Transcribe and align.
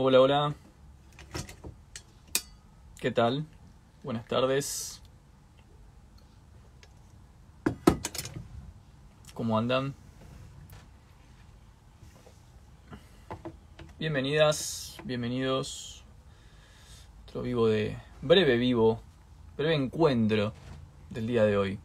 Hola, 0.00 0.20
hola. 0.20 0.54
¿Qué 3.00 3.10
tal? 3.10 3.44
Buenas 4.04 4.24
tardes. 4.28 5.02
¿Cómo 9.34 9.58
andan? 9.58 9.96
Bienvenidas, 13.98 14.98
bienvenidos. 15.02 16.04
Otro 17.26 17.42
vivo 17.42 17.66
de. 17.66 17.96
breve 18.22 18.56
vivo, 18.56 19.02
breve 19.56 19.74
encuentro 19.74 20.52
del 21.10 21.26
día 21.26 21.42
de 21.42 21.56
hoy. 21.56 21.80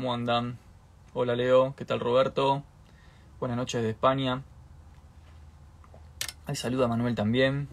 ¿Cómo 0.00 0.14
andan? 0.14 0.56
Hola 1.12 1.36
Leo, 1.36 1.74
¿qué 1.76 1.84
tal 1.84 2.00
Roberto? 2.00 2.64
Buenas 3.38 3.58
noches 3.58 3.82
de 3.82 3.90
España. 3.90 4.42
Ahí 6.46 6.56
saluda 6.56 6.86
a 6.86 6.88
Manuel 6.88 7.14
también. 7.14 7.68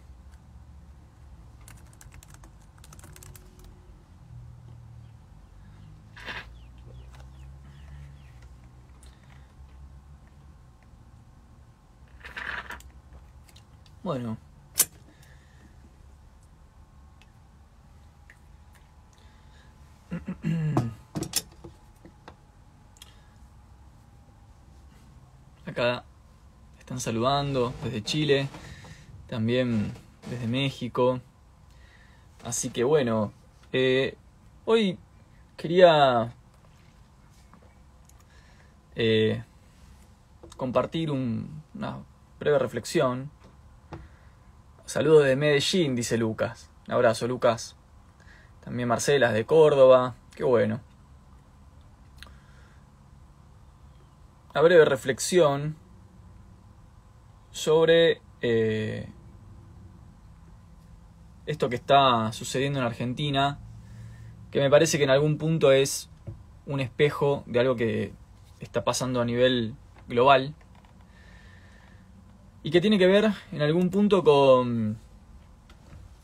Bueno. 14.03 14.37
Acá 25.67 26.05
están 26.79 26.96
saludando 27.07 27.73
desde 27.85 28.03
Chile, 28.03 28.49
también 29.29 29.93
desde 30.29 30.45
México. 30.45 31.21
Así 32.43 32.69
que 32.69 32.83
bueno, 32.83 33.31
eh, 33.71 34.17
hoy 34.65 34.99
quería 35.55 36.33
eh, 38.93 39.41
compartir 40.57 41.09
una 41.09 41.99
breve 42.41 42.59
reflexión. 42.59 43.31
Saludos 44.83 45.23
de 45.23 45.37
Medellín, 45.37 45.95
dice 45.95 46.17
Lucas. 46.17 46.69
Un 46.89 46.95
abrazo, 46.95 47.25
Lucas. 47.25 47.77
También 48.65 48.89
Marcela 48.89 49.31
de 49.31 49.45
Córdoba. 49.45 50.15
Qué 50.35 50.43
bueno. 50.43 50.81
Una 54.51 54.61
breve 54.61 54.83
reflexión 54.83 55.86
sobre 57.57 58.21
eh, 58.41 59.09
esto 61.47 61.69
que 61.69 61.75
está 61.75 62.31
sucediendo 62.31 62.79
en 62.79 62.85
Argentina, 62.85 63.59
que 64.51 64.59
me 64.61 64.69
parece 64.69 64.99
que 64.99 65.05
en 65.05 65.09
algún 65.09 65.39
punto 65.39 65.71
es 65.71 66.09
un 66.67 66.79
espejo 66.81 67.43
de 67.47 67.59
algo 67.59 67.75
que 67.75 68.13
está 68.59 68.83
pasando 68.83 69.21
a 69.21 69.25
nivel 69.25 69.73
global 70.07 70.53
y 72.61 72.69
que 72.69 72.79
tiene 72.79 72.99
que 72.99 73.07
ver 73.07 73.31
en 73.51 73.61
algún 73.63 73.89
punto 73.89 74.23
con, 74.23 74.99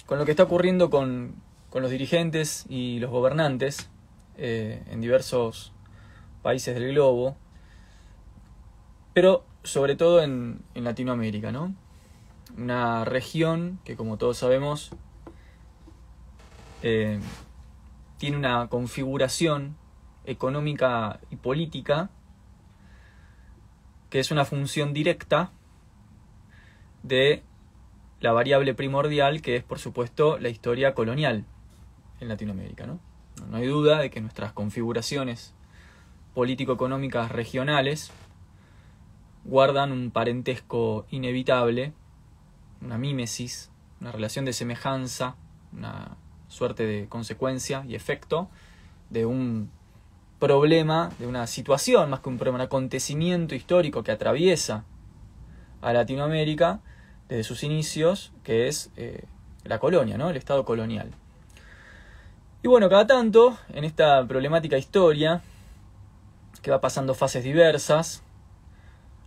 con 0.06 0.20
lo 0.20 0.26
que 0.26 0.32
está 0.32 0.44
ocurriendo 0.44 0.92
con, 0.92 1.36
con 1.72 1.82
los 1.82 1.90
dirigentes 1.90 2.68
y 2.70 3.00
los 3.00 3.10
gobernantes 3.10 3.90
eh, 4.38 4.84
en 4.88 5.02
diversos 5.02 5.74
países 6.44 6.76
del 6.76 6.90
globo, 6.92 7.38
pero 9.16 9.46
sobre 9.64 9.96
todo 9.96 10.22
en, 10.22 10.62
en 10.76 10.84
Latinoamérica, 10.84 11.52
¿no? 11.52 11.74
Una 12.58 13.06
región 13.06 13.80
que, 13.84 13.96
como 13.96 14.18
todos 14.18 14.38
sabemos, 14.38 14.92
eh, 16.84 17.20
tiene 18.18 18.38
una 18.38 18.68
configuración 18.68 19.76
económica 20.26 21.20
y 21.32 21.38
política 21.38 22.10
que 24.10 24.20
es 24.20 24.32
una 24.32 24.46
función 24.46 24.94
directa 24.94 25.52
de 27.02 27.42
la 28.20 28.32
variable 28.32 28.74
primordial 28.74 29.42
que 29.42 29.56
es 29.56 29.64
por 29.64 29.80
supuesto 29.80 30.38
la 30.38 30.50
historia 30.50 30.94
colonial 30.94 31.46
en 32.20 32.28
Latinoamérica. 32.28 32.86
¿no? 32.86 33.00
No 33.50 33.58
hay 33.58 33.66
duda 33.66 34.00
de 34.00 34.10
que 34.10 34.22
nuestras 34.22 34.54
configuraciones 34.54 35.54
político-económicas 36.34 37.32
regionales 37.32 38.12
guardan 39.46 39.92
un 39.92 40.12
parentesco 40.12 41.06
inevitable, 41.10 41.94
una 42.82 42.98
mímesis, 42.98 43.72
una 44.02 44.12
relación 44.12 44.46
de 44.46 44.54
semejanza, 44.54 45.36
una 45.72 46.18
suerte 46.48 46.86
de 46.86 47.08
consecuencia 47.08 47.84
y 47.88 47.96
efecto 47.96 48.50
de 49.10 49.26
un 49.26 49.72
problema, 50.40 51.12
de 51.20 51.28
una 51.28 51.48
situación, 51.48 52.10
más 52.10 52.20
que 52.20 52.30
un 52.30 52.38
problema, 52.38 52.58
un 52.58 52.62
acontecimiento 52.62 53.56
histórico 53.56 54.04
que 54.04 54.12
atraviesa 54.12 54.84
a 55.82 55.94
Latinoamérica 55.94 56.82
desde 57.30 57.44
sus 57.44 57.64
inicios, 57.64 58.34
que 58.44 58.68
es 58.68 58.92
eh, 58.98 59.24
la 59.64 59.80
colonia, 59.80 60.18
¿no? 60.18 60.30
el 60.30 60.38
Estado 60.38 60.66
colonial. 60.66 61.12
Y 62.62 62.68
bueno, 62.68 62.90
cada 62.90 63.08
tanto, 63.08 63.58
en 63.74 63.84
esta 63.84 64.26
problemática 64.28 64.78
historia, 64.78 65.42
que 66.62 66.72
va 66.72 66.80
pasando 66.80 67.14
fases 67.14 67.44
diversas, 67.44 68.24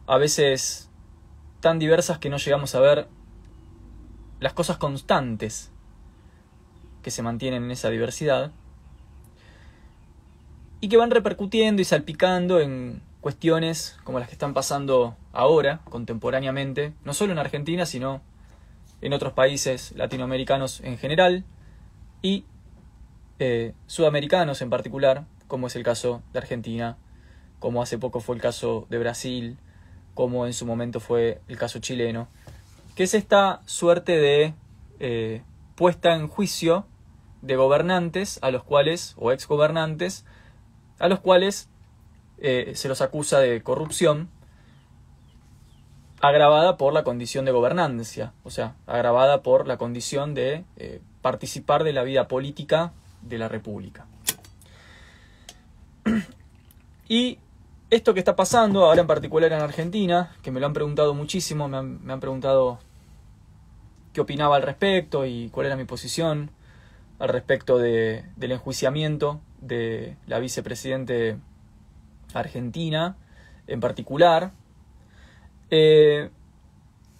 a 0.07 0.19
veces 0.19 0.91
tan 1.61 1.79
diversas 1.79 2.19
que 2.19 2.31
no 2.31 2.37
llegamos 2.37 2.75
a 2.75 2.81
ver 2.81 3.09
las 4.41 4.53
cosas 4.53 4.77
constantes 4.77 5.73
que 7.03 7.11
se 7.11 7.23
mantienen 7.23 7.65
en 7.65 7.71
esa 7.71 7.91
diversidad 7.91 8.53
y 10.81 10.89
que 10.89 10.97
van 10.97 11.11
repercutiendo 11.11 11.81
y 11.83 11.85
salpicando 11.85 12.61
en 12.61 13.03
cuestiones 13.21 13.99
como 14.05 14.19
las 14.19 14.29
que 14.29 14.35
están 14.35 14.55
pasando 14.55 15.17
ahora, 15.33 15.81
contemporáneamente, 15.85 16.93
no 17.05 17.15
solo 17.15 17.33
en 17.33 17.39
Argentina, 17.39 17.87
sino 17.87 18.21
en 19.01 19.13
otros 19.13 19.33
países 19.33 19.93
latinoamericanos 19.97 20.81
en 20.81 20.99
general 20.99 21.45
y 22.23 22.45
eh, 23.39 23.75
sudamericanos 23.87 24.63
en 24.63 24.71
particular, 24.71 25.27
como 25.49 25.67
es 25.67 25.77
el 25.77 25.83
caso 25.83 26.23
de 26.33 26.39
Argentina, 26.39 26.97
como 27.59 27.83
hace 27.83 27.99
poco 27.99 28.21
fue 28.21 28.37
el 28.37 28.43
caso 28.43 28.87
de 28.91 28.99
Brasil, 28.99 29.59
como 30.17 30.47
en 30.47 30.55
su 30.55 30.65
momento 30.65 30.99
fue 30.99 31.43
el 31.47 31.59
caso 31.59 31.79
chileno, 31.79 32.27
que 32.97 33.05
es 33.05 33.13
esta 33.13 33.61
suerte 33.67 34.17
de 34.17 34.55
eh, 34.99 35.43
puesta 35.77 36.17
en 36.17 36.27
juicio 36.27 36.87
de 37.43 37.55
gobernantes 37.55 38.39
a 38.41 38.51
los 38.51 38.65
cuales, 38.65 39.15
o 39.19 39.31
exgobernantes, 39.31 40.25
a 40.99 41.09
los 41.09 41.21
cuales 41.21 41.69
eh, 42.39 42.73
se 42.75 42.89
los 42.89 43.03
acusa 43.03 43.41
de 43.41 43.63
corrupción 43.63 44.31
agravada 46.23 46.79
por 46.79 46.95
la 46.95 47.05
condición 47.05 47.45
de 47.45 47.53
gobernancia, 47.53 48.33
o 48.43 48.51
sea, 48.51 48.75
agravada 48.87 49.43
por 49.43 49.69
la 49.69 49.77
condición 49.77 50.33
de 50.33 50.65
eh, 50.79 51.03
participar 51.21 51.85
de 51.85 51.93
la 51.93 52.05
vida 52.05 52.27
política 52.27 52.95
de 53.21 53.37
la 53.37 53.49
República. 53.49 54.07
Y 57.09 57.39
esto 57.91 58.15
que 58.15 58.21
está 58.21 58.37
pasando 58.37 58.85
ahora 58.85 59.01
en 59.01 59.07
particular 59.07 59.53
en 59.53 59.61
Argentina, 59.61 60.35
que 60.43 60.51
me 60.51 60.61
lo 60.61 60.67
han 60.67 60.73
preguntado 60.73 61.15
muchísimo, 61.15 61.69
me 61.69 61.77
han, 61.79 62.21
preguntado 62.21 62.79
qué 64.13 64.21
opinaba 64.21 64.57
al 64.57 64.63
respecto 64.63 65.25
y 65.27 65.49
cuál 65.51 65.67
era 65.67 65.77
mi 65.77 65.85
posición 65.85 66.51
al 67.19 67.29
respecto 67.29 67.79
de, 67.79 68.25
del 68.37 68.53
enjuiciamiento 68.53 69.41
de 69.61 70.17
la 70.27 70.39
vicepresidente 70.39 71.39
argentina 72.35 73.17
en 73.67 73.81
particular, 73.81 74.53
eh, 75.71 76.31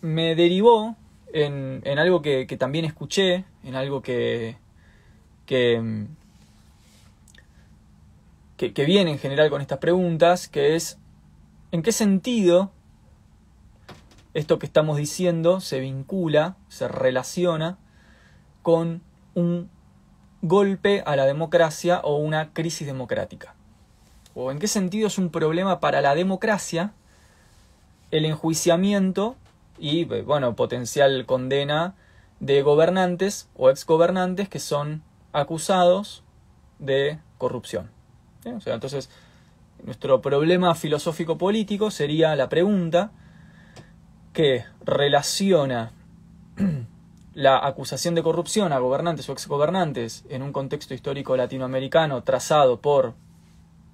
me 0.01 0.35
derivó 0.35 0.97
en, 1.33 1.81
en 1.85 1.99
algo 1.99 2.23
que, 2.23 2.47
que, 2.47 2.57
también 2.57 2.85
escuché, 2.85 3.45
en 3.65 3.75
algo 3.75 4.03
que, 4.03 4.57
que, 5.45 6.07
que, 8.57 8.85
viene 8.85 9.11
en 9.13 9.19
general 9.19 9.51
con 9.51 9.61
estas 9.61 9.79
preguntas, 9.79 10.49
que 10.49 10.77
es 10.77 10.99
en 11.73 11.83
qué 11.83 11.93
sentido 11.93 12.73
esto 14.35 14.59
que 14.59 14.67
estamos 14.67 14.97
diciendo 14.97 15.61
se 15.61 15.81
vincula, 15.81 16.57
se 16.69 16.89
relaciona 16.89 17.79
con 18.63 19.03
un 19.35 19.71
golpe 20.43 21.03
a 21.07 21.17
la 21.17 21.25
democracia 21.25 22.01
o 22.03 22.17
una 22.17 22.53
crisis 22.53 22.87
democrática 22.87 23.55
o 24.35 24.51
en 24.51 24.59
qué 24.59 24.69
sentido 24.69 25.07
es 25.07 25.17
un 25.17 25.31
problema 25.31 25.81
para 25.81 26.03
la 26.03 26.15
democracia 26.15 26.93
el 28.11 28.25
enjuiciamiento 28.25 29.37
y, 29.79 30.05
bueno, 30.05 30.55
potencial 30.55 31.27
condena 31.27 31.95
de 32.39 32.63
gobernantes 32.63 33.49
o 33.57 33.71
exgobernantes 33.71 34.49
que 34.49 34.61
son 34.61 35.03
acusados 35.33 36.23
de 36.79 37.19
corrupción. 37.39 37.96
O 38.55 38.61
sea, 38.61 38.75
entonces, 38.75 39.11
nuestro 39.85 40.21
problema 40.21 40.75
filosófico 40.75 41.39
político 41.39 41.91
sería 41.91 42.35
la 42.37 42.49
pregunta 42.49 43.11
que 44.33 44.65
relaciona 44.85 45.93
la 47.35 47.67
acusación 47.67 48.15
de 48.15 48.23
corrupción 48.23 48.73
a 48.73 48.79
gobernantes 48.79 49.29
o 49.29 49.33
exgobernantes 49.33 50.25
en 50.29 50.43
un 50.43 50.53
contexto 50.53 50.95
histórico 50.95 51.37
latinoamericano 51.37 52.23
trazado 52.23 52.81
por 52.81 53.15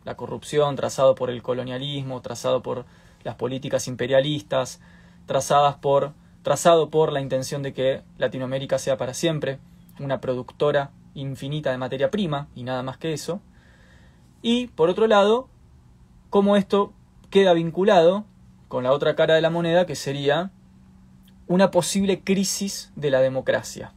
la 0.05 0.17
corrupción, 0.17 0.77
trazado 0.77 1.15
por 1.15 1.31
el 1.31 1.43
colonialismo, 1.43 2.21
trazado 2.23 2.63
por 2.63 2.85
las 3.23 3.37
políticas 3.37 3.87
imperialistas, 3.89 4.81
trazadas 5.27 5.77
por, 5.77 6.13
trazado 6.43 6.91
por 6.91 7.13
la 7.13 7.21
intención 7.21 7.63
de 7.63 7.73
que 7.73 8.03
Latinoamérica 8.19 8.79
sea 8.79 8.97
para 8.97 9.15
siempre 9.15 9.59
una 10.01 10.21
productora 10.21 10.91
infinita 11.15 11.71
de 11.71 11.79
materia 11.79 12.11
prima 12.11 12.49
y 12.55 12.65
nada 12.65 12.83
más 12.83 12.99
que 12.99 13.13
eso. 13.13 13.41
Y 14.43 14.67
por 14.67 14.91
otro 14.91 15.07
lado, 15.07 15.49
cómo 16.31 16.57
esto 16.57 16.93
queda 17.31 17.55
vinculado 17.55 18.27
con 18.69 18.85
la 18.85 18.93
otra 18.93 19.15
cara 19.15 19.35
de 19.35 19.41
la 19.41 19.51
moneda 19.51 19.87
que 19.87 19.95
sería 19.95 20.51
una 21.47 21.71
posible 21.71 22.21
crisis 22.21 22.93
de 22.97 23.11
la 23.11 23.21
democracia. 23.21 23.93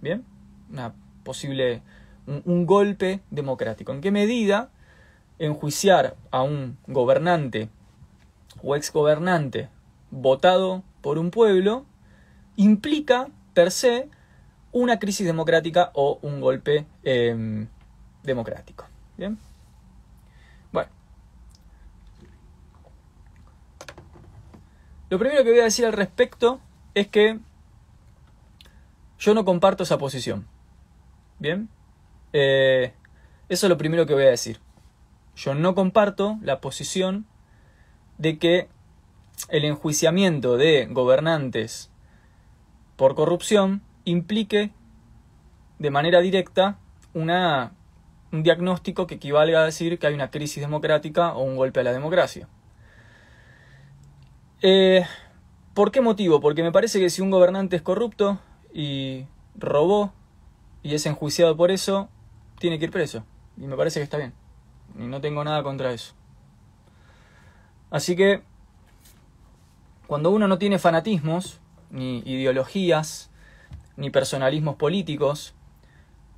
¿Bien? 0.00 0.24
Una 0.70 0.94
posible 1.24 1.82
un, 2.26 2.66
golpe 2.66 3.20
democrático. 3.30 3.92
¿En 3.92 4.00
qué 4.00 4.10
medida 4.10 4.70
enjuiciar 5.38 6.16
a 6.30 6.42
un 6.42 6.78
gobernante 6.86 7.68
o 8.62 8.74
exgobernante 8.74 9.68
votado 10.10 10.82
por 11.02 11.18
un 11.18 11.30
pueblo 11.30 11.84
implica 12.56 13.28
per 13.54 13.70
se 13.70 14.08
una 14.72 14.98
crisis 14.98 15.26
democrática 15.26 15.90
o 15.94 16.18
un 16.22 16.40
golpe 16.40 16.86
em, 17.02 17.68
democrático. 18.26 18.84
¿Bien? 19.16 19.38
Bueno. 20.72 20.90
Lo 25.08 25.18
primero 25.18 25.42
que 25.44 25.50
voy 25.50 25.60
a 25.60 25.64
decir 25.64 25.86
al 25.86 25.92
respecto 25.92 26.60
es 26.94 27.08
que 27.08 27.38
yo 29.18 29.34
no 29.34 29.44
comparto 29.44 29.84
esa 29.84 29.98
posición. 29.98 30.46
¿Bien? 31.38 31.68
Eh, 32.32 32.92
eso 33.48 33.66
es 33.66 33.70
lo 33.70 33.78
primero 33.78 34.06
que 34.06 34.14
voy 34.14 34.24
a 34.24 34.30
decir. 34.30 34.60
Yo 35.36 35.54
no 35.54 35.74
comparto 35.74 36.38
la 36.42 36.60
posición 36.60 37.26
de 38.18 38.38
que 38.38 38.68
el 39.48 39.64
enjuiciamiento 39.64 40.56
de 40.56 40.86
gobernantes 40.86 41.90
por 42.96 43.14
corrupción 43.14 43.82
implique 44.04 44.70
de 45.78 45.90
manera 45.90 46.20
directa 46.20 46.78
una, 47.12 47.72
un 48.36 48.42
diagnóstico 48.42 49.06
que 49.06 49.16
equivalga 49.16 49.62
a 49.62 49.64
decir 49.64 49.98
que 49.98 50.06
hay 50.06 50.14
una 50.14 50.30
crisis 50.30 50.60
democrática 50.60 51.34
o 51.34 51.42
un 51.42 51.56
golpe 51.56 51.80
a 51.80 51.82
la 51.82 51.92
democracia. 51.92 52.48
Eh, 54.62 55.04
¿Por 55.74 55.90
qué 55.90 56.00
motivo? 56.00 56.40
Porque 56.40 56.62
me 56.62 56.72
parece 56.72 57.00
que 57.00 57.10
si 57.10 57.22
un 57.22 57.30
gobernante 57.30 57.76
es 57.76 57.82
corrupto 57.82 58.38
y 58.72 59.26
robó 59.56 60.12
y 60.82 60.94
es 60.94 61.04
enjuiciado 61.06 61.56
por 61.56 61.70
eso, 61.70 62.08
tiene 62.58 62.78
que 62.78 62.86
ir 62.86 62.90
preso. 62.90 63.24
Y 63.56 63.66
me 63.66 63.76
parece 63.76 64.00
que 64.00 64.04
está 64.04 64.18
bien. 64.18 64.32
Y 64.98 65.06
no 65.06 65.20
tengo 65.20 65.42
nada 65.44 65.62
contra 65.62 65.92
eso. 65.92 66.14
Así 67.90 68.16
que, 68.16 68.42
cuando 70.06 70.30
uno 70.30 70.48
no 70.48 70.58
tiene 70.58 70.78
fanatismos, 70.78 71.60
ni 71.90 72.18
ideologías, 72.20 73.30
ni 73.96 74.10
personalismos 74.10 74.76
políticos, 74.76 75.54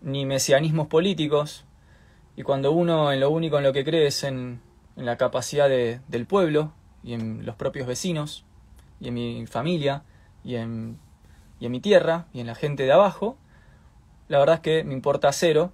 ni 0.01 0.27
mesianismos 0.27 0.87
políticos, 0.89 1.65
y 2.39 2.45
cuando 2.45 2.71
uno 2.71 3.11
en 3.11 3.19
lo 3.19 3.31
único 3.31 3.59
en 3.59 3.65
lo 3.65 3.73
que 3.73 3.85
cree 3.85 4.07
es 4.07 4.23
en, 4.23 4.61
en 4.97 5.05
la 5.05 5.17
capacidad 5.17 5.69
de, 5.69 6.01
del 6.07 6.25
pueblo, 6.25 6.73
y 7.03 7.15
en 7.15 7.45
los 7.45 7.57
propios 7.57 7.89
vecinos, 7.89 8.45
y 9.01 9.09
en 9.09 9.15
mi 9.15 9.47
familia, 9.49 10.05
y 10.45 10.55
en, 10.55 11.01
y 11.59 11.67
en 11.67 11.73
mi 11.73 11.81
tierra, 11.81 12.27
y 12.33 12.39
en 12.39 12.47
la 12.47 12.55
gente 12.55 12.85
de 12.85 12.93
abajo, 12.93 13.37
la 14.29 14.39
verdad 14.39 14.55
es 14.55 14.61
que 14.61 14.85
me 14.85 14.95
importa 14.95 15.33
cero 15.33 15.73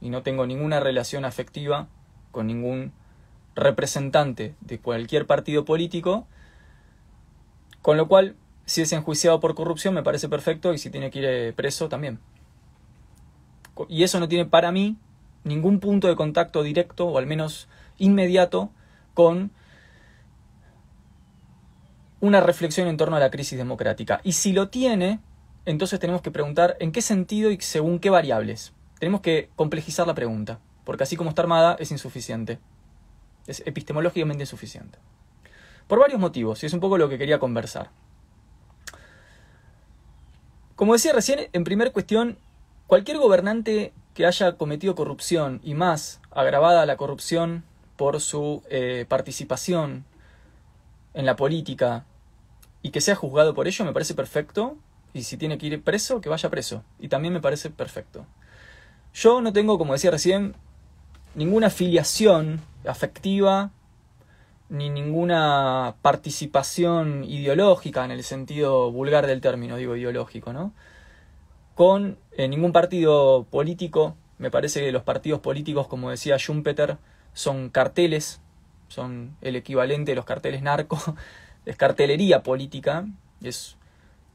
y 0.00 0.08
no 0.08 0.22
tengo 0.22 0.46
ninguna 0.46 0.80
relación 0.80 1.26
afectiva 1.26 1.88
con 2.30 2.46
ningún 2.46 2.92
representante 3.54 4.54
de 4.62 4.78
cualquier 4.78 5.26
partido 5.26 5.66
político, 5.66 6.26
con 7.82 7.98
lo 7.98 8.08
cual, 8.08 8.34
si 8.64 8.80
es 8.80 8.90
enjuiciado 8.94 9.40
por 9.40 9.54
corrupción 9.54 9.92
me 9.92 10.02
parece 10.02 10.30
perfecto 10.30 10.72
y 10.72 10.78
si 10.78 10.88
tiene 10.88 11.10
que 11.10 11.18
ir 11.18 11.24
eh, 11.26 11.52
preso 11.52 11.90
también. 11.90 12.18
Y 13.90 14.04
eso 14.04 14.18
no 14.20 14.28
tiene 14.28 14.46
para 14.46 14.72
mí 14.72 14.96
ningún 15.44 15.80
punto 15.80 16.08
de 16.08 16.16
contacto 16.16 16.62
directo 16.62 17.06
o 17.06 17.18
al 17.18 17.26
menos 17.26 17.68
inmediato 17.98 18.70
con 19.14 19.50
una 22.20 22.40
reflexión 22.40 22.88
en 22.88 22.96
torno 22.96 23.16
a 23.16 23.20
la 23.20 23.30
crisis 23.30 23.58
democrática. 23.58 24.20
Y 24.22 24.32
si 24.32 24.52
lo 24.52 24.68
tiene, 24.68 25.20
entonces 25.66 25.98
tenemos 25.98 26.22
que 26.22 26.30
preguntar 26.30 26.76
en 26.80 26.92
qué 26.92 27.02
sentido 27.02 27.50
y 27.50 27.60
según 27.60 27.98
qué 27.98 28.10
variables 28.10 28.72
tenemos 29.02 29.20
que 29.20 29.50
complejizar 29.56 30.06
la 30.06 30.14
pregunta, 30.14 30.60
porque 30.84 31.02
así 31.02 31.16
como 31.16 31.30
está 31.30 31.42
armada 31.42 31.76
es 31.80 31.90
insuficiente. 31.90 32.60
Es 33.48 33.60
epistemológicamente 33.66 34.44
insuficiente. 34.44 34.96
Por 35.88 35.98
varios 35.98 36.20
motivos, 36.20 36.62
y 36.62 36.66
es 36.66 36.72
un 36.72 36.78
poco 36.78 36.96
lo 36.98 37.08
que 37.08 37.18
quería 37.18 37.40
conversar. 37.40 37.90
Como 40.76 40.92
decía 40.92 41.12
recién, 41.12 41.48
en 41.52 41.64
primer 41.64 41.90
cuestión, 41.90 42.38
cualquier 42.86 43.18
gobernante 43.18 43.92
que 44.14 44.26
haya 44.26 44.52
cometido 44.52 44.94
corrupción 44.94 45.60
y 45.62 45.74
más 45.74 46.20
agravada 46.30 46.86
la 46.86 46.96
corrupción 46.96 47.64
por 47.96 48.20
su 48.20 48.62
eh, 48.68 49.06
participación 49.08 50.04
en 51.14 51.26
la 51.26 51.36
política 51.36 52.04
y 52.82 52.90
que 52.90 53.00
sea 53.00 53.14
juzgado 53.14 53.54
por 53.54 53.68
ello 53.68 53.84
me 53.84 53.92
parece 53.92 54.14
perfecto 54.14 54.76
y 55.14 55.24
si 55.24 55.36
tiene 55.36 55.58
que 55.58 55.66
ir 55.66 55.82
preso, 55.82 56.20
que 56.20 56.28
vaya 56.28 56.48
preso. 56.48 56.82
Y 56.98 57.08
también 57.08 57.34
me 57.34 57.40
parece 57.40 57.70
perfecto. 57.70 58.26
Yo 59.14 59.42
no 59.42 59.52
tengo, 59.52 59.76
como 59.76 59.92
decía 59.92 60.10
recién, 60.10 60.54
ninguna 61.34 61.66
afiliación 61.66 62.60
afectiva 62.86 63.70
ni 64.70 64.88
ninguna 64.88 65.96
participación 66.00 67.24
ideológica 67.24 68.06
en 68.06 68.10
el 68.10 68.24
sentido 68.24 68.90
vulgar 68.90 69.26
del 69.26 69.42
término, 69.42 69.76
digo 69.76 69.96
ideológico, 69.96 70.54
¿no? 70.54 70.72
Con 71.74 72.18
eh, 72.32 72.48
ningún 72.48 72.72
partido 72.72 73.44
político. 73.50 74.16
Me 74.38 74.50
parece 74.50 74.80
que 74.80 74.92
los 74.92 75.02
partidos 75.02 75.40
políticos, 75.40 75.86
como 75.86 76.10
decía 76.10 76.36
Schumpeter, 76.36 76.98
son 77.32 77.70
carteles, 77.70 78.40
son 78.88 79.36
el 79.40 79.56
equivalente 79.56 80.12
de 80.12 80.16
los 80.16 80.24
carteles 80.24 80.62
narco, 80.62 80.98
es 81.66 81.76
cartelería 81.76 82.42
política, 82.42 83.06
es 83.42 83.76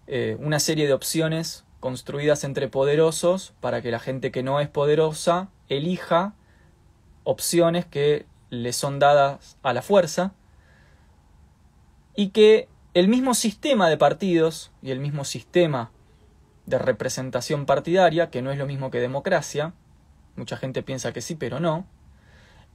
eh, 0.08 0.38
una 0.40 0.60
serie 0.60 0.88
de 0.88 0.94
opciones 0.94 1.66
construidas 1.80 2.44
entre 2.44 2.68
poderosos 2.68 3.54
para 3.60 3.82
que 3.82 3.92
la 3.92 4.00
gente 4.00 4.32
que 4.32 4.44
no 4.44 4.60
es 4.60 4.68
poderosa 4.68 5.50
elija 5.70 6.34
opciones 7.24 7.86
que 7.86 8.26
le 8.50 8.74
son 8.74 9.00
dadas 9.00 9.58
a 9.62 9.74
la 9.74 9.82
fuerza 9.82 10.34
y 12.16 12.30
que 12.30 12.68
el 12.94 13.10
mismo 13.10 13.34
sistema 13.34 13.90
de 13.90 13.98
partidos 13.98 14.72
y 14.82 14.92
el 14.92 15.00
mismo 15.00 15.26
sistema 15.26 15.92
de 16.68 16.78
representación 16.78 17.66
partidaria, 17.66 18.30
que 18.30 18.44
no 18.44 18.52
es 18.52 18.60
lo 18.60 18.68
mismo 18.68 18.92
que 18.92 19.00
democracia, 19.00 19.74
mucha 20.36 20.58
gente 20.58 20.84
piensa 20.84 21.14
que 21.14 21.22
sí, 21.22 21.34
pero 21.34 21.60
no, 21.60 21.88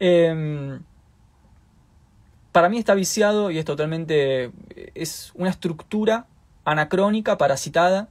em, 0.00 0.82
para 2.50 2.68
mí 2.68 2.78
está 2.78 2.94
viciado 2.94 3.50
y 3.50 3.58
es 3.58 3.64
totalmente, 3.64 4.50
es 4.94 5.32
una 5.34 5.50
estructura 5.50 6.26
anacrónica, 6.64 7.38
parasitada, 7.38 8.08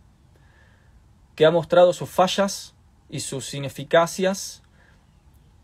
que 1.35 1.45
ha 1.45 1.51
mostrado 1.51 1.93
sus 1.93 2.09
fallas 2.09 2.75
y 3.09 3.21
sus 3.21 3.53
ineficacias 3.53 4.61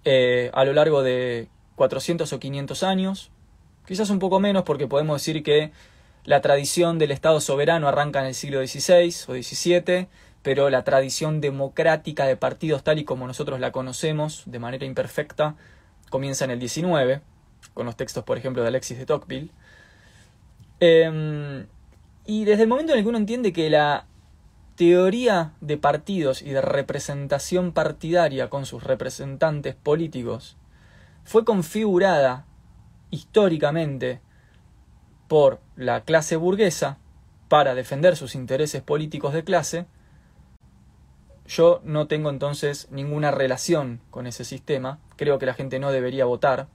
eh, 0.03 0.51
a 0.53 0.63
lo 0.65 0.73
largo 0.73 1.03
de 1.03 1.49
400 1.75 2.31
o 2.33 2.39
500 2.39 2.83
años, 2.83 3.31
quizás 3.85 4.09
un 4.09 4.19
poco 4.19 4.39
menos 4.39 4.63
porque 4.63 4.87
podemos 4.87 5.21
decir 5.21 5.43
que 5.43 5.71
la 6.27 6.41
tradición 6.41 6.99
del 6.99 7.11
Estado 7.11 7.39
soberano 7.39 7.87
arranca 7.87 8.19
en 8.19 8.25
el 8.25 8.33
siglo 8.33 8.59
XVI 8.59 9.15
o 9.29 9.41
XVII, 9.41 10.09
pero 10.43 10.69
la 10.69 10.83
tradición 10.83 11.39
democrática 11.39 12.25
de 12.25 12.35
partidos 12.35 12.83
tal 12.83 12.99
y 12.99 13.05
como 13.05 13.25
nosotros 13.27 13.61
la 13.61 13.71
conocemos 13.71 14.43
de 14.45 14.59
manera 14.59 14.85
imperfecta 14.85 15.55
comienza 16.09 16.43
en 16.43 16.51
el 16.51 16.59
XIX, 16.59 17.21
con 17.73 17.85
los 17.85 17.95
textos, 17.95 18.25
por 18.25 18.37
ejemplo, 18.37 18.61
de 18.61 18.67
Alexis 18.67 18.97
de 18.97 19.05
Tocqueville. 19.05 19.51
Em, 20.81 21.65
y 22.25 22.43
desde 22.43 22.63
el 22.63 22.67
momento 22.67 22.91
en 22.91 22.99
el 22.99 23.05
que 23.05 23.09
uno 23.09 23.19
entiende 23.19 23.53
que 23.53 23.69
la 23.69 24.05
teoría 24.75 25.53
de 25.61 25.77
partidos 25.77 26.41
y 26.41 26.49
de 26.49 26.61
representación 26.61 27.71
partidaria 27.71 28.49
con 28.49 28.65
sus 28.65 28.83
representantes 28.83 29.75
políticos 29.75 30.57
fue 31.23 31.45
configurada 31.45 32.45
históricamente 33.11 34.19
por 35.27 35.59
la 35.75 36.01
clase 36.01 36.35
burguesa 36.35 36.97
para 37.47 37.75
defender 37.75 38.15
sus 38.15 38.35
intereses 38.35 38.81
políticos 38.81 39.33
de 39.33 39.43
clase, 39.43 39.85
yo 41.47 41.79
no 41.83 42.07
tengo 42.07 42.29
entonces 42.29 42.87
ninguna 42.91 43.31
relación 43.31 44.01
con 44.11 44.27
ese 44.27 44.43
sistema. 44.43 44.99
Creo 45.15 45.39
que 45.39 45.45
la 45.45 45.53
gente 45.53 45.79
no 45.79 45.91
debería 45.91 46.25
votar. 46.25 46.67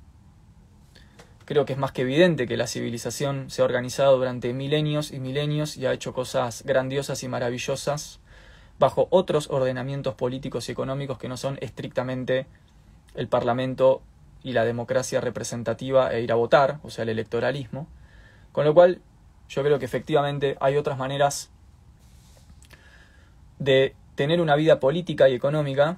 Creo 1.44 1.66
que 1.66 1.74
es 1.74 1.78
más 1.78 1.92
que 1.92 2.02
evidente 2.02 2.46
que 2.46 2.56
la 2.56 2.66
civilización 2.66 3.50
se 3.50 3.60
ha 3.60 3.66
organizado 3.66 4.16
durante 4.16 4.54
milenios 4.54 5.12
y 5.12 5.18
milenios 5.18 5.76
y 5.76 5.84
ha 5.84 5.92
hecho 5.92 6.14
cosas 6.14 6.62
grandiosas 6.64 7.22
y 7.22 7.28
maravillosas 7.28 8.20
bajo 8.78 9.08
otros 9.10 9.50
ordenamientos 9.50 10.14
políticos 10.14 10.68
y 10.68 10.72
económicos 10.72 11.18
que 11.18 11.28
no 11.28 11.36
son 11.36 11.58
estrictamente 11.60 12.46
el 13.14 13.28
Parlamento 13.28 14.02
y 14.42 14.54
la 14.54 14.64
democracia 14.64 15.20
representativa 15.20 16.12
e 16.12 16.22
ir 16.22 16.32
a 16.32 16.36
votar, 16.36 16.78
o 16.82 16.90
sea, 16.90 17.02
el 17.02 17.10
electoralismo. 17.10 17.86
Con 18.52 18.64
lo 18.64 18.74
cual, 18.74 19.00
yo 19.48 19.62
creo 19.62 19.78
que 19.78 19.84
efectivamente 19.84 20.56
hay 20.60 20.76
otras 20.76 20.98
maneras 20.98 21.50
de 23.58 23.94
tener 24.14 24.40
una 24.40 24.56
vida 24.56 24.80
política 24.80 25.28
y 25.28 25.34
económica. 25.34 25.96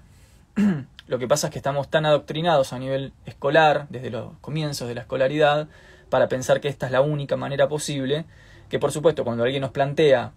Lo 1.06 1.18
que 1.18 1.28
pasa 1.28 1.48
es 1.48 1.52
que 1.52 1.58
estamos 1.58 1.88
tan 1.88 2.06
adoctrinados 2.06 2.72
a 2.72 2.78
nivel 2.78 3.12
escolar, 3.26 3.86
desde 3.90 4.10
los 4.10 4.32
comienzos 4.40 4.88
de 4.88 4.94
la 4.94 5.02
escolaridad, 5.02 5.68
para 6.08 6.28
pensar 6.28 6.60
que 6.60 6.68
esta 6.68 6.86
es 6.86 6.92
la 6.92 7.00
única 7.00 7.36
manera 7.36 7.68
posible, 7.68 8.24
que 8.68 8.78
por 8.78 8.92
supuesto 8.92 9.24
cuando 9.24 9.44
alguien 9.44 9.60
nos 9.60 9.72
plantea 9.72 10.32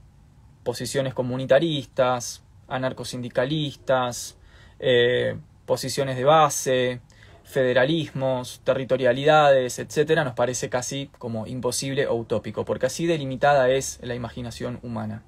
posiciones 0.63 1.13
comunitaristas, 1.13 2.43
anarcosindicalistas, 2.67 4.37
eh, 4.79 5.37
posiciones 5.65 6.17
de 6.17 6.23
base, 6.25 7.01
federalismos, 7.47 8.59
territorialidades, 8.65 9.79
etcétera, 9.79 10.25
nos 10.25 10.33
parece 10.33 10.69
casi 10.69 11.09
como 11.17 11.47
imposible 11.47 12.05
o 12.05 12.15
utópico, 12.15 12.65
porque 12.65 12.87
así 12.87 13.07
delimitada 13.07 13.69
es 13.69 13.99
la 14.03 14.15
imaginación 14.15 14.79
humana. 14.83 15.23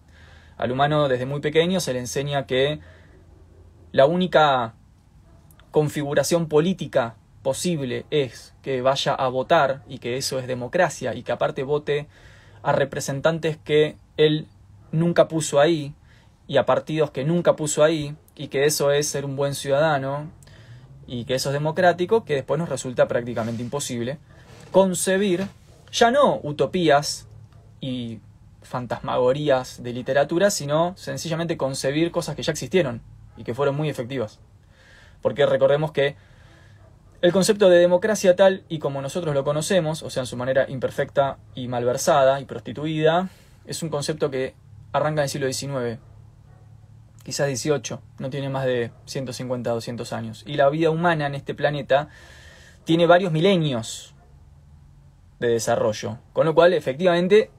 Al 0.57 0.73
humano 0.73 1.07
desde 1.07 1.25
muy 1.25 1.39
pequeño 1.39 1.79
se 1.79 1.93
le 1.93 1.99
enseña 1.99 2.45
que 2.45 2.81
la 3.93 4.05
única 4.05 4.73
configuración 5.71 6.49
política 6.49 7.15
posible 7.41 8.05
es 8.11 8.53
que 8.63 8.81
vaya 8.81 9.13
a 9.13 9.29
votar 9.29 9.83
y 9.87 9.99
que 9.99 10.17
eso 10.17 10.39
es 10.39 10.47
democracia 10.47 11.15
y 11.15 11.23
que 11.23 11.31
aparte 11.31 11.63
vote 11.63 12.07
a 12.63 12.73
representantes 12.73 13.55
que 13.55 13.95
él 14.17 14.47
nunca 14.91 15.29
puso 15.29 15.61
ahí 15.61 15.93
y 16.47 16.57
a 16.57 16.65
partidos 16.65 17.11
que 17.11 17.23
nunca 17.23 17.55
puso 17.55 17.81
ahí 17.81 18.17
y 18.35 18.49
que 18.49 18.65
eso 18.65 18.91
es 18.91 19.07
ser 19.07 19.23
un 19.23 19.37
buen 19.37 19.55
ciudadano 19.55 20.29
y 21.09 21.25
que 21.25 21.35
eso 21.35 21.49
es 21.49 21.53
democrático, 21.53 22.23
que 22.23 22.35
después 22.35 22.59
nos 22.59 22.69
resulta 22.69 23.07
prácticamente 23.07 23.63
imposible 23.63 24.19
concebir 24.71 25.47
ya 25.91 26.11
no 26.11 26.39
utopías 26.43 27.27
y 27.81 28.19
fantasmagorías 28.61 29.81
de 29.81 29.93
literatura, 29.93 30.51
sino 30.51 30.93
sencillamente 30.95 31.57
concebir 31.57 32.11
cosas 32.11 32.35
que 32.35 32.43
ya 32.43 32.51
existieron 32.51 33.01
y 33.35 33.43
que 33.43 33.55
fueron 33.55 33.75
muy 33.75 33.89
efectivas. 33.89 34.39
Porque 35.21 35.47
recordemos 35.47 35.91
que 35.91 36.15
el 37.21 37.33
concepto 37.33 37.69
de 37.69 37.79
democracia 37.79 38.35
tal 38.35 38.63
y 38.69 38.77
como 38.77 39.01
nosotros 39.01 39.33
lo 39.33 39.43
conocemos, 39.43 40.03
o 40.03 40.11
sea, 40.11 40.21
en 40.21 40.27
su 40.27 40.37
manera 40.37 40.69
imperfecta 40.69 41.37
y 41.55 41.67
malversada 41.67 42.39
y 42.39 42.45
prostituida, 42.45 43.29
es 43.65 43.81
un 43.81 43.89
concepto 43.89 44.29
que 44.29 44.53
arranca 44.93 45.21
en 45.21 45.23
el 45.23 45.29
siglo 45.29 45.51
XIX, 45.51 45.99
quizás 47.29 47.47
XVIII, 47.47 47.99
no 48.17 48.31
tiene 48.31 48.49
más 48.49 48.65
de 48.65 48.89
150, 49.05 49.69
200 49.69 50.13
años. 50.13 50.43
Y 50.47 50.55
la 50.55 50.67
vida 50.69 50.89
humana 50.89 51.27
en 51.27 51.35
este 51.35 51.53
planeta 51.53 52.09
tiene 52.85 53.05
varios 53.05 53.31
milenios 53.31 54.15
de 55.39 55.49
desarrollo, 55.49 56.17
con 56.33 56.47
lo 56.47 56.55
cual 56.55 56.73
efectivamente 56.73 57.51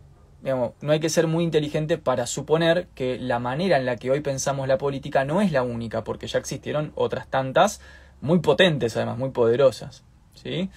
no 0.43 0.75
hay 0.89 0.99
que 0.99 1.09
ser 1.09 1.29
muy 1.29 1.45
inteligente 1.45 1.99
para 1.99 2.27
suponer 2.27 2.89
que 2.97 3.17
la 3.21 3.39
manera 3.39 3.77
en 3.77 3.87
la 3.87 3.95
que 3.95 4.11
hoy 4.11 4.21
pensamos 4.23 4.67
la 4.67 4.77
política 4.77 5.25
no 5.25 5.41
es 5.41 5.53
la 5.53 5.63
única, 5.63 6.03
porque 6.03 6.27
ya 6.27 6.41
existieron 6.41 6.91
otras 6.97 7.29
tantas, 7.29 7.81
muy 8.21 8.41
potentes 8.41 8.97
además, 8.97 9.19
muy 9.19 9.31
poderosas. 9.31 10.03
¿sí? 10.35 10.69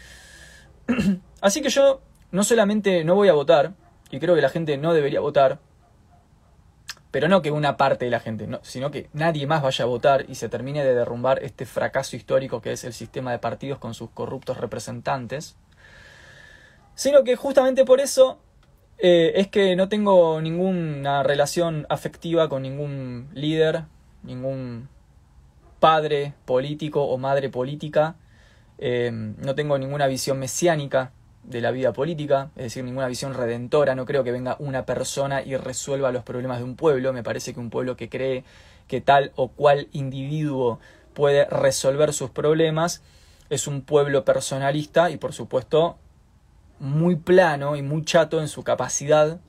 Así 1.42 1.64
que 1.64 1.70
yo 1.70 2.02
no 2.32 2.44
solamente 2.44 3.04
no 3.04 3.16
voy 3.16 3.30
a 3.30 3.34
votar, 3.34 3.74
y 4.12 4.20
creo 4.20 4.36
que 4.36 4.42
la 4.42 4.50
gente 4.50 4.78
no 4.78 4.94
debería 4.94 5.20
votar, 5.20 5.58
pero 7.14 7.28
no 7.28 7.44
que 7.44 7.52
una 7.52 7.78
parte 7.78 8.06
de 8.06 8.12
la 8.12 8.20
gente, 8.20 8.48
no, 8.48 8.60
sino 8.64 8.90
que 8.90 9.08
nadie 9.14 9.46
más 9.46 9.62
vaya 9.62 9.86
a 9.86 9.88
votar 9.88 10.26
y 10.28 10.34
se 10.34 10.50
termine 10.50 10.84
de 10.84 10.96
derrumbar 10.96 11.44
este 11.44 11.68
fracaso 11.68 12.16
histórico 12.16 12.60
que 12.60 12.72
es 12.72 12.84
el 12.86 12.94
sistema 12.94 13.32
de 13.32 13.38
partidos 13.38 13.78
con 13.78 13.94
sus 13.94 14.10
corruptos 14.10 14.58
representantes, 14.58 15.56
sino 16.96 17.24
que 17.24 17.36
justamente 17.36 17.86
por 17.86 18.00
eso 18.00 18.40
eh, 18.98 19.34
es 19.36 19.48
que 19.48 19.76
no 19.76 19.90
tengo 19.90 20.42
ninguna 20.42 21.22
relación 21.22 21.86
afectiva 21.88 22.50
con 22.50 22.64
ningún 22.64 23.30
líder, 23.36 23.84
ningún 24.24 24.90
padre 25.80 26.34
político 26.46 27.04
o 27.04 27.20
madre 27.20 27.52
política. 27.52 28.16
Eh, 28.80 29.12
no 29.14 29.54
tengo 29.54 29.78
ninguna 29.78 30.08
visión 30.08 30.40
mesiánica 30.40 31.12
de 31.44 31.62
la 31.62 31.72
vida 31.72 31.94
política, 31.94 32.50
es 32.56 32.64
decir, 32.64 32.84
ninguna 32.84 33.08
visión 33.08 33.34
redentora. 33.34 33.96
No 33.96 34.06
creo 34.06 34.24
que 34.24 34.32
venga 34.32 34.56
una 34.60 34.86
persona 34.86 35.42
y 35.42 35.56
resuelva 35.58 36.12
los 36.12 36.24
problemas 36.24 36.60
de 36.60 36.64
un 36.64 36.76
pueblo. 36.76 37.14
Me 37.14 37.24
parece 37.24 37.54
que 37.54 37.60
un 37.60 37.70
pueblo 37.70 37.98
que 37.98 38.10
cree 38.10 38.44
que 38.88 39.02
tal 39.02 39.32
o 39.36 39.50
cual 39.50 39.88
individuo 39.92 40.80
puede 41.14 41.46
resolver 41.46 42.14
sus 42.14 42.30
problemas 42.30 43.02
es 43.50 43.68
un 43.68 43.82
pueblo 43.82 44.26
personalista 44.26 45.10
y 45.10 45.18
por 45.18 45.34
supuesto 45.34 45.98
muy 46.80 47.16
plano 47.16 47.76
y 47.76 47.82
muy 47.82 48.04
chato 48.04 48.42
en 48.42 48.48
su 48.48 48.64
capacidad 48.64 49.40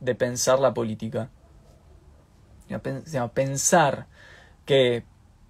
de 0.00 0.14
pensar 0.14 0.58
la 0.60 0.72
política. 0.74 1.30
Pensar 3.34 4.06
que 4.64 5.04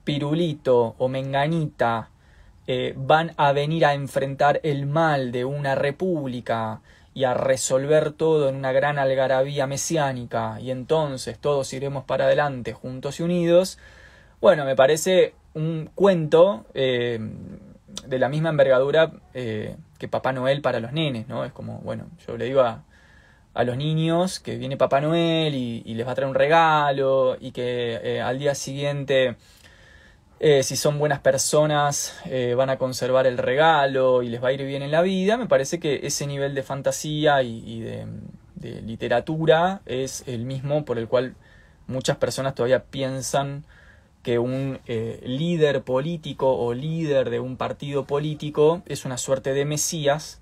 Pirulito 0.04 0.95
o 0.99 1.09
Menganita 1.09 2.11
eh, 2.72 2.94
van 2.96 3.32
a 3.36 3.50
venir 3.50 3.84
a 3.84 3.94
enfrentar 3.94 4.60
el 4.62 4.86
mal 4.86 5.32
de 5.32 5.44
una 5.44 5.74
república 5.74 6.82
y 7.12 7.24
a 7.24 7.34
resolver 7.34 8.12
todo 8.12 8.48
en 8.48 8.54
una 8.54 8.70
gran 8.70 8.96
algarabía 8.96 9.66
mesiánica 9.66 10.60
y 10.60 10.70
entonces 10.70 11.36
todos 11.40 11.72
iremos 11.72 12.04
para 12.04 12.26
adelante 12.26 12.72
juntos 12.72 13.18
y 13.18 13.24
unidos, 13.24 13.76
bueno, 14.40 14.64
me 14.64 14.76
parece 14.76 15.34
un 15.52 15.90
cuento 15.96 16.64
eh, 16.74 17.18
de 18.06 18.18
la 18.20 18.28
misma 18.28 18.50
envergadura 18.50 19.14
eh, 19.34 19.74
que 19.98 20.06
Papá 20.06 20.32
Noel 20.32 20.62
para 20.62 20.78
los 20.78 20.92
nenes, 20.92 21.26
¿no? 21.26 21.44
Es 21.44 21.50
como, 21.50 21.80
bueno, 21.80 22.06
yo 22.24 22.36
le 22.36 22.44
digo 22.44 22.60
a, 22.60 22.84
los 23.64 23.76
niños 23.76 24.38
que 24.38 24.56
viene 24.58 24.76
Papá 24.76 25.00
Noel 25.00 25.56
y, 25.56 25.82
les 25.92 26.06
va 26.06 26.12
a 26.12 26.14
traer 26.14 26.28
un 26.28 26.36
regalo 26.36 27.36
y 27.40 27.50
que 27.50 28.22
al 28.24 28.38
día 28.38 28.54
siguiente, 28.54 29.34
eh, 30.42 30.62
si 30.62 30.75
son 30.75 30.99
buenas 30.99 31.20
personas, 31.20 32.18
eh, 32.25 32.54
van 32.54 32.70
a 32.70 32.78
conservar 32.78 33.26
el 33.26 33.37
regalo 33.37 34.23
y 34.23 34.30
les 34.30 34.42
va 34.42 34.49
a 34.49 34.52
ir 34.52 34.64
bien 34.64 34.82
en 34.82 34.90
la 34.90 35.02
vida, 35.02 35.37
me 35.37 35.47
parece 35.47 35.78
que 35.78 36.06
ese 36.06 36.26
nivel 36.26 36.54
de 36.54 36.62
fantasía 36.62 37.42
y, 37.42 37.80
de, 37.80 38.06
literatura 38.82 39.80
es 39.87 40.25
el 40.26 40.44
mismo 40.44 40.85
por 40.85 40.99
el 40.99 41.09
cual 41.09 41.35
muchas 41.87 42.16
personas 42.18 42.54
todavía 42.54 42.85
piensan 42.85 43.64
que 44.23 44.38
un 44.38 44.80
eh, 44.87 45.20
líder 45.25 45.82
político 45.82 46.56
o 46.56 46.75
líder 46.75 47.30
de 47.30 47.40
un 47.40 47.56
partido 47.56 48.04
político 48.06 48.82
es 48.87 49.04
una 49.04 49.18
suerte 49.18 49.54
de 49.54 49.64
Mesías, 49.66 50.40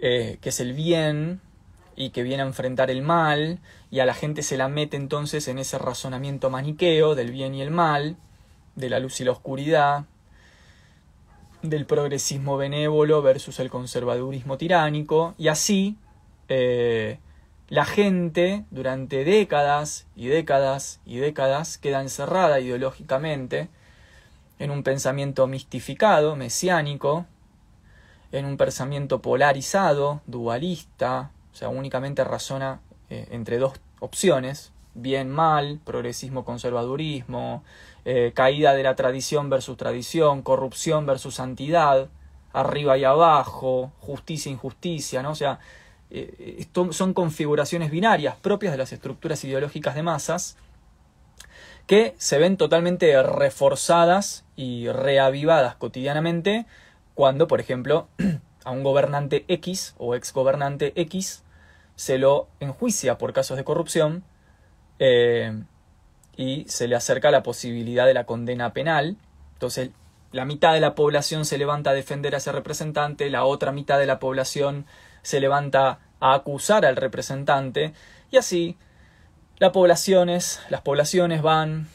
que 0.00 0.38
es 0.42 0.60
el 0.60 0.74
bien 0.74 1.40
y 1.96 2.10
que 2.10 2.22
viene 2.22 2.42
a 2.42 2.46
enfrentar 2.46 2.90
el 2.90 3.00
mal, 3.00 3.58
y 3.90 4.00
a 4.00 4.06
la 4.06 4.12
gente 4.12 4.42
se 4.42 4.58
la 4.58 4.68
mete 4.68 4.98
entonces 4.98 5.48
en 5.48 5.58
ese 5.58 5.78
razonamiento 5.78 6.50
maniqueo 6.50 7.14
del 7.14 7.30
bien 7.30 7.54
y 7.54 7.62
el 7.62 7.70
mal, 7.70 8.16
de 8.76 8.90
la 8.90 8.98
luz 8.98 9.20
y 9.20 9.24
la 9.24 9.32
oscuridad, 9.32 10.04
del 11.62 11.86
progresismo 11.86 12.56
benévolo 12.56 13.22
versus 13.22 13.58
el 13.60 13.70
conservadurismo 13.70 14.58
tiránico, 14.58 15.34
y 15.38 15.48
así 15.48 15.96
eh, 16.48 17.18
la 17.68 17.84
gente 17.86 18.64
durante 18.70 19.24
décadas 19.24 20.06
y 20.14 20.26
décadas 20.26 21.00
y 21.06 21.16
décadas 21.16 21.78
queda 21.78 22.02
encerrada 22.02 22.60
ideológicamente 22.60 23.68
en 24.58 24.70
un 24.70 24.82
pensamiento 24.82 25.46
mistificado, 25.46 26.36
mesiánico, 26.36 27.26
en 28.32 28.44
un 28.44 28.56
pensamiento 28.56 29.22
polarizado, 29.22 30.20
dualista, 30.26 31.30
o 31.52 31.56
sea, 31.56 31.68
únicamente 31.68 32.24
razona 32.24 32.80
eh, 33.08 33.28
entre 33.30 33.58
dos 33.58 33.74
opciones, 34.00 34.72
bien, 34.94 35.30
mal, 35.30 35.80
progresismo, 35.84 36.44
conservadurismo, 36.44 37.62
eh, 38.04 38.32
caída 38.34 38.74
de 38.74 38.82
la 38.82 38.96
tradición 38.96 39.50
versus 39.50 39.76
tradición, 39.76 40.42
corrupción 40.42 41.06
versus 41.06 41.34
santidad, 41.36 42.08
arriba 42.52 42.98
y 42.98 43.04
abajo, 43.04 43.92
justicia, 44.00 44.50
injusticia, 44.50 45.22
¿no? 45.22 45.30
O 45.32 45.34
sea, 45.34 45.58
eh, 46.10 46.66
son 46.90 47.14
configuraciones 47.14 47.90
binarias 47.90 48.36
propias 48.36 48.72
de 48.72 48.78
las 48.78 48.92
estructuras 48.92 49.42
ideológicas 49.44 49.94
de 49.94 50.02
masas 50.02 50.56
que 51.86 52.14
se 52.18 52.38
ven 52.38 52.56
totalmente 52.56 53.22
reforzadas 53.22 54.44
y 54.56 54.88
reavivadas 54.88 55.74
cotidianamente 55.76 56.66
cuando, 57.14 57.48
por 57.48 57.60
ejemplo, 57.60 58.08
a 58.64 58.70
un 58.70 58.82
gobernante 58.82 59.44
X 59.48 59.94
o 59.98 60.14
ex 60.14 60.32
gobernante 60.32 60.92
X 60.96 61.42
se 61.96 62.18
lo 62.18 62.48
enjuicia 62.60 63.18
por 63.18 63.32
casos 63.32 63.56
de 63.56 63.64
corrupción, 63.64 64.24
eh, 64.98 65.62
y 66.36 66.64
se 66.68 66.88
le 66.88 66.96
acerca 66.96 67.30
la 67.30 67.42
posibilidad 67.42 68.06
de 68.06 68.14
la 68.14 68.24
condena 68.24 68.72
penal. 68.72 69.16
Entonces, 69.54 69.90
la 70.32 70.44
mitad 70.44 70.74
de 70.74 70.80
la 70.80 70.94
población 70.94 71.44
se 71.44 71.58
levanta 71.58 71.90
a 71.90 71.94
defender 71.94 72.34
a 72.34 72.38
ese 72.38 72.50
representante, 72.50 73.30
la 73.30 73.44
otra 73.44 73.70
mitad 73.70 73.98
de 73.98 74.06
la 74.06 74.18
población 74.18 74.84
se 75.22 75.40
levanta 75.40 76.00
a 76.20 76.34
acusar 76.34 76.84
al 76.84 76.96
representante, 76.96 77.92
y 78.30 78.36
así 78.36 78.76
las 79.58 79.70
poblaciones, 79.70 80.60
las 80.70 80.80
poblaciones 80.80 81.40
van 81.40 81.86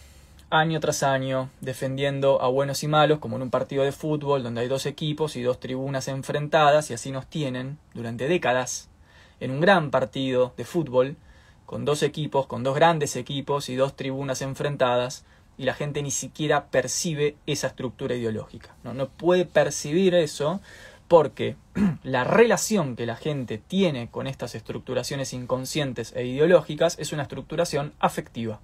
año 0.50 0.80
tras 0.80 1.04
año 1.04 1.50
defendiendo 1.60 2.42
a 2.42 2.48
buenos 2.48 2.84
y 2.84 2.88
malos, 2.88 3.20
como 3.20 3.36
en 3.36 3.42
un 3.42 3.50
partido 3.50 3.84
de 3.84 3.92
fútbol 3.92 4.42
donde 4.42 4.62
hay 4.62 4.68
dos 4.68 4.86
equipos 4.86 5.36
y 5.36 5.42
dos 5.42 5.60
tribunas 5.60 6.08
enfrentadas, 6.08 6.90
y 6.90 6.94
así 6.94 7.12
nos 7.12 7.28
tienen 7.28 7.78
durante 7.94 8.28
décadas 8.28 8.90
en 9.42 9.52
un 9.52 9.60
gran 9.60 9.92
partido 9.92 10.54
de 10.56 10.64
fútbol, 10.64 11.18
con 11.70 11.86
dos 11.86 12.02
equipos, 12.02 12.48
con 12.48 12.64
dos 12.64 12.74
grandes 12.74 13.16
equipos 13.16 13.70
y 13.70 13.76
dos 13.76 13.96
tribunas 13.96 14.42
enfrentadas, 14.42 15.24
y 15.56 15.66
la 15.66 15.76
gente 15.76 16.02
ni 16.02 16.10
siquiera 16.10 16.66
percibe 16.72 17.36
esa 17.46 17.68
estructura 17.68 18.16
ideológica. 18.16 18.76
No, 18.84 18.96
no 18.96 19.08
puede 19.08 19.46
percibir 19.46 20.16
eso 20.16 20.62
porque 21.08 21.58
la 22.04 22.24
relación 22.24 22.96
que 22.96 23.06
la 23.06 23.16
gente 23.16 23.60
tiene 23.60 24.10
con 24.10 24.26
estas 24.26 24.56
estructuraciones 24.56 25.32
inconscientes 25.32 26.12
e 26.16 26.26
ideológicas 26.26 26.98
es 26.98 27.14
una 27.14 27.22
estructuración 27.22 27.94
afectiva. 28.00 28.62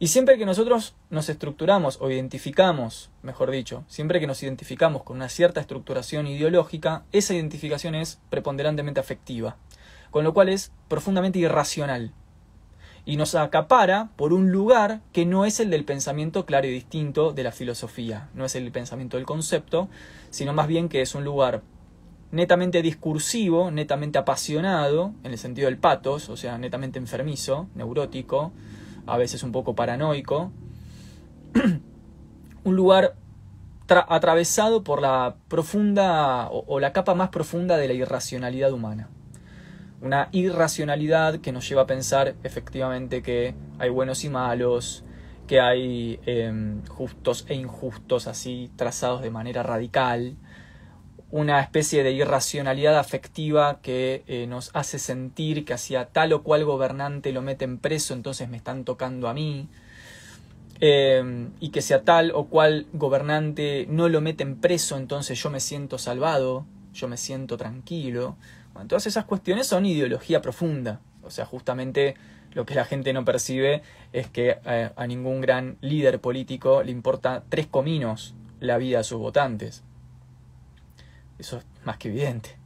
Y 0.00 0.08
siempre 0.08 0.38
que 0.38 0.44
nosotros 0.44 0.96
nos 1.08 1.28
estructuramos 1.28 1.98
o 2.00 2.10
identificamos, 2.10 3.10
mejor 3.22 3.52
dicho, 3.52 3.84
siempre 3.86 4.18
que 4.18 4.26
nos 4.26 4.42
identificamos 4.42 5.04
con 5.04 5.18
una 5.18 5.28
cierta 5.28 5.60
estructuración 5.60 6.26
ideológica, 6.26 7.04
esa 7.12 7.34
identificación 7.34 7.94
es 7.94 8.18
preponderantemente 8.28 8.98
afectiva, 8.98 9.56
con 10.12 10.22
lo 10.22 10.32
cual 10.32 10.48
es 10.48 10.70
profundamente 10.86 11.40
irracional. 11.40 12.12
Y 13.04 13.16
nos 13.16 13.34
acapara 13.34 14.10
por 14.14 14.32
un 14.32 14.52
lugar 14.52 15.00
que 15.12 15.26
no 15.26 15.44
es 15.44 15.58
el 15.58 15.70
del 15.70 15.84
pensamiento 15.84 16.46
claro 16.46 16.68
y 16.68 16.70
distinto 16.70 17.32
de 17.32 17.42
la 17.42 17.50
filosofía, 17.50 18.28
no 18.32 18.44
es 18.44 18.54
el 18.54 18.70
pensamiento 18.70 19.16
del 19.16 19.26
concepto, 19.26 19.88
sino 20.30 20.52
más 20.52 20.68
bien 20.68 20.88
que 20.88 21.02
es 21.02 21.16
un 21.16 21.24
lugar 21.24 21.62
netamente 22.30 22.80
discursivo, 22.80 23.72
netamente 23.72 24.18
apasionado, 24.18 25.12
en 25.24 25.32
el 25.32 25.38
sentido 25.38 25.66
del 25.66 25.78
patos, 25.78 26.28
o 26.28 26.36
sea, 26.36 26.58
netamente 26.58 27.00
enfermizo, 27.00 27.66
neurótico, 27.74 28.52
a 29.06 29.16
veces 29.16 29.42
un 29.42 29.50
poco 29.50 29.74
paranoico, 29.74 30.52
un 32.64 32.76
lugar 32.76 33.16
atravesado 33.88 34.84
por 34.84 35.02
la 35.02 35.36
profunda 35.48 36.48
o, 36.50 36.80
la 36.80 36.92
capa 36.92 37.14
más 37.14 37.28
profunda 37.30 37.76
de 37.76 37.88
la 37.88 37.94
irracionalidad 37.94 38.72
humana. 38.72 39.08
Una 40.02 40.28
irracionalidad 40.32 41.38
que 41.38 41.52
nos 41.52 41.68
lleva 41.68 41.82
a 41.82 41.86
pensar 41.86 42.34
efectivamente 42.42 43.22
que 43.22 43.54
hay 43.78 43.88
buenos 43.88 44.24
y 44.24 44.30
malos, 44.30 45.04
que 45.46 45.60
hay 45.60 46.18
em, 46.26 46.84
justos 46.86 47.46
e 47.48 47.54
injustos 47.54 48.26
así 48.26 48.68
trazados 48.74 49.22
de 49.22 49.30
manera 49.30 49.62
radical, 49.62 50.34
una 51.30 51.60
especie 51.60 52.02
de 52.02 52.10
irracionalidad 52.10 52.98
afectiva 52.98 53.78
que 53.80 54.24
eh, 54.26 54.48
nos 54.48 54.70
hace 54.74 54.98
sentir 54.98 55.64
que 55.64 55.72
hacia 55.72 56.06
tal 56.06 56.32
o 56.32 56.42
cual 56.42 56.64
gobernante 56.64 57.30
lo 57.32 57.40
meten 57.40 57.78
preso, 57.78 58.12
entonces 58.12 58.48
me 58.48 58.56
están 58.56 58.84
tocando 58.84 59.28
a 59.28 59.34
mí, 59.34 59.68
eh, 60.80 61.48
y 61.60 61.68
que 61.68 61.80
sea 61.80 62.02
tal 62.02 62.32
o 62.34 62.46
cual 62.46 62.86
gobernante 62.92 63.86
no 63.88 64.08
lo 64.08 64.20
meten 64.20 64.56
preso, 64.56 64.96
entonces 64.96 65.40
yo 65.40 65.48
me 65.48 65.60
siento 65.60 65.96
salvado, 65.96 66.66
yo 66.92 67.06
me 67.06 67.16
siento 67.16 67.56
tranquilo. 67.56 68.36
Bueno, 68.72 68.88
todas 68.88 69.06
esas 69.06 69.24
cuestiones 69.24 69.66
son 69.66 69.86
ideología 69.86 70.40
profunda, 70.40 71.00
o 71.22 71.30
sea, 71.30 71.44
justamente 71.44 72.14
lo 72.52 72.66
que 72.66 72.74
la 72.74 72.84
gente 72.84 73.12
no 73.12 73.24
percibe 73.24 73.82
es 74.12 74.28
que 74.28 74.58
eh, 74.64 74.90
a 74.94 75.06
ningún 75.06 75.40
gran 75.40 75.78
líder 75.80 76.20
político 76.20 76.82
le 76.82 76.92
importa 76.92 77.44
tres 77.48 77.66
cominos 77.66 78.34
la 78.60 78.78
vida 78.78 78.98
de 78.98 79.04
sus 79.04 79.18
votantes. 79.18 79.82
Eso 81.38 81.58
es 81.58 81.64
más 81.84 81.96
que 81.96 82.08
evidente. 82.08 82.56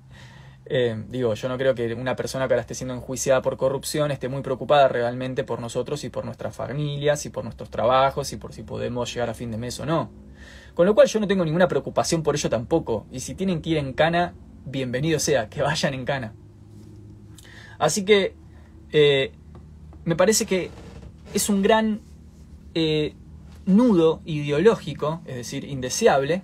Eh, 0.68 1.04
digo, 1.08 1.32
yo 1.34 1.48
no 1.48 1.56
creo 1.56 1.76
que 1.76 1.94
una 1.94 2.16
persona 2.16 2.48
que 2.48 2.54
ahora 2.54 2.62
esté 2.62 2.74
siendo 2.74 2.94
enjuiciada 2.94 3.40
por 3.40 3.56
corrupción 3.56 4.10
esté 4.10 4.28
muy 4.28 4.42
preocupada 4.42 4.88
realmente 4.88 5.44
por 5.44 5.60
nosotros 5.60 6.02
y 6.02 6.10
por 6.10 6.24
nuestras 6.24 6.56
familias 6.56 7.24
y 7.24 7.30
por 7.30 7.44
nuestros 7.44 7.70
trabajos 7.70 8.32
y 8.32 8.36
por 8.36 8.52
si 8.52 8.64
podemos 8.64 9.12
llegar 9.14 9.30
a 9.30 9.34
fin 9.34 9.52
de 9.52 9.58
mes 9.58 9.78
o 9.78 9.86
no. 9.86 10.10
Con 10.74 10.86
lo 10.86 10.94
cual 10.94 11.06
yo 11.06 11.20
no 11.20 11.28
tengo 11.28 11.44
ninguna 11.44 11.68
preocupación 11.68 12.24
por 12.24 12.34
ello 12.34 12.50
tampoco. 12.50 13.06
Y 13.12 13.20
si 13.20 13.36
tienen 13.36 13.62
que 13.62 13.70
ir 13.70 13.76
en 13.78 13.92
cana, 13.92 14.34
bienvenido 14.66 15.18
sea, 15.18 15.48
que 15.48 15.62
vayan 15.62 15.94
en 15.94 16.04
cana. 16.04 16.34
Así 17.78 18.04
que 18.04 18.34
eh, 18.92 19.32
me 20.04 20.16
parece 20.16 20.46
que 20.46 20.70
es 21.34 21.48
un 21.48 21.62
gran 21.62 22.00
eh, 22.74 23.14
nudo 23.64 24.20
ideológico, 24.24 25.22
es 25.26 25.36
decir, 25.36 25.64
indeseable, 25.64 26.42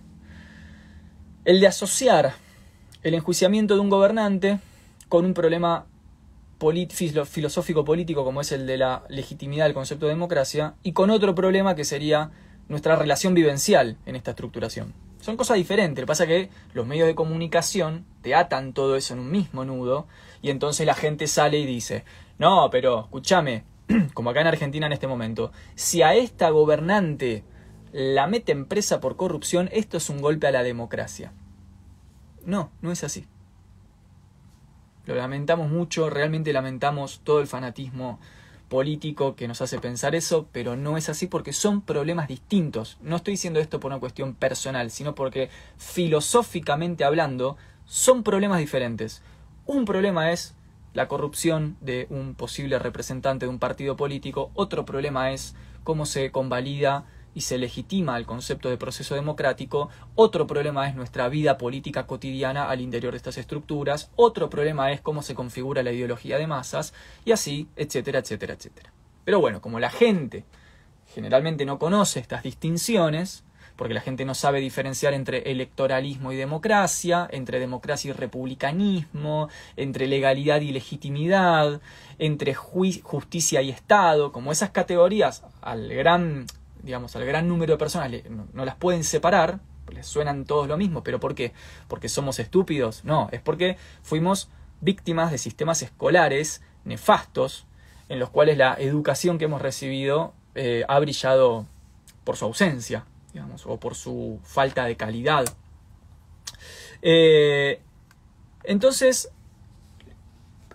el 1.45 1.61
de 1.61 1.67
asociar 1.67 2.35
el 3.03 3.15
enjuiciamiento 3.15 3.75
de 3.75 3.81
un 3.81 3.91
gobernante 3.91 4.61
con 5.09 5.25
un 5.25 5.35
problema 5.35 5.87
filosófico 6.89 7.85
político 7.85 8.25
como 8.25 8.41
es 8.41 8.53
el 8.53 8.69
de 8.69 8.77
la 8.77 9.03
legitimidad 9.09 9.65
del 9.65 9.75
concepto 9.75 10.07
de 10.07 10.13
democracia 10.13 10.75
y 10.85 10.93
con 10.93 11.11
otro 11.11 11.35
problema 11.35 11.75
que 11.75 11.85
sería 11.85 12.31
nuestra 12.69 12.95
relación 12.95 13.35
vivencial 13.35 13.97
en 14.07 14.15
esta 14.15 14.31
estructuración. 14.31 14.95
Son 15.23 15.37
cosas 15.37 15.57
diferentes, 15.57 16.03
lo 16.03 16.07
que 16.07 16.11
pasa 16.11 16.25
es 16.25 16.29
que 16.29 16.51
los 16.75 16.85
medios 16.85 17.07
de 17.07 17.15
comunicación 17.15 18.05
te 18.23 18.35
atan 18.35 18.73
todo 18.73 18.97
eso 18.97 19.15
en 19.15 19.21
un 19.21 19.31
mismo 19.31 19.65
nudo 19.65 20.09
y 20.43 20.51
entonces 20.51 20.85
la 20.85 20.95
gente 20.95 21.29
sale 21.29 21.61
y 21.61 21.65
dice, 21.65 22.05
no, 22.39 22.71
pero 22.73 23.03
escúchame, 23.03 23.63
como 24.15 24.31
acá 24.31 24.41
en 24.41 24.49
Argentina 24.49 24.87
en 24.87 24.93
este 24.93 25.07
momento, 25.07 25.53
si 25.77 26.03
a 26.03 26.17
esta 26.17 26.51
gobernante 26.51 27.45
la 27.93 28.27
meten 28.27 28.67
presa 28.67 28.99
por 28.99 29.15
corrupción, 29.15 29.69
esto 29.71 29.99
es 29.99 30.11
un 30.11 30.21
golpe 30.21 30.49
a 30.49 30.51
la 30.51 30.65
democracia. 30.65 31.33
No, 32.45 32.73
no 32.81 32.91
es 32.91 33.05
así. 33.05 33.29
Lo 35.07 35.15
lamentamos 35.15 35.71
mucho, 35.71 36.11
realmente 36.11 36.53
lamentamos 36.53 37.21
todo 37.23 37.41
el 37.41 37.47
fanatismo 37.47 38.19
político 38.73 39.37
que 39.37 39.49
nos 39.49 39.61
hace 39.61 39.79
pensar 39.79 40.15
eso, 40.15 40.49
pero 40.51 40.77
no 40.77 40.97
es 40.97 41.11
así 41.11 41.27
porque 41.27 41.53
son 41.53 41.83
problemas 41.83 42.27
distintos. 42.27 42.97
No 43.03 43.17
estoy 43.17 43.33
diciendo 43.33 43.61
esto 43.61 43.81
por 43.81 43.91
una 43.91 44.01
cuestión 44.01 44.35
personal, 44.35 44.91
sino 44.91 45.15
porque 45.15 45.51
filosóficamente 45.77 47.05
hablando 47.05 47.59
son 47.85 48.23
problemas 48.23 48.61
diferentes. 48.61 49.21
Un 49.67 49.85
problema 49.85 50.33
es 50.33 50.55
la 50.95 51.07
corrupción 51.07 51.77
de 51.83 52.07
un 52.09 52.35
posible 52.35 52.79
representante 52.79 53.45
de 53.45 53.51
un 53.51 53.59
partido 53.59 53.95
político, 53.95 54.51
otro 54.55 54.87
problema 54.87 55.33
es 55.33 55.55
cómo 55.85 56.07
se 56.07 56.31
convalida 56.31 57.05
y 57.35 57.43
se 57.43 57.59
legitima 57.59 58.17
el 58.17 58.27
concepto 58.27 58.69
de 58.69 58.77
proceso 58.77 59.15
democrático, 59.15 59.89
otro 60.15 60.47
problema 60.47 60.89
es 60.89 60.95
nuestra 60.95 61.29
vida 61.29 61.59
política 61.59 62.07
cotidiana 62.07 62.69
al 62.69 62.81
interior 62.81 63.13
de 63.13 63.19
estas 63.19 63.39
estructuras, 63.39 64.11
otro 64.17 64.51
problema 64.51 64.93
es 64.93 65.01
cómo 65.01 65.23
se 65.23 65.35
configura 65.35 65.83
la 65.83 65.93
ideología 65.93 66.39
de 66.39 66.47
masas, 66.47 66.95
y 67.25 67.33
así, 67.33 67.69
etcétera, 67.77 68.21
etcétera, 68.21 68.55
etcétera. 68.55 68.93
Pero 69.25 69.41
bueno, 69.41 69.61
como 69.61 69.79
la 69.79 69.91
gente 69.91 70.45
generalmente 71.15 71.65
no 71.65 71.79
conoce 71.79 72.21
estas 72.21 72.43
distinciones, 72.43 73.45
porque 73.77 73.95
la 73.95 74.01
gente 74.01 74.25
no 74.25 74.35
sabe 74.35 74.61
diferenciar 74.61 75.15
entre 75.15 75.51
electoralismo 75.51 76.33
y 76.33 76.37
democracia, 76.37 77.27
entre 77.31 77.59
democracia 77.59 78.11
y 78.11 78.13
republicanismo, 78.13 79.49
entre 79.77 80.07
legalidad 80.07 80.61
y 80.61 80.73
legitimidad, 80.73 81.81
entre 82.19 82.55
justicia 82.55 83.63
y 83.63 83.71
Estado, 83.71 84.33
como 84.33 84.53
esas 84.53 84.71
categorías 84.71 85.43
al 85.63 85.89
gran 85.89 86.47
digamos, 86.83 87.17
al 87.17 87.25
gran 87.25 87.49
número 87.49 87.75
de 87.75 87.79
personas 87.79 88.11
no, 88.29 88.65
las 88.65 88.77
pueden 88.77 89.05
separar, 89.05 89.61
les 89.93 90.07
suenan 90.07 90.45
todos 90.45 90.69
lo 90.69 90.77
mismo, 90.77 91.03
pero 91.03 91.21
¿por 91.21 91.35
qué? 91.35 91.53
¿Porque 91.89 92.09
somos 92.09 92.39
estúpidos? 92.39 93.05
No, 93.05 93.29
es 93.33 93.41
porque 93.41 93.77
fuimos 94.03 94.49
víctimas 94.81 95.31
de 95.31 95.39
sistemas 95.39 95.83
escolares 95.83 96.63
nefastos 96.85 97.67
en 98.09 98.19
los 98.19 98.31
cuales 98.31 98.59
la 98.59 98.75
educación 98.75 99.39
que 99.39 99.45
hemos 99.45 99.63
recibido 99.63 100.35
eh, 100.55 100.85
ha 100.89 100.99
brillado 100.99 101.67
por 102.25 102.37
su 102.37 102.45
ausencia, 102.45 103.07
digamos, 103.33 103.67
o 103.67 103.79
por 103.79 103.95
su 103.95 104.41
falta 104.43 104.85
de 104.85 104.97
calidad. 104.97 105.45
Eh, 107.01 107.81
entonces, 108.65 109.31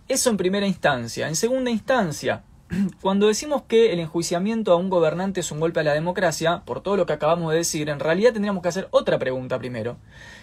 eso 0.08 0.30
en 0.30 0.38
primera 0.38 0.68
instancia. 0.68 1.28
En 1.28 1.36
segunda 1.36 1.70
instancia, 1.70 2.44
cuando 3.02 3.28
decimos 3.28 3.64
que 3.64 3.94
el 3.94 4.00
enjuiciamiento 4.00 4.72
a 4.72 4.76
un 4.76 4.90
gobernante 4.90 5.40
es 5.40 5.52
un 5.52 5.60
golpe 5.60 5.80
a 5.80 5.84
la 5.84 5.94
democracia, 5.94 6.64
por 6.66 6.82
todo 6.82 6.98
lo 6.98 7.06
que 7.06 7.14
acabamos 7.14 7.52
de 7.52 7.60
decir, 7.60 7.90
en 7.90 8.00
realidad 8.00 8.34
tendríamos 8.34 8.62
que 8.62 8.70
hacer 8.70 8.88
otra 8.92 9.20
pregunta 9.20 9.58
primero, 9.60 9.98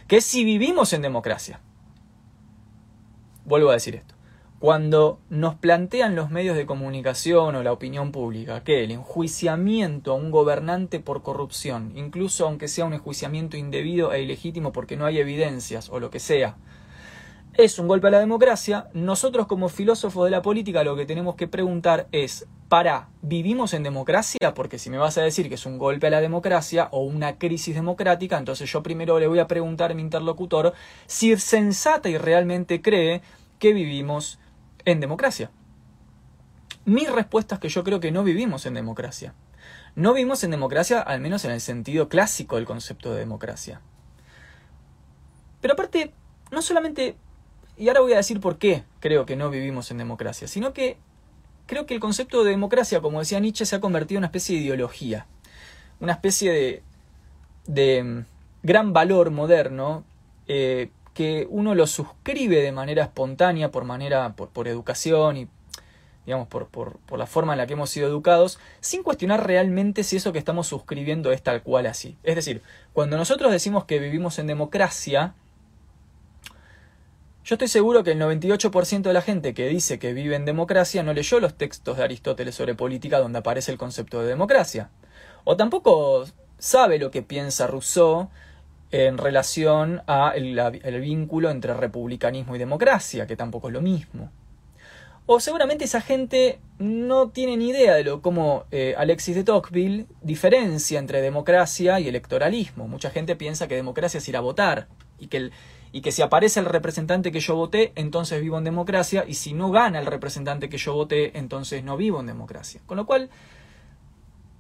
que 0.09 0.17
es 0.17 0.25
si 0.25 0.45
vivimos 0.45 0.93
en 0.93 1.03
democracia. 1.03 1.61
Vuelvo 3.45 3.71
a 3.71 3.75
decir 3.75 3.95
esto. 3.97 4.15
Cuando 4.59 5.21
nos 5.29 5.57
plantean 5.57 6.17
los 6.17 6.31
medios 6.31 6.57
de 6.57 6.65
comunicación 6.65 7.55
o 7.55 7.63
la 7.63 7.73
opinión 7.73 8.13
pública 8.13 8.65
que 8.65 8.83
el 8.83 8.93
enjuiciamiento 8.93 10.13
a 10.13 10.15
un 10.15 10.31
gobernante 10.31 11.01
por 11.01 11.23
corrupción, 11.23 11.93
incluso 11.97 12.47
aunque 12.47 12.69
sea 12.69 12.87
un 12.87 12.95
enjuiciamiento 12.95 13.59
indebido 13.59 14.15
e 14.15 14.23
ilegítimo 14.23 14.73
porque 14.73 14.97
no 14.97 15.05
hay 15.05 15.19
evidencias 15.19 15.91
o 15.91 16.01
lo 16.01 16.09
que 16.09 16.21
sea, 16.21 16.57
es 17.57 17.79
un 17.79 17.89
golpe 17.89 18.09
a 18.09 18.11
la 18.11 18.19
democracia, 18.19 18.89
nosotros 18.95 19.47
como 19.47 19.69
filósofos 19.69 20.25
de 20.25 20.31
la 20.31 20.43
política 20.43 20.83
lo 20.83 20.97
que 20.97 21.07
tenemos 21.07 21.37
que 21.37 21.47
preguntar 21.47 22.09
es, 22.11 22.47
para, 22.69 23.09
¿vivimos 23.23 23.75
en 23.75 23.85
democracia? 23.85 24.55
Porque 24.55 24.79
si 24.79 24.91
me 24.91 24.99
vas 24.99 25.17
a 25.19 25.23
decir 25.23 25.49
que 25.49 25.55
es 25.55 25.67
un 25.67 25.79
golpe 25.79 26.09
a 26.09 26.11
la 26.11 26.21
democracia 26.21 26.89
o 26.91 27.03
una 27.03 27.39
crisis 27.39 27.75
democrática, 27.75 28.37
entonces 28.39 28.71
yo 28.71 28.83
primero 28.83 29.19
le 29.21 29.29
voy 29.29 29.39
a 29.39 29.47
preguntar 29.47 29.93
a 29.93 29.95
mi 29.95 30.03
interlocutor 30.03 30.75
si 31.07 31.37
sensata 31.37 32.09
y 32.09 32.19
realmente 32.19 32.83
cree 32.83 33.23
que 33.59 33.73
vivimos 33.73 34.41
en 34.85 35.01
democracia. 35.01 35.51
Mi 36.85 37.07
respuesta 37.07 37.55
es 37.55 37.61
que 37.61 37.69
yo 37.69 37.85
creo 37.85 38.01
que 38.01 38.11
no 38.11 38.25
vivimos 38.25 38.67
en 38.67 38.75
democracia. 38.75 39.35
No 39.95 40.13
vivimos 40.13 40.43
en 40.43 40.51
democracia, 40.51 41.01
al 41.01 41.21
menos 41.21 41.45
en 41.45 41.53
el 41.53 41.61
sentido 41.61 42.09
clásico 42.09 42.57
del 42.57 42.65
concepto 42.65 43.13
de 43.13 43.21
democracia. 43.21 43.81
Pero 45.61 45.75
aparte, 45.75 46.13
no 46.51 46.61
solamente, 46.61 47.17
y 47.77 47.89
ahora 47.89 48.01
voy 48.01 48.13
a 48.13 48.19
decir 48.19 48.41
por 48.41 48.59
qué 48.59 48.85
creo 49.01 49.27
que 49.27 49.37
no 49.37 49.51
vivimos 49.51 49.91
en 49.91 49.99
democracia, 49.99 50.49
sino 50.49 50.73
que 50.73 50.97
creo 51.67 51.87
que 51.87 51.95
el 51.95 52.01
concepto 52.01 52.45
de 52.45 52.51
democracia, 52.51 53.01
como 53.01 53.19
decía 53.19 53.41
Nietzsche, 53.41 53.67
se 53.67 53.77
ha 53.77 53.81
convertido 53.81 54.19
en 54.19 54.21
una 54.21 54.27
especie 54.29 54.57
de 54.57 54.65
ideología, 54.65 55.27
una 56.01 56.13
especie 56.13 56.53
de, 56.53 56.83
de 57.67 58.03
mm, 58.03 58.25
gran 58.63 58.93
valor 58.93 59.31
moderno 59.31 60.05
eh, 60.47 60.91
que 61.15 61.47
uno 61.49 61.75
lo 61.75 61.87
suscribe 61.87 62.61
de 62.61 62.73
manera 62.73 63.05
espontánea, 63.05 63.71
por 63.71 63.85
manera, 63.85 64.35
por, 64.35 64.49
por 64.49 64.69
educación 64.69 65.37
y 65.37 65.49
digamos, 66.27 66.49
por, 66.49 66.69
por, 66.69 66.99
por, 67.01 67.19
la 67.19 67.27
forma 67.27 67.53
en 67.53 67.59
la 67.59 67.67
que 67.67 67.75
hemos 67.75 67.91
sido 67.91 68.09
educados, 68.09 68.59
sin 68.81 69.03
cuestionar 69.03 69.47
realmente 69.47 70.03
si 70.05 70.17
eso 70.17 70.33
que 70.33 70.39
estamos 70.39 70.67
suscribiendo 70.67 71.33
es 71.33 71.43
tal 71.43 71.63
cual 71.63 71.87
así. 71.87 72.17
Es 72.23 72.35
decir, 72.35 72.63
cuando 72.95 73.19
nosotros 73.19 73.53
decimos 73.53 73.85
que 73.85 73.99
vivimos 73.99 74.39
en 74.39 74.47
democracia, 74.47 75.35
yo 77.45 77.57
estoy 77.57 77.69
seguro 77.69 78.03
que 78.03 78.13
el 78.13 78.21
98% 78.21 79.03
de 79.03 79.13
la 79.13 79.21
gente 79.21 79.53
que 79.53 79.69
dice 79.69 79.99
que 79.99 80.15
vive 80.15 80.35
en 80.35 80.47
democracia 80.47 81.03
no 81.03 81.13
leyó 81.13 81.41
los 81.41 81.55
textos 81.55 81.99
de 81.99 82.05
Aristóteles 82.05 82.55
sobre 82.55 82.75
política 82.75 83.19
donde 83.19 83.41
aparece 83.41 83.71
el 83.71 83.77
concepto 83.77 84.23
de 84.23 84.29
democracia. 84.29 84.91
O 85.45 85.55
tampoco 85.55 86.25
sabe 86.59 86.99
lo 86.99 87.11
que 87.11 87.23
piensa 87.23 87.67
Rousseau 87.67 88.31
en 88.91 89.19
relación 89.19 90.03
al 90.07 90.59
el 90.59 91.01
vínculo 91.01 91.51
entre 91.51 91.75
republicanismo 91.75 92.57
y 92.57 92.59
democracia, 92.59 93.27
que 93.27 93.37
tampoco 93.37 93.69
es 93.69 93.75
lo 93.75 93.83
mismo. 93.83 94.31
O 95.27 95.41
seguramente 95.41 95.85
esa 95.85 96.01
gente 96.01 96.61
no 96.79 97.29
tiene 97.29 97.57
ni 97.57 97.69
idea 97.71 97.95
de 97.95 98.05
lo 98.05 98.23
cómo 98.23 98.65
eh, 98.71 98.95
Alexis 98.97 99.35
de 99.35 99.45
Tocqueville 99.45 100.07
diferencia 100.23 100.99
entre 100.99 101.21
democracia 101.21 102.01
y 102.01 102.09
electoralismo. 102.09 102.89
Mucha 102.89 103.11
gente 103.11 103.37
piensa 103.37 103.69
que 103.69 103.75
democracia 103.75 104.19
es 104.19 104.29
ir 104.29 104.37
a 104.37 104.41
votar 104.41 104.87
y 105.19 105.29
que 105.29 105.39
el, 105.39 105.53
y 105.95 106.01
que 106.01 106.11
si 106.11 106.23
aparece 106.23 106.59
el 106.59 106.67
representante 106.67 107.31
que 107.31 107.39
yo 107.39 107.55
voté, 107.55 107.93
entonces 107.95 108.43
vivo 108.43 108.59
en 108.59 108.65
democracia, 108.65 109.25
y 109.29 109.35
si 109.35 109.53
no 109.53 109.71
gana 109.71 110.01
el 110.01 110.07
representante 110.07 110.69
que 110.69 110.77
yo 110.77 110.93
voté, 110.93 111.39
entonces 111.39 111.85
no 111.85 111.97
vivo 111.97 112.19
en 112.19 112.27
democracia. 112.27 112.81
Con 112.85 112.97
lo 112.97 113.07
cual, 113.07 113.31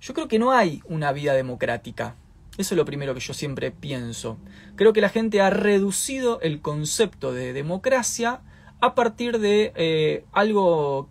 yo 0.00 0.14
creo 0.14 0.28
que 0.28 0.38
no 0.38 0.52
hay 0.52 0.80
una 0.86 1.10
vida 1.10 1.34
democrática. 1.34 2.14
Eso 2.56 2.74
es 2.74 2.76
lo 2.76 2.84
primero 2.84 3.14
que 3.14 3.20
yo 3.20 3.34
siempre 3.34 3.72
pienso. 3.72 4.38
Creo 4.76 4.92
que 4.92 5.00
la 5.00 5.08
gente 5.08 5.40
ha 5.40 5.50
reducido 5.50 6.40
el 6.40 6.60
concepto 6.60 7.32
de 7.32 7.52
democracia 7.52 8.42
a 8.80 8.94
partir 8.94 9.40
de 9.40 9.72
eh, 9.74 10.24
algo 10.30 11.08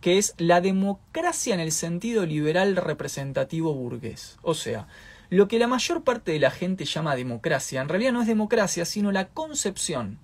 que 0.00 0.16
es 0.16 0.32
la 0.38 0.62
democracia 0.62 1.52
en 1.52 1.60
el 1.60 1.70
sentido 1.70 2.24
liberal 2.24 2.76
representativo 2.76 3.74
burgués. 3.74 4.38
O 4.40 4.54
sea, 4.54 4.88
lo 5.30 5.48
que 5.48 5.58
la 5.58 5.66
mayor 5.66 6.02
parte 6.02 6.32
de 6.32 6.40
la 6.40 6.50
gente 6.50 6.84
llama 6.84 7.16
democracia, 7.16 7.80
en 7.80 7.88
realidad 7.88 8.12
no 8.12 8.22
es 8.22 8.26
democracia, 8.26 8.84
sino 8.84 9.12
la 9.12 9.28
concepción 9.28 10.18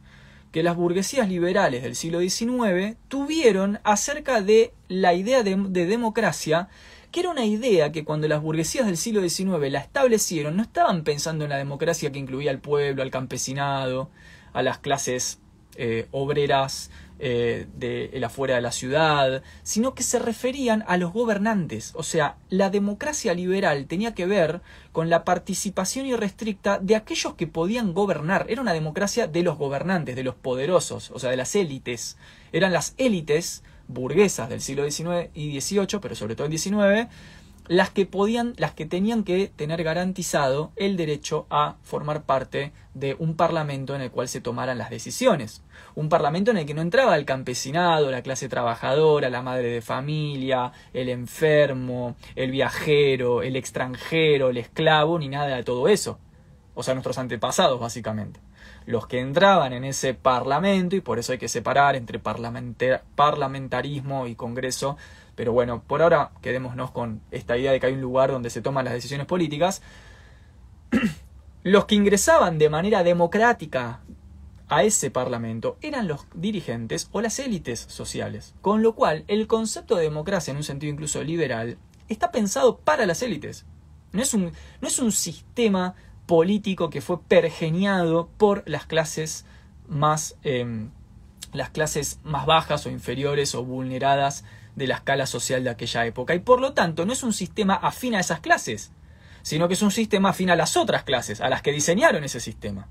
que 0.52 0.62
las 0.62 0.76
burguesías 0.76 1.28
liberales 1.28 1.82
del 1.82 1.96
siglo 1.96 2.20
XIX 2.20 2.96
tuvieron 3.08 3.80
acerca 3.84 4.42
de 4.42 4.72
la 4.88 5.14
idea 5.14 5.42
de, 5.42 5.56
democracia, 5.86 6.68
que 7.10 7.20
era 7.20 7.30
una 7.30 7.46
idea 7.46 7.90
que 7.90 8.04
cuando 8.04 8.28
las 8.28 8.42
burguesías 8.42 8.86
del 8.86 8.98
siglo 8.98 9.26
XIX 9.26 9.70
la 9.70 9.80
establecieron, 9.80 10.56
no 10.56 10.62
estaban 10.62 11.04
pensando 11.04 11.44
en 11.44 11.50
la 11.50 11.56
democracia 11.56 12.12
que 12.12 12.18
incluía 12.18 12.50
al 12.50 12.60
pueblo, 12.60 13.02
al 13.02 13.10
campesinado, 13.10 14.10
a 14.52 14.62
las 14.62 14.78
clases 14.78 15.38
eh, 15.76 16.06
obreras 16.10 16.90
eh, 17.24 17.68
de 17.76 18.06
el 18.14 18.24
afuera 18.24 18.56
de 18.56 18.62
la 18.62 18.72
ciudad, 18.72 19.44
sino 19.62 19.94
que 19.94 20.02
se 20.02 20.18
referían 20.18 20.82
a 20.88 20.96
los 20.96 21.12
gobernantes. 21.12 21.92
O 21.94 22.02
sea, 22.02 22.34
la 22.50 22.68
democracia 22.68 23.32
liberal 23.32 23.86
tenía 23.86 24.12
que 24.12 24.26
ver 24.26 24.60
con 24.90 25.08
la 25.08 25.22
participación 25.22 26.06
irrestricta 26.06 26.80
de 26.80 26.96
aquellos 26.96 27.34
que 27.34 27.46
podían 27.46 27.94
gobernar. 27.94 28.46
Era 28.48 28.60
una 28.60 28.72
democracia 28.72 29.28
de 29.28 29.44
los 29.44 29.56
gobernantes, 29.56 30.16
de 30.16 30.24
los 30.24 30.34
poderosos, 30.34 31.12
o 31.12 31.20
sea, 31.20 31.30
de 31.30 31.36
las 31.36 31.54
élites. 31.54 32.16
Eran 32.50 32.72
las 32.72 32.94
élites 32.98 33.62
burguesas 33.86 34.48
del 34.48 34.60
siglo 34.60 34.90
XIX 34.90 35.30
y 35.32 35.60
XVIII, 35.60 36.00
pero 36.00 36.16
sobre 36.16 36.34
todo 36.34 36.48
el 36.48 36.58
XIX, 36.58 37.08
las 37.68 37.90
que 37.90 38.06
podían, 38.06 38.54
las 38.56 38.72
que 38.72 38.86
tenían 38.86 39.24
que 39.24 39.52
tener 39.54 39.84
garantizado 39.84 40.72
el 40.76 40.96
derecho 40.96 41.46
a 41.50 41.76
formar 41.82 42.24
parte 42.24 42.72
de 42.94 43.16
un 43.18 43.36
parlamento 43.36 43.94
en 43.94 44.02
el 44.02 44.10
cual 44.10 44.28
se 44.28 44.40
tomaran 44.40 44.78
las 44.78 44.90
decisiones. 44.90 45.62
Un 45.94 46.08
parlamento 46.08 46.50
en 46.50 46.58
el 46.58 46.66
que 46.66 46.74
no 46.74 46.82
entraba 46.82 47.16
el 47.16 47.24
campesinado, 47.24 48.10
la 48.10 48.22
clase 48.22 48.48
trabajadora, 48.48 49.30
la 49.30 49.42
madre 49.42 49.68
de 49.68 49.80
familia, 49.80 50.72
el 50.92 51.08
enfermo, 51.08 52.16
el 52.34 52.50
viajero, 52.50 53.42
el 53.42 53.56
extranjero, 53.56 54.50
el 54.50 54.58
esclavo, 54.58 55.18
ni 55.18 55.28
nada 55.28 55.56
de 55.56 55.64
todo 55.64 55.88
eso. 55.88 56.18
O 56.74 56.82
sea, 56.82 56.94
nuestros 56.94 57.18
antepasados, 57.18 57.80
básicamente. 57.80 58.40
Los 58.86 59.06
que 59.06 59.20
entraban 59.20 59.72
en 59.72 59.84
ese 59.84 60.14
parlamento, 60.14 60.96
y 60.96 61.00
por 61.00 61.18
eso 61.18 61.32
hay 61.32 61.38
que 61.38 61.48
separar 61.48 61.94
entre 61.94 62.18
parlamentarismo 62.18 64.26
y 64.26 64.34
congreso, 64.34 64.96
pero 65.34 65.52
bueno, 65.52 65.82
por 65.86 66.02
ahora 66.02 66.30
quedémonos 66.40 66.90
con 66.90 67.20
esta 67.30 67.56
idea 67.56 67.72
de 67.72 67.80
que 67.80 67.86
hay 67.86 67.94
un 67.94 68.00
lugar 68.00 68.30
donde 68.30 68.50
se 68.50 68.62
toman 68.62 68.84
las 68.84 68.94
decisiones 68.94 69.26
políticas. 69.26 69.82
Los 71.62 71.84
que 71.84 71.94
ingresaban 71.94 72.58
de 72.58 72.68
manera 72.68 73.04
democrática 73.04 74.00
a 74.68 74.82
ese 74.82 75.10
parlamento 75.10 75.76
eran 75.80 76.08
los 76.08 76.26
dirigentes 76.34 77.08
o 77.12 77.20
las 77.20 77.38
élites 77.38 77.78
sociales. 77.78 78.54
Con 78.62 78.82
lo 78.82 78.94
cual, 78.94 79.24
el 79.28 79.46
concepto 79.46 79.94
de 79.96 80.02
democracia, 80.02 80.50
en 80.50 80.56
un 80.56 80.64
sentido 80.64 80.92
incluso 80.92 81.22
liberal, 81.22 81.78
está 82.08 82.32
pensado 82.32 82.78
para 82.78 83.06
las 83.06 83.22
élites. 83.22 83.64
No 84.12 84.22
es 84.22 84.34
un, 84.34 84.52
no 84.80 84.88
es 84.88 84.98
un 84.98 85.12
sistema 85.12 85.94
político 86.26 86.90
que 86.90 87.00
fue 87.00 87.22
pergeniado 87.22 88.28
por 88.38 88.64
las 88.66 88.86
clases 88.86 89.44
más 89.86 90.36
em, 90.42 90.90
las 91.52 91.70
clases 91.70 92.18
más 92.24 92.46
bajas 92.46 92.86
o 92.86 92.90
inferiores 92.90 93.54
o 93.54 93.64
vulneradas 93.64 94.44
de 94.76 94.86
la 94.86 94.96
escala 94.96 95.26
social 95.26 95.64
de 95.64 95.70
aquella 95.70 96.06
época 96.06 96.34
y 96.34 96.38
por 96.38 96.60
lo 96.60 96.72
tanto 96.72 97.04
no 97.04 97.12
es 97.12 97.22
un 97.22 97.32
sistema 97.32 97.74
afín 97.74 98.14
a 98.14 98.20
esas 98.20 98.40
clases, 98.40 98.92
sino 99.42 99.68
que 99.68 99.74
es 99.74 99.82
un 99.82 99.90
sistema 99.90 100.30
afín 100.30 100.50
a 100.50 100.56
las 100.56 100.76
otras 100.76 101.02
clases, 101.02 101.40
a 101.40 101.48
las 101.48 101.62
que 101.62 101.72
diseñaron 101.72 102.24
ese 102.24 102.40
sistema. 102.40 102.88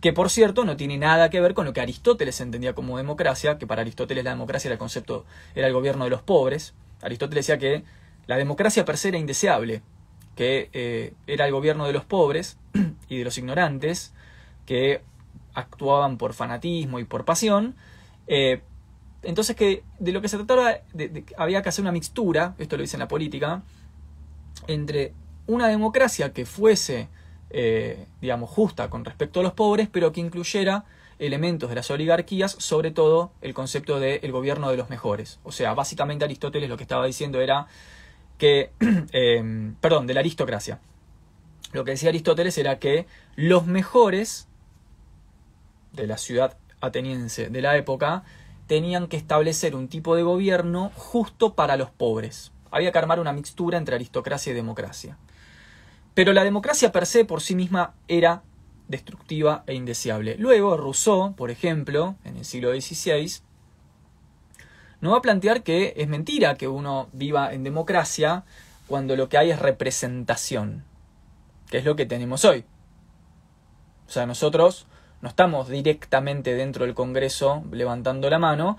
Que 0.00 0.12
por 0.12 0.30
cierto 0.30 0.64
no 0.64 0.76
tiene 0.76 0.98
nada 0.98 1.30
que 1.30 1.40
ver 1.40 1.54
con 1.54 1.64
lo 1.64 1.72
que 1.72 1.80
Aristóteles 1.80 2.40
entendía 2.40 2.74
como 2.74 2.96
democracia, 2.96 3.58
que 3.58 3.66
para 3.66 3.82
Aristóteles 3.82 4.24
la 4.24 4.30
democracia 4.30 4.68
era 4.68 4.74
el 4.74 4.78
concepto, 4.78 5.24
era 5.54 5.66
el 5.66 5.72
gobierno 5.72 6.04
de 6.04 6.10
los 6.10 6.22
pobres. 6.22 6.74
Aristóteles 7.02 7.46
decía 7.46 7.58
que 7.58 7.84
la 8.26 8.36
democracia 8.36 8.84
per 8.84 8.96
se 8.96 9.08
era 9.08 9.18
indeseable, 9.18 9.82
que 10.36 10.70
eh, 10.72 11.14
era 11.26 11.46
el 11.46 11.52
gobierno 11.52 11.86
de 11.86 11.92
los 11.92 12.04
pobres 12.04 12.58
y 13.08 13.18
de 13.18 13.24
los 13.24 13.36
ignorantes, 13.38 14.12
que 14.66 15.02
actuaban 15.54 16.16
por 16.16 16.32
fanatismo 16.32 16.98
y 16.98 17.04
por 17.04 17.24
pasión, 17.24 17.74
eh, 18.26 18.62
entonces 19.22 19.56
que 19.56 19.82
de 19.98 20.12
lo 20.12 20.20
que 20.22 20.28
se 20.28 20.36
trataba, 20.36 20.78
de, 20.92 21.24
había 21.36 21.62
que 21.62 21.68
hacer 21.68 21.82
una 21.82 21.92
mixtura, 21.92 22.54
esto 22.58 22.76
lo 22.76 22.82
dice 22.82 22.96
en 22.96 23.00
la 23.00 23.08
política, 23.08 23.62
entre 24.66 25.12
una 25.46 25.68
democracia 25.68 26.32
que 26.32 26.46
fuese, 26.46 27.08
eh, 27.50 28.06
digamos, 28.20 28.50
justa 28.50 28.88
con 28.88 29.04
respecto 29.04 29.40
a 29.40 29.42
los 29.42 29.52
pobres, 29.52 29.88
pero 29.90 30.12
que 30.12 30.20
incluyera 30.20 30.84
elementos 31.18 31.68
de 31.68 31.76
las 31.76 31.90
oligarquías, 31.90 32.52
sobre 32.58 32.90
todo 32.90 33.32
el 33.42 33.52
concepto 33.52 34.00
del 34.00 34.32
gobierno 34.32 34.70
de 34.70 34.76
los 34.76 34.88
mejores. 34.88 35.38
O 35.44 35.52
sea, 35.52 35.74
básicamente 35.74 36.24
Aristóteles 36.24 36.68
lo 36.68 36.76
que 36.76 36.84
estaba 36.84 37.04
diciendo 37.04 37.40
era 37.40 37.66
que, 38.38 38.72
eh, 39.12 39.72
perdón, 39.80 40.06
de 40.06 40.14
la 40.14 40.20
aristocracia. 40.20 40.80
Lo 41.72 41.84
que 41.84 41.92
decía 41.92 42.08
Aristóteles 42.08 42.56
era 42.58 42.78
que 42.78 43.06
los 43.36 43.66
mejores 43.66 44.48
de 45.92 46.06
la 46.06 46.16
ciudad 46.16 46.56
ateniense 46.80 47.50
de 47.50 47.62
la 47.62 47.76
época 47.76 48.24
tenían 48.70 49.08
que 49.08 49.16
establecer 49.16 49.74
un 49.74 49.88
tipo 49.88 50.14
de 50.14 50.22
gobierno 50.22 50.92
justo 50.94 51.54
para 51.54 51.76
los 51.76 51.90
pobres. 51.90 52.52
Había 52.70 52.92
que 52.92 52.98
armar 52.98 53.18
una 53.18 53.32
mixtura 53.32 53.76
entre 53.76 53.96
aristocracia 53.96 54.52
y 54.52 54.54
democracia. 54.54 55.18
Pero 56.14 56.32
la 56.32 56.44
democracia 56.44 56.92
per 56.92 57.06
se 57.06 57.24
por 57.24 57.40
sí 57.40 57.56
misma 57.56 57.94
era 58.06 58.44
destructiva 58.86 59.64
e 59.66 59.74
indeseable. 59.74 60.36
Luego, 60.38 60.76
Rousseau, 60.76 61.34
por 61.34 61.50
ejemplo, 61.50 62.14
en 62.22 62.36
el 62.36 62.44
siglo 62.44 62.70
XVI, 62.70 63.40
nos 65.00 65.14
va 65.14 65.18
a 65.18 65.22
plantear 65.22 65.64
que 65.64 65.94
es 65.96 66.06
mentira 66.06 66.54
que 66.54 66.68
uno 66.68 67.08
viva 67.12 67.52
en 67.52 67.64
democracia 67.64 68.44
cuando 68.86 69.16
lo 69.16 69.28
que 69.28 69.36
hay 69.36 69.50
es 69.50 69.58
representación, 69.58 70.84
que 71.68 71.78
es 71.78 71.84
lo 71.84 71.96
que 71.96 72.06
tenemos 72.06 72.44
hoy. 72.44 72.64
O 74.06 74.12
sea, 74.12 74.26
nosotros 74.26 74.86
no 75.20 75.28
estamos 75.28 75.68
directamente 75.68 76.54
dentro 76.54 76.84
del 76.84 76.94
Congreso 76.94 77.62
levantando 77.70 78.30
la 78.30 78.38
mano, 78.38 78.78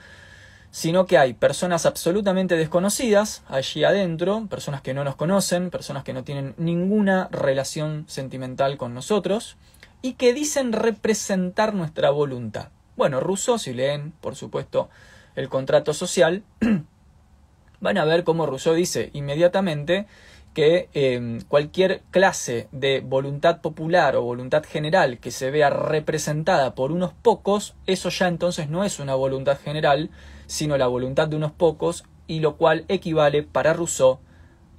sino 0.72 1.06
que 1.06 1.18
hay 1.18 1.34
personas 1.34 1.86
absolutamente 1.86 2.56
desconocidas 2.56 3.44
allí 3.50 3.84
adentro, 3.84 4.48
personas 4.50 4.82
que 4.82 4.94
no 4.94 5.04
nos 5.04 5.16
conocen, 5.16 5.70
personas 5.70 6.04
que 6.04 6.14
no 6.14 6.24
tienen 6.24 6.56
ninguna 6.58 7.28
relación 7.32 8.06
sentimental 8.08 8.78
con 8.78 8.94
nosotros 8.94 9.58
y 10.02 10.14
que 10.14 10.34
dicen 10.34 10.72
representar 10.72 11.74
nuestra 11.74 12.10
voluntad. 12.10 12.70
Bueno, 12.96 13.20
Rousseau, 13.20 13.60
si 13.60 13.74
leen, 13.74 14.14
por 14.22 14.36
supuesto, 14.36 14.90
el 15.36 15.50
contrato 15.50 15.94
social, 15.94 16.44
van 17.82 17.98
a 17.98 18.06
ver 18.06 18.24
cómo 18.24 18.46
Rousseau 18.46 18.74
dice 18.74 19.10
inmediatamente 19.14 20.08
que 20.54 20.90
em, 20.94 21.42
cualquier 21.42 22.02
clase 22.12 22.68
de 22.72 23.00
voluntad 23.00 23.62
popular 23.62 24.16
o 24.16 24.22
voluntad 24.22 24.64
general 24.64 25.20
que 25.20 25.32
se 25.32 25.50
vea 25.50 25.70
representada 25.70 26.76
por 26.76 26.92
unos 26.92 27.14
pocos, 27.14 27.76
eso 27.88 28.10
ya 28.10 28.28
entonces 28.28 28.70
no 28.70 28.84
es 28.84 29.00
una 29.00 29.16
voluntad 29.16 29.58
general, 29.58 30.10
sino 30.48 30.78
la 30.78 30.88
voluntad 30.88 31.28
de 31.30 31.38
unos 31.38 31.54
pocos, 31.54 32.04
y 32.28 32.40
lo 32.40 32.58
cual 32.58 32.86
equivale 32.88 33.44
para 33.44 33.74
Rousseau 33.74 34.20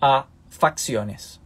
a 0.00 0.26
facciones. 0.48 1.40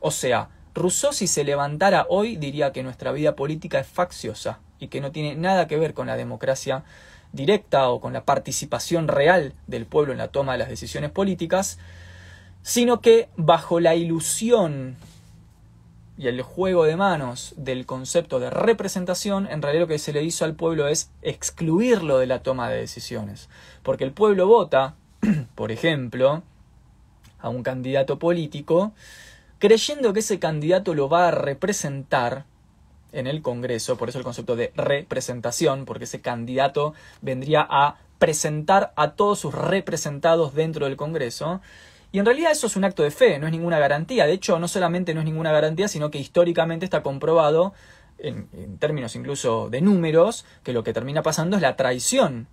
O 0.00 0.10
sea, 0.10 0.48
Rousseau 0.74 1.12
si 1.12 1.26
se 1.26 1.44
levantara 1.44 2.06
hoy 2.08 2.36
diría 2.36 2.72
que 2.72 2.82
nuestra 2.82 3.12
vida 3.12 3.36
política 3.36 3.80
es 3.80 3.86
facciosa 3.86 4.60
y 4.78 4.88
que 4.88 5.00
no 5.00 5.12
tiene 5.12 5.34
nada 5.34 5.66
que 5.66 5.76
ver 5.76 5.94
con 5.94 6.06
la 6.06 6.16
democracia 6.16 6.84
directa 7.32 7.90
o 7.90 8.00
con 8.00 8.12
la 8.12 8.24
participación 8.24 9.08
real 9.08 9.54
del 9.66 9.86
pueblo 9.86 10.12
en 10.12 10.18
la 10.18 10.28
toma 10.28 10.52
de 10.52 10.58
las 10.58 10.68
decisiones 10.68 11.10
políticas, 11.10 11.78
sino 12.62 13.00
que 13.00 13.28
bajo 13.36 13.80
la 13.80 13.94
ilusión 13.94 14.96
y 16.20 16.28
el 16.28 16.42
juego 16.42 16.84
de 16.84 16.96
manos 16.96 17.54
del 17.56 17.86
concepto 17.86 18.40
de 18.40 18.50
representación, 18.50 19.46
en 19.50 19.62
realidad 19.62 19.84
lo 19.84 19.88
que 19.88 19.98
se 19.98 20.12
le 20.12 20.22
hizo 20.22 20.44
al 20.44 20.54
pueblo 20.54 20.86
es 20.86 21.10
excluirlo 21.22 22.18
de 22.18 22.26
la 22.26 22.42
toma 22.42 22.68
de 22.68 22.76
decisiones. 22.76 23.48
Porque 23.82 24.04
el 24.04 24.12
pueblo 24.12 24.46
vota, 24.46 24.96
por 25.54 25.72
ejemplo, 25.72 26.42
a 27.38 27.48
un 27.48 27.62
candidato 27.62 28.18
político, 28.18 28.92
creyendo 29.58 30.12
que 30.12 30.20
ese 30.20 30.38
candidato 30.38 30.94
lo 30.94 31.08
va 31.08 31.28
a 31.28 31.30
representar 31.30 32.44
en 33.12 33.26
el 33.26 33.40
Congreso, 33.40 33.96
por 33.96 34.10
eso 34.10 34.18
el 34.18 34.24
concepto 34.24 34.56
de 34.56 34.72
representación, 34.76 35.86
porque 35.86 36.04
ese 36.04 36.20
candidato 36.20 36.92
vendría 37.22 37.66
a 37.68 37.96
presentar 38.18 38.92
a 38.96 39.12
todos 39.12 39.38
sus 39.38 39.54
representados 39.54 40.54
dentro 40.54 40.84
del 40.84 40.96
Congreso, 40.96 41.62
y 42.12 42.18
en 42.18 42.26
realidad 42.26 42.50
eso 42.50 42.66
es 42.66 42.76
un 42.76 42.84
acto 42.84 43.02
de 43.02 43.10
fe, 43.10 43.38
no 43.38 43.46
es 43.46 43.52
ninguna 43.52 43.78
garantía. 43.78 44.26
De 44.26 44.32
hecho, 44.32 44.58
no 44.58 44.66
solamente 44.66 45.14
no 45.14 45.20
es 45.20 45.26
ninguna 45.26 45.52
garantía, 45.52 45.86
sino 45.86 46.10
que 46.10 46.18
históricamente 46.18 46.84
está 46.84 47.02
comprobado, 47.02 47.72
en, 48.18 48.78
términos 48.78 49.14
incluso 49.14 49.70
de 49.70 49.80
números, 49.80 50.44
que 50.64 50.72
lo 50.72 50.82
que 50.82 50.92
termina 50.92 51.22
pasando 51.22 51.56
es 51.56 51.62
la 51.62 51.76
traición 51.76 52.48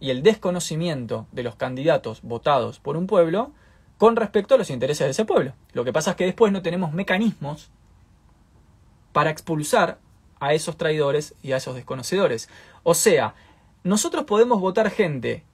y 0.00 0.10
el 0.10 0.22
desconocimiento 0.22 1.26
de 1.32 1.42
los 1.42 1.56
candidatos 1.56 2.22
votados 2.22 2.80
por 2.80 2.96
un 2.96 3.06
pueblo 3.06 3.52
con 3.98 4.16
respecto 4.16 4.54
a 4.54 4.58
los 4.58 4.70
intereses 4.70 5.06
de 5.06 5.10
ese 5.10 5.24
pueblo. 5.24 5.54
Lo 5.72 5.84
que 5.84 5.92
pasa 5.92 6.10
es 6.10 6.16
que 6.16 6.24
después 6.24 6.52
no 6.52 6.62
tenemos 6.62 6.92
mecanismos 6.92 7.70
para 9.12 9.30
expulsar 9.30 9.98
a 10.40 10.52
esos 10.54 10.76
traidores 10.76 11.34
y 11.42 11.52
a 11.52 11.58
esos 11.58 11.74
desconocedores. 11.74 12.48
O 12.82 12.94
sea, 12.94 13.34
nosotros 13.84 14.24
podemos 14.24 14.60
votar 14.60 14.90
gente 14.90 15.44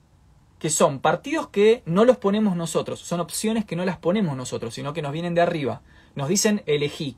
que 0.63 0.69
son 0.69 0.99
partidos 0.99 1.49
que 1.49 1.83
no 1.85 2.05
los 2.05 2.15
ponemos 2.15 2.55
nosotros, 2.55 3.01
son 3.01 3.19
opciones 3.19 3.65
que 3.65 3.75
no 3.75 3.83
las 3.83 3.97
ponemos 3.97 4.37
nosotros, 4.37 4.73
sino 4.73 4.93
que 4.93 5.01
nos 5.01 5.11
vienen 5.11 5.35
de 5.35 5.41
arriba. 5.41 5.81
Nos 6.15 6.29
dicen 6.29 6.63
elegí. 6.65 7.17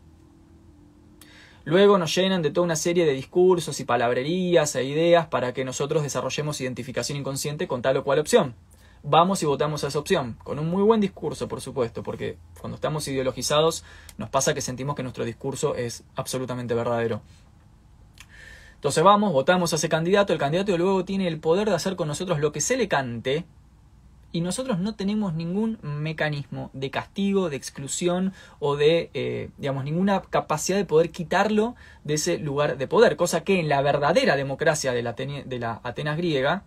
Luego 1.63 1.99
nos 1.99 2.15
llenan 2.15 2.41
de 2.41 2.49
toda 2.49 2.65
una 2.65 2.75
serie 2.75 3.05
de 3.05 3.13
discursos 3.13 3.79
y 3.79 3.83
palabrerías 3.83 4.75
e 4.75 4.83
ideas 4.85 5.27
para 5.27 5.53
que 5.53 5.63
nosotros 5.63 6.01
desarrollemos 6.01 6.59
identificación 6.59 7.19
inconsciente 7.19 7.67
con 7.67 7.83
tal 7.83 7.97
o 7.97 8.03
cual 8.03 8.17
opción. 8.17 8.55
Vamos 9.03 9.43
y 9.43 9.45
votamos 9.45 9.83
esa 9.83 9.99
opción, 9.99 10.39
con 10.43 10.57
un 10.57 10.67
muy 10.67 10.81
buen 10.81 10.99
discurso, 10.99 11.47
por 11.47 11.61
supuesto, 11.61 12.01
porque 12.01 12.39
cuando 12.59 12.77
estamos 12.77 13.07
ideologizados 13.07 13.83
nos 14.17 14.31
pasa 14.31 14.55
que 14.55 14.61
sentimos 14.61 14.95
que 14.95 15.03
nuestro 15.03 15.23
discurso 15.23 15.75
es 15.75 16.03
absolutamente 16.15 16.73
verdadero. 16.73 17.21
Entonces 18.85 19.03
vamos, 19.03 19.33
votamos 19.33 19.73
a 19.73 19.77
ese 19.77 19.89
candidato, 19.89 20.31
el 20.31 20.37
candidato 20.37 20.77
luego 20.77 21.03
tiene 21.05 21.27
el 21.27 21.39
poder 21.39 21.67
de 21.67 21.73
hacer 21.73 21.95
con 21.95 22.07
nosotros 22.07 22.39
lo 22.39 22.51
que 22.51 22.61
se 22.61 22.77
le 22.77 22.87
cante 22.87 23.43
y 24.31 24.41
nosotros 24.41 24.77
no 24.77 24.93
tenemos 24.93 25.33
ningún 25.33 25.79
mecanismo 25.81 26.69
de 26.73 26.91
castigo, 26.91 27.49
de 27.49 27.55
exclusión 27.55 28.31
o 28.59 28.75
de, 28.75 29.09
eh, 29.15 29.49
digamos, 29.57 29.85
ninguna 29.85 30.21
capacidad 30.21 30.77
de 30.77 30.85
poder 30.85 31.09
quitarlo 31.09 31.73
de 32.03 32.13
ese 32.13 32.37
lugar 32.37 32.77
de 32.77 32.87
poder, 32.87 33.15
cosa 33.15 33.43
que 33.43 33.59
en 33.59 33.69
la 33.69 33.81
verdadera 33.81 34.35
democracia 34.35 34.93
de 34.93 35.01
la, 35.01 35.13
de 35.13 35.57
la 35.59 35.81
Atenas 35.81 36.15
griega 36.15 36.61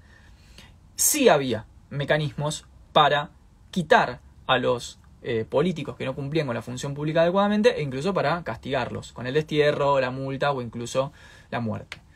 sí 0.96 1.28
había 1.28 1.66
mecanismos 1.88 2.66
para 2.92 3.30
quitar 3.70 4.18
a 4.48 4.58
los 4.58 4.98
eh, 5.22 5.44
políticos 5.48 5.94
que 5.94 6.04
no 6.04 6.16
cumplían 6.16 6.48
con 6.48 6.56
la 6.56 6.62
función 6.62 6.94
pública 6.94 7.22
adecuadamente 7.22 7.78
e 7.78 7.82
incluso 7.82 8.12
para 8.12 8.42
castigarlos 8.42 9.12
con 9.12 9.28
el 9.28 9.34
destierro, 9.34 10.00
la 10.00 10.10
multa 10.10 10.50
o 10.50 10.62
incluso 10.62 11.12
la 11.52 11.60
muerte. 11.60 12.07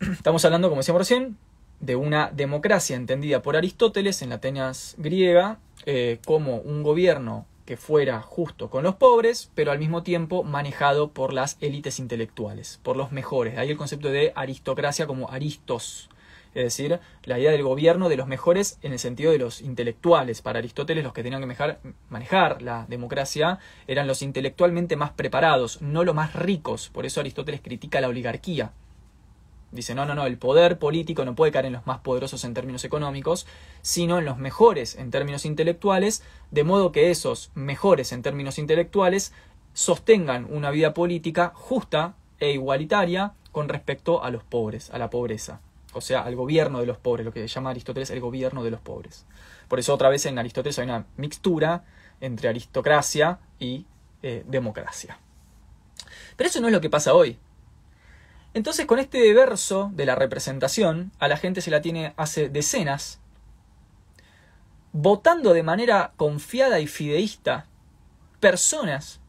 Estamos 0.00 0.44
hablando, 0.44 0.68
como 0.68 0.80
decíamos 0.80 1.00
recién, 1.00 1.36
de 1.80 1.96
una 1.96 2.30
democracia 2.30 2.94
entendida 2.94 3.42
por 3.42 3.56
Aristóteles 3.56 4.22
en 4.22 4.28
la 4.28 4.36
Atenas 4.36 4.94
griega 4.96 5.58
eh, 5.86 6.20
como 6.24 6.58
un 6.58 6.84
gobierno 6.84 7.46
que 7.66 7.76
fuera 7.76 8.22
justo 8.22 8.70
con 8.70 8.84
los 8.84 8.94
pobres, 8.94 9.50
pero 9.56 9.72
al 9.72 9.80
mismo 9.80 10.04
tiempo 10.04 10.44
manejado 10.44 11.10
por 11.10 11.32
las 11.32 11.56
élites 11.60 11.98
intelectuales, 11.98 12.78
por 12.84 12.96
los 12.96 13.10
mejores. 13.10 13.54
De 13.54 13.60
ahí 13.60 13.70
el 13.70 13.76
concepto 13.76 14.08
de 14.08 14.32
aristocracia 14.36 15.08
como 15.08 15.30
aristos, 15.30 16.08
es 16.54 16.62
decir, 16.62 17.00
la 17.24 17.38
idea 17.40 17.50
del 17.50 17.64
gobierno 17.64 18.08
de 18.08 18.16
los 18.16 18.28
mejores 18.28 18.78
en 18.82 18.92
el 18.92 19.00
sentido 19.00 19.32
de 19.32 19.38
los 19.38 19.60
intelectuales. 19.60 20.42
Para 20.42 20.60
Aristóteles 20.60 21.02
los 21.02 21.12
que 21.12 21.24
tenían 21.24 21.40
que 21.40 21.76
manejar 22.08 22.62
la 22.62 22.86
democracia 22.88 23.58
eran 23.88 24.06
los 24.06 24.22
intelectualmente 24.22 24.94
más 24.94 25.10
preparados, 25.10 25.82
no 25.82 26.04
los 26.04 26.14
más 26.14 26.34
ricos. 26.34 26.88
Por 26.88 27.04
eso 27.04 27.20
Aristóteles 27.20 27.60
critica 27.60 28.00
la 28.00 28.08
oligarquía. 28.08 28.72
Dice, 29.70 29.94
no, 29.94 30.06
no, 30.06 30.14
no, 30.14 30.26
el 30.26 30.38
poder 30.38 30.78
político 30.78 31.24
no 31.24 31.34
puede 31.34 31.52
caer 31.52 31.66
en 31.66 31.74
los 31.74 31.86
más 31.86 31.98
poderosos 31.98 32.44
en 32.44 32.54
términos 32.54 32.84
económicos, 32.84 33.46
sino 33.82 34.18
en 34.18 34.24
los 34.24 34.38
mejores 34.38 34.96
en 34.96 35.10
términos 35.10 35.44
intelectuales, 35.44 36.22
de 36.50 36.64
modo 36.64 36.90
que 36.90 37.10
esos 37.10 37.50
mejores 37.54 38.12
en 38.12 38.22
términos 38.22 38.58
intelectuales 38.58 39.32
sostengan 39.74 40.46
una 40.50 40.70
vida 40.70 40.94
política 40.94 41.52
justa 41.54 42.14
e 42.40 42.52
igualitaria 42.52 43.34
con 43.52 43.68
respecto 43.68 44.22
a 44.24 44.30
los 44.30 44.42
pobres, 44.42 44.90
a 44.90 44.98
la 44.98 45.10
pobreza. 45.10 45.60
O 45.92 46.00
sea, 46.00 46.22
al 46.22 46.36
gobierno 46.36 46.80
de 46.80 46.86
los 46.86 46.98
pobres, 46.98 47.26
lo 47.26 47.32
que 47.32 47.46
llama 47.46 47.70
Aristóteles 47.70 48.10
el 48.10 48.20
gobierno 48.20 48.64
de 48.64 48.70
los 48.70 48.80
pobres. 48.80 49.26
Por 49.68 49.78
eso 49.78 49.94
otra 49.94 50.08
vez 50.08 50.24
en 50.26 50.38
Aristóteles 50.38 50.78
hay 50.78 50.84
una 50.84 51.06
mixtura 51.16 51.84
entre 52.20 52.48
aristocracia 52.48 53.38
y 53.58 53.86
eh, 54.22 54.44
democracia. 54.46 55.18
Pero 56.36 56.48
eso 56.48 56.60
no 56.60 56.68
es 56.68 56.72
lo 56.72 56.80
que 56.80 56.90
pasa 56.90 57.14
hoy. 57.14 57.38
Entonces, 58.58 58.86
con 58.86 58.98
este 58.98 59.32
verso 59.34 59.92
de 59.94 60.04
la 60.04 60.16
representación, 60.16 61.12
a 61.20 61.28
la 61.28 61.36
gente 61.36 61.60
se 61.60 61.70
la 61.70 61.80
tiene 61.80 62.12
hace 62.16 62.48
decenas, 62.48 63.20
votando 64.90 65.52
de 65.52 65.62
manera 65.62 66.12
confiada 66.16 66.80
y 66.80 66.88
fideísta 66.88 67.66
personas 68.40 69.20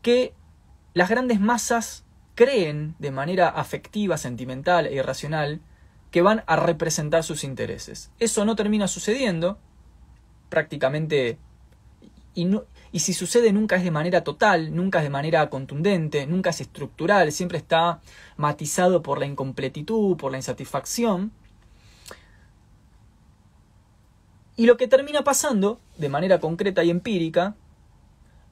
que 0.00 0.32
las 0.94 1.10
grandes 1.10 1.40
masas 1.40 2.06
creen 2.36 2.94
de 2.98 3.10
manera 3.10 3.50
afectiva, 3.50 4.16
sentimental 4.16 4.86
e 4.86 4.94
irracional 4.94 5.60
que 6.10 6.22
van 6.22 6.42
a 6.46 6.56
representar 6.56 7.22
sus 7.22 7.44
intereses. 7.44 8.10
Eso 8.18 8.46
no 8.46 8.56
termina 8.56 8.88
sucediendo, 8.88 9.58
prácticamente, 10.48 11.36
y, 12.32 12.46
no, 12.46 12.64
y 12.92 13.00
si 13.00 13.12
sucede 13.12 13.52
nunca 13.52 13.76
es 13.76 13.84
de 13.84 13.90
manera 13.90 14.24
total, 14.24 14.74
nunca 14.74 14.98
es 14.98 15.04
de 15.04 15.10
manera 15.10 15.48
contundente, 15.48 16.26
nunca 16.26 16.50
es 16.50 16.60
estructural, 16.60 17.30
siempre 17.30 17.58
está 17.58 18.00
matizado 18.36 19.02
por 19.02 19.20
la 19.20 19.26
incompletitud, 19.26 20.16
por 20.16 20.32
la 20.32 20.38
insatisfacción. 20.38 21.30
Y 24.56 24.66
lo 24.66 24.76
que 24.76 24.88
termina 24.88 25.22
pasando, 25.22 25.80
de 25.98 26.08
manera 26.08 26.40
concreta 26.40 26.82
y 26.82 26.90
empírica, 26.90 27.54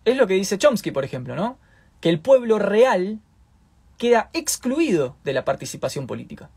es 0.04 0.16
lo 0.16 0.26
que 0.26 0.34
dice 0.34 0.56
Chomsky, 0.56 0.92
por 0.92 1.04
ejemplo, 1.04 1.34
¿no? 1.34 1.58
Que 2.00 2.08
el 2.08 2.20
pueblo 2.20 2.60
real 2.60 3.18
queda 3.98 4.30
excluido 4.32 5.16
de 5.24 5.32
la 5.32 5.44
participación 5.44 6.06
política. 6.06 6.48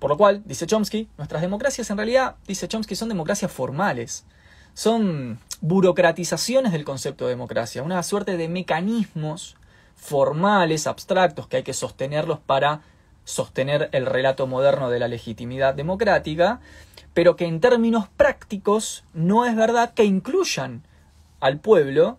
Por 0.00 0.10
lo 0.10 0.18
cual, 0.18 0.42
dice 0.44 0.66
Chomsky, 0.66 1.08
nuestras 1.16 1.40
democracias 1.40 1.88
en 1.88 1.96
realidad, 1.96 2.36
dice 2.48 2.66
Chomsky, 2.66 2.96
son 2.96 3.08
democracias 3.08 3.52
formales 3.52 4.26
son 4.76 5.38
burocratizaciones 5.62 6.70
del 6.70 6.84
concepto 6.84 7.24
de 7.24 7.30
democracia, 7.30 7.82
una 7.82 8.02
suerte 8.02 8.36
de 8.36 8.46
mecanismos 8.46 9.56
formales, 9.94 10.86
abstractos, 10.86 11.48
que 11.48 11.56
hay 11.56 11.62
que 11.62 11.72
sostenerlos 11.72 12.40
para 12.40 12.82
sostener 13.24 13.88
el 13.92 14.04
relato 14.04 14.46
moderno 14.46 14.90
de 14.90 14.98
la 14.98 15.08
legitimidad 15.08 15.72
democrática, 15.72 16.60
pero 17.14 17.36
que 17.36 17.46
en 17.46 17.60
términos 17.60 18.06
prácticos 18.18 19.02
no 19.14 19.46
es 19.46 19.56
verdad 19.56 19.94
que 19.94 20.04
incluyan 20.04 20.82
al 21.40 21.58
pueblo 21.58 22.18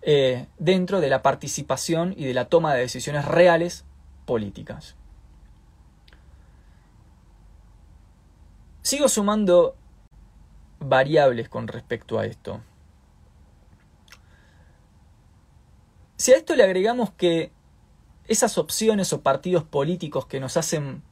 eh, 0.00 0.46
dentro 0.58 1.02
de 1.02 1.10
la 1.10 1.20
participación 1.20 2.14
y 2.16 2.24
de 2.24 2.32
la 2.32 2.46
toma 2.46 2.72
de 2.72 2.80
decisiones 2.80 3.26
reales 3.26 3.84
políticas. 4.24 4.96
sigo 8.82 9.10
sumando 9.10 9.76
variables 10.80 11.48
con 11.48 11.68
respecto 11.68 12.18
a 12.18 12.26
esto. 12.26 12.60
Si 16.16 16.32
a 16.32 16.36
esto 16.36 16.56
le 16.56 16.64
agregamos 16.64 17.10
que 17.12 17.52
esas 18.26 18.58
opciones 18.58 19.12
o 19.12 19.22
partidos 19.22 19.64
políticos 19.64 20.26
que 20.26 20.40
nos 20.40 20.56
hacen 20.56 21.02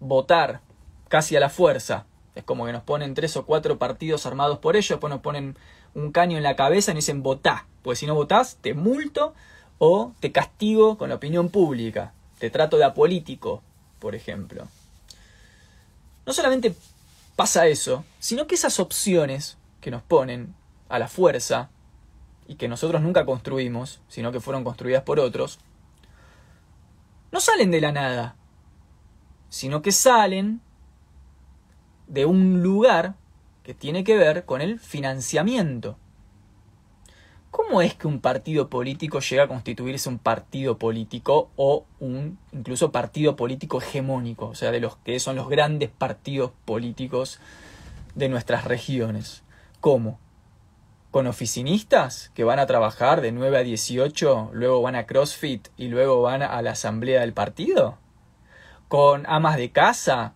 votar 0.00 0.60
casi 1.08 1.36
a 1.36 1.40
la 1.40 1.50
fuerza, 1.50 2.06
es 2.34 2.44
como 2.44 2.66
que 2.66 2.72
nos 2.72 2.82
ponen 2.82 3.14
tres 3.14 3.36
o 3.36 3.46
cuatro 3.46 3.78
partidos 3.78 4.26
armados 4.26 4.58
por 4.58 4.76
ellos, 4.76 4.90
después 4.90 5.10
nos 5.10 5.20
ponen 5.20 5.56
un 5.94 6.12
caño 6.12 6.36
en 6.36 6.42
la 6.42 6.56
cabeza 6.56 6.90
y 6.90 6.94
nos 6.94 7.04
dicen 7.04 7.22
votá, 7.22 7.66
pues 7.82 7.98
si 7.98 8.06
no 8.06 8.14
votás 8.14 8.56
te 8.60 8.74
multo 8.74 9.34
o 9.78 10.12
te 10.20 10.32
castigo 10.32 10.98
con 10.98 11.08
la 11.08 11.16
opinión 11.16 11.48
pública, 11.48 12.12
te 12.38 12.50
trato 12.50 12.76
de 12.76 12.84
apolítico, 12.84 13.62
por 13.98 14.14
ejemplo. 14.14 14.66
No 16.26 16.32
solamente 16.32 16.74
pasa 17.36 17.66
eso, 17.66 18.04
sino 18.18 18.46
que 18.46 18.54
esas 18.54 18.80
opciones 18.80 19.58
que 19.80 19.90
nos 19.90 20.02
ponen 20.02 20.54
a 20.88 20.98
la 20.98 21.06
fuerza 21.06 21.70
y 22.48 22.56
que 22.56 22.68
nosotros 22.68 23.02
nunca 23.02 23.26
construimos, 23.26 24.00
sino 24.08 24.32
que 24.32 24.40
fueron 24.40 24.64
construidas 24.64 25.02
por 25.02 25.20
otros, 25.20 25.58
no 27.30 27.40
salen 27.40 27.70
de 27.70 27.80
la 27.80 27.92
nada, 27.92 28.36
sino 29.48 29.82
que 29.82 29.92
salen 29.92 30.60
de 32.06 32.24
un 32.24 32.62
lugar 32.62 33.14
que 33.62 33.74
tiene 33.74 34.04
que 34.04 34.16
ver 34.16 34.44
con 34.44 34.60
el 34.60 34.78
financiamiento. 34.78 35.98
¿Cómo 37.56 37.80
es 37.80 37.94
que 37.94 38.06
un 38.06 38.20
partido 38.20 38.68
político 38.68 39.20
llega 39.20 39.44
a 39.44 39.48
constituirse 39.48 40.10
un 40.10 40.18
partido 40.18 40.76
político 40.76 41.48
o 41.56 41.86
un 42.00 42.38
incluso 42.52 42.92
partido 42.92 43.34
político 43.34 43.80
hegemónico, 43.80 44.48
o 44.48 44.54
sea, 44.54 44.70
de 44.72 44.78
los 44.78 44.96
que 44.98 45.18
son 45.20 45.36
los 45.36 45.48
grandes 45.48 45.88
partidos 45.88 46.50
políticos 46.66 47.40
de 48.14 48.28
nuestras 48.28 48.64
regiones? 48.64 49.42
¿Cómo? 49.80 50.18
¿Con 51.10 51.26
oficinistas 51.26 52.30
que 52.34 52.44
van 52.44 52.58
a 52.58 52.66
trabajar 52.66 53.22
de 53.22 53.32
9 53.32 53.56
a 53.56 53.62
18, 53.62 54.50
luego 54.52 54.82
van 54.82 54.94
a 54.94 55.06
CrossFit 55.06 55.68
y 55.78 55.88
luego 55.88 56.20
van 56.20 56.42
a 56.42 56.60
la 56.60 56.72
asamblea 56.72 57.22
del 57.22 57.32
partido? 57.32 57.96
¿Con 58.88 59.24
amas 59.26 59.56
de 59.56 59.72
casa? 59.72 60.34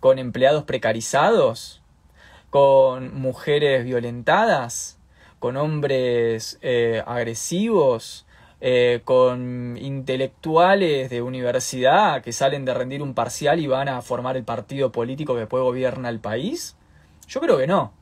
¿Con 0.00 0.18
empleados 0.18 0.64
precarizados? 0.64 1.82
¿Con 2.48 3.14
mujeres 3.20 3.84
violentadas? 3.84 4.98
Con 5.42 5.56
hombres 5.56 6.60
eh, 6.62 7.02
agresivos, 7.04 8.26
eh, 8.60 9.00
con 9.04 9.76
intelectuales 9.76 11.10
de 11.10 11.20
universidad 11.20 12.22
que 12.22 12.32
salen 12.32 12.64
de 12.64 12.72
rendir 12.72 13.02
un 13.02 13.12
parcial 13.12 13.58
y 13.58 13.66
van 13.66 13.88
a 13.88 14.02
formar 14.02 14.36
el 14.36 14.44
partido 14.44 14.92
político 14.92 15.34
que 15.34 15.40
después 15.40 15.64
gobierna 15.64 16.10
el 16.10 16.20
país? 16.20 16.76
Yo 17.26 17.40
creo 17.40 17.58
que 17.58 17.66
no. 17.66 17.92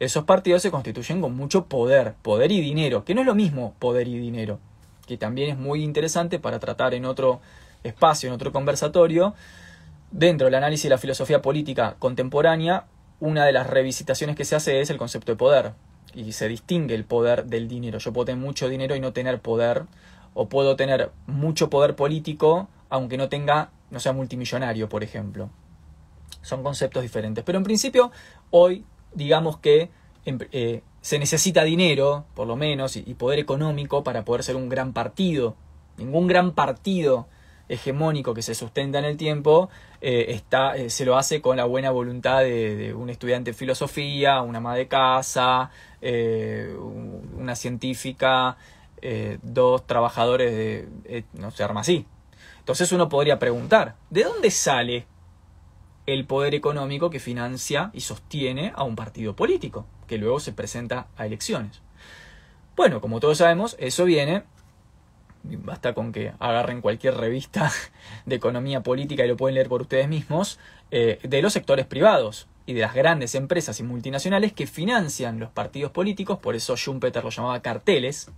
Esos 0.00 0.24
partidos 0.24 0.60
se 0.60 0.72
constituyen 0.72 1.20
con 1.20 1.36
mucho 1.36 1.66
poder, 1.66 2.14
poder 2.20 2.50
y 2.50 2.60
dinero, 2.60 3.04
que 3.04 3.14
no 3.14 3.20
es 3.20 3.28
lo 3.28 3.36
mismo 3.36 3.74
poder 3.78 4.08
y 4.08 4.18
dinero, 4.18 4.58
que 5.06 5.16
también 5.16 5.50
es 5.50 5.56
muy 5.56 5.84
interesante 5.84 6.40
para 6.40 6.58
tratar 6.58 6.94
en 6.94 7.04
otro 7.04 7.40
espacio, 7.84 8.28
en 8.28 8.34
otro 8.34 8.50
conversatorio. 8.50 9.34
Dentro 10.10 10.46
del 10.46 10.56
análisis 10.56 10.82
de 10.82 10.90
la 10.90 10.98
filosofía 10.98 11.42
política 11.42 11.94
contemporánea, 12.00 12.86
una 13.20 13.46
de 13.46 13.52
las 13.52 13.68
revisitaciones 13.68 14.34
que 14.34 14.44
se 14.44 14.56
hace 14.56 14.80
es 14.80 14.90
el 14.90 14.98
concepto 14.98 15.30
de 15.30 15.36
poder 15.36 15.74
y 16.14 16.32
se 16.32 16.48
distingue 16.48 16.94
el 16.94 17.04
poder 17.04 17.46
del 17.46 17.68
dinero. 17.68 17.98
Yo 17.98 18.12
puedo 18.12 18.26
tener 18.26 18.40
mucho 18.40 18.68
dinero 18.68 18.96
y 18.96 19.00
no 19.00 19.12
tener 19.12 19.40
poder, 19.40 19.84
o 20.34 20.48
puedo 20.48 20.76
tener 20.76 21.10
mucho 21.26 21.70
poder 21.70 21.96
político 21.96 22.68
aunque 22.92 23.16
no 23.16 23.30
tenga, 23.30 23.70
no 23.90 24.00
sea 24.00 24.12
multimillonario, 24.12 24.86
por 24.90 25.02
ejemplo. 25.02 25.48
Son 26.42 26.62
conceptos 26.62 27.02
diferentes. 27.02 27.42
Pero 27.42 27.56
en 27.56 27.64
principio, 27.64 28.12
hoy 28.50 28.84
digamos 29.14 29.56
que 29.56 29.88
em, 30.26 30.38
eh, 30.52 30.82
se 31.00 31.18
necesita 31.18 31.64
dinero, 31.64 32.26
por 32.34 32.46
lo 32.46 32.54
menos, 32.54 32.96
y, 32.96 33.14
poder 33.14 33.38
económico 33.38 34.04
para 34.04 34.26
poder 34.26 34.42
ser 34.42 34.56
un 34.56 34.68
gran 34.68 34.92
partido. 34.92 35.56
Ningún 35.96 36.26
gran 36.26 36.52
partido 36.52 37.28
hegemónico 37.68 38.34
que 38.34 38.42
se 38.42 38.54
sustenta 38.54 38.98
en 38.98 39.06
el 39.06 39.16
tiempo 39.16 39.70
eh, 40.02 40.26
está, 40.28 40.76
eh, 40.76 40.90
se 40.90 41.06
lo 41.06 41.16
hace 41.16 41.40
con 41.40 41.56
la 41.56 41.64
buena 41.64 41.90
voluntad 41.90 42.40
de, 42.40 42.92
un 42.94 43.08
estudiante 43.08 43.52
de 43.52 43.56
filosofía, 43.56 44.42
una 44.42 44.58
ama 44.58 44.74
de 44.74 44.86
casa, 44.86 45.70
eh, 46.04 46.76
una 47.36 47.54
científica, 47.54 48.56
eh, 49.00 49.38
dos 49.42 49.86
trabajadores 49.86 50.52
de... 50.52 50.88
Eh, 51.04 51.24
no 51.34 51.52
se 51.52 51.62
arma 51.62 51.82
así. 51.82 52.06
Entonces 52.58 52.90
uno 52.90 53.08
podría 53.08 53.38
preguntar, 53.38 53.94
¿de 54.10 54.24
dónde 54.24 54.50
sale 54.50 55.06
el 56.06 56.26
poder 56.26 56.56
económico 56.56 57.08
que 57.08 57.20
financia 57.20 57.90
y 57.92 58.00
sostiene 58.00 58.72
a 58.74 58.82
un 58.82 58.96
partido 58.96 59.36
político, 59.36 59.86
que 60.08 60.18
luego 60.18 60.40
se 60.40 60.52
presenta 60.52 61.06
a 61.16 61.24
elecciones? 61.24 61.82
Bueno, 62.74 63.00
como 63.00 63.20
todos 63.20 63.38
sabemos, 63.38 63.76
eso 63.78 64.04
viene, 64.04 64.42
basta 65.44 65.94
con 65.94 66.10
que 66.10 66.32
agarren 66.40 66.80
cualquier 66.80 67.16
revista 67.16 67.70
de 68.26 68.34
economía 68.34 68.82
política 68.82 69.24
y 69.24 69.28
lo 69.28 69.36
pueden 69.36 69.54
leer 69.54 69.68
por 69.68 69.82
ustedes 69.82 70.08
mismos, 70.08 70.58
de 70.90 71.40
los 71.40 71.54
sectores 71.54 71.86
privados 71.86 72.48
y 72.66 72.74
de 72.74 72.80
las 72.80 72.94
grandes 72.94 73.34
empresas 73.34 73.80
y 73.80 73.82
multinacionales 73.82 74.52
que 74.52 74.66
financian 74.66 75.40
los 75.40 75.50
partidos 75.50 75.90
políticos, 75.90 76.38
por 76.38 76.54
eso 76.54 76.76
Schumpeter 76.76 77.24
lo 77.24 77.30
llamaba 77.30 77.60
carteles, 77.60 78.30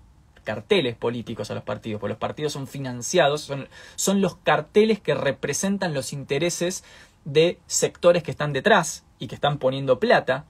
carteles 0.45 0.97
políticos 0.97 1.51
a 1.51 1.55
los 1.55 1.65
partidos, 1.65 2.01
porque 2.01 2.13
los 2.13 2.19
partidos 2.19 2.53
son 2.53 2.67
financiados, 2.67 3.43
son, 3.43 3.69
son 3.97 4.21
los 4.21 4.37
carteles 4.37 5.01
que 5.01 5.15
representan 5.15 5.95
los 5.95 6.13
intereses 6.13 6.85
de 7.25 7.59
sectores 7.67 8.23
que 8.23 8.31
están 8.31 8.53
detrás 8.53 9.05
y 9.19 9.27
que 9.27 9.35
están 9.35 9.59
poniendo 9.59 9.99
plata. 9.99 10.45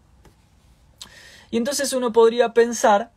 Y 1.50 1.56
entonces 1.56 1.92
uno 1.92 2.12
podría 2.12 2.52
pensar 2.52 3.12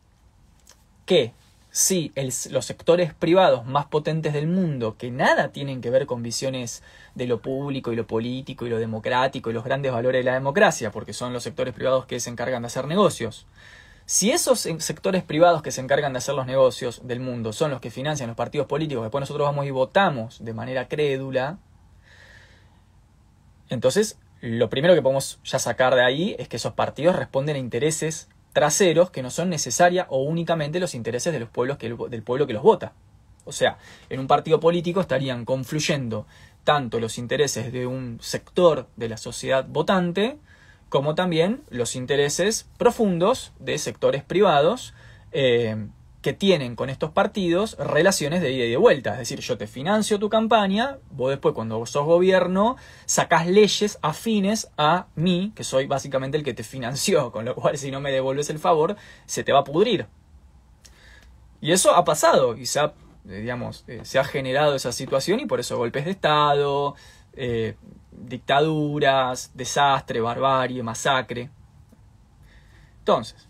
que 1.06 1.32
si 1.70 2.12
los 2.50 2.64
sectores 2.64 3.14
privados 3.14 3.66
más 3.66 3.86
potentes 3.86 4.32
del 4.32 4.46
mundo, 4.46 4.96
que 4.96 5.10
nada 5.10 5.48
tienen 5.52 5.80
que 5.80 5.90
ver 5.90 6.06
con 6.06 6.22
visiones 6.22 6.82
de 7.14 7.26
lo 7.26 7.40
público 7.40 7.92
y 7.92 7.96
lo 7.96 8.06
político 8.06 8.66
y 8.66 8.70
lo 8.70 8.78
democrático 8.78 9.50
y 9.50 9.52
los 9.52 9.64
grandes 9.64 9.92
valores 9.92 10.20
de 10.20 10.30
la 10.30 10.34
democracia, 10.34 10.90
porque 10.90 11.12
son 11.12 11.32
los 11.32 11.42
sectores 11.42 11.74
privados 11.74 12.06
que 12.06 12.20
se 12.20 12.30
encargan 12.30 12.62
de 12.62 12.66
hacer 12.66 12.86
negocios, 12.86 13.46
si 14.06 14.30
esos 14.30 14.60
sectores 14.60 15.22
privados 15.22 15.60
que 15.60 15.70
se 15.70 15.82
encargan 15.82 16.14
de 16.14 16.18
hacer 16.18 16.34
los 16.34 16.46
negocios 16.46 17.06
del 17.06 17.20
mundo 17.20 17.52
son 17.52 17.70
los 17.70 17.78
que 17.82 17.90
financian 17.90 18.28
los 18.28 18.36
partidos 18.38 18.66
políticos, 18.66 19.04
después 19.04 19.20
nosotros 19.20 19.46
vamos 19.46 19.66
y 19.66 19.70
votamos 19.70 20.42
de 20.42 20.54
manera 20.54 20.88
crédula, 20.88 21.58
entonces 23.68 24.18
lo 24.40 24.70
primero 24.70 24.94
que 24.94 25.02
podemos 25.02 25.40
ya 25.44 25.58
sacar 25.58 25.94
de 25.94 26.02
ahí 26.02 26.34
es 26.38 26.48
que 26.48 26.56
esos 26.56 26.72
partidos 26.72 27.16
responden 27.16 27.56
a 27.56 27.58
intereses 27.58 28.30
traseros 28.58 29.12
que 29.12 29.22
no 29.22 29.30
son 29.30 29.50
necesarias 29.50 30.08
o 30.10 30.24
únicamente 30.24 30.80
los 30.80 30.96
intereses 30.96 31.32
de 31.32 31.38
los 31.38 31.48
pueblos 31.48 31.78
del 31.78 32.22
pueblo 32.24 32.44
que 32.48 32.52
los 32.52 32.64
vota. 32.64 32.92
O 33.44 33.52
sea, 33.52 33.78
en 34.10 34.18
un 34.18 34.26
partido 34.26 34.58
político 34.58 35.00
estarían 35.00 35.44
confluyendo 35.44 36.26
tanto 36.64 36.98
los 36.98 37.18
intereses 37.18 37.72
de 37.72 37.86
un 37.86 38.18
sector 38.20 38.88
de 38.96 39.08
la 39.10 39.16
sociedad 39.16 39.64
votante 39.64 40.38
como 40.88 41.14
también 41.14 41.62
los 41.70 41.94
intereses 41.94 42.66
profundos 42.78 43.52
de 43.60 43.78
sectores 43.78 44.24
privados 44.24 44.92
eh, 45.30 45.76
que 46.28 46.34
tienen 46.34 46.76
con 46.76 46.90
estos 46.90 47.10
partidos 47.10 47.74
relaciones 47.78 48.42
de 48.42 48.52
ida 48.52 48.66
y 48.66 48.70
de 48.70 48.76
vuelta. 48.76 49.12
Es 49.12 49.20
decir, 49.20 49.40
yo 49.40 49.56
te 49.56 49.66
financio 49.66 50.18
tu 50.18 50.28
campaña, 50.28 50.98
vos 51.10 51.30
después 51.30 51.54
cuando 51.54 51.86
sos 51.86 52.04
gobierno 52.04 52.76
sacás 53.06 53.46
leyes 53.46 53.98
afines 54.02 54.70
a 54.76 55.06
mí, 55.14 55.52
que 55.56 55.64
soy 55.64 55.86
básicamente 55.86 56.36
el 56.36 56.44
que 56.44 56.52
te 56.52 56.64
financió, 56.64 57.32
con 57.32 57.46
lo 57.46 57.54
cual 57.54 57.78
si 57.78 57.90
no 57.90 58.02
me 58.02 58.12
devuelves 58.12 58.50
el 58.50 58.58
favor, 58.58 58.96
se 59.24 59.42
te 59.42 59.54
va 59.54 59.60
a 59.60 59.64
pudrir. 59.64 60.06
Y 61.62 61.72
eso 61.72 61.94
ha 61.94 62.04
pasado 62.04 62.58
y 62.58 62.66
se 62.66 62.80
ha, 62.80 62.92
eh, 63.26 63.40
digamos, 63.40 63.84
eh, 63.86 64.00
se 64.02 64.18
ha 64.18 64.24
generado 64.24 64.74
esa 64.74 64.92
situación 64.92 65.40
y 65.40 65.46
por 65.46 65.60
eso 65.60 65.78
golpes 65.78 66.04
de 66.04 66.10
Estado, 66.10 66.94
eh, 67.32 67.74
dictaduras, 68.12 69.50
desastre, 69.54 70.20
barbarie, 70.20 70.82
masacre. 70.82 71.48
Entonces, 72.98 73.47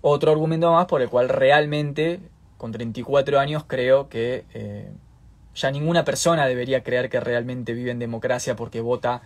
otro 0.00 0.30
argumento 0.32 0.72
más 0.72 0.86
por 0.86 1.02
el 1.02 1.08
cual 1.08 1.28
realmente, 1.28 2.20
con 2.56 2.72
34 2.72 3.38
años, 3.38 3.64
creo 3.66 4.08
que 4.08 4.44
eh, 4.54 4.90
ya 5.54 5.70
ninguna 5.70 6.04
persona 6.04 6.46
debería 6.46 6.82
creer 6.82 7.08
que 7.08 7.20
realmente 7.20 7.72
vive 7.72 7.90
en 7.90 7.98
democracia 7.98 8.56
porque 8.56 8.80
vota 8.80 9.22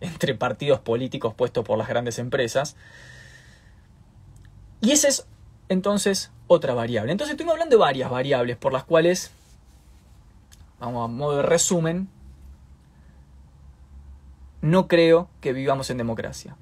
entre 0.00 0.34
partidos 0.34 0.80
políticos 0.80 1.34
puestos 1.34 1.64
por 1.64 1.78
las 1.78 1.88
grandes 1.88 2.18
empresas. 2.18 2.76
Y 4.80 4.90
esa 4.90 5.08
es 5.08 5.26
entonces 5.68 6.30
otra 6.46 6.74
variable. 6.74 7.12
Entonces 7.12 7.36
estoy 7.36 7.50
hablando 7.50 7.76
de 7.76 7.80
varias 7.80 8.10
variables 8.10 8.56
por 8.56 8.72
las 8.72 8.84
cuales, 8.84 9.30
vamos 10.80 11.04
a 11.04 11.08
modo 11.08 11.36
de 11.38 11.42
resumen, 11.42 12.08
no 14.60 14.86
creo 14.86 15.28
que 15.40 15.52
vivamos 15.52 15.90
en 15.90 15.98
democracia 15.98 16.56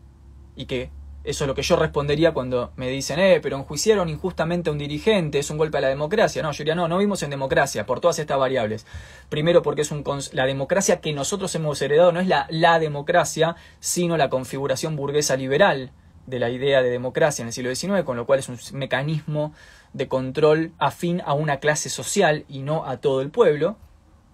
y 0.57 0.67
que 0.67 0.91
Eso 1.23 1.45
es 1.45 1.49
lo 1.49 1.55
que 1.55 1.63
yo 1.63 1.77
respondería 1.77 2.33
cuando 2.33 2.73
me 2.77 2.89
dicen, 2.89 3.19
eh, 3.19 3.41
pero 3.43 3.59
enjuiciaron 3.59 4.09
injustamente 4.09 4.71
a 4.71 4.73
un 4.73 4.79
dirigente, 4.79 5.39
es 5.39 5.51
un 5.51 5.59
golpe 5.59 5.77
a 5.77 5.83
la 5.83 5.89
democracia. 5.89 6.43
No, 6.43 6.51
yo 6.53 6.59
diría, 6.59 6.75
no, 6.75 6.89
no 6.89 6.97
vivimos 6.97 7.23
en 7.23 7.29
democracia 7.29 7.85
por 7.85 8.01
todas 8.01 8.19
estas 8.19 8.39
variables. 8.39 8.87
Primero 9.29 9.61
porque 9.61 9.83
es 9.83 9.91
un 9.91 10.03
la 10.33 10.47
democracia 10.47 11.01
que 11.01 11.13
nosotros 11.13 11.55
hemos 11.55 11.81
heredado 11.83 12.11
no 12.11 12.21
es 12.21 12.27
la, 12.27 12.47
la 12.49 12.79
democracia, 12.79 13.57
sino 13.81 14.17
la 14.17 14.31
configuración 14.31 14.97
burguesa 14.97 15.37
liberal 15.37 15.93
de 16.27 16.39
la 16.39 16.49
idea 16.49 16.81
de 16.81 16.89
democracia 16.89 17.43
en 17.43 17.49
el 17.49 17.53
siglo 17.53 17.75
XIX, 17.75 18.03
con 18.05 18.17
lo 18.17 18.25
cual 18.25 18.39
es 18.39 18.49
un 18.49 18.59
mecanismo 18.73 19.53
de 19.93 20.09
control 20.09 20.73
afín 20.79 21.21
a 21.27 21.35
una 21.35 21.59
clase 21.59 21.91
social 21.91 22.45
y 22.49 22.61
no 22.61 22.87
a 22.87 22.97
todo 22.97 23.21
el 23.21 23.31
pueblo. 23.31 23.77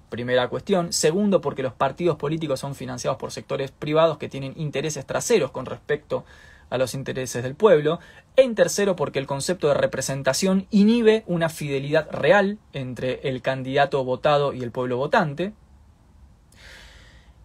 Primera 0.08 0.48
cuestión. 0.48 0.92
Segundo, 0.92 1.40
porque 1.40 1.64
los 1.64 1.72
partidos 1.72 2.16
políticos 2.16 2.60
son 2.60 2.76
financiados 2.76 3.18
por 3.18 3.32
sectores 3.32 3.72
privados 3.72 4.18
que 4.18 4.28
tienen 4.28 4.52
intereses 4.56 5.04
traseros 5.04 5.50
con 5.50 5.66
respecto 5.66 6.18
a 6.18 6.24
los 6.70 6.94
intereses 6.94 7.42
del 7.42 7.54
pueblo. 7.54 8.00
En 8.36 8.54
tercero, 8.54 8.96
porque 8.96 9.18
el 9.18 9.26
concepto 9.26 9.68
de 9.68 9.74
representación 9.74 10.66
inhibe 10.70 11.24
una 11.26 11.48
fidelidad 11.48 12.10
real 12.10 12.58
entre 12.72 13.28
el 13.28 13.42
candidato 13.42 14.04
votado 14.04 14.52
y 14.52 14.62
el 14.62 14.72
pueblo 14.72 14.96
votante. 14.96 15.52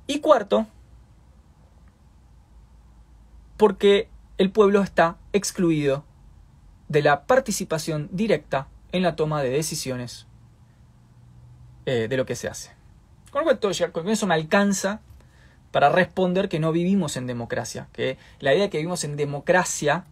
Y 0.07 0.19
cuarto, 0.19 0.67
porque 3.57 4.09
el 4.37 4.51
pueblo 4.51 4.81
está 4.81 5.17
excluido 5.33 6.03
de 6.89 7.03
la 7.03 7.25
participación 7.25 8.09
directa 8.11 8.67
en 8.91 9.03
la 9.03 9.15
toma 9.15 9.41
de 9.41 9.51
decisiones 9.51 10.27
eh, 11.85 12.07
de 12.09 12.17
lo 12.17 12.25
que 12.25 12.35
se 12.35 12.47
hace. 12.49 12.71
Con, 13.31 13.45
con 13.91 14.09
eso 14.09 14.27
me 14.27 14.33
alcanza 14.33 15.01
para 15.71 15.89
responder 15.89 16.49
que 16.49 16.59
no 16.59 16.71
vivimos 16.71 17.17
en 17.17 17.27
democracia, 17.27 17.87
que 17.93 18.17
la 18.39 18.53
idea 18.53 18.63
de 18.63 18.69
que 18.69 18.77
vivimos 18.77 19.03
en 19.03 19.15
democracia 19.15 20.05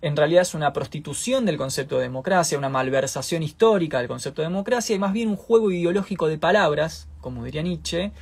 en 0.00 0.16
realidad 0.16 0.42
es 0.42 0.54
una 0.54 0.72
prostitución 0.72 1.44
del 1.44 1.56
concepto 1.56 1.96
de 1.96 2.02
democracia, 2.02 2.56
una 2.56 2.68
malversación 2.68 3.42
histórica 3.42 3.98
del 3.98 4.06
concepto 4.06 4.42
de 4.42 4.48
democracia 4.48 4.94
y 4.94 4.98
más 4.98 5.12
bien 5.12 5.28
un 5.28 5.36
juego 5.36 5.72
ideológico 5.72 6.28
de 6.28 6.38
palabras, 6.38 7.08
como 7.20 7.44
diría 7.44 7.62
Nietzsche, 7.62 8.12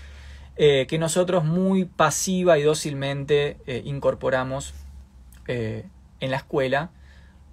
eh, 0.56 0.86
que 0.88 0.98
nosotros 0.98 1.44
muy 1.44 1.84
pasiva 1.84 2.58
y 2.58 2.62
dócilmente 2.62 3.58
eh, 3.66 3.82
incorporamos 3.84 4.72
eh, 5.48 5.84
en 6.20 6.30
la 6.30 6.38
escuela. 6.38 6.90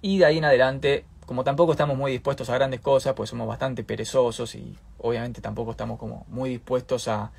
Y 0.00 0.18
de 0.18 0.24
ahí 0.24 0.38
en 0.38 0.44
adelante, 0.46 1.04
como 1.26 1.44
tampoco 1.44 1.72
estamos 1.72 1.96
muy 1.98 2.12
dispuestos 2.12 2.48
a 2.48 2.54
grandes 2.54 2.80
cosas, 2.80 3.12
pues 3.14 3.28
somos 3.28 3.46
bastante 3.46 3.84
perezosos 3.84 4.54
y 4.54 4.78
obviamente 4.98 5.42
tampoco 5.42 5.72
estamos 5.72 5.98
como 5.98 6.24
muy 6.28 6.48
dispuestos 6.48 7.08
a, 7.08 7.30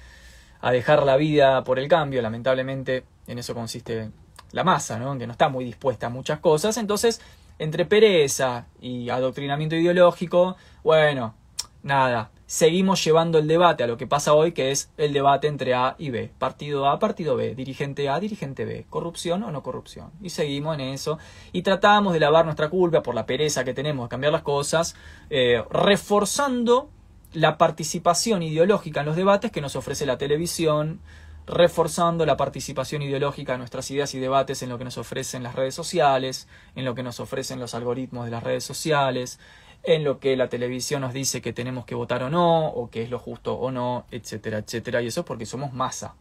a 0.62 0.72
dejar 0.72 1.04
la 1.04 1.18
vida 1.18 1.64
por 1.64 1.80
el 1.80 1.88
cambio, 1.88 2.22
lamentablemente 2.22 3.04
en 3.28 3.40
eso 3.40 3.54
consiste 3.54 4.10
la 4.52 4.64
masa, 4.64 4.98
¿no? 5.00 5.18
que 5.18 5.28
no 5.28 5.34
está 5.34 5.50
muy 5.50 5.66
dispuesta 5.66 6.08
a 6.08 6.10
muchas 6.10 6.40
cosas, 6.40 6.78
entonces 6.78 7.22
entre 7.60 7.86
pereza 7.86 8.68
y 8.82 9.10
adoctrinamiento 9.10 9.76
ideológico, 9.76 10.56
bueno, 10.84 11.36
nada, 11.84 12.32
seguimos 12.46 13.04
llevando 13.04 13.40
el 13.40 13.48
debate 13.48 13.84
a 13.84 13.88
lo 13.88 13.98
que 13.98 14.08
pasa 14.08 14.34
hoy, 14.34 14.52
que 14.52 14.72
es 14.72 14.92
el 14.98 15.14
debate 15.14 15.48
entre 15.48 15.74
A 15.74 15.96
y 15.98 16.10
B, 16.10 16.32
partido 16.38 16.88
A, 16.88 17.00
partido 17.00 17.36
B, 17.36 17.56
dirigente 17.56 18.10
A, 18.10 18.20
dirigente 18.20 18.66
B, 18.66 18.86
corrupción 18.90 19.44
o 19.44 19.52
no 19.52 19.64
corrupción, 19.64 20.12
y 20.22 20.30
seguimos 20.30 20.76
en 20.76 20.82
eso, 20.82 21.18
y 21.52 21.62
tratamos 21.62 22.14
de 22.14 22.20
lavar 22.20 22.46
nuestra 22.46 22.70
culpa 22.70 23.02
por 23.02 23.16
la 23.16 23.26
pereza 23.26 23.64
que 23.64 23.74
tenemos 23.74 24.06
de 24.06 24.10
cambiar 24.10 24.34
las 24.34 24.44
cosas, 24.44 24.96
eh, 25.30 25.64
reforzando 25.70 26.90
la 27.36 27.58
participación 27.58 28.44
ideológica 28.44 29.02
en 29.02 29.06
los 29.06 29.18
debates 29.18 29.52
que 29.52 29.62
nos 29.62 29.76
ofrece 29.76 30.06
la 30.06 30.18
televisión, 30.18 31.02
reforzando 31.46 32.26
la 32.26 32.38
participación 32.38 33.02
ideológica 33.02 33.52
de 33.52 33.58
nuestras 33.58 33.92
ideas 33.92 34.16
y 34.16 34.20
debates 34.20 34.64
en 34.64 34.70
lo 34.70 34.78
que 34.78 34.86
nos 34.86 34.98
ofrecen 34.98 35.44
las 35.44 35.54
redes 35.54 35.76
sociales, 35.76 36.48
en 36.76 36.86
lo 36.86 36.96
que 36.96 37.04
nos 37.04 37.20
ofrecen 37.20 37.60
los 37.60 37.76
algoritmos 37.76 38.26
de 38.26 38.32
las 38.32 38.42
redes 38.42 38.64
sociales, 38.64 39.38
en 39.84 40.06
lo 40.06 40.20
que 40.20 40.38
la 40.38 40.48
televisión 40.48 41.02
nos 41.02 41.14
dice 41.14 41.42
que 41.42 41.52
tenemos 41.52 41.86
que 41.86 41.94
votar 41.94 42.24
o 42.24 42.30
no, 42.30 42.68
o 42.68 42.90
que 42.90 43.04
es 43.04 43.10
lo 43.10 43.20
justo 43.20 43.54
o 43.54 43.70
no, 43.70 44.06
etcétera, 44.12 44.60
etcétera. 44.60 45.02
Y 45.02 45.08
eso 45.08 45.20
es 45.20 45.26
porque 45.26 45.46
somos 45.46 45.74
masa. 45.74 46.16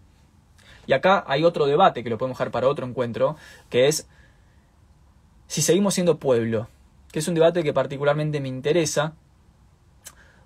Y 0.87 0.95
acá 0.95 1.25
hay 1.29 1.45
otro 1.45 1.67
debate 1.67 2.03
que 2.03 2.11
lo 2.11 2.19
podemos 2.19 2.37
dejar 2.37 2.51
para 2.51 2.69
otro 2.69 2.87
encuentro, 2.87 3.37
que 3.71 3.87
es 3.87 4.09
si 5.47 5.63
seguimos 5.63 5.95
siendo 5.95 6.19
pueblo, 6.19 6.69
que 7.13 7.21
es 7.21 7.29
un 7.29 7.35
debate 7.35 7.63
que 7.63 7.73
particularmente 7.73 8.41
me 8.41 8.49
interesa, 8.49 9.15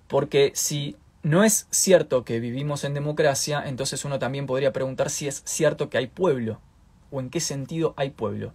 porque 0.09 0.51
si 0.55 0.97
no 1.21 1.43
es 1.43 1.67
cierto 1.69 2.25
que 2.25 2.39
vivimos 2.39 2.83
en 2.83 2.93
democracia, 2.93 3.63
entonces 3.65 4.03
uno 4.03 4.19
también 4.19 4.47
podría 4.47 4.73
preguntar 4.73 5.09
si 5.09 5.27
es 5.27 5.43
cierto 5.45 5.89
que 5.89 5.97
hay 5.97 6.07
pueblo, 6.07 6.59
o 7.11 7.19
en 7.21 7.29
qué 7.29 7.39
sentido 7.39 7.93
hay 7.95 8.09
pueblo. 8.09 8.51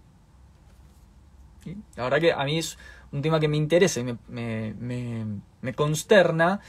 La 1.97 2.05
verdad 2.05 2.21
que 2.21 2.33
a 2.33 2.45
mí 2.45 2.59
es 2.59 2.77
un 3.13 3.23
tema 3.23 3.41
que 3.41 3.49
me 3.49 3.57
interesa 3.57 4.01
y 4.01 4.19
me, 4.29 5.75
consterna, 5.75 6.61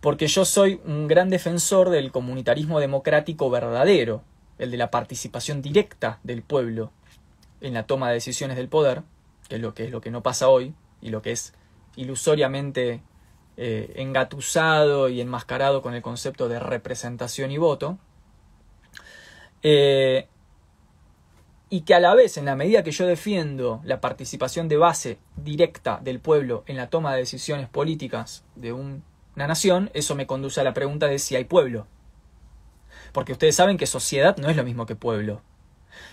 porque 0.00 0.26
yo 0.26 0.44
soy 0.44 0.80
un 0.84 1.08
gran 1.08 1.30
defensor 1.30 1.88
del 1.90 2.12
comunitarismo 2.12 2.78
democrático 2.78 3.50
verdadero, 3.50 4.22
el 4.58 4.70
de 4.70 4.76
la 4.76 4.90
participación 4.90 5.62
directa 5.62 6.20
del 6.22 6.42
pueblo 6.42 6.92
en 7.60 7.74
la 7.74 7.84
toma 7.84 8.08
de 8.08 8.14
decisiones 8.14 8.56
del 8.56 8.68
poder, 8.68 9.02
que 9.48 9.56
es 9.56 9.62
lo 9.62 9.72
que 9.74 9.84
es 9.84 9.90
lo 9.90 10.00
que 10.00 10.10
no 10.10 10.22
pasa 10.22 10.48
hoy 10.48 10.74
y 11.00 11.08
lo 11.08 11.22
que 11.22 11.32
es 11.32 11.54
ilusoriamente 11.96 13.02
eh, 13.60 13.92
engatusado 13.96 15.08
y 15.08 15.20
enmascarado 15.20 15.82
con 15.82 15.92
el 15.92 16.00
concepto 16.00 16.48
de 16.48 16.60
representación 16.60 17.50
y 17.50 17.58
voto, 17.58 17.98
eh, 19.64 20.28
y 21.68 21.80
que 21.80 21.92
a 21.92 21.98
la 21.98 22.14
vez, 22.14 22.36
en 22.36 22.44
la 22.44 22.54
medida 22.54 22.84
que 22.84 22.92
yo 22.92 23.04
defiendo 23.04 23.80
la 23.82 24.00
participación 24.00 24.68
de 24.68 24.76
base 24.76 25.18
directa 25.34 25.98
del 26.00 26.20
pueblo 26.20 26.62
en 26.68 26.76
la 26.76 26.88
toma 26.88 27.12
de 27.12 27.18
decisiones 27.18 27.68
políticas 27.68 28.44
de 28.54 28.72
una 28.72 29.02
nación, 29.34 29.90
eso 29.92 30.14
me 30.14 30.28
conduce 30.28 30.60
a 30.60 30.64
la 30.64 30.72
pregunta 30.72 31.08
de 31.08 31.18
si 31.18 31.34
hay 31.34 31.44
pueblo. 31.44 31.88
Porque 33.12 33.32
ustedes 33.32 33.56
saben 33.56 33.76
que 33.76 33.86
sociedad 33.86 34.36
no 34.36 34.48
es 34.48 34.56
lo 34.56 34.62
mismo 34.62 34.86
que 34.86 34.94
pueblo. 34.94 35.42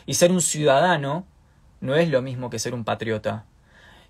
Y 0.08 0.16
ser 0.16 0.32
un 0.32 0.42
ciudadano 0.42 1.28
no 1.80 1.94
es 1.94 2.10
lo 2.10 2.24
mismo 2.24 2.50
que 2.50 2.58
ser 2.58 2.74
un 2.74 2.86
patriota 2.86 3.46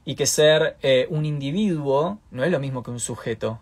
y 0.06 0.16
que 0.16 0.28
ser 0.28 0.78
eh, 0.82 1.08
un 1.10 1.26
individuo 1.26 2.20
no 2.32 2.44
es 2.44 2.52
lo 2.52 2.60
mismo 2.60 2.84
que 2.84 2.92
un 2.92 3.00
sujeto, 3.00 3.60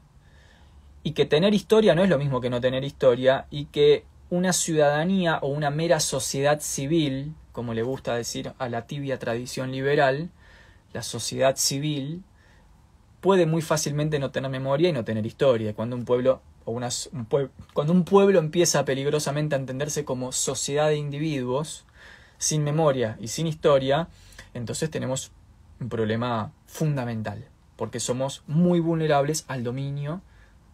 y 1.01 1.11
que 1.11 1.25
tener 1.25 1.53
historia 1.53 1.95
no 1.95 2.03
es 2.03 2.09
lo 2.09 2.17
mismo 2.17 2.41
que 2.41 2.49
no 2.49 2.61
tener 2.61 2.83
historia, 2.83 3.47
y 3.49 3.65
que 3.65 4.05
una 4.29 4.51
ciudadanía 4.51 5.39
o 5.41 5.47
una 5.47 5.69
mera 5.69 5.99
sociedad 5.99 6.59
civil, 6.59 7.33
como 7.51 7.73
le 7.73 7.83
gusta 7.83 8.15
decir 8.15 8.53
a 8.57 8.67
la 8.67 8.87
tibia 8.87 9.19
tradición 9.19 9.71
liberal, 9.71 10.29
la 10.91 11.03
sociedad 11.03 11.55
civil 11.55 12.23
puede 13.21 13.45
muy 13.45 13.61
fácilmente 13.61 14.19
no 14.19 14.31
tener 14.31 14.51
memoria 14.51 14.89
y 14.89 14.91
no 14.91 15.05
tener 15.05 15.25
historia. 15.25 15.73
Cuando 15.73 15.95
un 15.95 16.03
pueblo 16.03 16.41
o 16.65 16.71
un 16.71 16.85
cuando 17.73 17.93
un 17.93 18.03
pueblo 18.05 18.39
empieza 18.39 18.85
peligrosamente 18.85 19.55
a 19.55 19.59
entenderse 19.59 20.03
como 20.03 20.31
sociedad 20.31 20.89
de 20.89 20.97
individuos 20.97 21.85
sin 22.37 22.63
memoria 22.63 23.17
y 23.21 23.29
sin 23.29 23.47
historia, 23.47 24.07
entonces 24.53 24.89
tenemos 24.89 25.31
un 25.83 25.89
problema 25.89 26.51
fundamental, 26.65 27.45
porque 27.75 27.99
somos 27.99 28.43
muy 28.47 28.79
vulnerables 28.79 29.45
al 29.47 29.63
dominio 29.63 30.21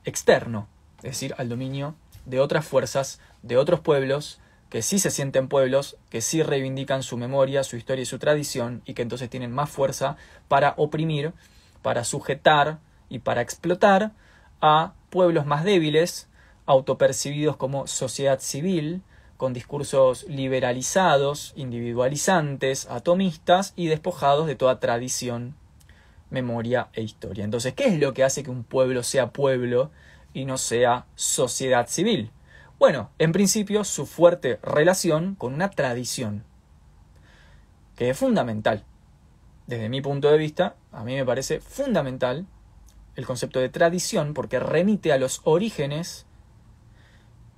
externo, 0.06 0.68
es 0.98 1.12
decir, 1.12 1.36
al 1.38 1.50
dominio 1.50 1.96
de 2.26 2.40
otras 2.40 2.66
fuerzas, 2.66 3.20
de 3.42 3.58
otros 3.58 3.80
pueblos, 3.80 4.40
que 4.70 4.82
sí 4.82 5.00
se 5.00 5.10
sienten 5.10 5.48
pueblos, 5.48 5.98
que 6.10 6.22
sí 6.22 6.44
reivindican 6.44 7.02
su 7.02 7.18
memoria, 7.18 7.64
su 7.64 7.76
historia 7.76 8.04
y 8.04 8.06
su 8.06 8.20
tradición, 8.20 8.84
y 8.86 8.94
que 8.94 9.02
entonces 9.02 9.30
tienen 9.30 9.52
más 9.52 9.70
fuerza 9.70 10.16
para 10.48 10.76
oprimir, 10.78 11.34
para 11.82 12.04
sujetar 12.04 12.80
y 13.10 13.20
para 13.20 13.42
explotar 13.42 14.12
a 14.62 14.94
pueblos 15.10 15.46
más 15.46 15.64
débiles, 15.64 16.28
autopercibidos 16.68 17.58
como 17.58 17.88
sociedad 17.88 18.40
civil, 18.40 19.02
con 19.40 19.54
discursos 19.54 20.26
liberalizados, 20.28 21.54
individualizantes, 21.56 22.88
atomistas 22.90 23.72
y 23.78 23.88
despojados 23.88 24.48
de 24.48 24.58
toda 24.58 24.82
tradición, 24.82 25.56
memoria 26.30 26.90
e 26.92 27.04
historia. 27.04 27.46
Entonces, 27.46 27.74
¿qué 27.74 27.86
es 27.86 27.98
lo 28.02 28.14
que 28.14 28.26
hace 28.26 28.44
que 28.44 28.52
un 28.52 28.66
pueblo 28.66 29.02
sea 29.02 29.32
pueblo 29.32 29.92
y 30.34 30.44
no 30.44 30.58
sea 30.58 31.06
sociedad 31.16 31.88
civil? 31.88 32.32
Bueno, 32.80 33.12
en 33.18 33.32
principio 33.32 33.86
su 33.86 34.06
fuerte 34.06 34.60
relación 34.62 35.36
con 35.36 35.54
una 35.54 35.70
tradición, 35.70 36.44
que 37.96 38.10
es 38.10 38.18
fundamental. 38.18 38.84
Desde 39.68 39.88
mi 39.88 40.02
punto 40.02 40.30
de 40.30 40.38
vista, 40.38 40.76
a 40.92 41.06
mí 41.06 41.16
me 41.16 41.24
parece 41.24 41.62
fundamental 41.62 42.46
el 43.16 43.26
concepto 43.26 43.62
de 43.62 43.70
tradición 43.70 44.34
porque 44.34 44.60
remite 44.60 45.14
a 45.14 45.18
los 45.18 45.40
orígenes 45.46 46.26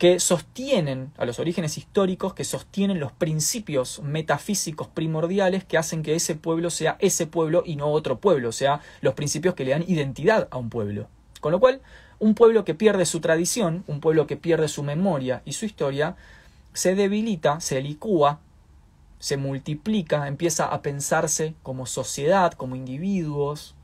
que 0.01 0.19
sostienen, 0.19 1.13
a 1.19 1.25
los 1.25 1.37
orígenes 1.37 1.77
históricos, 1.77 2.33
que 2.33 2.43
sostienen 2.43 2.99
los 2.99 3.11
principios 3.11 4.01
metafísicos 4.01 4.87
primordiales 4.87 5.63
que 5.63 5.77
hacen 5.77 6.01
que 6.01 6.15
ese 6.15 6.33
pueblo 6.33 6.71
sea 6.71 6.97
ese 7.01 7.27
pueblo 7.27 7.61
y 7.63 7.75
no 7.75 7.91
otro 7.91 8.19
pueblo, 8.19 8.49
o 8.49 8.51
sea, 8.51 8.81
los 9.01 9.13
principios 9.13 9.53
que 9.53 9.63
le 9.63 9.73
dan 9.73 9.85
identidad 9.87 10.47
a 10.49 10.57
un 10.57 10.71
pueblo. 10.71 11.07
Con 11.39 11.51
lo 11.51 11.59
cual, 11.59 11.81
un 12.17 12.33
pueblo 12.33 12.65
que 12.65 12.73
pierde 12.73 13.05
su 13.05 13.19
tradición, 13.19 13.83
un 13.85 13.99
pueblo 13.99 14.25
que 14.25 14.37
pierde 14.37 14.69
su 14.69 14.81
memoria 14.81 15.43
y 15.45 15.51
su 15.51 15.65
historia, 15.65 16.15
se 16.73 16.95
debilita, 16.95 17.59
se 17.59 17.79
licúa 17.79 18.39
se 19.19 19.37
multiplica, 19.37 20.27
empieza 20.27 20.65
a 20.65 20.81
pensarse 20.81 21.53
como 21.61 21.85
sociedad, 21.85 22.53
como 22.53 22.75
individuos, 22.75 23.75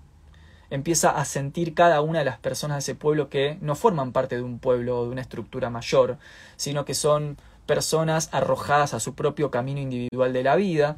empieza 0.69 1.11
a 1.11 1.25
sentir 1.25 1.73
cada 1.73 2.01
una 2.01 2.19
de 2.19 2.25
las 2.25 2.39
personas 2.39 2.77
de 2.77 2.79
ese 2.91 2.95
pueblo 2.95 3.29
que 3.29 3.57
no 3.61 3.75
forman 3.75 4.11
parte 4.11 4.35
de 4.35 4.43
un 4.43 4.59
pueblo 4.59 4.99
o 4.99 5.05
de 5.05 5.11
una 5.11 5.21
estructura 5.21 5.69
mayor, 5.69 6.17
sino 6.55 6.85
que 6.85 6.93
son 6.93 7.37
personas 7.65 8.29
arrojadas 8.31 8.93
a 8.93 8.99
su 8.99 9.15
propio 9.15 9.51
camino 9.51 9.79
individual 9.79 10.33
de 10.33 10.43
la 10.43 10.55
vida. 10.55 10.97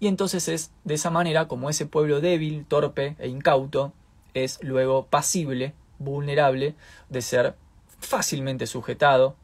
Y 0.00 0.08
entonces 0.08 0.48
es 0.48 0.72
de 0.84 0.94
esa 0.94 1.10
manera 1.10 1.48
como 1.48 1.70
ese 1.70 1.86
pueblo 1.86 2.20
débil, 2.20 2.64
torpe 2.66 3.16
e 3.18 3.28
incauto 3.28 3.92
es 4.34 4.58
luego 4.62 5.06
pasible, 5.06 5.74
vulnerable 5.98 6.74
de 7.10 7.22
ser 7.22 7.54
fácilmente 8.00 8.66
sujetado 8.66 9.36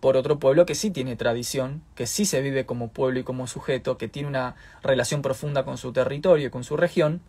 por 0.00 0.16
otro 0.16 0.38
pueblo 0.38 0.64
que 0.64 0.74
sí 0.74 0.90
tiene 0.90 1.14
tradición, 1.16 1.82
que 1.94 2.06
sí 2.06 2.24
se 2.24 2.40
vive 2.40 2.64
como 2.64 2.88
pueblo 2.88 3.20
y 3.20 3.24
como 3.24 3.46
sujeto, 3.46 3.98
que 3.98 4.08
tiene 4.08 4.28
una 4.28 4.56
relación 4.82 5.20
profunda 5.20 5.64
con 5.64 5.76
su 5.76 5.92
territorio 5.92 6.46
y 6.46 6.50
con 6.50 6.64
su 6.64 6.78
región, 6.78 7.20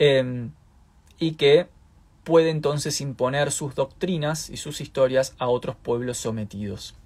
em, 0.00 0.50
y 1.20 1.32
que 1.32 1.68
puede 2.24 2.50
entonces 2.50 3.00
imponer 3.00 3.52
sus 3.52 3.76
doctrinas 3.76 4.50
y 4.50 4.56
sus 4.56 4.80
historias 4.80 5.36
a 5.38 5.48
otros 5.48 5.76
pueblos 5.76 6.18
sometidos. 6.18 6.96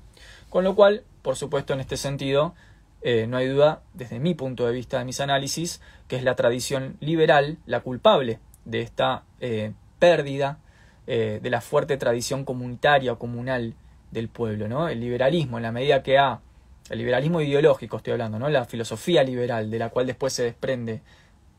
Con 0.49 0.65
lo 0.65 0.75
cual, 0.75 1.03
por 1.23 1.37
supuesto, 1.37 1.75
en 1.75 1.81
este 1.81 1.97
sentido, 1.97 2.55
eh, 3.03 3.27
no 3.27 3.37
hay 3.37 3.49
duda, 3.49 3.83
desde 3.93 4.19
mi 4.19 4.35
punto 4.35 4.67
de 4.67 4.73
vista 4.73 4.99
de 4.99 5.05
mis 5.05 5.21
análisis, 5.21 5.83
que 6.09 6.17
es 6.17 6.23
la 6.23 6.37
tradición 6.37 6.97
liberal 7.01 7.59
la 7.67 7.81
culpable 7.81 8.39
de 8.65 8.81
esta 8.81 9.25
eh, 9.41 9.73
pérdida 9.99 10.59
eh, 11.07 11.41
de 11.43 11.51
la 11.51 11.61
fuerte 11.61 11.97
tradición 11.97 12.45
comunitaria 12.45 13.13
o 13.13 13.19
comunal 13.19 13.75
del 14.11 14.29
pueblo, 14.29 14.69
¿no? 14.69 14.89
El 14.89 15.01
liberalismo, 15.01 15.59
en 15.59 15.65
la 15.65 15.73
medida 15.73 16.03
que 16.03 16.17
ha, 16.17 16.41
el 16.89 16.99
liberalismo 16.99 17.41
ideológico 17.41 17.97
estoy 17.97 18.13
hablando, 18.13 18.39
¿no? 18.39 18.49
La 18.49 18.65
filosofía 18.65 19.23
liberal, 19.23 19.71
de 19.71 19.79
la 19.79 19.91
cual 19.91 20.07
después 20.07 20.33
se 20.33 20.45
desprende 20.45 21.03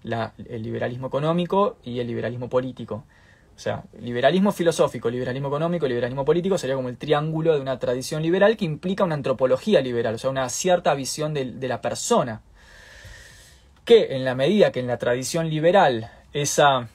el 0.06 0.64
liberalismo 0.64 1.08
económico 1.08 1.78
y 1.84 2.00
el 2.00 2.08
liberalismo 2.08 2.50
político. 2.50 3.04
O 3.56 3.60
sea, 3.60 3.84
liberalismo 4.00 4.52
filosófico, 4.52 5.10
liberalismo 5.10 5.48
económico, 5.48 5.88
liberalismo 5.88 6.26
político 6.26 6.58
sería 6.58 6.76
como 6.76 6.90
el 6.90 6.98
triángulo 6.98 7.54
de 7.54 7.62
una 7.62 7.80
tradición 7.80 8.22
liberal 8.22 8.58
que 8.58 8.66
implica 8.66 9.06
una 9.06 9.16
antropología 9.16 9.82
liberal, 9.82 10.16
o 10.16 10.18
sea, 10.18 10.30
una 10.30 10.50
cierta 10.50 10.94
visión 10.94 11.34
de, 11.34 11.54
de 11.54 11.68
la 11.68 11.82
persona. 11.82 12.42
Que 13.86 14.16
en 14.16 14.26
la 14.26 14.36
medida 14.36 14.72
que 14.72 14.80
en 14.80 14.88
la 14.88 14.98
tradición 14.98 15.50
liberal 15.50 16.12
esa 16.34 16.90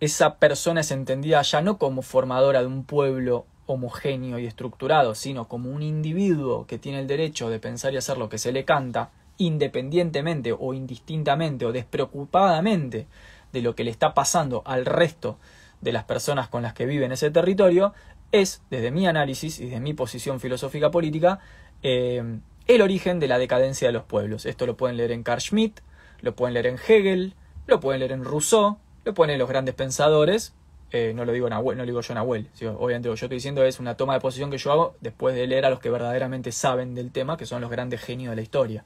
esa 0.00 0.36
persona 0.36 0.82
es 0.82 0.90
entendida 0.90 1.40
ya 1.42 1.62
no 1.62 1.78
como 1.78 2.02
formadora 2.02 2.60
de 2.60 2.66
un 2.66 2.84
pueblo 2.84 3.46
homogéneo 3.66 4.38
y 4.38 4.46
estructurado, 4.46 5.14
sino 5.14 5.48
como 5.48 5.70
un 5.70 5.82
individuo 5.82 6.66
que 6.66 6.78
tiene 6.78 7.00
el 7.00 7.06
derecho 7.06 7.48
de 7.48 7.58
pensar 7.58 7.94
y 7.94 7.96
hacer 7.96 8.18
lo 8.18 8.28
que 8.28 8.38
se 8.38 8.52
le 8.52 8.64
canta, 8.64 9.10
independientemente 9.38 10.54
o 10.58 10.74
indistintamente 10.74 11.66
o 11.66 11.72
despreocupadamente 11.72 13.06
de 13.52 13.62
lo 13.62 13.74
que 13.74 13.84
le 13.84 13.90
está 13.90 14.14
pasando 14.14 14.62
al 14.64 14.84
resto 14.86 15.38
de 15.80 15.92
las 15.92 16.04
personas 16.04 16.48
con 16.48 16.62
las 16.62 16.74
que 16.74 16.86
vive 16.86 17.04
en 17.04 17.12
ese 17.12 17.30
territorio, 17.30 17.92
es, 18.32 18.62
desde 18.70 18.90
mi 18.90 19.06
análisis 19.06 19.60
y 19.60 19.66
desde 19.66 19.80
mi 19.80 19.94
posición 19.94 20.40
filosófica 20.40 20.90
política, 20.90 21.38
eh, 21.82 22.40
el 22.66 22.82
origen 22.82 23.20
de 23.20 23.28
la 23.28 23.38
decadencia 23.38 23.88
de 23.88 23.92
los 23.92 24.04
pueblos. 24.04 24.46
Esto 24.46 24.66
lo 24.66 24.76
pueden 24.76 24.96
leer 24.96 25.12
en 25.12 25.22
Carl 25.22 25.40
Schmitt, 25.40 25.80
lo 26.20 26.34
pueden 26.34 26.54
leer 26.54 26.66
en 26.66 26.76
Hegel, 26.76 27.34
lo 27.66 27.80
pueden 27.80 28.00
leer 28.00 28.12
en 28.12 28.24
Rousseau, 28.24 28.78
lo 29.04 29.14
pueden 29.14 29.28
leer 29.28 29.38
los 29.38 29.48
grandes 29.48 29.74
pensadores, 29.74 30.54
eh, 30.90 31.12
no 31.14 31.24
lo 31.24 31.32
digo 31.32 31.50
no 31.50 31.60
lo 31.60 31.84
digo 31.84 32.00
yo 32.00 32.12
en 32.12 32.18
Abuel, 32.18 32.48
obviamente 32.78 33.08
lo 33.08 33.14
que 33.14 33.20
yo 33.20 33.26
estoy 33.26 33.36
diciendo 33.36 33.64
es 33.64 33.80
una 33.80 33.96
toma 33.96 34.14
de 34.14 34.20
posición 34.20 34.50
que 34.50 34.58
yo 34.58 34.72
hago 34.72 34.96
después 35.00 35.34
de 35.34 35.46
leer 35.46 35.64
a 35.66 35.70
los 35.70 35.80
que 35.80 35.90
verdaderamente 35.90 36.52
saben 36.52 36.94
del 36.94 37.10
tema, 37.10 37.36
que 37.36 37.46
son 37.46 37.60
los 37.60 37.70
grandes 37.70 38.00
genios 38.00 38.30
de 38.30 38.36
la 38.36 38.42
historia. 38.42 38.84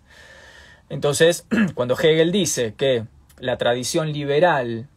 Entonces, 0.88 1.46
cuando 1.74 1.94
Hegel 1.94 2.32
dice 2.32 2.74
que 2.76 3.04
la 3.38 3.58
tradición 3.58 4.12
liberal 4.12 4.88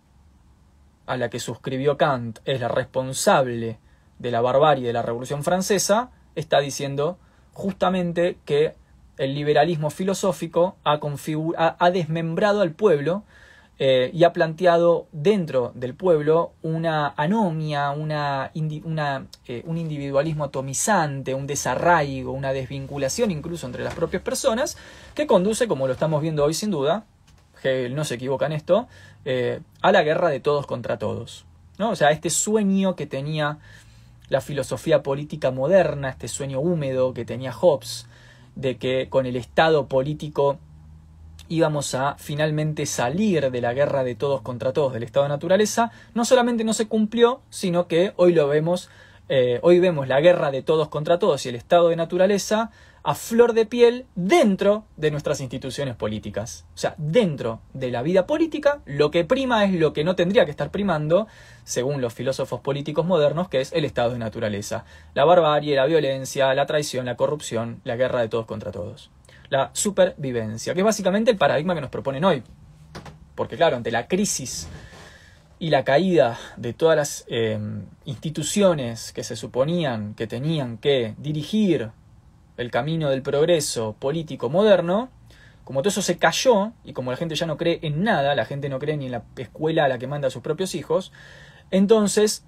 a 1.05 1.17
la 1.17 1.29
que 1.29 1.39
suscribió 1.39 1.97
Kant 1.97 2.39
es 2.45 2.61
la 2.61 2.67
responsable 2.67 3.79
de 4.19 4.31
la 4.31 4.41
barbarie 4.41 4.87
de 4.87 4.93
la 4.93 5.01
Revolución 5.01 5.43
Francesa, 5.43 6.11
está 6.35 6.59
diciendo 6.59 7.17
justamente 7.53 8.37
que 8.45 8.75
el 9.17 9.35
liberalismo 9.35 9.89
filosófico 9.89 10.77
ha, 10.83 11.91
desmembrado 11.91 12.61
al 12.61 12.71
pueblo 12.71 13.23
eh, 13.83 14.11
y 14.13 14.25
ha 14.25 14.31
planteado 14.31 15.07
dentro 15.11 15.71
del 15.73 15.95
pueblo 15.95 16.53
una 16.61 17.15
anomia, 17.17 17.89
una, 17.89 18.51
eh, 18.53 19.63
un 19.65 19.77
individualismo 19.79 20.43
atomizante, 20.43 21.33
un 21.33 21.47
desarraigo, 21.47 22.31
una 22.31 22.53
desvinculación 22.53 23.31
incluso 23.31 23.65
entre 23.65 23.83
las 23.83 23.95
propias 23.95 24.21
personas, 24.21 24.77
que 25.15 25.25
conduce, 25.25 25.67
como 25.67 25.87
lo 25.87 25.93
estamos 25.93 26.21
viendo 26.21 26.43
hoy 26.45 26.53
sin 26.53 26.69
duda, 26.69 27.05
Hegel 27.63 27.95
no 27.95 28.05
se 28.05 28.13
equivoca 28.13 28.45
en 28.45 28.51
esto, 28.51 28.87
eh, 29.25 29.61
a 29.81 29.91
la 29.91 30.03
guerra 30.03 30.29
de 30.29 30.39
todos 30.39 30.67
contra 30.67 30.99
todos. 30.99 31.45
¿no? 31.79 31.89
O 31.89 31.95
sea, 31.95 32.11
este 32.11 32.29
sueño 32.29 32.95
que 32.95 33.07
tenía 33.07 33.57
la 34.29 34.41
filosofía 34.41 35.01
política 35.01 35.49
moderna, 35.49 36.09
este 36.09 36.27
sueño 36.27 36.59
húmedo 36.59 37.15
que 37.15 37.25
tenía 37.25 37.51
Hobbes, 37.51 38.05
de 38.53 38.77
que 38.77 39.09
con 39.09 39.25
el 39.25 39.35
Estado 39.35 39.87
político 39.87 40.59
íbamos 41.51 41.93
a 41.95 42.15
finalmente 42.17 42.85
salir 42.85 43.51
de 43.51 43.61
la 43.61 43.73
guerra 43.73 44.05
de 44.05 44.15
todos 44.15 44.41
contra 44.41 44.71
todos 44.71 44.93
del 44.93 45.03
estado 45.03 45.25
de 45.25 45.29
naturaleza, 45.29 45.91
no 46.13 46.23
solamente 46.23 46.63
no 46.63 46.73
se 46.73 46.87
cumplió, 46.87 47.41
sino 47.49 47.87
que 47.87 48.13
hoy 48.15 48.33
lo 48.33 48.47
vemos, 48.47 48.89
eh, 49.27 49.59
hoy 49.61 49.79
vemos 49.79 50.07
la 50.07 50.21
guerra 50.21 50.49
de 50.49 50.61
todos 50.63 50.87
contra 50.87 51.19
todos 51.19 51.45
y 51.45 51.49
el 51.49 51.55
estado 51.55 51.89
de 51.89 51.97
naturaleza 51.97 52.71
a 53.03 53.15
flor 53.15 53.51
de 53.53 53.65
piel 53.65 54.05
dentro 54.15 54.85
de 54.95 55.11
nuestras 55.11 55.41
instituciones 55.41 55.95
políticas. 55.95 56.65
O 56.73 56.77
sea, 56.77 56.95
dentro 56.97 57.59
de 57.73 57.91
la 57.91 58.01
vida 58.01 58.27
política, 58.27 58.79
lo 58.85 59.11
que 59.11 59.25
prima 59.25 59.65
es 59.65 59.73
lo 59.73 59.91
que 59.91 60.05
no 60.05 60.15
tendría 60.15 60.45
que 60.45 60.51
estar 60.51 60.71
primando, 60.71 61.27
según 61.65 61.99
los 61.99 62.13
filósofos 62.13 62.61
políticos 62.61 63.05
modernos, 63.05 63.49
que 63.49 63.59
es 63.59 63.73
el 63.73 63.83
estado 63.83 64.11
de 64.11 64.19
naturaleza. 64.19 64.85
La 65.15 65.25
barbarie, 65.25 65.75
la 65.75 65.85
violencia, 65.85 66.53
la 66.53 66.65
traición, 66.65 67.05
la 67.05 67.17
corrupción, 67.17 67.81
la 67.83 67.97
guerra 67.97 68.21
de 68.21 68.29
todos 68.29 68.45
contra 68.45 68.71
todos 68.71 69.09
la 69.51 69.69
supervivencia, 69.73 70.73
que 70.73 70.79
es 70.79 70.85
básicamente 70.85 71.29
el 71.29 71.37
paradigma 71.37 71.75
que 71.75 71.81
nos 71.81 71.89
proponen 71.89 72.23
hoy. 72.23 72.41
Porque 73.35 73.57
claro, 73.57 73.75
ante 73.75 73.91
la 73.91 74.07
crisis 74.07 74.69
y 75.59 75.69
la 75.69 75.83
caída 75.83 76.39
de 76.55 76.71
todas 76.71 76.95
las 76.95 77.25
eh, 77.27 77.59
instituciones 78.05 79.11
que 79.11 79.23
se 79.23 79.35
suponían 79.35 80.15
que 80.15 80.25
tenían 80.25 80.77
que 80.77 81.15
dirigir 81.17 81.91
el 82.55 82.71
camino 82.71 83.09
del 83.09 83.21
progreso 83.21 83.93
político 83.99 84.49
moderno, 84.49 85.09
como 85.65 85.81
todo 85.81 85.89
eso 85.89 86.01
se 86.01 86.17
cayó 86.17 86.71
y 86.85 86.93
como 86.93 87.11
la 87.11 87.17
gente 87.17 87.35
ya 87.35 87.45
no 87.45 87.57
cree 87.57 87.79
en 87.81 88.03
nada, 88.03 88.33
la 88.35 88.45
gente 88.45 88.69
no 88.69 88.79
cree 88.79 88.95
ni 88.95 89.07
en 89.07 89.11
la 89.11 89.23
escuela 89.35 89.83
a 89.83 89.87
la 89.89 89.99
que 89.99 90.07
manda 90.07 90.29
a 90.29 90.31
sus 90.31 90.41
propios 90.41 90.75
hijos, 90.75 91.11
entonces 91.71 92.45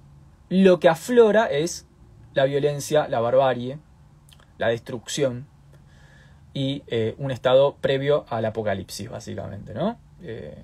lo 0.48 0.80
que 0.80 0.88
aflora 0.88 1.46
es 1.46 1.86
la 2.32 2.44
violencia, 2.46 3.08
la 3.08 3.20
barbarie, 3.20 3.78
la 4.56 4.68
destrucción, 4.68 5.46
y 6.54 6.82
eh, 6.86 7.14
un 7.18 7.30
estado 7.30 7.76
previo 7.80 8.24
al 8.30 8.44
apocalipsis, 8.46 9.10
básicamente, 9.10 9.74
¿no? 9.74 9.98
Eh, 10.22 10.62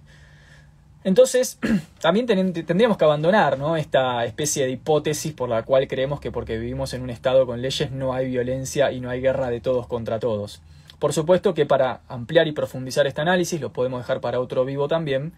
entonces, 1.03 1.59
también 2.01 2.26
tendríamos 2.26 2.97
que 2.97 3.05
abandonar 3.05 3.59
¿no? 3.59 3.76
esta 3.76 4.24
especie 4.24 4.64
de 4.64 4.72
hipótesis 4.72 5.32
por 5.32 5.49
la 5.49 5.62
cual 5.64 5.88
creemos 5.88 6.20
que 6.20 6.30
porque 6.30 6.59
vivimos 6.59 6.93
en 6.95 7.03
un 7.03 7.11
estado 7.11 7.47
con 7.47 7.62
leyes 7.62 7.91
no 7.91 8.12
hay 8.12 8.28
violencia 8.28 8.93
y 8.93 9.01
no 9.01 9.11
hay 9.11 9.20
guerra 9.20 9.51
de 9.51 9.61
todos 9.61 9.86
contra 9.86 10.18
todos. 10.18 10.62
Por 10.99 11.14
supuesto 11.14 11.55
que 11.55 11.64
para 11.64 12.03
ampliar 12.09 12.47
y 12.47 12.53
profundizar 12.53 13.07
este 13.07 13.22
análisis, 13.22 13.61
lo 13.61 13.72
podemos 13.72 14.01
dejar 14.01 14.20
para 14.20 14.41
otro 14.41 14.66
vivo 14.66 14.86
también, 14.86 15.32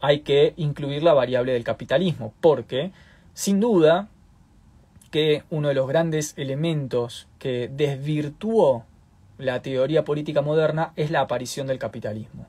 hay 0.00 0.20
que 0.20 0.54
incluir 0.56 1.04
la 1.04 1.14
variable 1.14 1.52
del 1.52 1.64
capitalismo, 1.64 2.34
porque, 2.40 2.90
sin 3.32 3.60
duda, 3.60 4.08
que 5.12 5.44
uno 5.50 5.68
de 5.68 5.74
los 5.74 5.86
grandes 5.86 6.34
elementos 6.36 7.28
que 7.38 7.70
desvirtuó 7.72 8.84
la 9.38 9.62
teoría 9.62 10.04
política 10.04 10.42
moderna 10.42 10.92
es 10.96 11.10
la 11.10 11.20
aparición 11.20 11.66
del 11.66 11.78
capitalismo. 11.78 12.46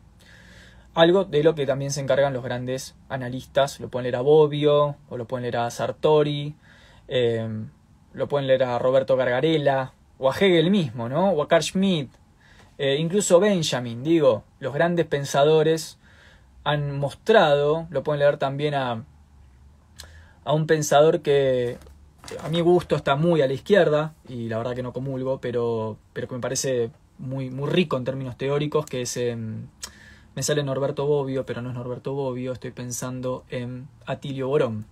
Algo 0.96 1.24
de 1.24 1.44
lo 1.44 1.56
que 1.56 1.66
también 1.66 1.92
se 1.92 2.02
encargan 2.02 2.34
los 2.34 2.44
grandes 2.44 2.96
analistas, 3.08 3.80
lo 3.80 3.90
pueden 3.90 4.04
leer 4.04 4.16
a 4.18 4.22
Bobbio, 4.22 4.96
o 5.10 5.18
lo 5.18 5.26
pueden 5.26 5.44
leer 5.44 5.58
a 5.58 5.70
Sartori, 5.70 6.56
eh, 7.08 7.48
lo 8.14 8.28
pueden 8.28 8.48
leer 8.48 8.64
a 8.64 8.80
Roberto 8.80 9.16
Gargarella, 9.16 9.94
o 10.18 10.30
a 10.30 10.36
Hegel 10.36 10.72
mismo, 10.72 11.08
¿no? 11.08 11.30
o 11.30 11.42
a 11.42 11.48
Carl 11.48 11.64
Schmitt, 11.64 12.12
eh, 12.78 12.96
incluso 12.98 13.40
Benjamin, 13.40 14.04
digo, 14.04 14.44
los 14.60 14.74
grandes 14.74 15.06
pensadores 15.06 15.98
han 16.64 16.98
mostrado, 16.98 17.88
lo 17.90 18.04
pueden 18.04 18.20
leer 18.20 18.38
también 18.38 18.74
a, 18.74 19.04
a 20.46 20.54
un 20.54 20.66
pensador 20.66 21.22
que 21.22 21.78
a 22.42 22.50
mi 22.50 22.62
gusto 22.62 22.96
está 22.96 23.16
muy 23.16 23.42
a 23.42 23.48
la 23.48 23.54
izquierda, 23.54 24.14
y 24.28 24.50
la 24.50 24.58
verdad 24.58 24.76
que 24.76 24.84
no 24.84 24.94
comulgo, 24.94 25.40
pero, 25.40 25.98
pero 26.14 26.28
que 26.28 26.36
me 26.36 26.42
parece 26.42 26.92
muy, 27.18 27.50
muy 27.50 27.70
rico 27.70 27.98
en 27.98 28.04
términos 28.04 28.38
teóricos, 28.38 28.86
que 28.86 29.02
es... 29.02 29.20
Me 30.36 30.44
sale 30.44 30.64
Norberto 30.64 31.06
Bobbio, 31.06 31.46
pero 31.46 31.62
no 31.62 31.70
es 31.70 31.76
Norberto 31.76 32.14
Bobbio, 32.14 32.54
estoy 32.54 32.72
pensando 32.72 33.44
en 33.50 33.88
Atilio 34.06 34.48
Borón. 34.48 34.86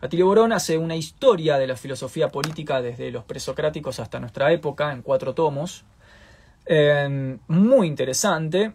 Atilio 0.00 0.26
Borón 0.26 0.52
hace 0.52 0.76
una 0.76 0.96
historia 0.96 1.56
de 1.56 1.66
la 1.66 1.76
filosofía 1.76 2.28
política 2.28 2.82
desde 2.82 3.10
los 3.10 3.24
presocráticos 3.24 4.00
hasta 4.00 4.20
nuestra 4.20 4.52
época, 4.52 4.92
en 4.92 5.02
cuatro 5.02 5.34
tomos, 5.34 5.84
Em, 6.66 7.38
muy 7.46 7.86
interesante. 7.86 8.72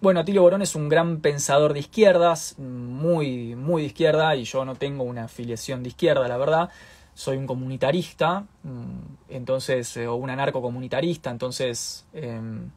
Bueno, 0.00 0.18
Atilio 0.18 0.42
Borón 0.42 0.62
es 0.62 0.74
un 0.74 0.88
gran 0.88 1.20
pensador 1.20 1.72
de 1.74 1.78
izquierdas, 1.78 2.58
muy, 2.58 3.54
muy 3.54 3.82
de 3.82 3.86
izquierda, 3.86 4.34
y 4.34 4.42
yo 4.42 4.64
no 4.64 4.74
tengo 4.74 5.04
una 5.04 5.26
afiliación 5.26 5.84
de 5.84 5.90
izquierda, 5.90 6.26
la 6.26 6.36
verdad. 6.36 6.70
Soy 7.14 7.36
un 7.36 7.46
comunitarista, 7.46 8.46
mm, 8.62 9.28
entonces, 9.28 9.96
eh, 9.96 10.06
o 10.06 10.14
un 10.16 10.30
anarcocomunitarista, 10.30 11.30
entonces 11.30 12.06
em, 12.14 12.70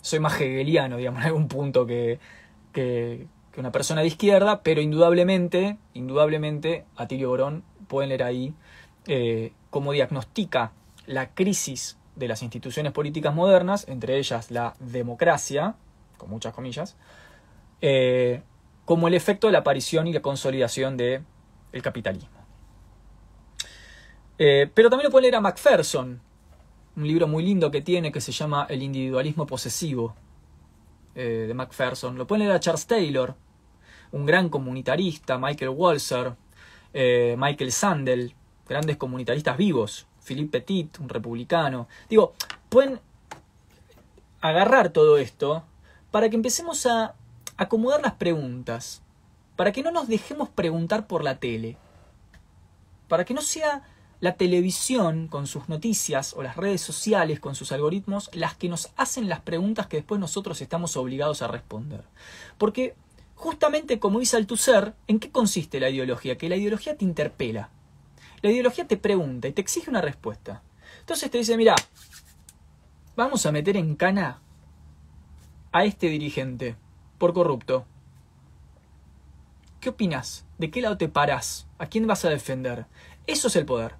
soy 0.00 0.20
más 0.20 0.40
hegeliano, 0.40 0.96
digamos, 0.96 1.20
en 1.20 1.26
algún 1.26 1.48
punto 1.48 1.86
que, 1.86 2.18
que, 2.72 3.26
una 3.56 3.72
persona 3.72 4.00
de 4.00 4.06
izquierda, 4.06 4.62
pero 4.62 4.80
indudablemente, 4.80 5.76
indudablemente, 5.92 6.86
Atilio 6.96 7.28
Borón, 7.28 7.62
pueden 7.88 8.08
leer 8.08 8.22
ahí 8.22 8.54
eh, 9.06 9.52
cómo 9.68 9.92
diagnostica 9.92 10.72
la 11.06 11.34
crisis 11.34 11.98
de 12.16 12.28
las 12.28 12.42
instituciones 12.42 12.92
políticas 12.92 13.34
modernas, 13.34 13.86
entre 13.88 14.16
ellas 14.18 14.50
la 14.50 14.74
democracia, 14.78 15.74
con 16.16 16.30
muchas 16.30 16.54
comillas, 16.54 16.96
eh, 17.80 18.42
como 18.84 19.08
el 19.08 19.14
efecto 19.14 19.46
de 19.46 19.52
la 19.52 19.60
aparición 19.60 20.06
y 20.06 20.12
la 20.12 20.20
consolidación 20.20 20.96
del 20.96 21.24
capitalismo. 21.82 22.39
Eh, 24.42 24.70
pero 24.72 24.88
también 24.88 25.04
lo 25.04 25.10
pueden 25.10 25.24
leer 25.24 25.34
a 25.34 25.42
Macpherson, 25.42 26.18
un 26.96 27.06
libro 27.06 27.28
muy 27.28 27.44
lindo 27.44 27.70
que 27.70 27.82
tiene 27.82 28.10
que 28.10 28.22
se 28.22 28.32
llama 28.32 28.64
El 28.70 28.82
individualismo 28.82 29.44
posesivo, 29.46 30.14
eh, 31.14 31.44
de 31.46 31.52
Macpherson. 31.52 32.16
Lo 32.16 32.26
pueden 32.26 32.46
leer 32.46 32.56
a 32.56 32.60
Charles 32.60 32.86
Taylor, 32.86 33.34
un 34.12 34.24
gran 34.24 34.48
comunitarista, 34.48 35.36
Michael 35.36 35.72
Walzer, 35.72 36.32
Michael 36.94 37.70
Sandel, 37.70 38.34
grandes 38.66 38.96
comunitaristas 38.96 39.58
vivos, 39.58 40.06
Philippe 40.24 40.62
Petit, 40.62 40.98
un 41.00 41.10
republicano. 41.10 41.86
Digo, 42.08 42.32
pueden 42.70 42.98
agarrar 44.40 44.88
todo 44.88 45.18
esto 45.18 45.64
para 46.10 46.30
que 46.30 46.36
empecemos 46.36 46.86
a 46.86 47.14
acomodar 47.58 48.00
las 48.00 48.14
preguntas, 48.14 49.02
para 49.56 49.70
que 49.70 49.82
no 49.82 49.90
nos 49.90 50.08
dejemos 50.08 50.48
preguntar 50.48 51.06
por 51.06 51.22
la 51.22 51.38
tele, 51.38 51.76
para 53.06 53.26
que 53.26 53.34
no 53.34 53.42
sea 53.42 53.82
la 54.20 54.34
televisión 54.34 55.28
con 55.28 55.46
sus 55.46 55.68
noticias 55.68 56.34
o 56.36 56.42
las 56.42 56.56
redes 56.56 56.82
sociales 56.82 57.40
con 57.40 57.54
sus 57.54 57.72
algoritmos 57.72 58.30
las 58.34 58.54
que 58.54 58.68
nos 58.68 58.90
hacen 58.96 59.28
las 59.28 59.40
preguntas 59.40 59.86
que 59.86 59.96
después 59.96 60.20
nosotros 60.20 60.60
estamos 60.60 60.96
obligados 60.96 61.42
a 61.42 61.48
responder. 61.48 62.04
Porque 62.58 62.94
justamente 63.34 63.98
como 63.98 64.20
dice 64.20 64.36
Althusser, 64.36 64.94
¿en 65.08 65.18
qué 65.18 65.30
consiste 65.30 65.80
la 65.80 65.88
ideología? 65.88 66.36
Que 66.36 66.50
la 66.50 66.56
ideología 66.56 66.96
te 66.96 67.04
interpela. 67.04 67.70
La 68.42 68.50
ideología 68.50 68.86
te 68.86 68.98
pregunta 68.98 69.48
y 69.48 69.52
te 69.52 69.62
exige 69.62 69.90
una 69.90 70.02
respuesta. 70.02 70.62
Entonces 71.00 71.30
te 71.30 71.38
dice, 71.38 71.56
mira, 71.56 71.74
vamos 73.16 73.46
a 73.46 73.52
meter 73.52 73.76
en 73.76 73.96
cana 73.96 74.40
a 75.72 75.84
este 75.84 76.08
dirigente 76.08 76.76
por 77.18 77.32
corrupto. 77.32 77.86
¿Qué 79.80 79.88
opinas? 79.88 80.44
¿De 80.58 80.70
qué 80.70 80.82
lado 80.82 80.98
te 80.98 81.08
parás? 81.08 81.66
¿A 81.78 81.86
quién 81.86 82.06
vas 82.06 82.26
a 82.26 82.28
defender? 82.28 82.84
Eso 83.26 83.48
es 83.48 83.56
el 83.56 83.64
poder. 83.64 83.99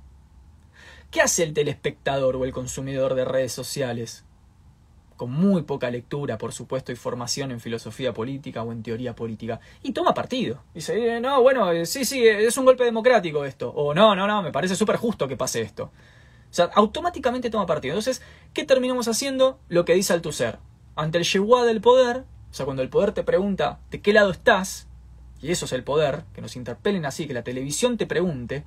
¿Qué 1.10 1.20
hace 1.20 1.42
el 1.42 1.54
telespectador 1.54 2.36
o 2.36 2.44
el 2.44 2.52
consumidor 2.52 3.14
de 3.14 3.24
redes 3.24 3.52
sociales? 3.52 4.24
Con 5.16 5.32
muy 5.32 5.62
poca 5.62 5.90
lectura, 5.90 6.38
por 6.38 6.52
supuesto, 6.52 6.92
y 6.92 6.96
formación 6.96 7.50
en 7.50 7.60
filosofía 7.60 8.14
política 8.14 8.62
o 8.62 8.72
en 8.72 8.82
teoría 8.82 9.14
política. 9.14 9.60
Y 9.82 9.92
toma 9.92 10.14
partido. 10.14 10.62
Dice, 10.72 11.16
eh, 11.16 11.20
no, 11.20 11.42
bueno, 11.42 11.72
eh, 11.72 11.84
sí, 11.84 12.04
sí, 12.04 12.26
es 12.26 12.56
un 12.56 12.64
golpe 12.64 12.84
democrático 12.84 13.44
esto. 13.44 13.70
O 13.70 13.92
no, 13.92 14.14
no, 14.14 14.26
no, 14.26 14.40
me 14.40 14.52
parece 14.52 14.76
súper 14.76 14.96
justo 14.96 15.26
que 15.26 15.36
pase 15.36 15.60
esto. 15.60 15.84
O 16.50 16.54
sea, 16.54 16.66
automáticamente 16.74 17.50
toma 17.50 17.66
partido. 17.66 17.94
Entonces, 17.94 18.22
¿qué 18.54 18.64
terminamos 18.64 19.08
haciendo? 19.08 19.58
Lo 19.68 19.84
que 19.84 19.94
dice 19.94 20.12
Althusser 20.12 20.58
ante 20.96 21.18
el 21.18 21.24
yeguá 21.24 21.64
del 21.64 21.80
poder, 21.80 22.24
o 22.50 22.54
sea, 22.54 22.64
cuando 22.64 22.82
el 22.82 22.88
poder 22.88 23.12
te 23.12 23.24
pregunta 23.24 23.80
de 23.90 24.00
qué 24.00 24.12
lado 24.12 24.30
estás, 24.30 24.86
y 25.40 25.50
eso 25.50 25.64
es 25.64 25.72
el 25.72 25.82
poder, 25.82 26.24
que 26.34 26.42
nos 26.42 26.56
interpelen 26.56 27.06
así, 27.06 27.26
que 27.26 27.34
la 27.34 27.42
televisión 27.42 27.96
te 27.96 28.06
pregunte, 28.06 28.64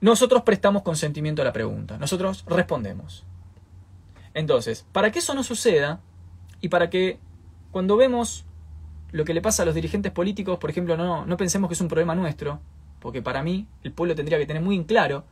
nosotros 0.00 0.42
prestamos 0.42 0.82
consentimiento 0.82 1.42
a 1.42 1.44
la 1.44 1.52
pregunta, 1.52 1.98
nosotros 1.98 2.44
respondemos. 2.46 3.24
Entonces, 4.34 4.86
para 4.92 5.10
que 5.10 5.20
eso 5.20 5.34
no 5.34 5.42
suceda, 5.42 6.00
y 6.60 6.68
para 6.68 6.90
que 6.90 7.18
cuando 7.70 7.96
vemos 7.96 8.44
lo 9.12 9.24
que 9.24 9.34
le 9.34 9.40
pasa 9.40 9.62
a 9.62 9.66
los 9.66 9.74
dirigentes 9.74 10.12
políticos, 10.12 10.58
por 10.58 10.70
ejemplo, 10.70 10.96
no, 10.96 11.26
no 11.26 11.36
pensemos 11.36 11.68
que 11.68 11.74
es 11.74 11.80
un 11.80 11.88
problema 11.88 12.14
nuestro, 12.14 12.60
porque 13.00 13.22
para 13.22 13.42
mí 13.42 13.66
el 13.82 13.92
pueblo 13.92 14.14
tendría 14.14 14.38
que 14.38 14.46
tener 14.46 14.62
muy 14.62 14.76
en 14.76 14.84
claro 14.84 15.24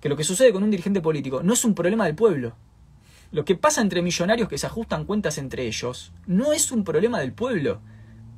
que 0.00 0.08
lo 0.08 0.16
que 0.16 0.24
sucede 0.24 0.52
con 0.52 0.62
un 0.62 0.70
dirigente 0.70 1.00
político 1.00 1.42
no 1.42 1.54
es 1.54 1.64
un 1.64 1.74
problema 1.74 2.04
del 2.04 2.14
pueblo, 2.14 2.54
lo 3.32 3.44
que 3.44 3.56
pasa 3.56 3.80
entre 3.80 4.02
millonarios 4.02 4.48
que 4.48 4.58
se 4.58 4.66
ajustan 4.66 5.04
cuentas 5.04 5.38
entre 5.38 5.66
ellos 5.66 6.12
no 6.26 6.52
es 6.52 6.70
un 6.70 6.84
problema 6.84 7.18
del 7.18 7.32
pueblo. 7.32 7.80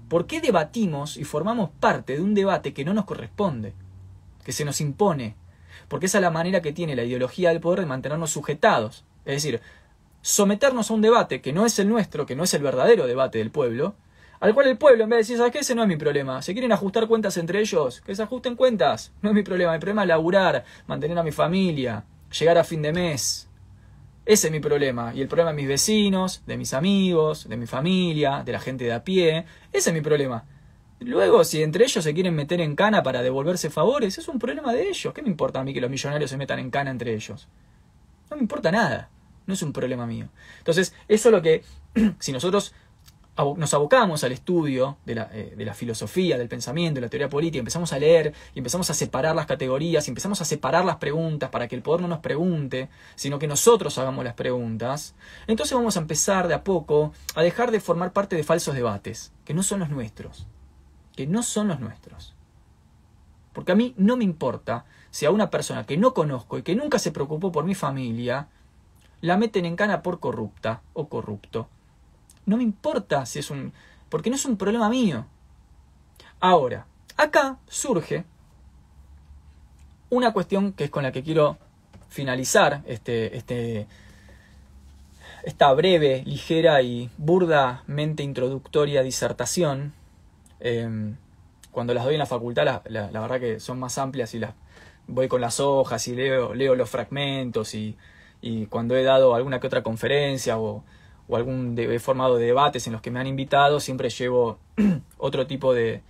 ¿Por 0.09 0.27
qué 0.27 0.41
debatimos 0.41 1.19
y 1.19 1.25
formamos 1.25 1.71
parte 1.79 2.15
de 2.15 2.23
un 2.23 2.35
debate 2.35 2.73
que 2.73 2.85
no 2.85 2.95
nos 2.95 3.05
corresponde? 3.05 3.75
Que 4.45 4.53
se 4.53 4.65
nos 4.65 4.81
impone. 4.81 5.37
Porque 5.89 6.07
esa 6.07 6.19
es 6.19 6.23
la 6.23 6.31
manera 6.31 6.63
que 6.63 6.73
tiene 6.73 6.95
la 6.95 7.05
ideología 7.05 7.51
del 7.51 7.61
poder 7.61 7.81
de 7.81 7.87
mantenernos 7.87 8.31
sujetados. 8.31 9.05
Es 9.25 9.43
decir, 9.43 9.61
someternos 10.23 10.91
a 10.91 10.95
un 10.95 11.01
debate 11.01 11.41
que 11.41 11.53
no 11.53 11.67
es 11.67 11.79
el 11.79 11.89
nuestro, 11.89 12.27
que 12.27 12.37
no 12.37 12.45
es 12.45 12.55
el 12.55 12.63
verdadero 12.63 13.07
debate 13.07 13.39
del 13.39 13.51
pueblo, 13.51 13.95
al 14.41 14.55
cual 14.55 14.69
el 14.69 14.79
pueblo, 14.79 15.05
en 15.05 15.11
vez 15.11 15.17
de 15.17 15.21
decir, 15.23 15.37
¿sabes 15.39 15.53
qué? 15.53 15.59
Ese 15.61 15.75
no 15.75 15.83
es 15.83 15.89
mi 15.89 15.97
problema. 15.97 16.43
Si 16.43 16.53
quieren 16.53 16.73
ajustar 16.73 17.09
cuentas 17.09 17.37
entre 17.39 17.61
ellos, 17.61 18.01
que 18.03 18.15
se 18.15 18.23
ajusten 18.23 18.55
cuentas. 18.55 19.13
No 19.23 19.31
es 19.31 19.35
mi 19.35 19.43
problema. 19.43 19.73
Mi 19.73 19.79
problema 19.81 20.03
es 20.03 20.09
laburar, 20.09 20.65
mantener 20.87 21.19
a 21.19 21.25
mi 21.25 21.33
familia, 21.33 22.05
llegar 22.31 22.59
a 22.59 22.65
fin 22.65 22.83
de 22.83 22.93
mes, 22.93 23.49
ese 24.29 24.49
es 24.49 24.53
mi 24.53 24.61
problema. 24.61 25.15
Y 25.15 25.23
el 25.23 25.27
problema 25.27 25.53
de 25.53 25.57
mis 25.57 25.67
vecinos, 25.67 26.43
de 26.47 26.59
mis 26.59 26.75
amigos, 26.75 27.49
de 27.49 27.57
mi 27.57 27.65
familia, 27.67 28.43
de 28.45 28.53
la 28.53 28.61
gente 28.61 28.85
de 28.85 28.93
a 28.93 29.03
pie. 29.03 29.47
Ese 29.73 29.89
es 29.89 29.95
mi 29.95 30.03
problema. 30.03 30.45
Luego, 31.01 31.45
si 31.45 31.63
entre 31.63 31.85
ellos 31.85 32.03
se 32.03 32.15
quieren 32.15 32.35
meter 32.35 32.61
en 32.61 32.75
cana 32.75 33.03
para 33.03 33.23
devolverse 33.23 33.71
favores, 33.71 34.19
es 34.19 34.29
un 34.29 34.39
problema 34.39 34.73
de 34.73 34.89
ellos. 34.89 35.15
¿Qué 35.15 35.23
me 35.23 35.29
importa 35.29 35.61
a 35.61 35.65
mí 35.65 35.73
que 35.73 35.81
los 35.81 35.91
millonarios 35.91 36.31
se 36.31 36.37
metan 36.37 36.59
en 36.59 36.71
cana 36.71 36.91
entre 36.91 37.15
ellos? 37.15 37.49
No 38.31 38.37
me 38.37 38.43
importa 38.43 38.73
nada. 38.73 39.09
No 39.47 39.55
es 39.55 39.63
un 39.63 39.73
problema 39.73 40.07
mío. 40.07 40.29
Entonces, 40.59 40.93
eso 41.07 41.29
es 41.29 41.33
lo 41.33 41.41
que, 41.41 41.63
si 42.19 42.33
nosotros 42.33 42.75
nos 43.57 43.73
abocamos 43.73 44.25
al 44.25 44.33
estudio 44.33 44.97
eh, 45.07 45.55
de 45.57 45.65
la, 45.65 45.75
filosofía, 45.75 46.37
del 46.37 46.49
pensamiento, 46.49 46.97
de 46.97 47.07
la 47.07 47.09
teoría 47.09 47.29
política, 47.29 47.61
empezamos 47.61 47.93
a 47.93 47.99
leer 47.99 48.35
y 48.55 48.59
empezamos 48.59 48.91
a 48.91 48.95
separar 48.95 49.37
las 49.37 49.47
categorías, 49.47 50.07
y 50.09 50.11
empezamos 50.11 50.41
a 50.41 50.45
separar 50.45 50.85
las 50.85 50.97
preguntas 50.97 51.51
para 51.51 51.69
que 51.69 51.77
el 51.77 51.83
poder 51.83 52.01
no 52.01 52.09
nos 52.09 52.19
pregunte, 52.19 52.89
sino 53.15 53.39
que 53.39 53.47
nosotros 53.47 53.97
hagamos 53.99 54.25
las 54.25 54.35
preguntas, 54.35 55.15
entonces 55.47 55.77
vamos 55.77 55.97
a 55.97 56.01
empezar 56.01 56.49
de 56.49 56.55
a 56.55 56.65
poco 56.65 57.13
a 57.35 57.43
dejar 57.43 57.71
de 57.71 57.81
formar 57.81 58.13
parte 58.13 58.35
de 58.35 58.43
falsos 58.43 58.75
debates, 58.75 59.33
que 59.45 59.55
no 59.55 59.63
son 59.63 59.81
los 59.81 59.91
nuestros, 59.91 60.47
que 61.19 61.27
no 61.27 61.43
son 61.43 61.67
los 61.67 61.81
nuestros. 61.81 62.33
Porque 63.53 63.73
a 63.73 63.75
mí 63.75 63.93
no 63.97 64.17
me 64.17 64.23
importa 64.23 64.85
si 65.11 65.27
a 65.27 65.33
una 65.33 65.51
persona 65.51 65.85
que 65.85 65.97
no 65.97 66.15
conozco 66.15 66.59
y 66.59 66.63
que 66.63 66.77
nunca 66.77 67.01
se 67.01 67.11
preocupó 67.11 67.51
por 67.51 67.65
mi 67.65 67.75
familia, 67.75 68.47
la 69.21 69.37
meten 69.37 69.65
en 69.65 69.75
cana 69.75 70.01
por 70.01 70.21
corrupta 70.21 70.81
o 70.93 71.09
corrupto 71.09 71.69
no 72.49 72.57
me 72.57 72.63
importa 72.63 73.27
si 73.27 73.39
es 73.39 73.51
un... 73.51 73.75
porque 74.09 74.31
no 74.31 74.37
es 74.37 74.47
un 74.47 74.57
problema 74.57 74.89
mío. 74.89 75.27
Ahora, 76.41 76.87
acá 77.19 77.59
surge 77.67 78.25
una 80.09 80.33
cuestión 80.33 80.73
que 80.73 80.85
es 80.85 80.91
con 80.91 81.03
la 81.03 81.13
que 81.13 81.23
quiero 81.23 81.59
finalizar 82.09 82.83
este, 82.87 83.37
este, 83.37 83.87
esta 85.43 85.71
breve, 85.75 86.23
ligera 86.25 86.81
y 86.81 87.11
burdamente 87.19 88.23
introductoria 88.23 89.03
disertación. 89.03 89.93
Em, 90.61 91.17
cuando 91.71 91.95
las 91.95 92.05
doy 92.05 92.15
en 92.15 92.19
la 92.19 92.27
facultad, 92.27 92.65
la, 92.65 93.21
verdad 93.21 93.41
que 93.41 93.61
son 93.61 93.79
más 93.79 93.99
amplias 93.99 94.35
y 94.35 94.39
las 94.39 94.55
voy 95.07 95.29
con 95.29 95.41
las 95.41 95.61
hojas 95.61 96.07
y 96.09 96.15
leo, 96.15 96.55
leo 96.55 96.75
los 96.75 96.91
fragmentos 96.91 97.75
y, 97.75 97.97
cuando 98.71 98.97
he 98.97 99.03
dado 99.03 99.35
alguna 99.35 99.59
que 99.61 99.67
otra 99.67 99.83
conferencia 99.83 100.59
o, 100.59 100.85
o 101.29 101.37
algún 101.37 101.75
de, 101.75 101.99
formado 101.99 102.37
de 102.37 102.47
debates 102.47 102.87
en 102.87 102.93
los 102.93 103.03
que 103.03 103.11
me 103.11 103.21
han 103.21 103.27
invitado, 103.27 103.81
siempre 103.81 104.11
llevo 104.11 104.59
otro 105.19 105.47
tipo 105.47 105.75
de... 105.75 106.03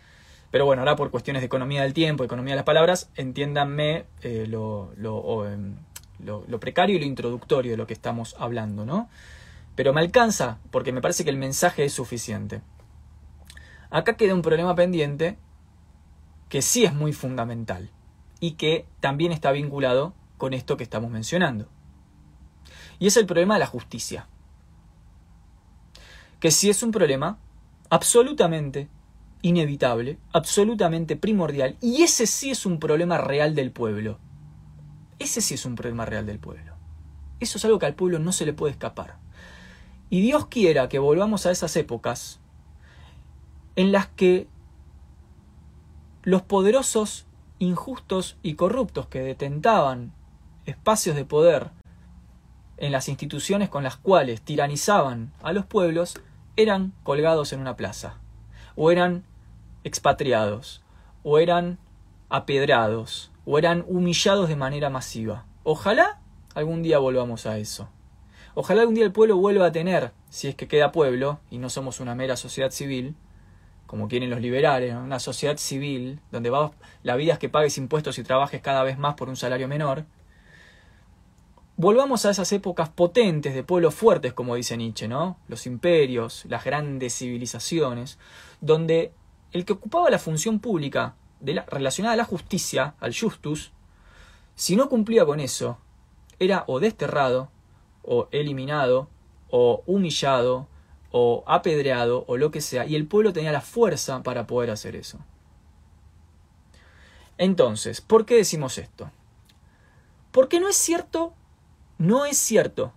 Pero 0.51 0.65
bueno, 0.65 0.83
ahora 0.83 0.97
por 0.97 1.11
cuestiones 1.11 1.43
de 1.43 1.47
economía 1.47 1.83
del 1.83 1.93
tiempo, 1.93 2.25
economía 2.25 2.53
de 2.53 2.57
las 2.57 2.65
palabras, 2.65 3.11
entiéndanme 3.17 4.07
eh, 4.23 4.47
lo, 4.49 4.93
em, 5.47 5.77
lo, 6.25 6.45
lo, 6.49 6.61
precario 6.61 6.97
y 6.97 7.01
lo 7.01 7.05
introductorio 7.05 7.73
de 7.73 7.77
lo 7.77 7.87
que 7.87 7.93
estamos 7.93 8.35
hablando, 8.39 8.87
¿no? 8.87 9.11
Pero 9.75 9.93
me 9.93 10.01
alcanza 10.01 10.59
porque 10.71 10.93
me 10.93 11.03
parece 11.03 11.25
que 11.25 11.31
el 11.31 11.37
mensaje 11.37 11.85
es 11.85 11.93
suficiente. 11.93 12.63
Acá 13.91 14.17
queda 14.17 14.35
un 14.35 14.43
problema 14.43 14.75
pendiente 14.75 15.39
que 16.49 16.63
sí 16.63 16.85
es 16.85 16.95
muy 16.95 17.13
fundamental 17.13 17.91
y 18.41 18.53
que 18.53 18.87
también 19.01 19.33
está 19.33 19.53
vinculado 19.53 20.15
con 20.37 20.55
esto 20.55 20.77
que 20.77 20.85
estamos 20.85 21.11
mencionando. 21.11 21.69
Y 22.99 23.07
es 23.07 23.17
el 23.17 23.27
problema 23.27 23.55
de 23.55 23.61
la 23.61 23.67
justicia 23.67 24.27
que 26.41 26.51
sí 26.51 26.71
es 26.71 26.83
un 26.83 26.93
problema 26.93 27.39
absolutamente 27.91 28.89
inevitable, 29.43 30.19
absolutamente 30.33 31.17
primordial, 31.17 31.77
y 31.81 32.03
ese 32.03 32.27
sí 32.27 32.51
es 32.51 32.67
un 32.67 32.79
problema 32.79 33.19
real 33.19 33.55
del 33.55 33.71
pueblo. 33.71 34.19
Ese 35.19 35.41
sí 35.41 35.55
es 35.55 35.65
un 35.65 35.75
problema 35.75 36.05
real 36.05 36.27
del 36.27 36.39
pueblo. 36.39 36.75
Eso 37.41 37.59
es 37.59 37.65
algo 37.65 37.79
que 37.79 37.87
al 37.87 37.95
pueblo 37.95 38.19
no 38.19 38.33
se 38.33 38.47
le 38.47 38.53
puede 38.53 38.73
escapar. 38.73 39.17
Y 40.11 40.23
Dios 40.23 40.47
quiera 40.47 40.89
que 40.89 40.99
volvamos 40.99 41.47
a 41.47 41.51
esas 41.51 41.75
épocas 41.77 42.41
en 43.79 43.93
las 43.93 44.09
que 44.09 44.49
los 46.25 46.43
poderosos, 46.43 47.27
injustos 47.61 48.37
y 48.43 48.55
corruptos 48.55 49.07
que 49.07 49.21
detentaban 49.21 50.13
espacios 50.67 51.15
de 51.15 51.25
poder 51.25 51.71
en 52.79 52.91
las 52.91 53.09
instituciones 53.09 53.69
con 53.69 53.85
las 53.85 53.97
cuales 53.97 54.43
tiranizaban 54.43 55.33
a 55.45 55.53
los 55.53 55.65
pueblos 55.65 56.19
eran 56.57 56.93
colgados 57.05 57.53
en 57.53 57.61
una 57.61 57.77
plaza, 57.77 58.17
o 58.75 58.91
eran 58.91 59.23
expatriados, 59.85 60.83
o 61.23 61.39
eran 61.39 61.79
apedrados, 62.31 63.31
o 63.47 63.59
eran 63.59 63.85
humillados 63.87 64.49
de 64.49 64.57
manera 64.57 64.91
masiva. 64.91 65.45
Ojalá 65.63 66.19
algún 66.57 66.83
día 66.83 66.99
volvamos 66.99 67.47
a 67.47 67.59
eso. 67.59 67.89
Ojalá 68.57 68.81
algún 68.81 68.97
día 68.97 69.05
el 69.05 69.13
pueblo 69.13 69.37
vuelva 69.37 69.67
a 69.67 69.73
tener, 69.73 70.11
si 70.31 70.49
es 70.49 70.57
que 70.57 70.67
queda 70.67 70.91
pueblo, 70.91 71.39
y 71.49 71.59
no 71.59 71.71
somos 71.71 72.01
una 72.01 72.17
mera 72.17 72.37
sociedad 72.37 72.73
civil, 72.73 73.15
como 73.89 74.07
quieren 74.07 74.29
los 74.29 74.43
liberales, 74.43 74.95
una 74.95 75.19
sociedad 75.19 75.57
civil, 75.57 76.21
donde 76.31 76.51
va, 76.51 76.73
la 77.03 77.17
vida 77.17 77.33
es 77.33 77.39
que 77.39 77.49
pagues 77.49 77.79
impuestos 77.79 78.19
y 78.19 78.23
trabajes 78.23 78.61
cada 78.61 78.83
vez 78.85 78.99
más 78.99 79.15
por 79.15 79.31
un 79.31 79.37
salario 79.37 79.67
menor, 79.67 80.05
volvamos 81.79 82.27
a 82.27 82.31
esas 82.31 82.53
épocas 82.53 82.91
potentes 82.91 83.55
de 83.55 83.63
pueblos 83.63 83.95
fuertes, 83.95 84.35
como 84.35 84.57
dice 84.57 84.77
Nietzsche, 84.77 85.09
¿no? 85.09 85.39
Los 85.49 85.67
imperios, 85.67 86.45
las 86.51 86.65
grandes 86.65 87.17
civilizaciones, 87.17 88.19
donde 88.61 89.13
el 89.53 89.65
que 89.65 89.73
ocupaba 89.73 90.11
la 90.11 90.19
función 90.19 90.59
pública 90.59 91.15
de 91.41 91.55
la, 91.55 91.65
relacionada 91.65 92.13
a 92.13 92.19
la 92.19 92.25
justicia, 92.25 92.95
al 93.01 93.19
justus, 93.19 93.73
si 94.55 94.77
no 94.77 94.91
cumplía 94.91 95.25
con 95.25 95.41
eso, 95.41 95.79
era 96.39 96.65
o 96.67 96.79
desterrado, 96.79 97.51
o 98.03 98.29
eliminado, 98.33 99.09
o 99.49 99.83
humillado, 99.87 100.69
o 101.11 101.45
apedreado, 101.47 102.25
o 102.27 102.37
lo 102.37 102.51
que 102.51 102.61
sea, 102.61 102.87
y 102.87 102.95
el 102.95 103.07
pueblo 103.07 103.33
tenía 103.33 103.53
la 103.53 103.61
fuerza 103.61 104.23
para 104.23 104.47
poder 104.47 104.71
hacer 104.71 104.97
eso. 104.97 105.19
Entonces, 107.39 108.01
¿por 108.01 108.27
qué 108.27 108.37
decimos 108.37 108.79
esto? 108.79 109.11
Porque 110.33 110.61
no 110.61 110.69
es 110.69 110.77
cierto 110.77 111.35
no 111.99 112.27
es 112.27 112.39
cierto 112.39 112.93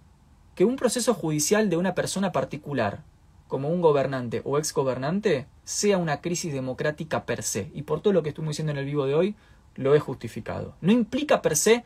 que 0.54 0.64
un 0.64 0.76
proceso 0.76 1.16
judicial 1.16 1.72
de 1.72 1.78
una 1.78 1.96
persona 1.96 2.32
particular, 2.32 3.02
como 3.48 3.70
un 3.70 3.82
gobernante 3.82 4.44
o 4.46 4.60
exgobernante, 4.60 5.48
sea 5.64 5.98
una 5.98 6.22
crisis 6.22 6.54
democrática 6.54 7.26
per 7.26 7.42
se. 7.42 7.72
Y 7.74 7.82
por 7.82 8.02
todo 8.02 8.14
lo 8.14 8.22
que 8.22 8.30
estuvimos 8.30 8.52
diciendo 8.54 8.72
en 8.72 8.78
el 8.78 8.86
vivo 8.86 9.08
de 9.08 9.16
hoy, 9.16 9.36
lo 9.74 9.96
he 9.96 10.00
justificado. 10.00 10.76
No 10.82 10.92
implica 10.92 11.42
per 11.42 11.58
se 11.58 11.84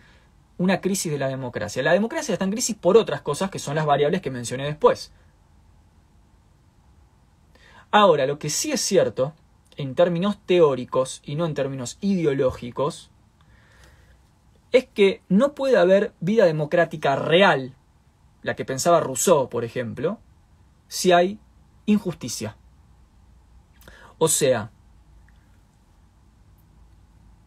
una 0.58 0.82
crisis 0.82 1.10
de 1.10 1.18
la 1.18 1.30
democracia. 1.30 1.82
La 1.84 1.94
democracia 1.94 2.34
está 2.34 2.44
en 2.44 2.52
crisis 2.52 2.76
por 2.76 2.98
otras 2.98 3.22
cosas 3.22 3.50
que 3.50 3.60
son 3.60 3.76
las 3.76 3.86
variables 3.86 4.22
que 4.22 4.30
mencioné 4.30 4.66
después. 4.66 5.14
Ahora, 7.98 8.28
lo 8.28 8.40
que 8.40 8.50
sí 8.50 8.74
es 8.74 8.82
cierto, 8.82 9.32
en 9.78 9.96
términos 9.96 10.38
teóricos 10.46 11.22
y 11.24 11.36
no 11.36 11.46
en 11.46 11.54
términos 11.54 11.98
ideológicos, 12.02 13.10
es 14.74 14.86
que 14.86 15.22
no 15.30 15.56
puede 15.56 15.78
haber 15.78 16.14
vida 16.20 16.44
democrática 16.44 17.16
real, 17.16 17.74
la 18.42 18.58
que 18.58 18.66
pensaba 18.66 19.00
Rousseau, 19.00 19.48
por 19.48 19.64
ejemplo, 19.64 20.20
si 20.90 21.14
hay 21.14 21.40
injusticia. 21.86 22.58
O 24.18 24.28
sea, 24.28 24.72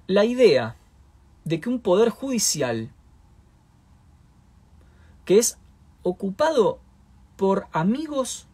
la 0.07 0.25
idea 0.25 0.77
de 1.45 1.61
que 1.61 1.69
un 1.69 1.81
poder 1.81 2.09
judicial 2.09 2.91
que 5.27 5.37
es 5.37 5.59
ocupado 6.03 6.81
por 7.37 7.67
amigos 7.73 8.49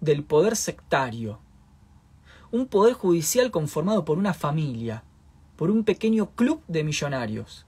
del 0.00 0.24
poder 0.24 0.56
sectario, 0.56 1.38
un 2.50 2.66
poder 2.66 2.94
judicial 2.94 3.50
conformado 3.50 4.04
por 4.04 4.18
una 4.18 4.34
familia, 4.34 5.02
por 5.56 5.70
un 5.70 5.84
pequeño 5.84 6.30
club 6.30 6.62
de 6.68 6.84
millonarios, 6.84 7.66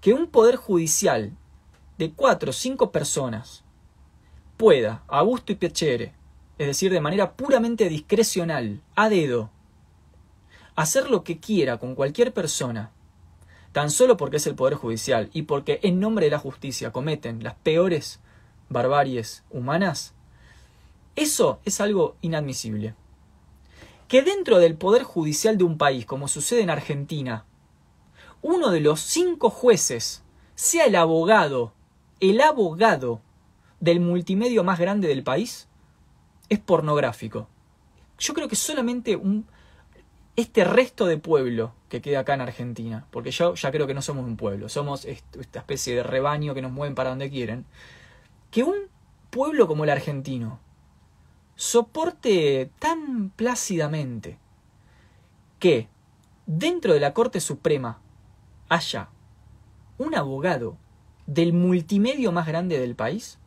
que 0.00 0.12
un 0.12 0.26
poder 0.26 0.56
judicial 0.56 1.32
de 1.98 2.12
cuatro 2.12 2.50
o 2.50 2.52
cinco 2.52 2.90
personas 2.90 3.64
pueda, 4.56 5.02
a 5.08 5.22
gusto 5.22 5.52
y 5.52 5.56
piacere, 5.56 6.14
es 6.58 6.66
decir, 6.66 6.92
de 6.92 7.00
manera 7.00 7.32
puramente 7.32 7.88
discrecional, 7.88 8.82
a 8.94 9.08
dedo, 9.08 9.50
hacer 10.74 11.10
lo 11.10 11.24
que 11.24 11.38
quiera 11.38 11.78
con 11.78 11.94
cualquier 11.94 12.32
persona, 12.32 12.90
tan 13.72 13.90
solo 13.90 14.16
porque 14.16 14.36
es 14.36 14.46
el 14.46 14.54
Poder 14.54 14.74
Judicial 14.74 15.30
y 15.32 15.42
porque 15.42 15.80
en 15.82 16.00
nombre 16.00 16.26
de 16.26 16.30
la 16.30 16.38
justicia 16.38 16.92
cometen 16.92 17.42
las 17.42 17.54
peores 17.54 18.20
barbaries 18.68 19.44
humanas, 19.50 20.14
eso 21.16 21.60
es 21.64 21.80
algo 21.80 22.16
inadmisible. 22.22 22.94
Que 24.08 24.22
dentro 24.22 24.58
del 24.58 24.76
Poder 24.76 25.02
Judicial 25.02 25.58
de 25.58 25.64
un 25.64 25.78
país, 25.78 26.06
como 26.06 26.28
sucede 26.28 26.62
en 26.62 26.70
Argentina, 26.70 27.44
uno 28.40 28.70
de 28.70 28.80
los 28.80 29.00
cinco 29.00 29.50
jueces 29.50 30.22
sea 30.54 30.86
el 30.86 30.96
abogado, 30.96 31.72
el 32.20 32.40
abogado 32.40 33.20
del 33.80 34.00
multimedio 34.00 34.64
más 34.64 34.78
grande 34.78 35.08
del 35.08 35.22
país, 35.22 35.68
es 36.48 36.58
pornográfico. 36.58 37.48
Yo 38.18 38.34
creo 38.34 38.48
que 38.48 38.56
solamente 38.56 39.16
un, 39.16 39.46
este 40.36 40.64
resto 40.64 41.06
de 41.06 41.18
pueblo 41.18 41.74
que 41.88 42.00
queda 42.00 42.20
acá 42.20 42.34
en 42.34 42.42
Argentina, 42.42 43.06
porque 43.10 43.30
yo 43.30 43.54
ya 43.54 43.70
creo 43.70 43.86
que 43.86 43.94
no 43.94 44.02
somos 44.02 44.24
un 44.24 44.36
pueblo, 44.36 44.68
somos 44.68 45.04
esta 45.04 45.58
especie 45.58 45.96
de 45.96 46.02
rebaño 46.02 46.54
que 46.54 46.62
nos 46.62 46.72
mueven 46.72 46.94
para 46.94 47.10
donde 47.10 47.30
quieren, 47.30 47.66
que 48.50 48.62
un 48.62 48.76
pueblo 49.30 49.66
como 49.66 49.84
el 49.84 49.90
argentino 49.90 50.60
soporte 51.62 52.72
tan 52.80 53.30
plácidamente 53.30 54.36
que 55.60 55.86
dentro 56.44 56.92
de 56.92 56.98
la 56.98 57.14
Corte 57.14 57.38
Suprema 57.38 58.00
haya 58.68 59.10
un 59.96 60.16
abogado 60.16 60.76
del 61.26 61.52
multimedio 61.52 62.32
más 62.32 62.48
grande 62.48 62.80
del 62.80 62.96
país 62.96 63.38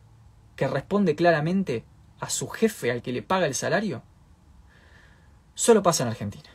que 0.56 0.66
responde 0.66 1.14
claramente 1.14 1.84
a 2.18 2.30
su 2.30 2.48
jefe 2.48 2.90
al 2.90 3.02
que 3.02 3.12
le 3.12 3.20
paga 3.20 3.44
el 3.44 3.54
salario, 3.54 4.02
solo 5.54 5.82
pasa 5.82 6.04
en 6.04 6.08
Argentina. 6.08 6.48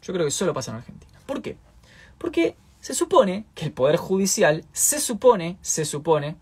Yo 0.00 0.12
creo 0.12 0.26
que 0.26 0.30
solo 0.30 0.54
pasa 0.54 0.70
en 0.70 0.76
Argentina. 0.76 1.18
¿Por 1.26 1.42
qué? 1.42 1.56
Porque 2.18 2.56
se 2.78 2.94
supone 2.94 3.46
que 3.56 3.64
el 3.64 3.72
Poder 3.72 3.96
Judicial, 3.96 4.64
se 4.70 5.00
supone, 5.00 5.58
se 5.60 5.84
supone, 5.84 6.36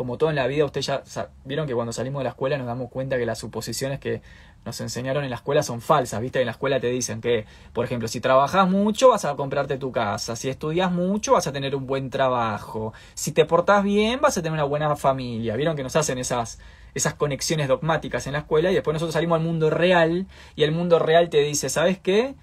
como 0.00 0.16
todo 0.16 0.30
en 0.30 0.36
la 0.36 0.46
vida, 0.46 0.64
ustedes 0.64 0.86
ya 0.86 1.02
vieron 1.44 1.66
que 1.66 1.74
cuando 1.74 1.92
salimos 1.92 2.20
de 2.20 2.24
la 2.24 2.30
escuela 2.30 2.56
nos 2.56 2.66
damos 2.66 2.88
cuenta 2.88 3.18
que 3.18 3.26
las 3.26 3.38
suposiciones 3.38 4.00
que 4.00 4.22
nos 4.64 4.80
enseñaron 4.80 5.24
en 5.24 5.28
la 5.28 5.36
escuela 5.36 5.62
son 5.62 5.82
falsas, 5.82 6.22
¿viste? 6.22 6.40
En 6.40 6.46
la 6.46 6.52
escuela 6.52 6.80
te 6.80 6.86
dicen 6.86 7.20
que, 7.20 7.44
por 7.74 7.84
ejemplo, 7.84 8.08
si 8.08 8.18
trabajas 8.18 8.66
mucho 8.66 9.10
vas 9.10 9.26
a 9.26 9.36
comprarte 9.36 9.76
tu 9.76 9.92
casa, 9.92 10.36
si 10.36 10.48
estudias 10.48 10.90
mucho 10.90 11.34
vas 11.34 11.46
a 11.48 11.52
tener 11.52 11.76
un 11.76 11.86
buen 11.86 12.08
trabajo, 12.08 12.94
si 13.12 13.32
te 13.32 13.44
portás 13.44 13.84
bien 13.84 14.22
vas 14.22 14.38
a 14.38 14.40
tener 14.40 14.54
una 14.54 14.64
buena 14.64 14.96
familia. 14.96 15.54
¿Vieron 15.56 15.76
que 15.76 15.82
nos 15.82 15.94
hacen 15.96 16.16
esas 16.16 16.58
esas 16.94 17.12
conexiones 17.12 17.68
dogmáticas 17.68 18.26
en 18.26 18.32
la 18.32 18.38
escuela 18.38 18.70
y 18.70 18.74
después 18.76 18.94
nosotros 18.94 19.12
salimos 19.12 19.36
al 19.36 19.44
mundo 19.44 19.68
real 19.68 20.26
y 20.56 20.62
el 20.62 20.72
mundo 20.72 20.98
real 20.98 21.28
te 21.28 21.42
dice, 21.42 21.68
¿sabes 21.68 21.98
qué? 21.98 22.36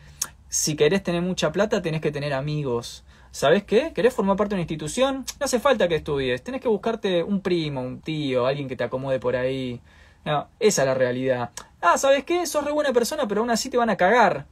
Si 0.47 0.75
querés 0.75 1.01
tener 1.01 1.23
mucha 1.23 1.51
plata 1.51 1.81
tenés 1.81 2.01
que 2.01 2.11
tener 2.11 2.35
amigos. 2.35 3.03
¿Sabes 3.37 3.65
qué? 3.65 3.93
¿Querés 3.93 4.15
formar 4.15 4.35
parte 4.35 4.49
de 4.49 4.55
una 4.55 4.61
institución? 4.63 5.23
No 5.39 5.43
hace 5.45 5.59
falta 5.59 5.87
que 5.87 5.93
estudies. 5.93 6.41
Tenés 6.41 6.59
que 6.59 6.67
buscarte 6.67 7.21
un 7.21 7.39
primo, 7.41 7.81
un 7.81 8.01
tío, 8.01 8.47
alguien 8.47 8.67
que 8.67 8.75
te 8.75 8.83
acomode 8.83 9.19
por 9.19 9.35
ahí. 9.35 9.79
No, 10.25 10.47
esa 10.59 10.81
es 10.81 10.87
la 10.87 10.95
realidad. 10.95 11.51
Ah, 11.79 11.99
¿sabes 11.99 12.23
qué? 12.23 12.47
Sos 12.47 12.65
re 12.65 12.71
buena 12.71 12.91
persona, 12.93 13.27
pero 13.27 13.41
aún 13.41 13.51
así 13.51 13.69
te 13.69 13.77
van 13.77 13.91
a 13.91 13.95
cagar. 13.95 14.47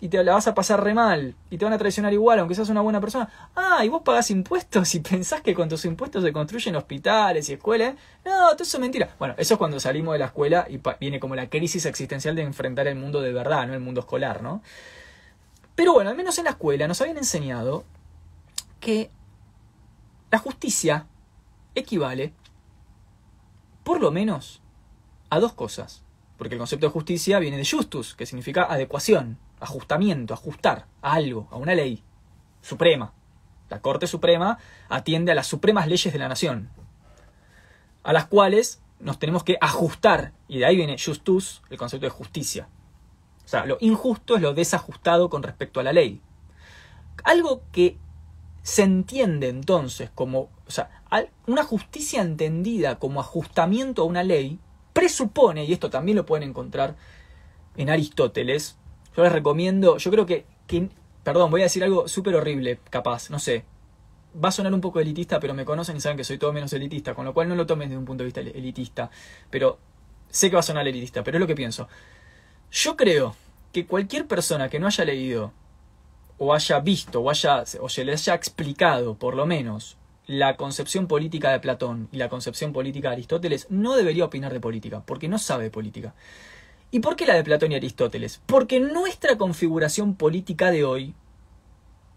Y 0.00 0.08
te 0.08 0.24
la 0.24 0.32
vas 0.32 0.46
a 0.46 0.54
pasar 0.54 0.82
re 0.82 0.94
mal. 0.94 1.34
Y 1.50 1.58
te 1.58 1.66
van 1.66 1.74
a 1.74 1.76
traicionar 1.76 2.14
igual, 2.14 2.38
aunque 2.38 2.54
seas 2.54 2.70
una 2.70 2.80
buena 2.80 2.98
persona. 2.98 3.28
Ah, 3.54 3.84
y 3.84 3.90
vos 3.90 4.00
pagás 4.02 4.30
impuestos 4.30 4.94
y 4.94 5.00
pensás 5.00 5.42
que 5.42 5.52
con 5.52 5.68
tus 5.68 5.84
impuestos 5.84 6.24
se 6.24 6.32
construyen 6.32 6.76
hospitales 6.76 7.46
y 7.50 7.52
escuelas. 7.52 7.94
No, 8.24 8.52
todo 8.52 8.62
eso 8.62 8.78
es 8.78 8.80
mentira. 8.80 9.16
Bueno, 9.18 9.34
eso 9.36 9.52
es 9.52 9.58
cuando 9.58 9.78
salimos 9.78 10.14
de 10.14 10.18
la 10.18 10.24
escuela 10.24 10.66
y 10.70 10.80
viene 10.98 11.20
como 11.20 11.36
la 11.36 11.50
crisis 11.50 11.84
existencial 11.84 12.34
de 12.36 12.40
enfrentar 12.44 12.86
el 12.86 12.96
mundo 12.96 13.20
de 13.20 13.34
verdad, 13.34 13.66
no 13.66 13.74
el 13.74 13.80
mundo 13.80 14.00
escolar, 14.00 14.42
¿no? 14.42 14.62
Pero 15.74 15.92
bueno, 15.92 16.08
al 16.08 16.16
menos 16.16 16.38
en 16.38 16.44
la 16.44 16.52
escuela 16.52 16.88
nos 16.88 17.02
habían 17.02 17.18
enseñado 17.18 17.84
que 18.80 19.10
la 20.30 20.38
justicia 20.38 21.06
equivale, 21.74 22.34
por 23.84 24.00
lo 24.00 24.10
menos, 24.10 24.62
a 25.28 25.38
dos 25.38 25.52
cosas. 25.52 26.04
Porque 26.36 26.54
el 26.54 26.58
concepto 26.58 26.86
de 26.86 26.92
justicia 26.92 27.38
viene 27.38 27.58
de 27.58 27.68
justus, 27.68 28.14
que 28.14 28.26
significa 28.26 28.64
adecuación, 28.64 29.38
ajustamiento, 29.60 30.32
ajustar 30.32 30.86
a 31.02 31.12
algo, 31.12 31.48
a 31.50 31.56
una 31.56 31.74
ley 31.74 32.02
suprema. 32.62 33.12
La 33.68 33.80
Corte 33.80 34.06
Suprema 34.06 34.58
atiende 34.88 35.32
a 35.32 35.34
las 35.34 35.46
supremas 35.46 35.86
leyes 35.86 36.12
de 36.12 36.18
la 36.18 36.28
nación, 36.28 36.70
a 38.02 38.12
las 38.12 38.26
cuales 38.26 38.82
nos 38.98 39.18
tenemos 39.18 39.44
que 39.44 39.58
ajustar. 39.60 40.32
Y 40.48 40.58
de 40.58 40.66
ahí 40.66 40.76
viene 40.76 40.96
justus, 40.98 41.62
el 41.70 41.78
concepto 41.78 42.06
de 42.06 42.10
justicia. 42.10 42.68
O 43.44 43.48
sea, 43.48 43.66
lo 43.66 43.76
injusto 43.80 44.36
es 44.36 44.42
lo 44.42 44.54
desajustado 44.54 45.28
con 45.28 45.42
respecto 45.42 45.80
a 45.80 45.82
la 45.82 45.92
ley. 45.92 46.20
Algo 47.24 47.62
que 47.72 47.98
se 48.62 48.82
entiende 48.82 49.48
entonces 49.48 50.10
como, 50.14 50.50
o 50.66 50.70
sea, 50.70 51.02
una 51.46 51.64
justicia 51.64 52.22
entendida 52.22 52.98
como 52.98 53.20
ajustamiento 53.20 54.02
a 54.02 54.06
una 54.06 54.22
ley, 54.22 54.58
presupone, 54.92 55.64
y 55.64 55.72
esto 55.72 55.90
también 55.90 56.16
lo 56.16 56.26
pueden 56.26 56.48
encontrar 56.48 56.96
en 57.76 57.90
Aristóteles, 57.90 58.76
yo 59.16 59.22
les 59.22 59.32
recomiendo, 59.32 59.96
yo 59.96 60.10
creo 60.10 60.26
que, 60.26 60.44
que 60.66 60.88
perdón, 61.22 61.50
voy 61.50 61.62
a 61.62 61.64
decir 61.64 61.82
algo 61.82 62.08
súper 62.08 62.34
horrible, 62.34 62.80
capaz, 62.90 63.30
no 63.30 63.38
sé, 63.38 63.64
va 64.42 64.50
a 64.50 64.52
sonar 64.52 64.72
un 64.72 64.80
poco 64.80 65.00
elitista, 65.00 65.40
pero 65.40 65.54
me 65.54 65.64
conocen 65.64 65.96
y 65.96 66.00
saben 66.00 66.16
que 66.16 66.24
soy 66.24 66.38
todo 66.38 66.52
menos 66.52 66.72
elitista, 66.72 67.14
con 67.14 67.24
lo 67.24 67.34
cual 67.34 67.48
no 67.48 67.54
lo 67.54 67.66
tomen 67.66 67.88
desde 67.88 67.98
un 67.98 68.04
punto 68.04 68.22
de 68.22 68.26
vista 68.26 68.40
elitista, 68.40 69.10
pero 69.50 69.78
sé 70.28 70.50
que 70.50 70.56
va 70.56 70.60
a 70.60 70.64
sonar 70.64 70.86
elitista, 70.86 71.24
pero 71.24 71.38
es 71.38 71.40
lo 71.40 71.46
que 71.46 71.54
pienso. 71.54 71.88
Yo 72.70 72.96
creo 72.96 73.34
que 73.72 73.86
cualquier 73.86 74.26
persona 74.26 74.68
que 74.68 74.78
no 74.78 74.86
haya 74.86 75.04
leído 75.04 75.52
o 76.42 76.54
haya 76.54 76.80
visto 76.80 77.20
o, 77.20 77.28
haya, 77.28 77.64
o 77.80 77.88
se 77.90 78.02
le 78.02 78.12
haya 78.12 78.34
explicado, 78.34 79.14
por 79.14 79.34
lo 79.34 79.44
menos, 79.44 79.98
la 80.26 80.56
concepción 80.56 81.06
política 81.06 81.52
de 81.52 81.60
Platón 81.60 82.08
y 82.12 82.16
la 82.16 82.30
concepción 82.30 82.72
política 82.72 83.08
de 83.08 83.16
Aristóteles, 83.16 83.66
no 83.68 83.94
debería 83.94 84.24
opinar 84.24 84.50
de 84.50 84.58
política, 84.58 85.02
porque 85.04 85.28
no 85.28 85.38
sabe 85.38 85.64
de 85.64 85.70
política. 85.70 86.14
¿Y 86.90 87.00
por 87.00 87.14
qué 87.14 87.26
la 87.26 87.34
de 87.34 87.44
Platón 87.44 87.72
y 87.72 87.74
Aristóteles? 87.74 88.40
Porque 88.46 88.80
nuestra 88.80 89.36
configuración 89.36 90.14
política 90.14 90.70
de 90.70 90.82
hoy, 90.82 91.14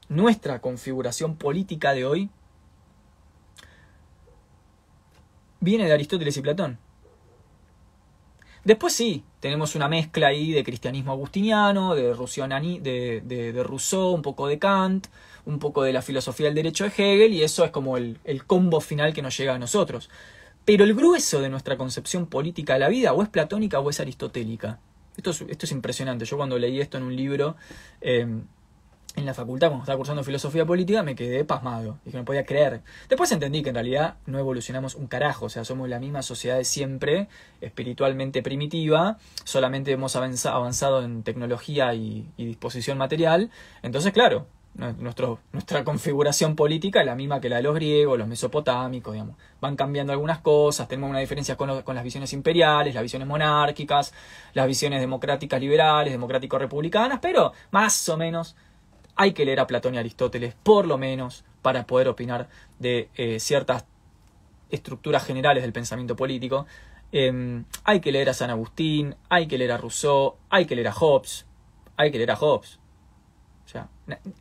nuestra 0.08 0.62
configuración 0.62 1.36
política 1.36 1.94
de 1.94 2.06
hoy, 2.06 2.30
viene 5.60 5.86
de 5.86 5.94
Aristóteles 5.94 6.38
y 6.38 6.42
Platón. 6.42 6.80
Después 8.64 8.94
sí, 8.94 9.24
tenemos 9.42 9.76
una 9.76 9.90
mezcla 9.90 10.28
ahí 10.28 10.54
de 10.54 10.64
cristianismo 10.64 11.12
agustiniano, 11.12 11.96
de, 11.96 12.14
de, 12.82 13.22
de, 13.54 13.64
Rousseau, 13.64 14.14
un 14.14 14.22
poco 14.22 14.48
de 14.48 14.58
Kant, 14.58 15.08
un 15.46 15.60
poco 15.60 15.84
de 15.84 15.92
la 15.92 16.02
filosofía 16.02 16.46
del 16.46 16.56
derecho 16.56 16.86
de 16.86 16.92
Hegel, 16.92 17.34
y 17.34 17.44
eso 17.44 17.66
es 17.66 17.72
como 17.72 17.98
el, 17.98 18.20
el 18.24 18.46
combo 18.46 18.80
final 18.80 19.14
que 19.14 19.22
nos 19.22 19.38
llega 19.38 19.56
a 19.56 19.60
nosotros. 19.60 20.10
Pero 20.64 20.86
el 20.86 20.94
grueso 20.94 21.42
de 21.42 21.50
nuestra 21.50 21.78
concepción 21.78 22.26
política 22.26 22.74
de 22.74 22.80
la 22.80 22.88
vida 22.88 23.12
o 23.14 23.22
es 23.22 23.28
platónica 23.28 23.80
o 23.80 23.90
es 23.90 24.00
aristotélica. 24.00 24.80
Esto 25.18 25.32
es, 25.32 25.42
esto 25.42 25.66
es 25.66 25.72
impresionante. 25.74 26.24
Yo 26.24 26.38
cuando 26.38 26.58
leí 26.58 26.80
esto 26.80 26.98
en 26.98 27.04
un 27.04 27.16
libro, 27.16 27.58
eh, 28.00 28.26
en 29.16 29.26
la 29.26 29.34
facultad, 29.34 29.68
cuando 29.68 29.84
estaba 29.84 29.98
cursando 29.98 30.24
filosofía 30.24 30.66
política, 30.66 31.04
me 31.04 31.16
quedé 31.16 31.46
pasmado. 31.46 32.00
Que 32.04 32.18
no 32.18 32.26
podía 32.26 32.46
creer. 32.46 32.82
Después 33.10 33.32
entendí 33.32 33.62
que 33.62 33.70
en 33.70 33.76
realidad 33.76 34.16
no 34.26 34.40
evolucionamos 34.40 34.96
un 34.96 35.08
carajo. 35.08 35.46
O 35.46 35.50
sea, 35.50 35.66
somos 35.66 35.88
la 35.88 36.00
misma 36.00 36.24
sociedad 36.24 36.58
de 36.58 36.66
siempre, 36.66 37.28
espiritualmente 37.62 38.42
primitiva. 38.42 39.18
Solamente 39.44 39.92
hemos 39.92 40.16
avanzado 40.16 41.04
en 41.04 41.24
tecnología 41.24 41.94
y, 41.94 42.28
disposición 42.38 42.98
material. 42.98 43.52
Entonces, 43.84 44.14
claro, 44.14 44.48
nuestra 44.74 45.84
configuración 45.84 46.56
política 46.56 47.02
es 47.02 47.06
la 47.06 47.16
misma 47.16 47.40
que 47.40 47.50
la 47.50 47.58
de 47.58 47.64
los 47.64 47.76
griegos, 47.76 48.18
los 48.18 48.28
mesopotámicos, 48.28 49.14
digamos. 49.14 49.36
Van 49.62 49.76
cambiando 49.76 50.12
algunas 50.12 50.40
cosas, 50.40 50.88
tenemos 50.88 51.12
una 51.12 51.20
diferencia 51.20 51.56
con, 51.56 51.70
las 51.70 52.04
visiones 52.04 52.34
imperiales, 52.34 52.96
las 52.96 53.04
visiones 53.04 53.28
monárquicas, 53.28 54.12
las 54.54 54.66
visiones 54.66 55.00
democráticas 55.00 55.62
liberales, 55.62 56.12
democrático 56.12 56.58
republicanas, 56.58 57.20
pero 57.22 57.54
más 57.70 58.10
o 58.10 58.18
menos 58.18 58.56
hay 59.16 59.34
que 59.34 59.46
leer 59.46 59.60
a 59.60 59.68
Platón 59.68 59.96
y 59.96 59.98
Aristóteles, 59.98 60.56
por 60.64 60.86
lo 60.86 60.98
menos, 60.98 61.46
para 61.62 61.86
poder 61.86 62.08
opinar 62.08 62.50
de 62.80 63.10
eh, 63.16 63.40
ciertas 63.40 63.86
estructuras 64.70 65.26
generales 65.26 65.64
del 65.64 65.74
pensamiento 65.74 66.16
político. 66.16 66.66
Em, 67.12 67.66
hay 67.84 68.00
que 68.00 68.12
leer 68.12 68.30
a 68.30 68.34
San 68.34 68.50
Agustín, 68.50 69.16
hay 69.30 69.48
que 69.48 69.58
leer 69.58 69.72
a 69.72 69.78
Rousseau, 69.78 70.36
hay 70.50 70.66
que 70.66 70.76
leer 70.76 70.88
a 70.88 70.94
Hobbes, 70.94 71.46
hay 71.96 72.12
que 72.12 72.18
leer 72.18 72.32
a 72.32 72.36
Hobbes. 72.36 72.80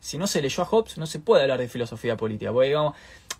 Si 0.01 0.19
no 0.19 0.27
se 0.27 0.43
leyó 0.43 0.63
a 0.63 0.67
Hobbes, 0.67 0.99
no 0.99 1.07
se 1.07 1.21
puede 1.21 1.43
hablar 1.43 1.61
de 1.61 1.69
filosofía 1.69 2.17
política. 2.17 2.53
Porque, 2.53 2.69
digamos, 2.69 2.95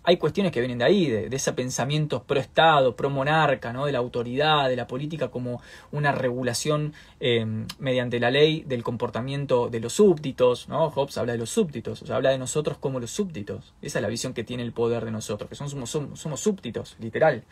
hay 0.05 0.17
cuestiones 0.17 0.51
que 0.51 0.59
vienen 0.59 0.79
de 0.79 0.85
ahí, 0.85 1.09
de, 1.09 1.33
ese 1.33 1.53
pensamiento 1.53 2.23
pro-Estado, 2.23 2.95
pro-monarca, 2.95 3.71
¿no? 3.71 3.85
de 3.85 3.93
la 3.93 3.99
autoridad, 3.99 4.67
de 4.67 4.75
la 4.75 4.85
política 4.85 5.29
como 5.29 5.61
una 5.91 6.11
regulación 6.11 6.93
em, 7.21 7.67
mediante 7.79 8.19
la 8.19 8.29
ley 8.29 8.63
del 8.67 8.83
comportamiento 8.83 9.69
de 9.69 9.79
los 9.79 9.93
súbditos. 9.93 10.67
¿no? 10.67 10.89
Hobbes 10.89 11.17
habla 11.17 11.33
de 11.33 11.39
los 11.39 11.49
súbditos, 11.49 12.01
o 12.01 12.05
sea, 12.05 12.17
habla 12.17 12.31
de 12.31 12.37
nosotros 12.37 12.77
como 12.77 12.99
los 12.99 13.11
súbditos. 13.11 13.73
Esa 13.81 13.99
es 13.99 14.03
la 14.03 14.09
visión 14.09 14.33
que 14.33 14.43
tiene 14.43 14.63
el 14.63 14.73
poder 14.73 15.05
de 15.05 15.11
nosotros, 15.11 15.49
que 15.49 15.55
somos, 15.55 15.89
somos, 15.89 16.19
somos 16.19 16.39
súbditos, 16.39 16.97
literal. 16.99 17.43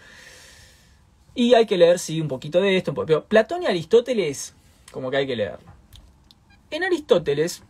Y 1.33 1.53
hay 1.53 1.65
que 1.65 1.77
leer, 1.77 1.99
sí, 1.99 2.19
un 2.19 2.27
poquito 2.27 2.59
de 2.59 2.75
esto. 2.75 2.93
Pero 2.93 3.23
Platón 3.25 3.63
y 3.63 3.67
Aristóteles, 3.67 4.53
como 4.91 5.09
que 5.09 5.17
hay 5.17 5.27
que 5.27 5.35
leerlo. 5.37 5.71
En 6.69 6.83
Aristóteles, 6.83 7.63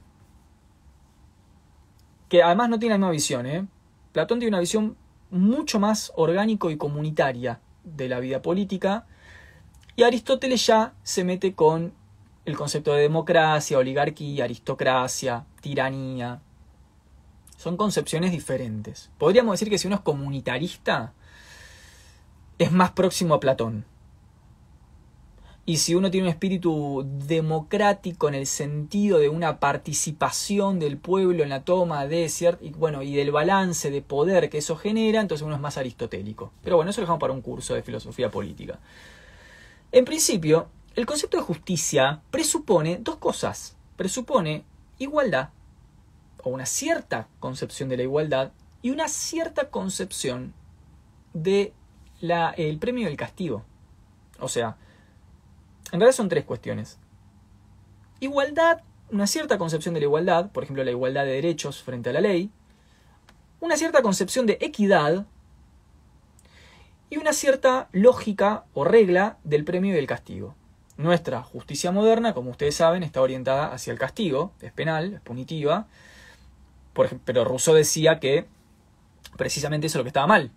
que 2.31 2.41
además 2.41 2.69
no 2.69 2.79
tiene 2.79 2.93
la 2.93 2.97
misma 2.97 3.11
visión, 3.11 3.45
¿eh? 3.45 3.67
Platón 4.13 4.39
tiene 4.39 4.55
una 4.55 4.61
visión 4.61 4.95
mucho 5.31 5.81
más 5.81 6.13
orgánico 6.15 6.71
y 6.71 6.77
comunitaria 6.77 7.59
de 7.83 8.07
la 8.07 8.21
vida 8.21 8.41
política 8.41 9.05
y 9.97 10.03
Aristóteles 10.03 10.65
ya 10.65 10.93
se 11.03 11.25
mete 11.25 11.55
con 11.55 11.93
el 12.45 12.55
concepto 12.55 12.93
de 12.93 13.01
democracia, 13.01 13.77
oligarquía, 13.77 14.45
aristocracia, 14.45 15.45
tiranía. 15.59 16.39
Son 17.57 17.75
concepciones 17.75 18.31
diferentes. 18.31 19.11
Podríamos 19.17 19.51
decir 19.51 19.69
que 19.69 19.77
si 19.77 19.87
uno 19.87 19.97
es 19.97 20.01
comunitarista, 20.01 21.11
es 22.57 22.71
más 22.71 22.91
próximo 22.91 23.33
a 23.33 23.41
Platón. 23.41 23.83
Y 25.65 25.77
si 25.77 25.93
uno 25.93 26.09
tiene 26.09 26.27
un 26.27 26.33
espíritu 26.33 27.05
democrático 27.05 28.27
en 28.27 28.33
el 28.33 28.47
sentido 28.47 29.19
de 29.19 29.29
una 29.29 29.59
participación 29.59 30.79
del 30.79 30.97
pueblo 30.97 31.43
en 31.43 31.49
la 31.49 31.63
toma 31.63 32.07
de 32.07 32.27
cierto, 32.29 32.65
y 32.65 32.71
bueno, 32.71 33.03
y 33.03 33.13
del 33.13 33.31
balance 33.31 33.91
de 33.91 34.01
poder 34.01 34.49
que 34.49 34.57
eso 34.57 34.75
genera, 34.75 35.21
entonces 35.21 35.45
uno 35.45 35.55
es 35.55 35.61
más 35.61 35.77
aristotélico. 35.77 36.51
Pero 36.63 36.77
bueno, 36.77 36.89
eso 36.89 37.01
lo 37.01 37.05
dejamos 37.05 37.19
para 37.19 37.33
un 37.33 37.41
curso 37.41 37.75
de 37.75 37.83
filosofía 37.83 38.31
política. 38.31 38.79
En 39.91 40.03
principio, 40.03 40.67
el 40.95 41.05
concepto 41.05 41.37
de 41.37 41.43
justicia 41.43 42.21
presupone 42.31 42.97
dos 42.99 43.17
cosas. 43.17 43.77
Presupone 43.97 44.63
igualdad, 44.97 45.49
o 46.43 46.49
una 46.49 46.65
cierta 46.65 47.27
concepción 47.39 47.87
de 47.87 47.97
la 47.97 48.03
igualdad, 48.03 48.51
y 48.81 48.89
una 48.89 49.07
cierta 49.07 49.69
concepción 49.69 50.53
de 51.33 51.73
la, 52.19 52.49
el 52.51 52.79
premio 52.79 53.07
del 53.07 53.15
castigo. 53.15 53.63
O 54.39 54.47
sea, 54.47 54.75
en 55.91 55.99
realidad 55.99 56.15
son 56.15 56.29
tres 56.29 56.45
cuestiones. 56.45 56.97
Igualdad, 58.19 58.81
una 59.11 59.27
cierta 59.27 59.57
concepción 59.57 59.93
de 59.93 59.99
la 59.99 60.05
igualdad, 60.05 60.51
por 60.51 60.63
ejemplo 60.63 60.83
la 60.83 60.91
igualdad 60.91 61.25
de 61.25 61.33
derechos 61.33 61.83
frente 61.83 62.11
a 62.11 62.13
la 62.13 62.21
ley, 62.21 62.49
una 63.59 63.77
cierta 63.77 64.01
concepción 64.01 64.45
de 64.45 64.57
equidad 64.61 65.25
y 67.09 67.17
una 67.17 67.33
cierta 67.33 67.89
lógica 67.91 68.65
o 68.73 68.83
regla 68.83 69.37
del 69.43 69.65
premio 69.65 69.91
y 69.91 69.95
del 69.95 70.07
castigo. 70.07 70.55
Nuestra 70.97 71.41
justicia 71.43 71.91
moderna, 71.91 72.33
como 72.33 72.51
ustedes 72.51 72.75
saben, 72.75 73.03
está 73.03 73.21
orientada 73.21 73.73
hacia 73.73 73.91
el 73.91 73.99
castigo, 73.99 74.53
es 74.61 74.71
penal, 74.71 75.15
es 75.15 75.21
punitiva, 75.21 75.87
pero 77.25 77.43
Rousseau 77.43 77.75
decía 77.75 78.19
que 78.19 78.45
precisamente 79.35 79.87
eso 79.87 79.97
es 79.97 79.99
lo 79.99 80.03
que 80.03 80.09
estaba 80.09 80.27
mal. 80.27 80.51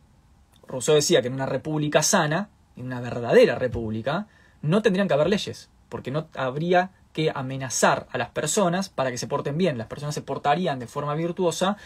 Rousseau 0.66 0.95
decía 0.95 1.22
que 1.22 1.28
en 1.28 1.35
una 1.35 1.47
república 1.47 2.03
sana, 2.03 2.51
en 2.76 2.87
una 2.87 3.01
verdadera 3.01 3.57
república, 3.57 4.26
no 4.64 4.82
tendrían 4.82 5.08
que 5.08 5.14
haber 5.14 5.28
leyes, 5.28 5.68
porque 5.88 6.10
no 6.10 6.28
habría 6.34 6.90
que 7.12 7.30
amenazar 7.32 8.06
a 8.10 8.18
las 8.18 8.30
personas 8.30 8.88
para 8.88 9.10
que 9.10 9.18
se 9.18 9.28
porten 9.28 9.56
bien. 9.56 9.78
Las 9.78 9.86
personas 9.86 10.14
se 10.14 10.22
portarían 10.22 10.78
de 10.78 10.86
forma 10.86 11.14
virtuosa 11.14 11.76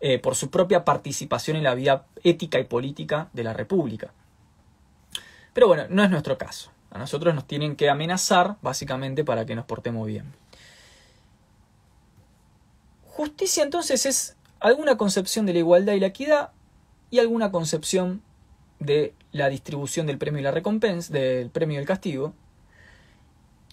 eh, 0.00 0.18
por 0.18 0.34
su 0.34 0.50
propia 0.50 0.84
participación 0.84 1.56
en 1.56 1.62
la 1.62 1.74
vida 1.74 2.06
ética 2.24 2.58
y 2.58 2.64
política 2.64 3.28
de 3.32 3.44
la 3.44 3.52
República. 3.52 4.12
Pero 5.52 5.68
bueno, 5.68 5.84
no 5.90 6.02
es 6.02 6.10
nuestro 6.10 6.38
caso. 6.38 6.72
A 6.90 6.98
nosotros 6.98 7.34
nos 7.34 7.46
tienen 7.46 7.76
que 7.76 7.90
amenazar 7.90 8.56
básicamente 8.62 9.24
para 9.24 9.46
que 9.46 9.54
nos 9.54 9.66
portemos 9.66 10.06
bien. 10.06 10.32
Justicia 13.06 13.62
entonces 13.62 14.06
es 14.06 14.36
alguna 14.58 14.96
concepción 14.96 15.44
de 15.46 15.52
la 15.52 15.58
igualdad 15.58 15.92
y 15.92 16.00
la 16.00 16.06
equidad 16.06 16.50
y 17.10 17.18
alguna 17.18 17.52
concepción 17.52 18.22
de 18.84 19.14
la 19.32 19.48
distribución 19.48 20.06
del 20.06 20.18
premio 20.18 20.40
y 20.40 20.42
la 20.42 20.50
recompensa, 20.50 21.12
del 21.12 21.50
premio 21.50 21.76
y 21.76 21.80
el 21.80 21.86
castigo. 21.86 22.34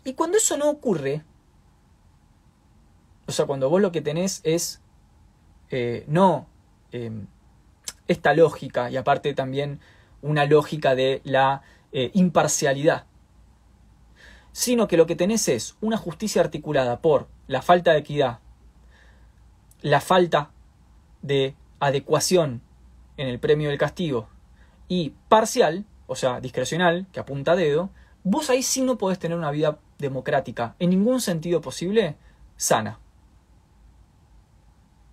Y 0.03 0.14
cuando 0.14 0.38
eso 0.38 0.57
no 0.57 0.70
ocurre, 0.70 1.24
o 3.28 3.32
sea, 3.32 3.45
cuando 3.45 3.70
vos 3.70 3.82
lo 3.82 3.91
que 3.91 4.01
tenés 4.01 4.41
es 4.43 4.82
eh, 5.70 6.03
no 6.07 6.47
em, 6.91 7.28
esta 8.07 8.34
lógica 8.34 8.89
y 8.89 8.97
aparte 8.97 9.34
también 9.34 9.80
una 10.22 10.45
lógica 10.45 10.95
de 10.95 11.22
la 11.24 11.62
eh, 11.91 12.10
imparcialidad, 12.14 13.05
sino 14.51 14.88
que 14.88 14.97
lo 14.97 15.05
que 15.05 15.16
tenés 15.16 15.47
es 15.47 15.76
una 15.82 15.97
justicia 15.97 16.41
articulada 16.41 17.01
por 17.01 17.28
la 17.47 17.62
falta 17.62 17.91
de 17.91 17.99
equidad, 17.99 18.39
la 19.82 20.01
falta 20.01 20.51
de 21.22 21.55
adecuación 21.80 22.62
en 23.18 23.28
el 23.28 23.39
premio 23.39 23.70
y 23.70 23.74
el 23.74 23.78
castigo 23.78 24.28
y 24.90 25.14
parcial, 25.30 25.86
o 26.08 26.16
sea, 26.18 26.42
discrecional, 26.42 27.08
que 27.14 27.22
apunta 27.22 27.54
a 27.54 27.56
dedo, 27.56 27.90
vos 28.26 28.50
ahí 28.50 28.64
sí 28.64 28.82
no 28.82 28.98
podés 28.98 29.20
tener 29.20 29.38
una 29.38 29.52
vida 29.52 29.80
democrática, 29.98 30.76
en 30.80 30.90
ningún 30.90 31.22
sentido 31.22 31.62
posible, 31.62 32.18
sana. 32.58 33.00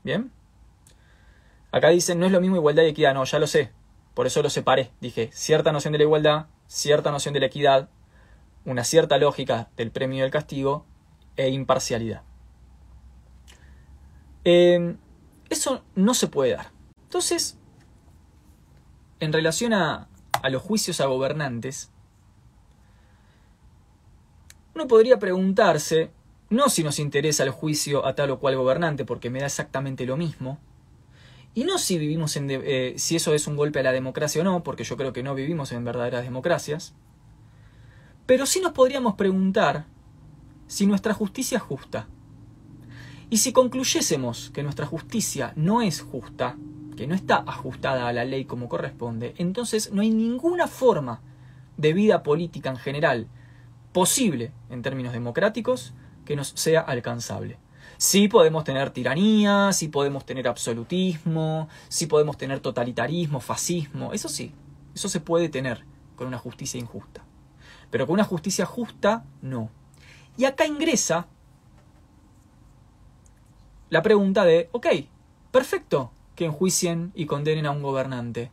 ¿Bien? 0.02 0.32
Acá 1.72 1.90
dicen, 1.90 2.18
no 2.18 2.26
es 2.26 2.32
lo 2.32 2.40
mismo 2.40 2.56
igualdad 2.56 2.84
y 2.84 2.88
equidad. 2.88 3.12
No, 3.12 3.24
ya 3.24 3.38
lo 3.38 3.46
sé. 3.46 3.70
Por 4.14 4.26
eso 4.26 4.42
lo 4.42 4.48
separé. 4.48 4.92
Dije, 5.00 5.30
cierta 5.32 5.72
noción 5.72 5.92
de 5.92 5.98
la 5.98 6.04
igualdad, 6.04 6.46
cierta 6.68 7.10
noción 7.10 7.34
de 7.34 7.40
la 7.40 7.46
equidad, 7.46 7.90
una 8.64 8.82
cierta 8.82 9.18
lógica 9.18 9.68
del 9.76 9.90
premio 9.90 10.22
del 10.22 10.30
castigo 10.32 10.86
e 11.36 11.50
imparcialidad. 11.50 12.22
Em, 14.44 14.96
eso 15.50 15.84
no 15.94 16.14
se 16.14 16.28
puede 16.28 16.52
dar. 16.54 16.70
Entonces, 17.02 17.55
en 19.20 19.32
relación 19.32 19.72
a, 19.72 20.08
a 20.42 20.50
los 20.50 20.62
juicios 20.62 21.00
a 21.00 21.06
gobernantes, 21.06 21.90
uno 24.74 24.86
podría 24.86 25.18
preguntarse, 25.18 26.10
no 26.50 26.68
si 26.68 26.84
nos 26.84 26.98
interesa 26.98 27.42
el 27.44 27.50
juicio 27.50 28.06
a 28.06 28.14
tal 28.14 28.30
o 28.30 28.38
cual 28.38 28.56
gobernante, 28.56 29.04
porque 29.04 29.30
me 29.30 29.40
da 29.40 29.46
exactamente 29.46 30.04
lo 30.06 30.16
mismo, 30.16 30.58
y 31.56 31.64
no 31.64 31.78
si 31.78 31.96
vivimos 31.96 32.36
en 32.36 32.48
eh, 32.50 32.94
si 32.98 33.16
eso 33.16 33.32
es 33.32 33.46
un 33.46 33.56
golpe 33.56 33.80
a 33.80 33.82
la 33.82 33.92
democracia 33.92 34.42
o 34.42 34.44
no, 34.44 34.62
porque 34.62 34.84
yo 34.84 34.98
creo 34.98 35.14
que 35.14 35.22
no 35.22 35.34
vivimos 35.34 35.72
en 35.72 35.86
verdaderas 35.86 36.22
democracias. 36.22 36.92
Pero 38.26 38.44
sí 38.44 38.60
nos 38.60 38.72
podríamos 38.72 39.14
preguntar 39.14 39.86
si 40.66 40.86
nuestra 40.86 41.14
justicia 41.14 41.56
es 41.56 41.62
justa. 41.62 42.08
Y 43.30 43.38
si 43.38 43.54
concluyésemos 43.54 44.50
que 44.50 44.62
nuestra 44.62 44.84
justicia 44.84 45.54
no 45.56 45.80
es 45.80 46.02
justa, 46.02 46.56
que 46.96 47.06
no 47.06 47.14
está 47.14 47.44
ajustada 47.46 48.08
a 48.08 48.12
la 48.12 48.24
ley 48.24 48.46
como 48.46 48.68
corresponde, 48.68 49.34
entonces 49.38 49.92
no 49.92 50.02
hay 50.02 50.10
ninguna 50.10 50.66
forma 50.66 51.20
de 51.76 51.92
vida 51.92 52.22
política 52.22 52.70
en 52.70 52.76
general 52.76 53.28
posible 53.92 54.52
en 54.70 54.82
términos 54.82 55.12
democráticos 55.12 55.92
que 56.24 56.36
nos 56.36 56.48
sea 56.48 56.80
alcanzable. 56.80 57.58
Sí 57.98 58.28
podemos 58.28 58.64
tener 58.64 58.90
tiranía, 58.90 59.72
sí 59.72 59.88
podemos 59.88 60.24
tener 60.26 60.48
absolutismo, 60.48 61.68
sí 61.88 62.06
podemos 62.06 62.36
tener 62.36 62.60
totalitarismo, 62.60 63.40
fascismo, 63.40 64.12
eso 64.12 64.28
sí, 64.28 64.52
eso 64.94 65.08
se 65.08 65.20
puede 65.20 65.48
tener 65.48 65.84
con 66.16 66.26
una 66.26 66.38
justicia 66.38 66.80
injusta. 66.80 67.24
Pero 67.90 68.06
con 68.06 68.14
una 68.14 68.24
justicia 68.24 68.66
justa, 68.66 69.24
no. 69.40 69.70
Y 70.36 70.44
acá 70.44 70.66
ingresa 70.66 71.26
la 73.88 74.02
pregunta 74.02 74.44
de, 74.44 74.68
ok, 74.72 74.86
perfecto 75.52 76.10
que 76.36 76.44
enjuicien 76.44 77.10
y 77.14 77.26
condenen 77.26 77.66
a 77.66 77.70
un 77.70 77.82
gobernante, 77.82 78.52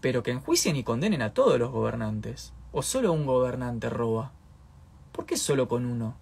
pero 0.00 0.22
que 0.22 0.30
enjuicien 0.30 0.76
y 0.76 0.84
condenen 0.84 1.20
a 1.20 1.34
todos 1.34 1.58
los 1.58 1.72
gobernantes, 1.72 2.54
o 2.72 2.82
solo 2.82 3.12
un 3.12 3.26
gobernante 3.26 3.90
roba. 3.90 4.32
¿Por 5.12 5.26
qué 5.26 5.36
solo 5.36 5.68
con 5.68 5.84
uno? 5.84 6.16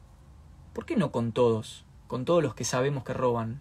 ¿Por 0.72 0.87
qué 0.87 0.97
no 0.97 1.12
con 1.12 1.33
todos? 1.33 1.85
Con 2.09 2.25
todos 2.25 2.43
los 2.43 2.55
que 2.55 2.64
sabemos 2.64 3.05
que 3.05 3.12
roban. 3.12 3.61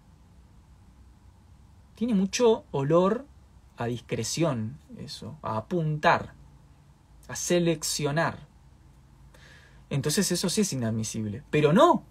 Tiene 1.94 2.14
mucho 2.14 2.64
olor 2.72 3.26
a 3.76 3.86
discreción 3.86 4.78
eso, 4.96 5.36
a 5.42 5.58
apuntar, 5.58 6.34
a 7.28 7.36
seleccionar. 7.36 8.38
Entonces 9.90 10.32
eso 10.32 10.48
sí 10.48 10.62
es 10.62 10.72
inadmisible. 10.72 11.42
Pero 11.50 11.72
no 11.72 12.04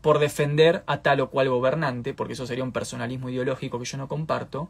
por 0.00 0.18
defender 0.18 0.84
a 0.86 1.02
tal 1.02 1.20
o 1.20 1.30
cual 1.30 1.48
gobernante, 1.48 2.14
porque 2.14 2.34
eso 2.34 2.46
sería 2.46 2.64
un 2.64 2.72
personalismo 2.72 3.28
ideológico 3.28 3.78
que 3.78 3.84
yo 3.84 3.98
no 3.98 4.08
comparto, 4.08 4.68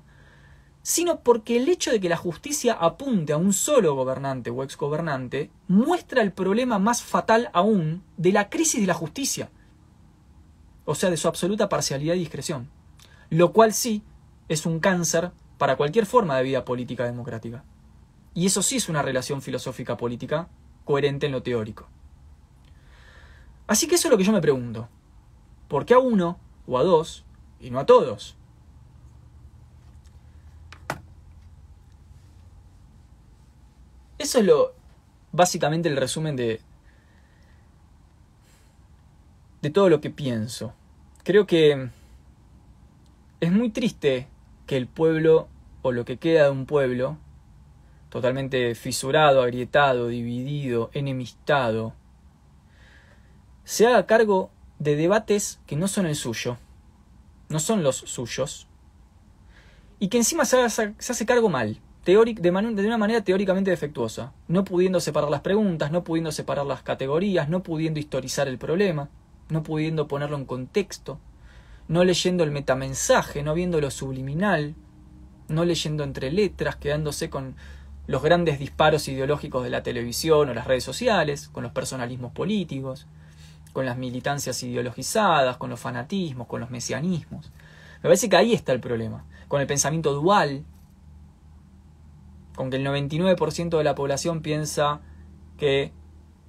sino 0.82 1.20
porque 1.20 1.56
el 1.56 1.68
hecho 1.68 1.90
de 1.90 1.98
que 1.98 2.08
la 2.08 2.16
justicia 2.16 2.72
apunte 2.72 3.32
a 3.32 3.36
un 3.36 3.52
solo 3.52 3.94
gobernante 3.94 4.50
o 4.50 4.62
exgobernante 4.62 5.50
muestra 5.66 6.22
el 6.22 6.32
problema 6.32 6.78
más 6.78 7.02
fatal 7.02 7.50
aún 7.52 8.04
de 8.16 8.32
la 8.32 8.48
crisis 8.48 8.80
de 8.80 8.86
la 8.86 8.94
justicia, 8.94 9.50
o 10.84 10.94
sea, 10.94 11.10
de 11.10 11.16
su 11.16 11.26
absoluta 11.26 11.68
parcialidad 11.68 12.14
y 12.14 12.20
discreción, 12.20 12.70
lo 13.30 13.52
cual 13.52 13.74
sí 13.74 14.04
es 14.48 14.64
un 14.64 14.78
cáncer 14.78 15.32
para 15.58 15.76
cualquier 15.76 16.06
forma 16.06 16.36
de 16.36 16.44
vida 16.44 16.64
política 16.64 17.04
democrática. 17.04 17.64
Y 18.32 18.46
eso 18.46 18.62
sí 18.62 18.76
es 18.76 18.88
una 18.88 19.02
relación 19.02 19.42
filosófica 19.42 19.96
política 19.96 20.48
coherente 20.84 21.26
en 21.26 21.32
lo 21.32 21.42
teórico. 21.42 21.88
Así 23.66 23.88
que 23.88 23.96
eso 23.96 24.06
es 24.06 24.12
lo 24.12 24.18
que 24.18 24.24
yo 24.24 24.32
me 24.32 24.40
pregunto. 24.40 24.88
¿Por 25.68 25.84
qué 25.84 25.94
a 25.94 25.98
uno 25.98 26.38
o 26.66 26.78
a 26.78 26.82
dos 26.82 27.24
y 27.60 27.70
no 27.70 27.78
a 27.78 27.86
todos? 27.86 28.36
Eso 34.18 34.38
es 34.38 34.44
lo 34.44 34.72
básicamente 35.32 35.88
el 35.88 35.96
resumen 35.96 36.36
de 36.36 36.60
de 39.62 39.70
todo 39.70 39.88
lo 39.88 40.00
que 40.00 40.10
pienso. 40.10 40.74
Creo 41.24 41.46
que 41.46 41.88
es 43.40 43.52
muy 43.52 43.70
triste 43.70 44.28
que 44.66 44.76
el 44.76 44.86
pueblo 44.86 45.48
o 45.82 45.92
lo 45.92 46.04
que 46.04 46.18
queda 46.18 46.44
de 46.44 46.50
un 46.50 46.66
pueblo 46.66 47.18
totalmente 48.08 48.74
fisurado, 48.74 49.42
agrietado, 49.42 50.08
dividido, 50.08 50.90
enemistado, 50.92 51.94
se 53.64 53.86
haga 53.86 54.06
cargo 54.06 54.50
de 54.78 54.96
debates 54.96 55.60
que 55.66 55.76
no 55.76 55.88
son 55.88 56.06
el 56.06 56.16
suyo, 56.16 56.58
no 57.48 57.60
son 57.60 57.82
los 57.82 57.96
suyos, 57.96 58.66
y 59.98 60.08
que 60.08 60.18
encima 60.18 60.44
se, 60.44 60.68
se 60.68 60.92
hace 60.98 61.26
cargo 61.26 61.48
mal 61.48 61.80
de, 62.06 62.86
una 62.86 62.98
manera 62.98 63.22
teóricamente 63.22 63.70
defectuosa, 63.70 64.32
no 64.46 64.64
pudiendo 64.64 65.00
separar 65.00 65.28
las 65.28 65.40
preguntas, 65.40 65.90
no 65.90 66.04
pudiendo 66.04 66.30
separar 66.30 66.64
las 66.64 66.82
categorías, 66.82 67.48
no 67.48 67.64
pudiendo 67.64 67.98
historizar 67.98 68.46
el 68.46 68.58
problema, 68.58 69.08
no 69.48 69.64
pudiendo 69.64 70.06
ponerlo 70.06 70.36
en 70.36 70.44
contexto, 70.44 71.18
no 71.88 72.04
leyendo 72.04 72.44
el 72.44 72.52
metamensaje, 72.52 73.42
no 73.42 73.54
viendo 73.54 73.80
lo 73.80 73.90
subliminal, 73.90 74.76
no 75.48 75.64
leyendo 75.64 76.04
entre 76.04 76.30
letras, 76.30 76.76
quedándose 76.76 77.28
con 77.28 77.56
los 78.06 78.22
grandes 78.22 78.60
disparos 78.60 79.08
ideológicos 79.08 79.64
de 79.64 79.70
la 79.70 79.82
televisión 79.82 80.48
o 80.48 80.54
las 80.54 80.68
redes 80.68 80.84
sociales, 80.84 81.48
con 81.48 81.64
los 81.64 81.72
personalismos 81.72 82.30
políticos, 82.30 83.08
con 83.76 83.84
las 83.84 83.98
militancias 83.98 84.62
ideologizadas, 84.62 85.58
con 85.58 85.68
los 85.68 85.78
fanatismos, 85.78 86.46
con 86.46 86.62
los 86.62 86.70
mesianismos. 86.70 87.52
Me 87.96 88.04
parece 88.04 88.30
que 88.30 88.36
ahí 88.36 88.54
está 88.54 88.72
el 88.72 88.80
problema, 88.80 89.26
con 89.48 89.60
el 89.60 89.66
pensamiento 89.66 90.14
dual, 90.14 90.64
con 92.54 92.70
que 92.70 92.78
el 92.78 92.86
99% 92.86 93.76
de 93.76 93.84
la 93.84 93.94
población 93.94 94.40
piensa 94.40 95.02
que 95.58 95.92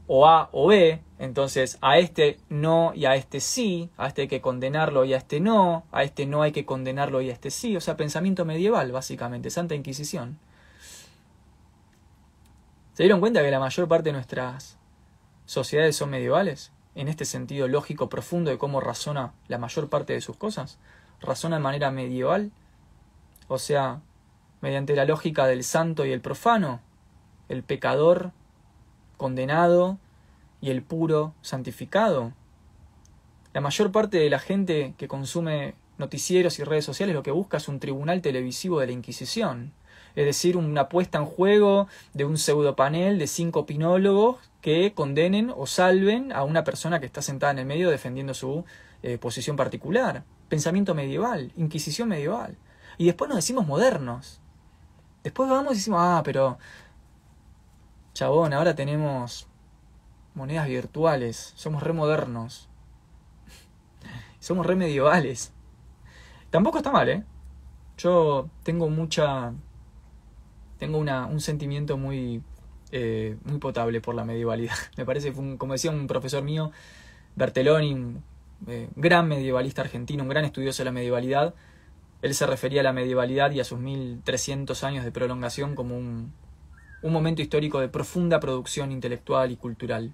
o 0.07 0.25
A 0.25 0.47
o 0.53 0.67
B, 0.67 1.01
entonces 1.19 1.77
a 1.81 1.97
este 1.97 2.39
no 2.47 2.93
y 2.95 3.03
a 3.03 3.15
este 3.15 3.41
sí, 3.41 3.89
a 3.97 4.07
este 4.07 4.21
hay 4.21 4.27
que 4.29 4.39
condenarlo 4.39 5.03
y 5.03 5.13
a 5.13 5.17
este 5.17 5.41
no, 5.41 5.83
a 5.91 6.03
este 6.03 6.27
no 6.27 6.43
hay 6.43 6.53
que 6.53 6.65
condenarlo 6.65 7.19
y 7.19 7.29
a 7.29 7.33
este 7.33 7.51
sí, 7.51 7.75
o 7.75 7.81
sea, 7.81 7.97
pensamiento 7.97 8.45
medieval 8.45 8.93
básicamente, 8.93 9.49
Santa 9.49 9.75
Inquisición. 9.75 10.39
¿Se 12.93 13.03
dieron 13.03 13.19
cuenta 13.19 13.41
que 13.41 13.51
la 13.51 13.59
mayor 13.59 13.89
parte 13.89 14.11
de 14.11 14.13
nuestras 14.13 14.77
sociedades 15.45 15.97
son 15.97 16.09
medievales? 16.09 16.71
En 16.97 17.07
este 17.07 17.25
sentido 17.25 17.67
lógico 17.67 18.09
profundo 18.09 18.49
de 18.49 18.57
cómo 18.57 18.81
razona 18.81 19.31
la 19.47 19.59
mayor 19.59 19.87
parte 19.87 20.13
de 20.13 20.21
sus 20.21 20.35
cosas. 20.35 20.79
Razona 21.21 21.57
de 21.57 21.61
manera 21.61 21.91
medieval. 21.91 22.51
O 23.47 23.59
sea, 23.59 24.01
mediante 24.61 24.95
la 24.95 25.05
lógica 25.05 25.45
del 25.45 25.63
santo 25.63 26.07
y 26.07 26.11
el 26.11 26.21
profano, 26.21 26.79
el 27.49 27.61
pecador 27.61 28.31
condenado 29.15 29.99
y 30.59 30.71
el 30.71 30.81
puro 30.81 31.35
santificado. 31.43 32.33
La 33.53 33.61
mayor 33.61 33.91
parte 33.91 34.17
de 34.17 34.31
la 34.31 34.39
gente 34.39 34.95
que 34.97 35.07
consume 35.07 35.75
noticieros 35.99 36.57
y 36.57 36.63
redes 36.63 36.85
sociales 36.85 37.13
lo 37.13 37.21
que 37.21 37.29
busca 37.29 37.57
es 37.57 37.67
un 37.67 37.79
tribunal 37.79 38.23
televisivo 38.23 38.79
de 38.79 38.87
la 38.87 38.93
Inquisición, 38.93 39.71
es 40.17 40.25
decir, 40.25 40.57
una 40.57 40.89
puesta 40.89 41.19
en 41.19 41.25
juego 41.25 41.87
de 42.15 42.25
un 42.25 42.39
pseudopanel 42.39 43.19
de 43.19 43.27
cinco 43.27 43.59
opinólogos 43.59 44.37
que 44.61 44.91
condenen 44.95 45.53
o 45.55 45.67
salven 45.67 46.33
a 46.33 46.43
una 46.43 46.63
persona 46.63 46.99
que 46.99 47.05
está 47.05 47.21
sentada 47.21 47.51
en 47.51 47.59
el 47.59 47.67
medio 47.67 47.91
defendiendo 47.91 48.33
su 48.33 48.65
eh, 49.03 49.19
posición 49.19 49.55
particular. 49.55 50.23
Pensamiento 50.49 50.95
medieval, 50.95 51.51
Inquisición 51.55 52.09
medieval. 52.09 52.57
Y 52.97 53.05
después 53.05 53.29
nos 53.29 53.35
decimos 53.35 53.67
modernos. 53.67 54.41
Después 55.23 55.51
vamos 55.51 55.73
y 55.73 55.75
decimos, 55.75 55.99
ah, 56.01 56.23
pero 56.25 56.57
chabón, 58.13 58.53
ahora 58.53 58.73
tenemos 58.73 59.47
monedas 60.33 60.67
virtuales, 60.67 61.53
somos 61.55 61.83
re 61.83 61.93
modernos, 61.93 62.69
somos 64.39 64.65
re 64.65 64.75
medievales. 64.75 65.53
Tampoco 66.49 66.79
está 66.79 66.91
mal, 66.91 67.07
¿eh? 67.07 67.23
Yo 67.99 68.49
tengo 68.63 68.89
mucha... 68.89 69.53
Tengo 70.77 70.97
una, 70.97 71.25
un 71.25 71.41
sentimiento 71.41 71.97
muy, 71.97 72.41
eh, 72.91 73.37
muy 73.43 73.59
potable 73.59 74.01
por 74.01 74.15
la 74.15 74.25
medievalidad. 74.25 74.75
Me 74.97 75.05
parece, 75.05 75.33
como 75.33 75.73
decía 75.73 75.91
un 75.91 76.07
profesor 76.07 76.43
mío, 76.43 76.71
Bertelloni, 77.35 77.93
un 77.93 78.23
eh, 78.67 78.89
gran 78.95 79.27
medievalista 79.27 79.81
argentino, 79.81 80.23
un 80.23 80.29
gran 80.29 80.45
estudioso 80.45 80.81
de 80.81 80.85
la 80.85 80.91
medievalidad, 80.91 81.53
él 82.21 82.33
se 82.33 82.47
refería 82.47 82.81
a 82.81 82.83
la 82.83 82.93
medievalidad 82.93 83.51
y 83.51 83.59
a 83.59 83.63
sus 83.63 83.79
1300 83.79 84.83
años 84.83 85.05
de 85.05 85.11
prolongación 85.11 85.75
como 85.75 85.97
un, 85.97 86.33
un 87.01 87.13
momento 87.13 87.41
histórico 87.41 87.79
de 87.79 87.89
profunda 87.89 88.39
producción 88.39 88.91
intelectual 88.91 89.51
y 89.51 89.57
cultural. 89.57 90.13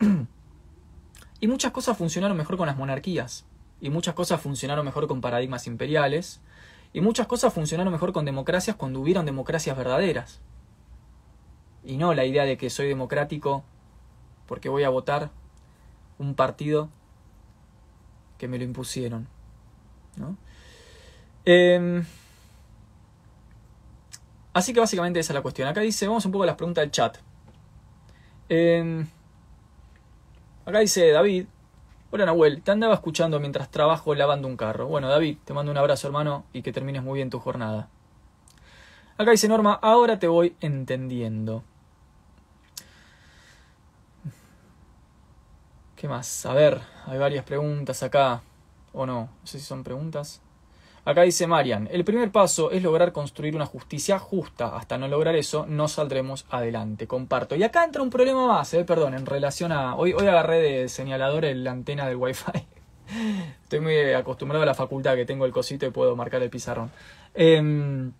y 1.40 1.46
muchas 1.46 1.72
cosas 1.72 1.98
funcionaron 1.98 2.36
mejor 2.36 2.56
con 2.56 2.66
las 2.66 2.76
monarquías. 2.76 3.44
y 3.80 3.90
muchas 3.90 4.14
cosas 4.14 4.40
funcionaron 4.40 4.84
mejor 4.84 5.06
con 5.06 5.20
paradigmas 5.20 5.66
imperiales, 5.66 6.40
y 6.92 7.00
muchas 7.00 7.26
cosas 7.26 7.52
funcionaron 7.52 7.92
mejor 7.92 8.12
con 8.12 8.24
democracias 8.24 8.76
cuando 8.76 9.00
hubieron 9.00 9.24
democracias 9.24 9.76
verdaderas. 9.76 10.40
Y 11.84 11.96
no 11.96 12.12
la 12.14 12.24
idea 12.24 12.44
de 12.44 12.56
que 12.56 12.68
soy 12.68 12.88
democrático 12.88 13.64
porque 14.46 14.68
voy 14.68 14.82
a 14.82 14.88
votar 14.88 15.30
un 16.18 16.34
partido 16.34 16.88
que 18.38 18.48
me 18.48 18.58
lo 18.58 18.64
impusieron. 18.64 19.28
Em, 21.44 22.04
así 24.52 24.72
que 24.72 24.80
básicamente 24.80 25.20
esa 25.20 25.32
es 25.32 25.34
la 25.34 25.42
cuestión. 25.42 25.68
Acá 25.68 25.80
dice, 25.80 26.06
vamos 26.06 26.24
un 26.26 26.32
poco 26.32 26.42
a 26.42 26.46
las 26.46 26.56
preguntas 26.56 26.82
del 26.82 26.90
chat. 26.90 27.18
Em, 28.48 29.06
acá 30.66 30.80
dice 30.80 31.10
David, 31.12 31.46
hola 32.12 32.26
Nahuel, 32.26 32.62
te 32.62 32.72
andaba 32.72 32.94
escuchando 32.94 33.38
mientras 33.38 33.70
trabajo 33.70 34.14
lavando 34.14 34.48
un 34.48 34.56
carro. 34.56 34.86
Bueno 34.86 35.08
David, 35.08 35.38
te 35.44 35.54
mando 35.54 35.70
un 35.70 35.78
abrazo 35.78 36.08
hermano 36.08 36.44
y 36.52 36.62
que 36.62 36.72
termines 36.72 37.02
muy 37.02 37.18
bien 37.18 37.30
tu 37.30 37.38
jornada. 37.38 37.88
Acá 39.16 39.30
dice 39.30 39.48
Norma, 39.48 39.78
ahora 39.80 40.18
te 40.18 40.26
voy 40.26 40.56
entendiendo. 40.60 41.62
¿Qué 45.94 46.08
más? 46.08 46.46
A 46.46 46.54
ver, 46.54 46.80
hay 47.06 47.18
varias 47.18 47.44
preguntas 47.44 48.02
acá. 48.02 48.42
¿O 48.92 49.06
no? 49.06 49.28
No 49.40 49.46
sé 49.46 49.60
si 49.60 49.66
son 49.66 49.84
preguntas. 49.84 50.40
Acá 51.10 51.22
dice 51.22 51.48
Marian, 51.48 51.88
el 51.90 52.04
primer 52.04 52.30
paso 52.30 52.70
es 52.70 52.84
lograr 52.84 53.10
construir 53.10 53.56
una 53.56 53.66
justicia 53.66 54.20
justa. 54.20 54.76
Hasta 54.76 54.96
no 54.96 55.08
lograr 55.08 55.34
eso, 55.34 55.66
no 55.66 55.88
saldremos 55.88 56.46
adelante. 56.50 57.08
Comparto. 57.08 57.56
Y 57.56 57.64
acá 57.64 57.84
entra 57.84 58.00
un 58.00 58.10
problema 58.10 58.46
más, 58.46 58.72
eh, 58.74 58.84
perdón, 58.84 59.14
en 59.14 59.26
relación 59.26 59.72
a... 59.72 59.96
Hoy, 59.96 60.12
hoy 60.12 60.28
agarré 60.28 60.60
de 60.60 60.88
señalador 60.88 61.44
la 61.46 61.72
antena 61.72 62.06
del 62.06 62.14
Wi-Fi. 62.14 62.64
Estoy 63.64 63.80
muy 63.80 64.12
acostumbrado 64.12 64.62
a 64.62 64.66
la 64.66 64.74
facultad 64.74 65.16
que 65.16 65.24
tengo 65.24 65.46
el 65.46 65.50
cosito 65.50 65.84
y 65.84 65.90
puedo 65.90 66.14
marcar 66.14 66.44
el 66.44 66.50
pizarrón. 66.50 66.92
Em, 67.34 68.12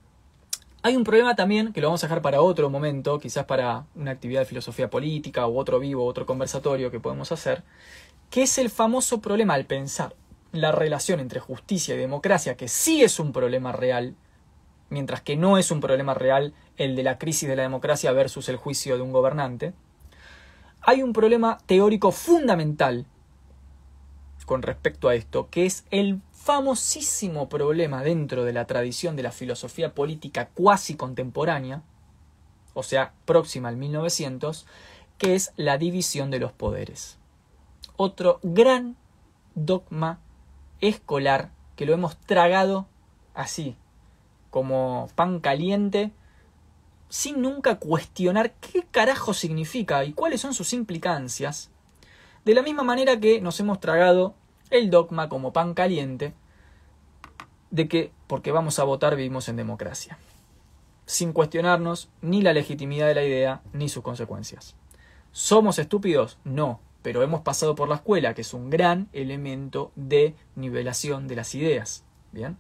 hay 0.83 0.97
un 0.97 1.05
problema 1.05 1.37
también 1.37 1.73
que 1.73 1.81
lo 1.81 1.87
vamos 1.87 2.03
a 2.03 2.09
dejar 2.09 2.23
para 2.23 2.41
otro 2.43 2.71
momento, 2.71 3.21
quizás 3.21 3.45
para 3.45 3.85
una 3.95 4.11
actividad 4.11 4.41
de 4.41 4.47
filosofía 4.47 4.91
política 4.91 5.47
o 5.47 5.57
otro 5.57 5.79
vivo, 5.79 6.05
otro 6.05 6.27
conversatorio 6.27 6.91
que 6.91 6.99
podemos 6.99 7.31
hacer, 7.31 7.63
que 8.31 8.43
es 8.43 8.59
el 8.59 8.69
famoso 8.69 9.21
problema 9.21 9.55
al 9.55 9.65
pensar 9.65 10.13
la 10.53 10.73
relación 10.73 11.21
entre 11.21 11.41
justicia 11.41 11.95
y 11.95 11.99
democracia, 11.99 12.57
que 12.57 12.69
sí 12.69 13.03
es 13.03 13.21
un 13.21 13.33
problema 13.33 13.73
real, 13.73 14.17
mientras 14.89 15.23
que 15.23 15.37
no 15.37 15.59
es 15.59 15.71
un 15.71 15.81
problema 15.81 16.15
real 16.15 16.55
el 16.77 16.97
de 16.97 17.03
la 17.03 17.19
crisis 17.19 17.49
de 17.49 17.57
la 17.57 17.63
democracia 17.63 18.13
versus 18.13 18.49
el 18.49 18.57
juicio 18.57 18.97
de 18.97 19.03
un 19.03 19.13
gobernante, 19.13 19.73
hay 20.83 21.03
un 21.03 21.13
problema 21.13 21.59
teórico 21.67 22.11
fundamental 22.11 23.07
con 24.47 24.63
respecto 24.63 25.09
a 25.09 25.15
esto, 25.15 25.49
que 25.49 25.65
es 25.65 25.85
el 25.93 26.21
famosísimo 26.33 27.49
problema 27.49 28.03
dentro 28.03 28.45
de 28.45 28.53
la 28.53 28.67
tradición 28.67 29.15
de 29.15 29.23
la 29.23 29.31
filosofía 29.31 29.95
política 29.95 30.49
cuasi 30.49 30.97
contemporánea, 30.97 31.83
o 32.75 32.83
sea, 32.83 33.13
próxima 33.27 33.69
al 33.69 33.77
1900, 33.77 34.67
que 35.19 35.37
es 35.37 35.53
la 35.57 35.79
división 35.79 36.31
de 36.33 36.41
los 36.41 36.51
poderes. 36.51 37.19
Otro 37.97 38.41
gran 38.43 38.97
dogma 39.55 40.19
escolar 40.81 41.51
que 41.77 41.87
lo 41.87 41.95
hemos 41.95 42.17
tragado 42.19 42.87
así, 43.35 43.77
como 44.51 45.09
pan 45.15 45.41
caliente, 45.41 46.13
sin 47.09 47.43
nunca 47.43 47.79
cuestionar 47.79 48.53
qué 48.55 48.87
carajo 48.91 49.35
significa 49.35 50.05
y 50.05 50.13
cuáles 50.13 50.41
son 50.41 50.55
sus 50.55 50.73
implicancias, 50.73 51.71
de 52.45 52.55
la 52.55 52.63
misma 52.63 52.83
manera 52.83 53.19
que 53.19 53.41
nos 53.41 53.59
hemos 53.61 53.81
tragado 53.81 54.35
el 54.71 54.91
dogma 54.91 55.29
como 55.29 55.53
pan 55.53 55.75
caliente 55.75 56.35
de 57.71 57.89
que 57.89 58.13
porque 58.27 58.53
vamos 58.53 58.79
a 58.79 58.85
votar 58.85 59.17
vivimos 59.17 59.49
en 59.49 59.57
democracia, 59.57 60.19
sin 61.07 61.33
cuestionarnos 61.33 62.09
ni 62.21 62.43
la 62.43 62.53
legitimidad 62.53 63.09
de 63.09 63.15
la 63.15 63.25
idea 63.25 63.63
ni 63.73 63.89
sus 63.89 64.03
consecuencias. 64.03 64.77
¿Somos 65.33 65.79
estúpidos? 65.79 66.39
No, 66.45 66.81
pero 67.03 67.23
hemos 67.23 67.41
pasado 67.41 67.75
por 67.75 67.89
la 67.89 67.97
escuela, 67.97 68.35
que 68.35 68.43
es 68.43 68.55
un 68.55 68.71
gran 68.71 69.09
elemento 69.13 69.93
de 69.97 70.35
nivelación 70.57 71.29
de 71.29 71.37
las 71.37 71.55
ideas. 71.55 72.05
Bien. 72.33 72.57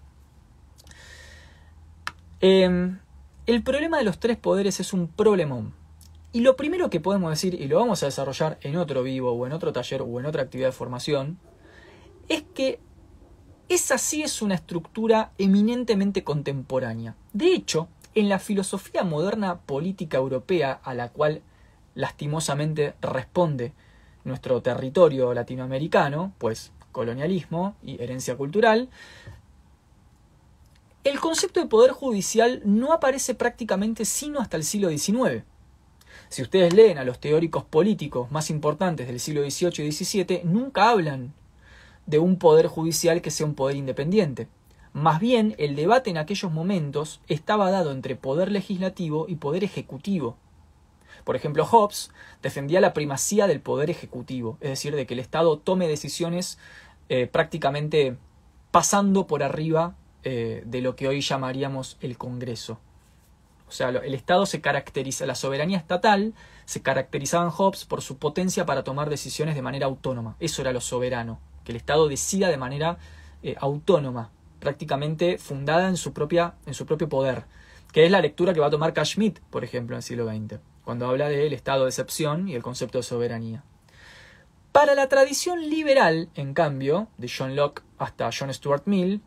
Em, 2.41 2.99
el 3.47 3.63
problema 3.63 3.99
de 3.99 4.05
los 4.05 4.19
tres 4.19 4.37
poderes 4.37 4.81
es 4.81 4.93
un 4.93 5.09
problemón. 5.09 5.75
Y 6.33 6.41
lo 6.41 6.57
primero 6.57 6.91
que 6.91 7.01
podemos 7.01 7.31
decir, 7.31 7.55
y 7.55 7.67
lo 7.67 7.79
vamos 7.79 8.03
a 8.03 8.07
desarrollar 8.07 8.59
en 8.63 8.77
otro 8.77 9.03
vivo, 9.03 9.33
o 9.33 9.47
en 9.47 9.53
otro 9.53 9.73
taller, 9.73 10.03
o 10.03 10.21
en 10.21 10.27
otra 10.27 10.43
actividad 10.43 10.69
de 10.69 10.73
formación, 10.73 11.39
es 12.29 12.43
que 12.55 12.79
esa 13.69 13.99
sí 13.99 14.23
es 14.23 14.41
una 14.41 14.55
estructura 14.55 15.33
eminentemente 15.39 16.25
contemporánea. 16.25 17.17
De 17.33 17.53
hecho, 17.53 17.89
en 18.15 18.29
la 18.29 18.39
filosofía 18.39 19.05
moderna 19.05 19.61
política 19.61 20.19
europea 20.19 20.81
a 20.83 20.95
la 20.95 21.11
cual 21.11 21.43
lastimosamente 21.95 22.95
responde 23.01 23.73
nuestro 24.25 24.61
territorio 24.63 25.33
latinoamericano, 25.35 26.33
pues 26.39 26.73
colonialismo 26.93 27.75
y 27.83 28.03
herencia 28.03 28.37
cultural, 28.37 28.89
el 31.03 31.19
concepto 31.19 31.61
de 31.61 31.67
poder 31.67 31.93
judicial 31.93 32.61
no 32.65 32.93
aparece 32.93 33.35
prácticamente 33.35 34.05
sino 34.05 34.41
hasta 34.41 34.57
el 34.57 34.65
siglo 34.65 34.91
XIX. 34.91 35.45
Si 36.29 36.43
ustedes 36.43 36.75
leen 36.75 36.99
a 36.99 37.05
los 37.05 37.19
teóricos 37.19 37.65
políticos 37.65 38.31
más 38.31 38.51
importantes 38.51 39.07
del 39.07 39.19
siglo 39.19 39.43
XVIII 39.43 39.87
y 39.87 39.93
XVII, 39.93 40.43
nunca 40.45 40.91
hablan 40.91 41.33
de 42.07 42.19
un 42.19 42.37
poder 42.37 42.67
judicial 42.67 43.23
que 43.23 43.31
sea 43.31 43.47
un 43.47 43.55
poder 43.55 43.77
independiente. 43.77 44.49
Más 44.93 45.21
bien, 45.21 45.55
el 45.59 45.77
debate 45.77 46.11
en 46.11 46.19
aquellos 46.19 46.53
momentos 46.53 47.21
estaba 47.29 47.71
dado 47.71 47.93
entre 47.93 48.17
poder 48.17 48.51
legislativo 48.51 49.27
y 49.29 49.37
poder 49.37 49.65
ejecutivo. 49.65 50.37
Por 51.25 51.37
ejemplo, 51.37 51.65
Hobbes 51.65 52.11
defendía 52.43 52.81
la 52.81 52.93
primacía 52.93 53.47
del 53.47 53.61
poder 53.61 53.91
ejecutivo, 53.91 54.59
es 54.61 54.71
decir, 54.71 54.95
de 54.95 55.07
que 55.07 55.15
el 55.15 55.21
Estado 55.21 55.59
tome 55.59 55.89
decisiones 55.89 56.59
eh, 57.09 57.27
prácticamente 57.27 58.17
pasando 58.71 59.27
por 59.27 59.43
arriba 59.43 59.97
eh, 60.23 60.63
de 60.67 60.81
lo 60.81 60.97
que 60.97 61.09
hoy 61.09 61.21
llamaríamos 61.21 61.97
el 62.01 62.17
Congreso. 62.17 62.79
O 63.69 63.73
sea, 63.73 63.89
el 63.89 64.15
Estado 64.15 64.47
se 64.47 64.61
caracteriza, 64.61 65.27
la 65.27 65.35
soberanía 65.35 65.79
estatal 65.79 66.35
se 66.65 66.83
caracterizaba 66.83 67.45
en 67.45 67.51
Hobbes 67.51 67.85
por 67.85 68.03
su 68.03 68.19
potencia 68.19 68.67
para 68.67 68.83
tomar 68.83 69.11
decisiones 69.11 69.55
de 69.55 69.63
manera 69.63 69.87
autónoma. 69.87 70.37
Eso 70.41 70.63
era 70.63 70.73
lo 70.73 70.81
soberano, 70.81 71.39
que 71.65 71.73
el 71.73 71.77
Estado 71.77 72.09
decida 72.09 72.49
de 72.49 72.57
manera 72.57 72.99
eh, 73.43 73.55
autónoma, 73.61 74.31
prácticamente 74.59 75.39
fundada 75.39 75.89
en 75.89 75.97
su, 75.97 76.13
propia, 76.13 76.55
en 76.67 76.75
su 76.75 76.85
propio 76.85 77.09
poder, 77.09 77.45
que 77.93 78.05
es 78.05 78.11
la 78.11 78.21
lectura 78.21 78.53
que 78.53 78.61
va 78.61 78.67
a 78.67 78.71
tomar 78.71 78.93
Schmitt, 79.05 79.39
por 79.51 79.65
ejemplo, 79.65 79.95
en 79.95 79.99
el 79.99 80.03
siglo 80.03 80.27
XX 80.27 80.61
cuando 80.85 81.07
habla 81.09 81.29
del 81.29 81.53
estado 81.53 81.85
de 81.85 81.91
excepción 81.91 82.49
y 82.49 82.55
el 82.55 82.63
concepto 82.63 82.99
de 82.99 83.05
soberanía. 83.05 83.65
Para 84.73 84.95
la 84.95 85.09
tradición 85.09 85.69
liberal, 85.69 86.29
en 86.35 86.55
cambio, 86.55 87.09
de 87.19 87.29
John 87.29 87.57
Locke 87.57 87.83
hasta 87.99 88.31
John 88.37 88.55
Stuart 88.55 88.85
Mill 88.87 89.21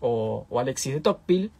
o, 0.00 0.46
Alexis 0.58 0.94
de 0.94 1.00
Tocqueville, 1.00 1.50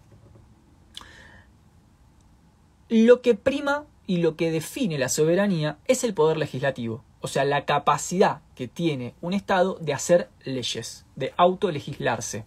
lo 2.88 3.22
que 3.22 3.34
prima 3.34 3.86
y 4.06 4.18
lo 4.18 4.36
que 4.36 4.50
define 4.50 4.98
la 4.98 5.08
soberanía 5.08 5.78
es 5.86 6.02
el 6.02 6.14
poder 6.14 6.36
legislativo, 6.36 7.04
o 7.20 7.28
sea, 7.28 7.44
la 7.44 7.64
capacidad 7.64 8.40
que 8.56 8.66
tiene 8.66 9.14
un 9.20 9.34
Estado 9.34 9.78
de 9.80 9.92
hacer 9.92 10.30
leyes, 10.42 11.04
de 11.14 11.32
autolegislarse. 11.36 12.44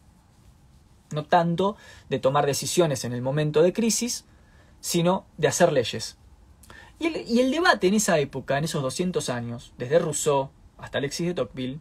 No 1.14 1.26
tanto 1.26 1.78
de 2.10 2.20
tomar 2.20 2.46
decisiones 2.46 3.06
en 3.06 3.14
el 3.14 3.22
momento 3.22 3.62
de 3.62 3.74
crisis, 3.74 4.26
sino 4.82 5.26
de 5.38 5.48
hacer 5.48 5.72
leyes. 5.72 6.18
Y 7.02 7.40
el, 7.40 7.50
debate 7.50 7.88
en 7.88 7.96
esa 7.96 8.20
época, 8.20 8.60
en 8.60 8.64
esos 8.64 8.84
200 8.84 9.30
años, 9.30 9.74
desde 9.80 9.98
Rousseau 9.98 10.52
hasta 10.78 11.00
Alexis 11.00 11.26
de 11.26 11.34
Tocqueville, 11.34 11.80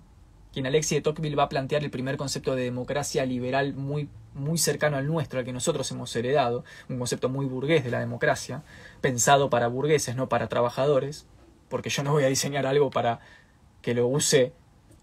quien 0.51 0.66
Alexis 0.66 0.97
de 0.97 1.02
Tocqueville 1.02 1.36
va 1.36 1.42
a 1.42 1.48
plantear 1.51 1.84
el 1.84 1.90
primer 1.90 2.16
concepto 2.16 2.55
de 2.55 2.62
democracia 2.62 3.26
liberal 3.26 3.74
muy, 3.74 4.09
muy 4.32 4.56
cercano 4.56 4.97
al 4.97 5.06
nuestro, 5.06 5.38
al 5.38 5.44
que 5.44 5.52
nosotros 5.52 5.90
hemos 5.90 6.16
heredado, 6.16 6.64
un 6.88 6.98
concepto 6.98 7.28
muy 7.28 7.44
burgués 7.44 7.84
de 7.84 7.90
la 7.90 8.01
democracia, 8.01 8.62
pensado 9.02 9.51
para 9.51 9.68
burgueses, 9.68 10.16
no 10.16 10.30
para 10.30 10.48
trabajadores, 10.48 11.26
porque 11.68 11.90
yo 11.90 12.02
no 12.02 12.12
voy 12.12 12.24
a 12.24 12.28
diseñar 12.28 12.64
algo 12.64 12.88
para 12.88 13.20
que 13.82 13.92
lo 13.92 14.06
use 14.06 14.55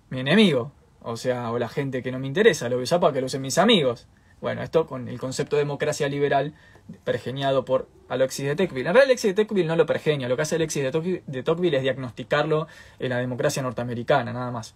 mi 0.09 0.21
enemigo, 0.21 0.71
o 1.03 1.15
sea, 1.15 1.51
o 1.51 1.59
la 1.59 1.69
gente 1.69 2.01
que 2.01 2.11
no 2.11 2.17
me 2.17 2.25
interesa, 2.25 2.69
lo 2.69 2.77
voy 2.77 2.83
a 2.83 2.85
usar 2.85 2.99
para 2.99 3.13
que 3.13 3.21
lo 3.21 3.27
usen 3.27 3.43
mis 3.43 3.59
amigos. 3.59 4.07
Bueno, 4.41 4.63
esto 4.63 4.87
con 4.87 5.07
el 5.07 5.19
concepto 5.19 5.57
de 5.57 5.61
democracia 5.61 6.07
liberal 6.09 6.55
pergeniado 7.03 7.65
por 7.65 7.87
Alexis 8.09 8.45
de 8.45 8.55
Tocqueville. 8.55 8.87
En 8.87 8.93
realidad 8.93 9.05
Alexis 9.05 9.35
de 9.35 9.43
Tocqueville 9.43 9.67
no 9.67 9.75
lo 9.75 9.85
pergenia, 9.85 10.27
lo 10.27 10.35
que 10.35 10.41
hace 10.43 10.55
Alexis 10.55 10.83
de 10.83 11.43
Tocqueville, 11.43 11.77
es 11.77 11.83
diagnosticarlo 11.83 12.67
en 12.99 13.09
la 13.09 13.17
democracia 13.17 13.61
norteamericana, 13.61 14.33
nada 14.33 14.51
más. 14.51 14.75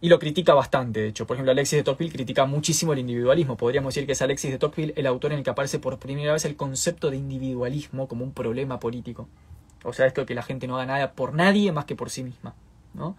Y 0.00 0.08
lo 0.08 0.18
critica 0.18 0.52
bastante, 0.54 1.00
de 1.00 1.08
hecho. 1.08 1.26
Por 1.26 1.36
ejemplo, 1.36 1.52
Alexis 1.52 1.78
de 1.78 1.82
Tocqueville 1.82 2.12
critica 2.12 2.44
muchísimo 2.44 2.92
el 2.92 2.98
individualismo. 2.98 3.56
Podríamos 3.56 3.94
decir 3.94 4.06
que 4.06 4.12
es 4.12 4.22
Alexis 4.22 4.50
de 4.50 4.58
Tocqueville 4.58 4.92
el 4.96 5.06
autor 5.06 5.32
en 5.32 5.38
el 5.38 5.44
que 5.44 5.50
aparece 5.50 5.78
por 5.78 5.98
primera 5.98 6.32
vez 6.32 6.44
el 6.44 6.56
concepto 6.56 7.10
de 7.10 7.16
individualismo 7.16 8.06
como 8.06 8.24
un 8.24 8.32
problema 8.32 8.78
político. 8.78 9.28
O 9.82 9.92
sea, 9.92 10.06
esto 10.06 10.22
de 10.22 10.26
que 10.26 10.34
la 10.34 10.42
gente 10.42 10.66
no 10.66 10.76
haga 10.76 10.86
nada 10.86 11.12
por 11.12 11.34
nadie 11.34 11.72
más 11.72 11.84
que 11.86 11.96
por 11.96 12.10
sí 12.10 12.22
misma. 12.22 12.54
¿no? 12.94 13.16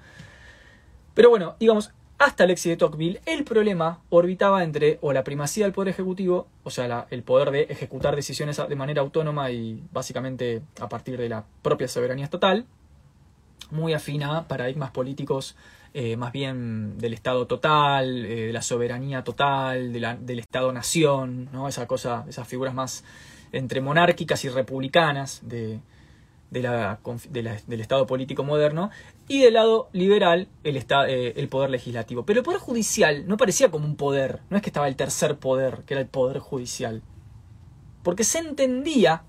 Pero 1.13 1.29
bueno, 1.29 1.55
digamos, 1.59 1.91
hasta 2.17 2.45
éxito 2.45 2.69
de 2.69 2.77
Tocqueville, 2.77 3.21
el 3.25 3.43
problema 3.43 3.99
orbitaba 4.09 4.63
entre 4.63 4.99
o 5.01 5.11
la 5.11 5.23
primacía 5.23 5.65
del 5.65 5.73
poder 5.73 5.89
ejecutivo, 5.89 6.47
o 6.63 6.69
sea, 6.69 7.07
el 7.09 7.23
poder 7.23 7.51
de 7.51 7.63
ejecutar 7.63 8.15
decisiones 8.15 8.61
de 8.67 8.75
manera 8.75 9.01
autónoma 9.01 9.51
y 9.51 9.83
básicamente 9.91 10.61
a 10.79 10.87
partir 10.87 11.17
de 11.17 11.29
la 11.29 11.43
propia 11.61 11.87
soberanía 11.87 12.25
estatal, 12.25 12.65
muy 13.71 13.93
afina 13.93 14.37
a 14.37 14.47
paradigmas 14.47 14.91
políticos 14.91 15.55
eh, 15.93 16.17
más 16.17 16.31
bien 16.31 16.97
del 16.97 17.13
Estado 17.13 17.47
total, 17.47 18.25
eh, 18.25 18.47
de 18.47 18.53
la 18.53 18.61
soberanía 18.61 19.23
total, 19.23 19.93
del 19.93 20.39
Estado-nación, 20.39 21.49
¿no? 21.53 21.69
Esa 21.69 21.87
cosa, 21.87 22.25
esas 22.27 22.45
figuras 22.47 22.73
más 22.73 23.05
entre 23.53 23.79
monárquicas 23.79 24.43
y 24.43 24.49
republicanas 24.49 25.39
de, 25.43 25.79
del 26.51 27.81
Estado 27.81 28.07
político 28.07 28.43
moderno, 28.43 28.89
y 29.27 29.41
del 29.41 29.55
lado 29.55 29.89
liberal 29.91 30.47
el, 30.63 30.77
eh, 30.77 31.34
el 31.35 31.47
poder 31.49 31.69
legislativo. 31.69 32.26
Pero 32.26 32.39
el 32.39 32.45
poder 32.45 32.59
judicial 32.59 33.27
no 33.27 33.38
parecía 33.38 33.72
como 33.72 33.85
un 33.85 33.95
poder, 33.95 34.41
no 34.49 34.57
es 34.57 34.63
que 34.63 34.69
estaba 34.69 34.88
el 34.88 34.95
tercer 34.95 35.38
poder, 35.38 35.84
que 35.85 35.95
era 35.95 36.01
el 36.01 36.07
poder 36.07 36.39
judicial, 36.39 37.01
porque 38.03 38.23
se 38.23 38.39
entendía 38.39 39.23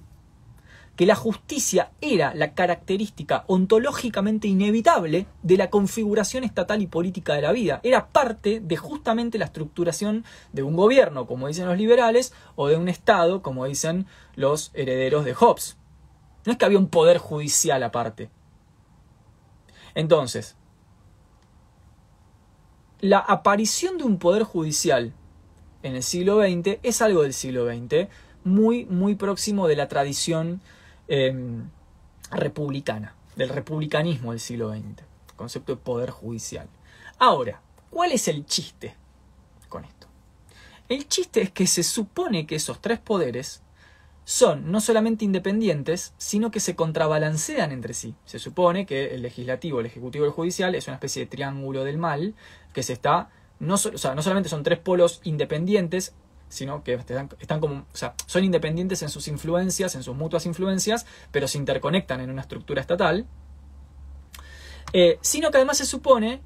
que 0.96 1.06
la 1.06 1.14
justicia 1.14 1.90
era 2.00 2.34
la 2.34 2.54
característica 2.54 3.44
ontológicamente 3.46 4.48
inevitable 4.48 5.26
de 5.42 5.56
la 5.56 5.68
configuración 5.68 6.42
estatal 6.42 6.82
y 6.82 6.86
política 6.86 7.34
de 7.34 7.42
la 7.42 7.52
vida. 7.52 7.80
Era 7.82 8.08
parte 8.08 8.60
de 8.60 8.76
justamente 8.76 9.38
la 9.38 9.44
estructuración 9.44 10.24
de 10.52 10.62
un 10.62 10.74
gobierno, 10.74 11.26
como 11.26 11.48
dicen 11.48 11.66
los 11.66 11.76
liberales, 11.76 12.32
o 12.56 12.68
de 12.68 12.76
un 12.76 12.88
Estado, 12.88 13.42
como 13.42 13.66
dicen 13.66 14.06
los 14.34 14.70
herederos 14.74 15.26
de 15.26 15.34
Hobbes. 15.34 15.76
No 16.46 16.52
es 16.52 16.58
que 16.58 16.64
había 16.64 16.78
un 16.78 16.88
poder 16.88 17.18
judicial 17.18 17.82
aparte. 17.82 18.30
Entonces, 19.94 20.56
la 23.00 23.18
aparición 23.18 23.98
de 23.98 24.04
un 24.04 24.18
poder 24.18 24.44
judicial 24.44 25.12
en 25.82 25.96
el 25.96 26.02
siglo 26.02 26.40
XX 26.40 26.78
es 26.82 27.02
algo 27.02 27.22
del 27.22 27.34
siglo 27.34 27.66
XX, 27.66 28.08
muy, 28.44 28.84
muy 28.86 29.16
próximo 29.16 29.66
de 29.66 29.76
la 29.76 29.88
tradición 29.88 30.60
em, 31.08 31.68
republicana, 32.30 33.14
del 33.34 33.48
republicanismo 33.48 34.30
del 34.30 34.40
siglo 34.40 34.70
XX, 34.70 35.02
concepto 35.36 35.74
de 35.74 35.82
poder 35.82 36.10
judicial. 36.10 36.68
Ahora, 37.18 37.60
¿cuál 37.90 38.12
es 38.12 38.28
el 38.28 38.46
chiste 38.46 38.94
con 39.68 39.84
esto? 39.84 40.06
El 40.88 41.08
chiste 41.08 41.42
es 41.42 41.50
que 41.50 41.66
se 41.66 41.82
supone 41.82 42.46
que 42.46 42.54
esos 42.54 42.80
tres 42.80 43.00
poderes 43.00 43.62
son 44.28 44.72
no 44.72 44.80
solamente 44.80 45.24
independientes, 45.24 46.12
sino 46.18 46.50
que 46.50 46.58
se 46.58 46.74
contrabalancean 46.74 47.70
entre 47.70 47.94
sí. 47.94 48.16
Se 48.24 48.40
supone 48.40 48.84
que 48.84 49.14
el 49.14 49.22
legislativo, 49.22 49.78
el 49.78 49.86
ejecutivo 49.86 50.24
y 50.24 50.28
el 50.28 50.34
judicial 50.34 50.74
es 50.74 50.88
una 50.88 50.96
especie 50.96 51.22
de 51.22 51.30
triángulo 51.30 51.84
del 51.84 51.96
mal 51.96 52.34
que 52.72 52.82
se 52.82 52.92
está, 52.92 53.30
no, 53.60 53.74
o 53.74 53.78
sea, 53.78 54.16
no 54.16 54.22
solamente 54.22 54.48
son 54.48 54.64
tres 54.64 54.80
polos 54.80 55.20
independientes, 55.22 56.12
sino 56.48 56.82
que 56.82 56.94
están, 56.94 57.60
como, 57.60 57.86
o 57.92 57.96
sea, 57.96 58.14
son 58.26 58.42
independientes 58.42 59.00
en 59.02 59.10
sus 59.10 59.28
influencias, 59.28 59.94
en 59.94 60.02
sus 60.02 60.16
mutuas 60.16 60.44
influencias, 60.44 61.06
pero 61.30 61.46
se 61.46 61.58
interconectan 61.58 62.20
en 62.20 62.28
una 62.28 62.42
estructura 62.42 62.80
estatal, 62.80 63.26
eh, 64.92 65.18
sino 65.20 65.52
que 65.52 65.58
además 65.58 65.78
se 65.78 65.86
supone 65.86 66.40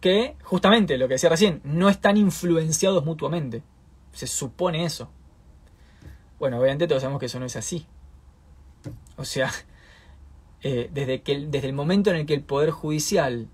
que, 0.00 0.36
justamente 0.42 0.96
lo 0.96 1.06
que 1.06 1.14
decía 1.14 1.28
recién, 1.28 1.60
no 1.64 1.90
están 1.90 2.16
influenciados 2.16 3.04
mutuamente. 3.04 3.62
Se 4.12 4.26
supone 4.26 4.86
eso. 4.86 5.10
Bueno, 6.38 6.58
obviamente 6.58 6.86
todos 6.86 7.02
sabemos 7.02 7.20
que 7.20 7.26
eso 7.26 7.40
no 7.40 7.46
es 7.46 7.56
así. 7.56 7.86
O 9.16 9.24
sea, 9.24 9.50
eh, 10.62 10.90
desde, 10.92 11.22
que, 11.22 11.46
desde 11.46 11.68
el 11.68 11.74
momento 11.74 12.10
en 12.10 12.16
el 12.16 12.26
que 12.26 12.34
el 12.34 12.42
Poder 12.42 12.70
Judicial 12.70 13.48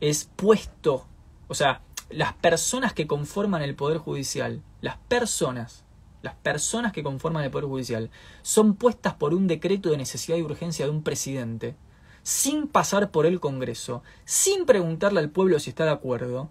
es 0.00 0.30
puesto, 0.36 1.06
o 1.48 1.54
sea, 1.54 1.82
las 2.10 2.32
personas 2.34 2.92
que 2.92 3.06
conforman 3.06 3.62
el 3.62 3.74
Poder 3.74 3.98
Judicial, 3.98 4.62
las 4.80 4.96
personas, 4.96 5.84
las 6.22 6.34
personas 6.34 6.92
que 6.92 7.02
conforman 7.02 7.44
el 7.44 7.50
Poder 7.50 7.66
Judicial, 7.66 8.10
son 8.42 8.74
puestas 8.74 9.14
por 9.14 9.34
un 9.34 9.46
decreto 9.46 9.90
de 9.90 9.96
necesidad 9.96 10.38
y 10.38 10.42
urgencia 10.42 10.84
de 10.84 10.90
un 10.90 11.02
presidente, 11.02 11.74
sin 12.22 12.68
pasar 12.68 13.10
por 13.10 13.26
el 13.26 13.40
Congreso, 13.40 14.02
sin 14.24 14.66
preguntarle 14.66 15.20
al 15.20 15.30
pueblo 15.30 15.58
si 15.58 15.70
está 15.70 15.84
de 15.84 15.92
acuerdo, 15.92 16.50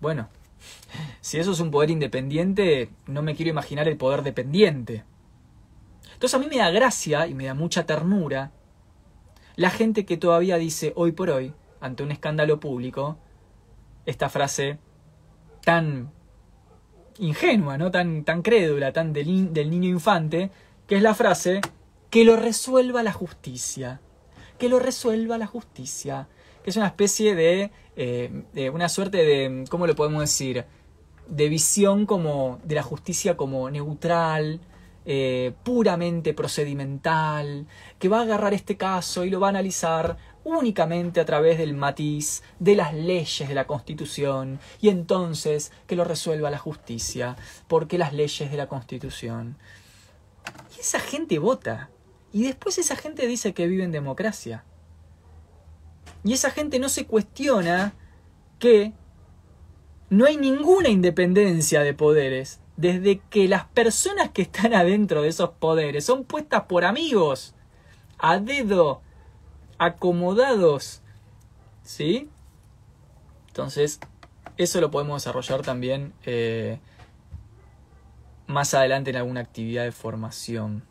bueno, 0.00 0.28
si 1.20 1.38
eso 1.38 1.52
es 1.52 1.60
un 1.60 1.70
poder 1.70 1.90
independiente, 1.90 2.90
no 3.06 3.22
me 3.22 3.34
quiero 3.34 3.50
imaginar 3.50 3.88
el 3.88 3.96
poder 3.96 4.22
dependiente. 4.22 5.04
Entonces 6.12 6.34
a 6.34 6.38
mí 6.38 6.46
me 6.48 6.58
da 6.58 6.70
gracia 6.70 7.26
y 7.26 7.34
me 7.34 7.46
da 7.46 7.54
mucha 7.54 7.86
ternura 7.86 8.52
la 9.56 9.70
gente 9.70 10.04
que 10.04 10.16
todavía 10.16 10.56
dice 10.56 10.92
hoy 10.96 11.12
por 11.12 11.30
hoy, 11.30 11.54
ante 11.80 12.02
un 12.02 12.12
escándalo 12.12 12.60
público, 12.60 13.18
esta 14.06 14.28
frase 14.28 14.78
tan 15.62 16.10
ingenua, 17.18 17.76
¿no? 17.76 17.90
tan, 17.90 18.24
tan 18.24 18.42
crédula, 18.42 18.92
tan 18.92 19.12
del, 19.12 19.52
del 19.52 19.70
niño 19.70 19.88
infante, 19.88 20.50
que 20.86 20.96
es 20.96 21.02
la 21.02 21.14
frase 21.14 21.60
que 22.08 22.24
lo 22.24 22.36
resuelva 22.36 23.02
la 23.02 23.12
justicia. 23.12 24.00
Que 24.58 24.68
lo 24.68 24.78
resuelva 24.78 25.38
la 25.38 25.46
justicia 25.46 26.28
que 26.62 26.70
es 26.70 26.76
una 26.76 26.86
especie 26.86 27.34
de, 27.34 27.70
eh, 27.96 28.44
de, 28.52 28.70
una 28.70 28.88
suerte 28.88 29.18
de, 29.18 29.64
¿cómo 29.68 29.86
lo 29.86 29.94
podemos 29.94 30.20
decir? 30.20 30.64
De 31.30 31.48
visión 31.48 32.04
como 32.04 32.58
de 32.64 32.74
la 32.74 32.82
justicia 32.82 33.36
como 33.36 33.70
neutral, 33.70 34.60
eh, 35.06 35.54
puramente 35.64 36.34
procedimental, 36.34 37.66
que 37.98 38.08
va 38.08 38.18
a 38.18 38.22
agarrar 38.22 38.52
este 38.52 38.76
caso 38.76 39.24
y 39.24 39.30
lo 39.30 39.40
va 39.40 39.46
a 39.46 39.50
analizar 39.50 40.18
únicamente 40.44 41.20
a 41.20 41.24
través 41.24 41.58
del 41.58 41.74
matiz 41.74 42.42
de 42.58 42.74
las 42.74 42.92
leyes 42.92 43.48
de 43.48 43.54
la 43.54 43.66
Constitución 43.66 44.58
y 44.80 44.88
entonces 44.88 45.72
que 45.86 45.96
lo 45.96 46.04
resuelva 46.04 46.50
la 46.50 46.58
justicia, 46.58 47.36
porque 47.66 47.96
las 47.96 48.12
leyes 48.12 48.50
de 48.50 48.56
la 48.56 48.68
Constitución. 48.68 49.56
Y 50.76 50.80
esa 50.80 51.00
gente 51.00 51.38
vota. 51.38 51.90
Y 52.32 52.44
después 52.44 52.78
esa 52.78 52.96
gente 52.96 53.26
dice 53.26 53.54
que 53.54 53.66
vive 53.66 53.84
en 53.84 53.92
democracia. 53.92 54.64
Y 56.24 56.34
esa 56.34 56.50
gente 56.50 56.78
no 56.78 56.88
se 56.88 57.06
cuestiona 57.06 57.94
que 58.58 58.92
no 60.10 60.26
hay 60.26 60.36
ninguna 60.36 60.88
independencia 60.88 61.80
de 61.82 61.94
poderes 61.94 62.60
desde 62.76 63.20
que 63.30 63.46
las 63.46 63.66
personas 63.66 64.30
que 64.30 64.42
están 64.42 64.74
adentro 64.74 65.22
de 65.22 65.28
esos 65.28 65.50
poderes 65.50 66.04
son 66.04 66.24
puestas 66.24 66.62
por 66.62 66.84
amigos, 66.84 67.54
a 68.18 68.38
dedo, 68.38 69.02
acomodados. 69.78 71.02
¿Sí? 71.82 72.28
Entonces, 73.48 74.00
eso 74.56 74.80
lo 74.80 74.90
podemos 74.90 75.22
desarrollar 75.22 75.62
también 75.62 76.12
eh, 76.24 76.80
más 78.46 78.74
adelante 78.74 79.10
en 79.10 79.16
alguna 79.16 79.40
actividad 79.40 79.84
de 79.84 79.92
formación. 79.92 80.89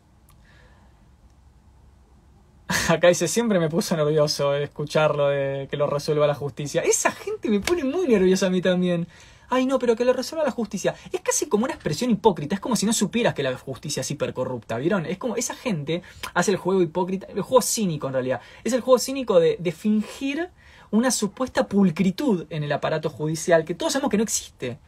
Acá 2.88 3.08
dice, 3.08 3.26
siempre 3.26 3.58
me 3.58 3.68
puso 3.68 3.96
nervioso 3.96 4.54
escucharlo 4.54 5.28
de 5.28 5.66
que 5.70 5.76
lo 5.76 5.86
resuelva 5.86 6.26
la 6.26 6.34
justicia. 6.34 6.82
Esa 6.82 7.10
gente 7.10 7.48
me 7.48 7.60
pone 7.60 7.84
muy 7.84 8.06
nerviosa 8.06 8.46
a 8.46 8.50
mí 8.50 8.60
también. 8.60 9.08
Ay, 9.48 9.66
no, 9.66 9.80
pero 9.80 9.96
que 9.96 10.04
lo 10.04 10.12
resuelva 10.12 10.44
la 10.44 10.52
justicia. 10.52 10.94
Es 11.10 11.20
casi 11.20 11.46
como 11.46 11.64
una 11.64 11.74
expresión 11.74 12.10
hipócrita. 12.10 12.54
Es 12.54 12.60
como 12.60 12.76
si 12.76 12.86
no 12.86 12.92
supieras 12.92 13.34
que 13.34 13.42
la 13.42 13.56
justicia 13.58 14.02
es 14.02 14.10
hipercorrupta, 14.12 14.78
¿vieron? 14.78 15.06
Es 15.06 15.18
como 15.18 15.34
esa 15.34 15.56
gente 15.56 16.02
hace 16.34 16.52
el 16.52 16.58
juego 16.58 16.80
hipócrita, 16.82 17.26
el 17.26 17.42
juego 17.42 17.60
cínico 17.60 18.06
en 18.06 18.12
realidad. 18.12 18.40
Es 18.62 18.72
el 18.72 18.82
juego 18.82 19.00
cínico 19.00 19.40
de, 19.40 19.74
fingir 19.76 20.50
una 20.92 21.10
supuesta 21.10 21.66
pulcritud 21.66 22.46
en 22.50 22.62
el 22.62 22.70
aparato 22.70 23.10
judicial 23.10 23.64
que 23.64 23.74
todos 23.74 23.92
sabemos 23.92 24.10
que 24.10 24.16
no 24.16 24.22
existe. 24.22 24.78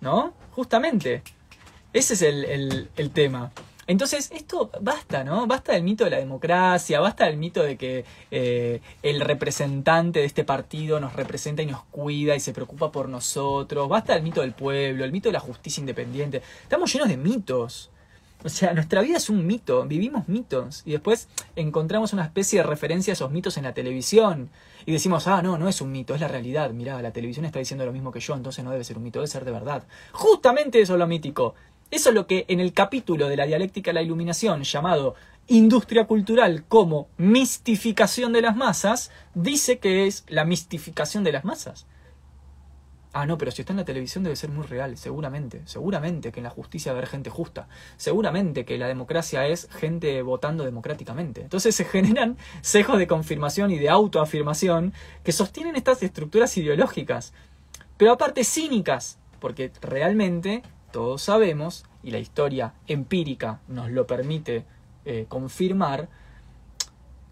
¿No? 0.00 0.34
Justamente. 0.52 1.22
Ese 1.92 2.14
es 2.14 2.22
el, 2.22 2.88
el 2.94 3.10
tema. 3.10 3.50
Entonces, 3.86 4.30
esto 4.32 4.70
basta, 4.80 5.24
¿no? 5.24 5.46
Basta 5.46 5.72
del 5.72 5.82
mito 5.82 6.04
de 6.04 6.10
la 6.10 6.18
democracia, 6.18 7.00
basta 7.00 7.26
del 7.26 7.36
mito 7.36 7.62
de 7.62 7.76
que 7.76 8.04
eh, 8.30 8.80
el 9.02 9.20
representante 9.20 10.20
de 10.20 10.26
este 10.26 10.44
partido 10.44 11.00
nos 11.00 11.14
representa 11.14 11.62
y 11.62 11.66
nos 11.66 11.82
cuida 11.84 12.36
y 12.36 12.40
se 12.40 12.52
preocupa 12.52 12.92
por 12.92 13.08
nosotros, 13.08 13.88
basta 13.88 14.14
del 14.14 14.22
mito 14.22 14.40
del 14.40 14.52
pueblo, 14.52 15.04
el 15.04 15.12
mito 15.12 15.28
de 15.28 15.32
la 15.32 15.40
justicia 15.40 15.80
independiente. 15.80 16.42
Estamos 16.62 16.92
llenos 16.92 17.08
de 17.08 17.16
mitos. 17.16 17.90
O 18.44 18.48
sea, 18.48 18.74
nuestra 18.74 19.02
vida 19.02 19.18
es 19.18 19.30
un 19.30 19.46
mito, 19.46 19.84
vivimos 19.86 20.26
mitos 20.26 20.82
y 20.84 20.92
después 20.92 21.28
encontramos 21.54 22.12
una 22.12 22.24
especie 22.24 22.58
de 22.58 22.64
referencia 22.64 23.12
a 23.12 23.14
esos 23.14 23.30
mitos 23.30 23.56
en 23.56 23.62
la 23.62 23.72
televisión 23.72 24.50
y 24.84 24.90
decimos, 24.90 25.28
ah, 25.28 25.42
no, 25.42 25.58
no 25.58 25.68
es 25.68 25.80
un 25.80 25.92
mito, 25.92 26.12
es 26.12 26.20
la 26.20 26.26
realidad. 26.26 26.70
Mirá, 26.70 27.00
la 27.02 27.12
televisión 27.12 27.44
está 27.44 27.60
diciendo 27.60 27.86
lo 27.86 27.92
mismo 27.92 28.10
que 28.10 28.18
yo, 28.18 28.34
entonces 28.34 28.64
no 28.64 28.72
debe 28.72 28.82
ser 28.82 28.96
un 28.96 29.04
mito, 29.04 29.20
debe 29.20 29.28
ser 29.28 29.44
de 29.44 29.52
verdad. 29.52 29.84
Justamente 30.10 30.80
eso 30.80 30.94
es 30.94 30.98
lo 30.98 31.06
mítico. 31.06 31.54
Eso 31.92 32.08
es 32.08 32.14
lo 32.14 32.26
que 32.26 32.46
en 32.48 32.58
el 32.58 32.72
capítulo 32.72 33.28
de 33.28 33.36
la 33.36 33.44
dialéctica 33.44 33.90
de 33.90 33.92
la 33.92 34.02
iluminación 34.02 34.62
llamado 34.62 35.14
Industria 35.46 36.06
cultural 36.06 36.64
como 36.66 37.08
mistificación 37.18 38.32
de 38.32 38.40
las 38.40 38.56
masas, 38.56 39.10
dice 39.34 39.78
que 39.78 40.06
es 40.06 40.24
la 40.28 40.46
mistificación 40.46 41.22
de 41.22 41.32
las 41.32 41.44
masas. 41.44 41.86
Ah, 43.12 43.26
no, 43.26 43.36
pero 43.36 43.50
si 43.50 43.60
está 43.60 43.74
en 43.74 43.76
la 43.76 43.84
televisión 43.84 44.24
debe 44.24 44.36
ser 44.36 44.48
muy 44.48 44.64
real, 44.64 44.96
seguramente, 44.96 45.60
seguramente 45.66 46.32
que 46.32 46.40
en 46.40 46.44
la 46.44 46.50
justicia 46.50 46.92
va 46.92 46.96
a 46.96 47.00
haber 47.00 47.10
gente 47.10 47.28
justa, 47.28 47.68
seguramente 47.98 48.64
que 48.64 48.78
la 48.78 48.88
democracia 48.88 49.46
es 49.46 49.68
gente 49.70 50.22
votando 50.22 50.64
democráticamente. 50.64 51.42
Entonces 51.42 51.76
se 51.76 51.84
generan 51.84 52.38
sesgos 52.62 52.96
de 52.96 53.06
confirmación 53.06 53.70
y 53.70 53.78
de 53.78 53.90
autoafirmación 53.90 54.94
que 55.24 55.32
sostienen 55.32 55.76
estas 55.76 56.02
estructuras 56.02 56.56
ideológicas, 56.56 57.34
pero 57.98 58.12
aparte 58.12 58.44
cínicas, 58.44 59.18
porque 59.40 59.70
realmente 59.82 60.62
todos 60.92 61.22
sabemos, 61.22 61.84
y 62.02 62.10
la 62.10 62.18
historia 62.18 62.74
empírica 62.86 63.60
nos 63.68 63.90
lo 63.90 64.06
permite 64.06 64.64
eh, 65.04 65.26
confirmar, 65.28 66.08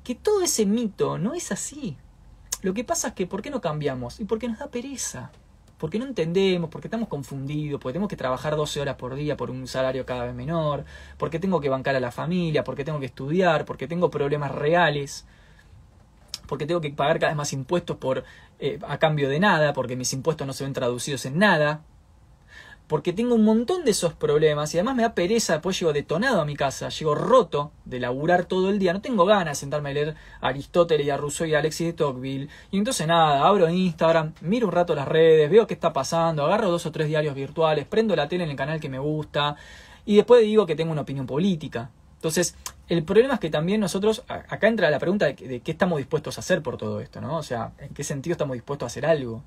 que 0.03 0.15
todo 0.15 0.43
ese 0.43 0.67
mito 0.67 1.19
no 1.19 1.35
es 1.35 1.53
así. 1.53 1.97
Lo 2.63 2.75
que 2.75 2.85
pasa 2.85 3.09
es 3.09 3.15
que, 3.15 3.27
¿por 3.27 3.43
qué 3.43 3.51
no 3.51 3.61
cambiamos? 3.61 4.19
Y 4.21 4.25
porque 4.25 4.49
nos 4.49 4.59
da 4.59 4.69
pereza 4.69 5.31
porque 5.81 5.99
no 5.99 6.05
entendemos, 6.05 6.69
porque 6.69 6.89
estamos 6.89 7.09
confundidos, 7.09 7.81
porque 7.81 7.95
tenemos 7.95 8.11
que 8.11 8.17
trabajar 8.17 8.55
12 8.55 8.83
horas 8.83 8.97
por 8.97 9.15
día 9.15 9.39
por 9.39 9.51
un 9.51 9.67
salario 9.67 10.05
cada 10.05 10.27
vez 10.27 10.35
menor, 10.35 10.85
porque 11.17 11.39
tengo 11.39 11.59
que 11.59 11.71
bancar 11.71 11.97
a 11.97 12.01
la 12.01 12.11
familia, 12.11 12.63
porque 12.65 12.85
tengo 12.85 13.01
que 13.01 13.07
estudiar, 13.07 13.65
porque 13.65 13.89
tengo 13.89 14.11
problemas 14.11 14.51
reales, 14.51 15.25
porque 16.47 16.67
tengo 16.67 16.83
que 16.83 16.91
pagar 16.91 17.19
cada 17.19 17.33
vez 17.33 17.37
más 17.39 17.55
impuestos 17.55 17.97
por, 17.97 18.25
eh, 18.59 18.79
a 18.87 18.99
cambio 18.99 19.31
de 19.31 19.41
nada, 19.41 19.73
porque 19.73 19.97
mis 19.97 20.13
impuestos 20.13 20.47
no 20.47 20.53
se 20.53 20.65
ven 20.65 20.75
traducidos 20.75 21.25
en 21.25 21.39
nada 21.39 21.81
porque 22.91 23.13
tengo 23.13 23.37
un 23.37 23.45
montón 23.45 23.85
de 23.85 23.93
esos 23.93 24.15
problemas 24.15 24.75
y 24.75 24.79
además 24.79 24.97
me 24.97 25.03
da 25.03 25.15
pereza, 25.15 25.53
después 25.53 25.79
llego 25.79 25.93
detonado 25.93 26.41
a 26.41 26.45
mi 26.45 26.57
casa, 26.57 26.89
llego 26.89 27.15
roto 27.15 27.71
de 27.85 28.01
laburar 28.01 28.47
todo 28.47 28.69
el 28.69 28.81
día, 28.81 28.93
no 28.93 29.01
tengo 29.01 29.25
ganas 29.25 29.57
de 29.57 29.61
sentarme 29.61 29.91
a 29.91 29.93
leer 29.93 30.17
a 30.41 30.49
Aristóteles 30.49 31.07
y 31.07 31.11
a 31.11 31.17
Rousseau 31.17 31.47
y 31.47 31.55
a 31.55 31.61
Alexis 31.61 31.87
de 31.87 31.93
Tocqueville, 31.93 32.49
y 32.73 32.79
entonces 32.79 33.07
nada, 33.07 33.47
abro 33.47 33.71
Instagram, 33.71 34.33
miro 34.41 34.67
un 34.67 34.73
rato 34.73 34.97
las 34.97 35.07
redes, 35.07 35.49
veo 35.49 35.69
qué 35.69 35.75
está 35.75 35.93
pasando, 35.93 36.45
agarro 36.45 36.69
dos 36.69 36.85
o 36.85 36.91
tres 36.91 37.07
diarios 37.07 37.37
virtuales, 37.37 37.87
prendo 37.87 38.17
la 38.17 38.27
tele 38.27 38.43
en 38.43 38.51
el 38.51 38.57
canal 38.57 38.81
que 38.81 38.89
me 38.89 38.99
gusta, 38.99 39.55
y 40.05 40.17
después 40.17 40.43
digo 40.43 40.67
que 40.67 40.75
tengo 40.75 40.91
una 40.91 41.03
opinión 41.03 41.29
política. 41.29 41.93
Entonces, 42.17 42.57
el 42.89 43.05
problema 43.05 43.35
es 43.35 43.41
que 43.41 43.51
también 43.51 43.81
nosotros, 43.81 44.25
acá 44.27 44.67
entra 44.67 44.91
la 44.91 44.99
pregunta 44.99 45.27
de, 45.27 45.35
de 45.35 45.61
qué 45.61 45.71
estamos 45.71 45.99
dispuestos 45.99 46.39
a 46.39 46.41
hacer 46.41 46.61
por 46.61 46.77
todo 46.77 46.99
esto, 47.01 47.21
¿no? 47.21 47.37
O 47.37 47.45
sea, 47.45 47.71
¿en 47.79 47.95
qué 47.95 48.03
sentido 48.03 48.33
estamos 48.33 48.55
dispuestos 48.55 48.85
a 48.85 48.89
hacer 48.89 49.07
algo? 49.07 49.45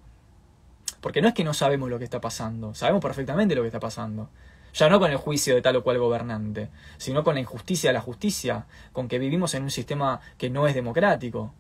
Porque 1.04 1.22
no 1.22 1.28
es 1.28 1.34
que 1.34 1.44
no 1.44 1.54
sabemos 1.54 1.90
lo 1.90 2.00
que 2.00 2.06
está 2.06 2.22
pasando, 2.22 2.74
sabemos 2.74 3.02
perfectamente 3.02 3.56
lo 3.56 3.62
que 3.62 3.68
está 3.68 3.82
pasando. 3.82 4.30
Ya 4.74 4.88
no 4.88 5.02
con 5.02 5.12
el 5.12 5.18
juicio 5.18 5.54
de 5.54 5.62
tal 5.62 5.76
o 5.76 5.84
cual 5.84 5.98
gobernante, 5.98 6.70
sino 6.96 7.26
con 7.26 7.36
la 7.36 7.42
injusticia 7.42 7.90
de 7.90 7.94
la 7.94 8.00
justicia, 8.00 8.68
con 8.94 9.10
que 9.10 9.20
vivimos 9.20 9.54
en 9.54 9.64
un 9.64 9.70
sistema 9.70 10.22
que 10.38 10.50
no 10.50 10.66
es 10.66 10.74
democrático, 10.74 11.54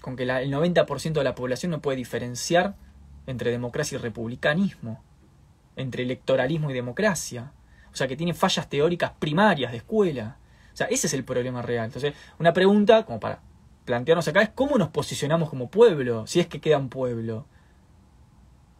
con 0.00 0.14
que 0.14 0.22
el 0.22 0.30
90% 0.30 1.12
de 1.12 1.24
la 1.24 1.34
población 1.34 1.72
no 1.72 1.80
puede 1.80 1.96
diferenciar 1.96 2.76
entre 3.26 3.50
democracia 3.50 3.96
y 3.96 4.00
republicanismo, 4.00 5.02
entre 5.74 6.04
electoralismo 6.04 6.70
y 6.70 6.74
democracia. 6.74 7.50
O 7.92 7.96
sea, 7.96 8.06
que 8.06 8.16
tiene 8.16 8.32
fallas 8.32 8.68
teóricas 8.68 9.10
primarias 9.18 9.72
de 9.72 9.78
escuela. 9.78 10.36
O 10.72 10.76
sea, 10.76 10.86
ese 10.86 11.08
es 11.08 11.14
el 11.14 11.24
problema 11.24 11.62
real. 11.62 11.86
Entonces, 11.86 12.14
una 12.38 12.52
pregunta, 12.52 13.04
como 13.04 13.18
para 13.18 13.40
plantearnos 13.86 14.28
acá, 14.28 14.42
es 14.42 14.50
cómo 14.50 14.78
nos 14.78 14.90
posicionamos 14.90 15.50
como 15.50 15.68
pueblo, 15.68 16.28
si 16.28 16.38
es 16.38 16.46
que 16.46 16.60
queda 16.60 16.78
un 16.78 16.90
pueblo. 16.90 17.46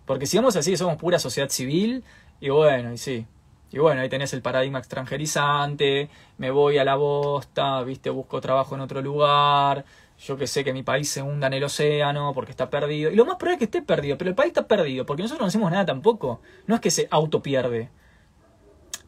Porque 0.08 0.24
si 0.24 0.38
vamos 0.38 0.56
así, 0.56 0.74
somos 0.74 0.96
pura 0.96 1.18
sociedad 1.18 1.50
civil, 1.50 2.02
y 2.40 2.48
bueno, 2.48 2.94
y 2.94 2.96
sí. 2.96 3.26
Y 3.70 3.78
bueno, 3.78 4.00
ahí 4.00 4.08
tenés 4.08 4.32
el 4.32 4.40
paradigma 4.40 4.78
extranjerizante, 4.78 6.08
me 6.38 6.50
voy 6.50 6.78
a 6.78 6.84
la 6.84 6.94
bosta, 6.94 7.82
viste, 7.82 8.08
busco 8.08 8.40
trabajo 8.40 8.74
en 8.74 8.80
otro 8.80 9.02
lugar, 9.02 9.84
yo 10.18 10.38
que 10.38 10.46
sé 10.46 10.64
que 10.64 10.72
mi 10.72 10.82
país 10.82 11.10
se 11.10 11.20
hunda 11.20 11.48
en 11.48 11.52
el 11.52 11.64
océano 11.64 12.32
porque 12.34 12.52
está 12.52 12.70
perdido. 12.70 13.10
Y 13.10 13.16
lo 13.16 13.26
más 13.26 13.36
probable 13.36 13.56
es 13.56 13.58
que 13.58 13.64
esté 13.66 13.82
perdido, 13.82 14.16
pero 14.16 14.30
el 14.30 14.34
país 14.34 14.48
está 14.48 14.66
perdido 14.66 15.04
porque 15.04 15.24
nosotros 15.24 15.42
no 15.42 15.48
hacemos 15.48 15.70
nada 15.70 15.84
tampoco. 15.84 16.40
No 16.66 16.74
es 16.74 16.80
que 16.80 16.90
se 16.90 17.06
autopierde. 17.10 17.90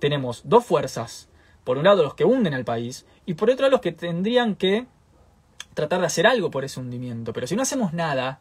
Tenemos 0.00 0.42
dos 0.44 0.66
fuerzas. 0.66 1.30
Por 1.64 1.78
un 1.78 1.84
lado 1.84 2.02
los 2.02 2.14
que 2.14 2.26
hunden 2.26 2.52
al 2.52 2.66
país 2.66 3.06
y 3.24 3.34
por 3.34 3.48
otro 3.48 3.70
los 3.70 3.80
que 3.80 3.92
tendrían 3.92 4.54
que 4.54 4.86
tratar 5.72 6.00
de 6.00 6.06
hacer 6.06 6.26
algo 6.26 6.50
por 6.50 6.64
ese 6.64 6.78
hundimiento. 6.78 7.32
Pero 7.32 7.46
si 7.46 7.56
no 7.56 7.62
hacemos 7.62 7.94
nada, 7.94 8.40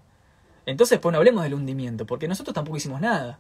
entonces, 0.66 1.00
pues 1.00 1.12
no 1.12 1.18
hablemos 1.18 1.44
del 1.44 1.54
hundimiento, 1.54 2.06
porque 2.06 2.28
nosotros 2.28 2.54
tampoco 2.54 2.78
hicimos 2.78 3.02
nada. 3.02 3.40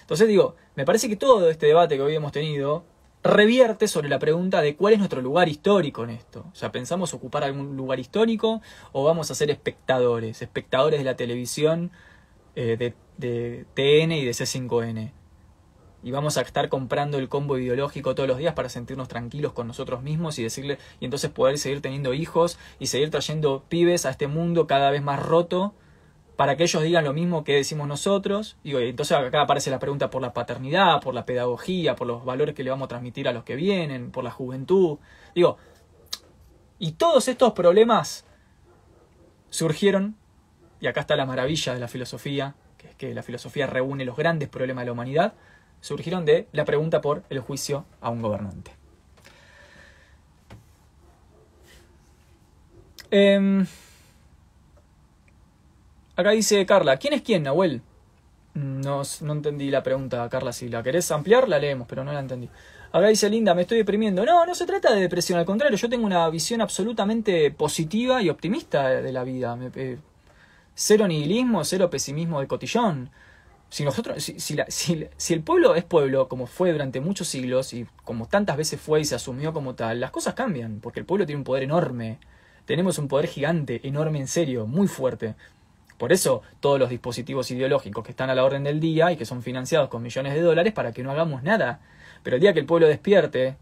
Entonces 0.00 0.28
digo, 0.28 0.56
me 0.74 0.84
parece 0.84 1.08
que 1.08 1.16
todo 1.16 1.48
este 1.48 1.66
debate 1.66 1.96
que 1.96 2.02
hoy 2.02 2.14
hemos 2.14 2.32
tenido 2.32 2.84
revierte 3.22 3.88
sobre 3.88 4.10
la 4.10 4.18
pregunta 4.18 4.60
de 4.60 4.76
cuál 4.76 4.92
es 4.92 4.98
nuestro 4.98 5.22
lugar 5.22 5.48
histórico 5.48 6.04
en 6.04 6.10
esto. 6.10 6.44
O 6.52 6.54
sea, 6.54 6.70
¿pensamos 6.70 7.14
ocupar 7.14 7.42
algún 7.42 7.74
lugar 7.74 7.98
histórico 7.98 8.60
o 8.92 9.04
vamos 9.04 9.30
a 9.30 9.34
ser 9.34 9.50
espectadores? 9.50 10.42
Espectadores 10.42 11.00
de 11.00 11.04
la 11.04 11.16
televisión 11.16 11.90
eh, 12.54 12.76
de, 12.76 12.94
de 13.16 13.64
TN 13.72 14.12
y 14.12 14.24
de 14.26 14.32
C5N. 14.32 15.12
Y 16.02 16.10
vamos 16.10 16.36
a 16.36 16.42
estar 16.42 16.68
comprando 16.68 17.16
el 17.16 17.30
combo 17.30 17.56
ideológico 17.56 18.14
todos 18.14 18.28
los 18.28 18.36
días 18.36 18.52
para 18.52 18.68
sentirnos 18.68 19.08
tranquilos 19.08 19.54
con 19.54 19.66
nosotros 19.66 20.02
mismos 20.02 20.38
y 20.38 20.42
decirle, 20.42 20.76
y 21.00 21.06
entonces 21.06 21.30
poder 21.30 21.56
seguir 21.56 21.80
teniendo 21.80 22.12
hijos 22.12 22.58
y 22.78 22.88
seguir 22.88 23.10
trayendo 23.10 23.64
pibes 23.70 24.04
a 24.04 24.10
este 24.10 24.26
mundo 24.26 24.66
cada 24.66 24.90
vez 24.90 25.02
más 25.02 25.18
roto 25.18 25.72
para 26.36 26.56
que 26.56 26.64
ellos 26.64 26.82
digan 26.82 27.04
lo 27.04 27.12
mismo 27.12 27.44
que 27.44 27.54
decimos 27.54 27.86
nosotros. 27.86 28.56
Y 28.64 28.74
entonces 28.76 29.16
acá 29.16 29.42
aparece 29.42 29.70
la 29.70 29.78
pregunta 29.78 30.10
por 30.10 30.22
la 30.22 30.32
paternidad, 30.32 31.00
por 31.00 31.14
la 31.14 31.24
pedagogía, 31.24 31.94
por 31.94 32.06
los 32.06 32.24
valores 32.24 32.54
que 32.54 32.64
le 32.64 32.70
vamos 32.70 32.86
a 32.86 32.88
transmitir 32.88 33.28
a 33.28 33.32
los 33.32 33.44
que 33.44 33.54
vienen, 33.54 34.10
por 34.10 34.24
la 34.24 34.30
juventud. 34.30 34.98
Digo, 35.34 35.56
y 36.78 36.92
todos 36.92 37.28
estos 37.28 37.52
problemas 37.52 38.24
surgieron, 39.50 40.16
y 40.80 40.86
acá 40.86 41.00
está 41.02 41.16
la 41.16 41.26
maravilla 41.26 41.74
de 41.74 41.80
la 41.80 41.88
filosofía, 41.88 42.54
que 42.78 42.88
es 42.88 42.94
que 42.96 43.14
la 43.14 43.22
filosofía 43.22 43.66
reúne 43.66 44.04
los 44.04 44.16
grandes 44.16 44.48
problemas 44.48 44.82
de 44.82 44.86
la 44.86 44.92
humanidad, 44.92 45.34
surgieron 45.80 46.24
de 46.24 46.48
la 46.52 46.64
pregunta 46.64 47.00
por 47.00 47.22
el 47.30 47.40
juicio 47.40 47.84
a 48.00 48.10
un 48.10 48.22
gobernante. 48.22 48.72
Eh, 53.10 53.64
Acá 56.16 56.30
dice 56.30 56.64
Carla, 56.66 56.96
¿quién 56.96 57.14
es 57.14 57.22
quién, 57.22 57.42
Nahuel? 57.42 57.82
No, 58.54 59.02
no 59.22 59.32
entendí 59.32 59.70
la 59.70 59.82
pregunta, 59.82 60.28
Carla. 60.28 60.52
Si 60.52 60.68
la 60.68 60.82
querés 60.82 61.10
ampliar, 61.10 61.48
la 61.48 61.58
leemos, 61.58 61.88
pero 61.88 62.04
no 62.04 62.12
la 62.12 62.20
entendí. 62.20 62.48
Acá 62.92 63.08
dice 63.08 63.28
Linda, 63.28 63.54
me 63.54 63.62
estoy 63.62 63.78
deprimiendo. 63.78 64.24
No, 64.24 64.46
no 64.46 64.54
se 64.54 64.66
trata 64.66 64.94
de 64.94 65.00
depresión, 65.00 65.38
al 65.38 65.44
contrario, 65.44 65.76
yo 65.76 65.88
tengo 65.88 66.06
una 66.06 66.28
visión 66.30 66.60
absolutamente 66.60 67.50
positiva 67.50 68.22
y 68.22 68.30
optimista 68.30 68.88
de 68.88 69.12
la 69.12 69.24
vida. 69.24 69.58
Eh, 69.74 69.98
cero 70.74 71.08
nihilismo, 71.08 71.64
cero 71.64 71.90
pesimismo 71.90 72.40
de 72.40 72.46
cotillón. 72.46 73.10
Si, 73.68 73.84
nosotros, 73.84 74.22
si, 74.22 74.38
si, 74.38 75.34
el 75.34 75.42
pueblo 75.42 75.74
es 75.74 75.82
pueblo, 75.82 76.28
como 76.28 76.46
fue 76.46 76.70
durante 76.70 77.00
muchos 77.00 77.26
siglos 77.26 77.72
y 77.72 77.86
como 78.04 78.28
tantas 78.28 78.56
veces 78.56 78.80
fue 78.80 79.00
y 79.00 79.04
se 79.04 79.16
asumió 79.16 79.52
como 79.52 79.74
tal, 79.74 79.98
las 79.98 80.12
cosas 80.12 80.34
cambian, 80.34 80.78
porque 80.80 81.00
el 81.00 81.06
pueblo 81.06 81.26
tiene 81.26 81.38
un 81.38 81.44
poder 81.44 81.64
enorme. 81.64 82.18
Tenemos 82.66 82.98
un 82.98 83.08
poder 83.08 83.26
gigante, 83.26 83.80
enorme 83.82 84.20
en 84.20 84.28
serio, 84.28 84.68
muy 84.68 84.86
fuerte. 84.86 85.34
Por 86.04 86.12
eso 86.12 86.42
todos 86.60 86.78
los 86.78 86.90
dispositivos 86.90 87.50
ideológicos 87.50 88.04
que 88.04 88.10
están 88.10 88.28
a 88.28 88.34
la 88.34 88.44
orden 88.44 88.62
del 88.62 88.78
día 88.78 89.10
y 89.10 89.16
que 89.16 89.24
son 89.24 89.42
financiados 89.42 89.88
con 89.88 90.02
millones 90.02 90.34
de 90.34 90.42
dólares 90.42 90.74
para 90.74 90.92
que 90.92 91.02
no 91.02 91.10
hagamos 91.10 91.42
nada. 91.42 91.80
Pero 92.22 92.36
el 92.36 92.42
día 92.42 92.52
que 92.52 92.60
el 92.60 92.66
pueblo 92.66 92.86
despierte, 92.86 93.56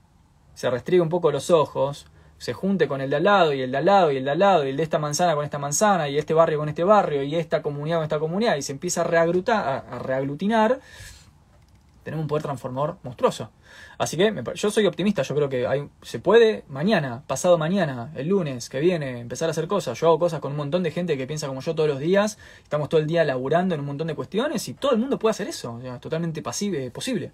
se 0.53 0.69
restriega 0.69 1.05
un 1.05 1.09
poco 1.09 1.31
los 1.31 1.51
ojos, 1.51 2.09
se 2.39 2.53
junte 2.53 2.89
con 2.89 3.01
el 3.01 3.11
de 3.11 3.17
al 3.19 3.23
lado 3.23 3.53
y 3.53 3.63
el 3.63 3.71
de 3.71 3.79
al 3.79 3.85
lado 3.85 4.11
y 4.11 4.17
el 4.17 4.25
de 4.25 4.31
al 4.33 4.41
lado 4.41 4.67
y 4.67 4.71
el 4.71 4.77
de 4.77 4.83
esta 4.83 4.99
manzana 4.99 5.37
con 5.37 5.45
esta 5.45 5.61
manzana 5.61 6.09
y 6.09 6.19
este 6.19 6.35
barrio 6.35 6.59
con 6.59 6.69
este 6.69 6.83
barrio 6.83 7.23
y 7.23 7.37
esta 7.37 7.63
comunidad 7.63 7.99
con 7.99 8.03
esta 8.03 8.19
comunidad 8.19 8.57
y 8.57 8.63
se 8.63 8.73
empieza 8.73 9.03
a, 9.03 9.77
a 9.77 9.99
reaglutinar, 10.01 10.81
tenemos 12.03 12.25
un 12.25 12.29
poder 12.29 12.43
transformador 12.43 12.97
monstruoso. 13.05 13.51
Así 14.03 14.17
que 14.17 14.35
yo 14.57 14.71
soy 14.73 14.85
optimista, 14.87 15.23
yo 15.23 15.33
creo 15.37 15.49
que 15.49 15.65
hay, 15.65 15.89
se 16.03 16.19
puede 16.19 16.65
mañana, 16.67 17.23
pasado 17.29 17.57
mañana, 17.57 18.11
el 18.17 18.27
lunes 18.27 18.69
que 18.69 18.81
viene, 18.81 19.21
empezar 19.21 19.49
a 19.49 19.53
hacer 19.53 19.69
cosas. 19.69 19.97
Yo 20.01 20.09
hago 20.09 20.19
cosas 20.19 20.41
con 20.41 20.51
un 20.51 20.57
montón 20.59 20.83
de 20.83 20.91
gente 20.91 21.17
que 21.17 21.25
piensa 21.25 21.47
como 21.47 21.61
yo 21.61 21.73
todos 21.77 21.89
los 21.89 22.01
días, 22.01 22.37
estamos 22.65 22.89
todo 22.89 23.01
el 23.01 23.07
día 23.07 23.23
laburando 23.23 23.77
en 23.77 23.81
un 23.81 23.87
montón 23.87 24.09
de 24.09 24.17
cuestiones 24.17 24.67
y 24.67 24.75
todo 24.75 24.91
el 24.91 24.99
mundo 24.99 25.21
puede 25.21 25.31
hacer 25.31 25.47
eso, 25.47 25.81
es 25.81 26.01
totalmente 26.01 26.43
posible. 26.43 27.31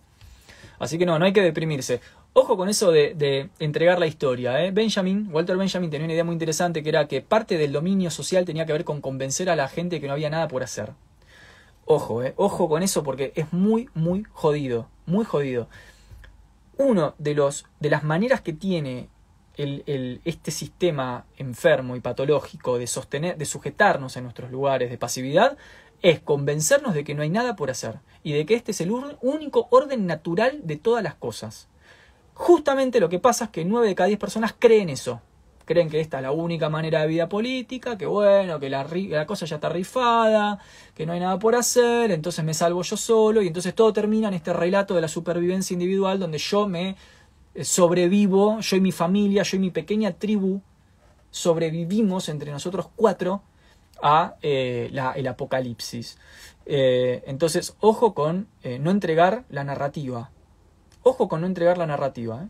Así 0.79 0.99
que 0.99 1.07
no, 1.07 1.19
no 1.19 1.25
hay 1.25 1.33
que 1.33 1.41
deprimirse. 1.41 2.03
Ojo 2.35 2.59
con 2.59 2.69
eso 2.69 2.93
de, 2.93 3.15
de 3.15 3.49
entregar 3.61 3.99
la 3.99 4.07
historia. 4.07 4.63
¿eh? 4.63 4.71
Benjamin, 4.71 5.31
Walter 5.33 5.57
Benjamin 5.57 5.89
tenía 5.89 6.05
una 6.05 6.13
idea 6.13 6.25
muy 6.25 6.35
interesante 6.35 6.83
que 6.83 6.91
era 6.91 7.09
que 7.09 7.23
parte 7.23 7.57
del 7.57 7.73
dominio 7.73 8.11
social 8.11 8.45
tenía 8.45 8.67
que 8.67 8.75
ver 8.75 8.85
con 8.85 9.01
convencer 9.01 9.49
a 9.49 9.57
la 9.57 9.69
gente 9.69 10.03
que 10.03 10.07
no 10.07 10.13
había 10.13 10.29
nada 10.29 10.49
por 10.49 10.63
hacer. 10.63 10.93
Ojo, 11.87 12.23
eh, 12.23 12.35
ojo 12.37 12.69
con 12.69 12.83
eso 12.83 13.03
porque 13.03 13.33
es 13.37 13.55
muy, 13.55 13.89
muy 13.95 14.27
jodido, 14.35 14.87
muy 15.07 15.25
jodido. 15.25 15.67
Uno 16.79 17.15
de, 17.19 17.35
los, 17.35 17.67
de 17.81 17.91
las 17.91 18.03
maneras 18.03 18.41
que 18.41 18.53
tiene 18.53 19.09
el, 19.57 20.21
este 20.25 20.51
sistema 20.51 21.27
enfermo 21.37 21.97
y 21.97 22.01
patológico 22.01 22.79
de, 22.79 22.87
sostener, 22.87 23.37
de 23.37 23.45
sujetarnos 23.45 24.17
en 24.17 24.25
nuestros 24.25 24.51
lugares 24.51 24.91
de 24.91 24.99
pasividad 24.99 25.57
es 26.01 26.21
convencernos 26.21 26.95
de 26.95 27.03
que 27.03 27.15
no 27.15 27.23
hay 27.23 27.31
nada 27.31 27.57
por 27.57 27.71
hacer 27.71 27.99
y 28.23 28.33
de 28.33 28.47
que 28.47 28.55
este 28.55 28.71
es 28.71 28.81
el 28.81 28.93
único 28.93 29.67
orden 29.71 30.07
natural 30.07 30.61
de 30.63 30.77
todas 30.77 31.03
las 31.03 31.17
cosas. 31.17 31.69
Justamente 32.35 33.01
lo 33.01 33.09
que 33.09 33.19
pasa 33.19 33.47
es 33.47 33.51
que 33.51 33.65
9 33.65 33.89
de 33.89 33.95
cada 33.97 34.07
10 34.07 34.21
personas 34.21 34.55
creen 34.57 34.91
eso. 34.91 35.21
Creen 35.69 35.91
que 35.91 36.01
esta 36.01 36.17
es 36.17 36.23
la 36.23 36.33
única 36.33 36.71
manera 36.71 37.03
de 37.03 37.09
vida 37.09 37.29
política, 37.29 37.99
que 37.99 38.07
bueno, 38.07 38.59
que 38.59 38.71
la, 38.71 38.87
la 38.91 39.27
cosa 39.27 39.45
ya 39.45 39.57
está 39.57 39.69
rifada, 39.69 40.59
que 40.95 41.05
no 41.05 41.13
hay 41.13 41.21
nada 41.21 41.39
por 41.39 41.55
hacer, 41.55 42.11
entonces 42.11 42.43
me 42.43 42.55
salvo 42.55 42.83
yo 42.83 42.97
solo 42.97 43.43
y 43.43 43.49
entonces 43.49 43.75
todo 43.75 43.93
termina 43.93 44.29
en 44.29 44.35
este 44.35 44.55
relato 44.55 44.95
de 44.95 45.03
la 45.03 45.09
supervivencia 45.09 45.75
individual 45.75 46.19
donde 46.19 46.39
yo 46.39 46.67
me 46.67 46.97
eh, 47.55 47.65
sobrevivo, 47.65 48.61
yo 48.61 48.77
y 48.79 48.81
mi 48.81 48.93
familia, 48.93 49.43
yo 49.43 49.59
y 49.59 49.61
mi 49.61 49.71
pequeña 49.71 50.13
tribu 50.13 50.63
sobrevivimos 51.31 52.31
entre 52.31 52.51
nosotros 52.51 52.89
cuatro 52.97 53.43
a 54.01 54.37
eh, 54.41 54.91
el 55.17 55.27
apocalipsis. 55.27 56.17
Eh, 56.65 57.23
entonces, 57.27 57.77
ojo 57.81 58.15
con 58.15 58.49
no 58.81 58.91
entregar 58.91 59.45
la 59.51 59.65
narrativa. 59.65 60.31
Ojo 61.03 61.29
con 61.29 61.43
no 61.43 61.47
entregar 61.47 61.77
la 61.77 61.87
narrativa. 61.87 62.49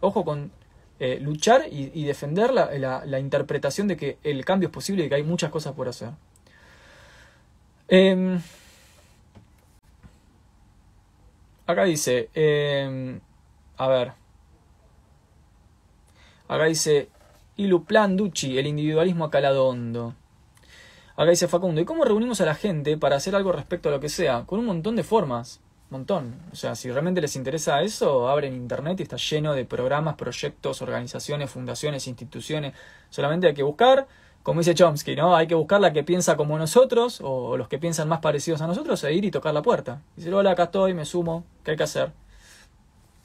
Ojo 0.00 0.24
con 0.24 0.52
luchar 1.20 1.64
y, 1.70 2.04
defender 2.04 2.52
la, 2.52 3.18
interpretación 3.18 3.88
de 3.88 3.96
que 3.96 4.18
el 4.22 4.44
cambio 4.44 4.68
es 4.68 4.72
posible 4.72 5.04
y 5.04 5.08
que 5.08 5.16
hay 5.16 5.22
muchas 5.22 5.50
cosas 5.50 5.74
por 5.74 5.88
hacer. 5.88 6.10
Em, 7.88 8.40
acá 11.66 11.84
dice, 11.84 12.30
em, 12.34 13.20
a 13.76 13.88
ver, 13.88 14.12
Acá 16.46 16.64
dice 16.66 17.08
Iluplan 17.56 18.16
Ducci, 18.16 18.58
el 18.58 18.66
individualismo 18.66 19.24
acalado 19.24 19.66
hondo. 19.66 20.14
Acá 21.16 21.30
dice 21.30 21.48
Facundo, 21.48 21.80
¿y 21.80 21.84
cómo 21.84 22.04
reunimos 22.04 22.40
a 22.40 22.46
la 22.46 22.54
gente 22.54 22.98
para 22.98 23.16
hacer 23.16 23.34
algo 23.34 23.52
respecto 23.52 23.88
a 23.88 23.92
lo 23.92 24.00
que 24.00 24.08
sea? 24.08 24.44
Con 24.44 24.58
un 24.58 24.66
montón 24.66 24.94
de 24.94 25.04
formas. 25.04 25.60
Montón. 25.94 26.34
O 26.52 26.56
sea, 26.56 26.74
si 26.74 26.90
realmente 26.90 27.20
les 27.20 27.36
interesa 27.36 27.80
eso, 27.82 28.28
abren 28.28 28.52
internet 28.52 28.98
y 28.98 29.04
está 29.04 29.16
lleno 29.16 29.54
de 29.54 29.64
programas, 29.64 30.16
proyectos, 30.16 30.82
organizaciones, 30.82 31.48
fundaciones, 31.50 32.08
instituciones. 32.08 32.74
Solamente 33.10 33.46
hay 33.46 33.54
que 33.54 33.62
buscar, 33.62 34.08
como 34.42 34.58
dice 34.58 34.74
Chomsky, 34.74 35.14
¿no? 35.14 35.36
Hay 35.36 35.46
que 35.46 35.54
buscar 35.54 35.80
la 35.80 35.92
que 35.92 36.02
piensa 36.02 36.36
como 36.36 36.58
nosotros, 36.58 37.20
o 37.22 37.56
los 37.56 37.68
que 37.68 37.78
piensan 37.78 38.08
más 38.08 38.18
parecidos 38.18 38.60
a 38.60 38.66
nosotros, 38.66 39.04
e 39.04 39.12
ir 39.12 39.24
y 39.24 39.30
tocar 39.30 39.54
la 39.54 39.62
puerta. 39.62 40.02
Y 40.16 40.20
decir, 40.20 40.34
hola, 40.34 40.50
acá 40.50 40.64
estoy, 40.64 40.94
me 40.94 41.04
sumo, 41.04 41.44
¿qué 41.62 41.70
hay 41.70 41.76
que 41.76 41.84
hacer? 41.84 42.10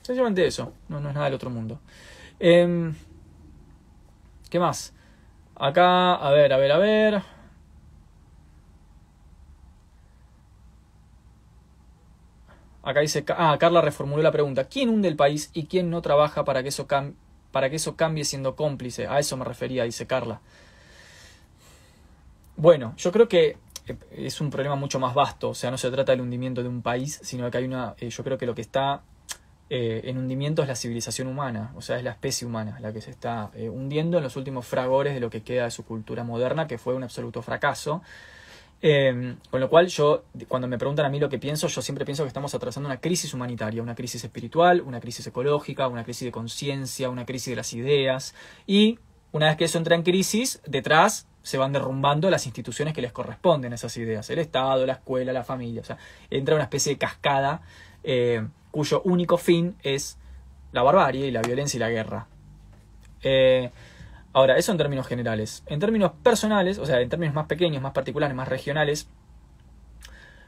Sencillamente 0.04 0.46
eso, 0.46 0.72
no, 0.90 1.00
no 1.00 1.10
es 1.10 1.16
nada 1.16 1.26
del 1.26 1.34
otro 1.34 1.50
mundo. 1.50 1.80
Eh, 2.40 2.94
¿Qué 4.52 4.60
más? 4.60 4.94
Acá, 5.56 6.14
a 6.16 6.30
ver, 6.32 6.54
a 6.54 6.58
ver, 6.58 6.72
a 6.72 6.78
ver. 6.78 7.39
Acá 12.90 13.02
dice, 13.02 13.24
ah, 13.38 13.56
Carla 13.60 13.82
reformuló 13.82 14.24
la 14.24 14.32
pregunta. 14.32 14.64
¿Quién 14.64 14.90
hunde 14.90 15.08
el 15.08 15.16
país 15.16 15.52
y 15.54 15.68
quién 15.68 15.92
no 15.92 16.02
trabaja 16.02 16.44
para 16.44 16.64
que 16.64 16.70
eso, 16.70 16.88
para 17.52 17.70
que 17.70 17.76
eso 17.76 17.96
cambie 17.96 18.26
siendo 18.26 18.56
cómplice? 18.56 19.06
A 19.06 19.20
eso 19.20 19.38
me 19.38 19.46
refería, 19.46 19.84
dice 19.84 20.08
Carla. 20.08 20.42
Bueno, 22.56 22.96
yo 22.98 23.12
creo 23.12 23.28
que 23.28 23.58
eh, 23.86 23.96
es 24.18 24.42
un 24.42 24.50
problema 24.50 24.76
mucho 24.76 25.00
más 25.00 25.14
vasto. 25.14 25.50
O 25.50 25.54
sea, 25.54 25.70
no 25.70 25.78
se 25.78 25.92
trata 25.92 26.14
del 26.14 26.22
hundimiento 26.22 26.64
de 26.64 26.70
un 26.70 26.82
país, 26.82 27.20
sino 27.22 27.52
que 27.52 27.60
hay 27.60 27.66
una. 27.66 27.94
Eh, 28.00 28.10
yo 28.10 28.24
creo 28.24 28.40
que 28.40 28.48
lo 28.48 28.56
que 28.56 28.62
está 28.62 29.04
eh, 29.70 30.02
en 30.06 30.18
hundimiento 30.18 30.64
es 30.64 30.68
la 30.68 30.76
civilización 30.76 31.28
humana, 31.28 31.72
o 31.76 31.84
sea, 31.84 32.00
es 32.00 32.04
la 32.04 32.10
especie 32.10 32.48
humana 32.48 32.80
la 32.80 32.92
que 32.92 33.02
se 33.02 33.12
está 33.12 33.52
hundiendo 33.56 34.18
en 34.18 34.24
los 34.24 34.36
últimos 34.36 34.66
fragores 34.66 35.14
de 35.14 35.20
lo 35.20 35.30
que 35.30 35.44
queda 35.44 35.66
de 35.66 35.72
su 35.72 35.86
cultura 35.86 36.24
moderna, 36.24 36.66
que 36.66 36.80
fue 36.80 36.96
un 36.96 37.04
absoluto 37.04 37.44
fracaso. 37.44 38.02
Eh, 38.82 39.36
con 39.50 39.60
lo 39.60 39.70
cual 39.70 39.88
yo, 39.88 40.24
cuando 40.48 40.68
me 40.68 40.78
preguntan 40.78 41.06
a 41.06 41.10
mí 41.10 41.20
lo 41.20 41.28
que 41.28 41.38
pienso, 41.38 41.68
yo 41.68 41.82
siempre 41.82 42.06
pienso 42.06 42.24
que 42.24 42.30
estamos 42.30 42.56
atravesando 42.56 42.88
una 42.88 43.02
crisis 43.02 43.34
humanitaria, 43.34 43.84
una 43.84 43.96
crisis 43.96 44.24
espiritual, 44.24 44.82
una 44.82 45.02
crisis 45.02 45.28
ecológica, 45.28 45.88
una 45.88 46.04
crisis 46.04 46.26
de 46.26 46.32
conciencia, 46.32 47.10
una 47.10 47.26
crisis 47.26 47.52
de 47.52 47.56
las 47.58 47.74
ideas, 47.74 48.36
y 48.66 49.00
una 49.32 49.48
vez 49.48 49.58
que 49.58 49.66
eso 49.66 49.78
entra 49.78 49.96
en 49.96 50.04
crisis, 50.04 50.62
detrás 50.66 51.28
se 51.44 51.58
van 51.58 51.74
derrumbando 51.74 52.30
las 52.30 52.46
instituciones 52.46 52.94
que 52.94 53.02
les 53.02 53.12
corresponden 53.12 53.72
a 53.74 53.76
esas 53.76 53.96
ideas, 53.98 54.30
el 54.30 54.40
Estado, 54.40 54.86
la 54.86 54.94
escuela, 54.94 55.34
la 55.34 55.44
familia, 55.44 55.82
o 55.82 55.86
sea, 55.86 55.98
entra 56.30 56.56
una 56.56 56.64
especie 56.64 56.94
de 56.94 56.98
cascada 56.98 57.62
cuyo 58.72 59.02
único 59.04 59.38
fin 59.38 59.76
es 59.84 60.18
la 60.72 60.84
barbarie 60.84 61.28
y 61.28 61.32
la 61.32 61.42
violencia 61.42 61.78
y 61.78 61.80
la 61.80 61.90
guerra. 61.90 62.28
Eh, 63.22 63.72
ahora, 64.40 64.58
eso 64.58 64.72
en 64.72 64.78
términos 64.78 65.08
generales. 65.08 65.64
En 65.68 65.80
términos 65.80 66.12
personales, 66.24 66.78
o 66.78 66.86
sea, 66.86 67.00
en 67.00 67.10
términos 67.10 67.36
más 67.36 67.48
pequeños, 67.48 67.82
más 67.82 67.94
particulares, 67.94 68.36
más 68.36 68.48
regionales, 68.48 69.08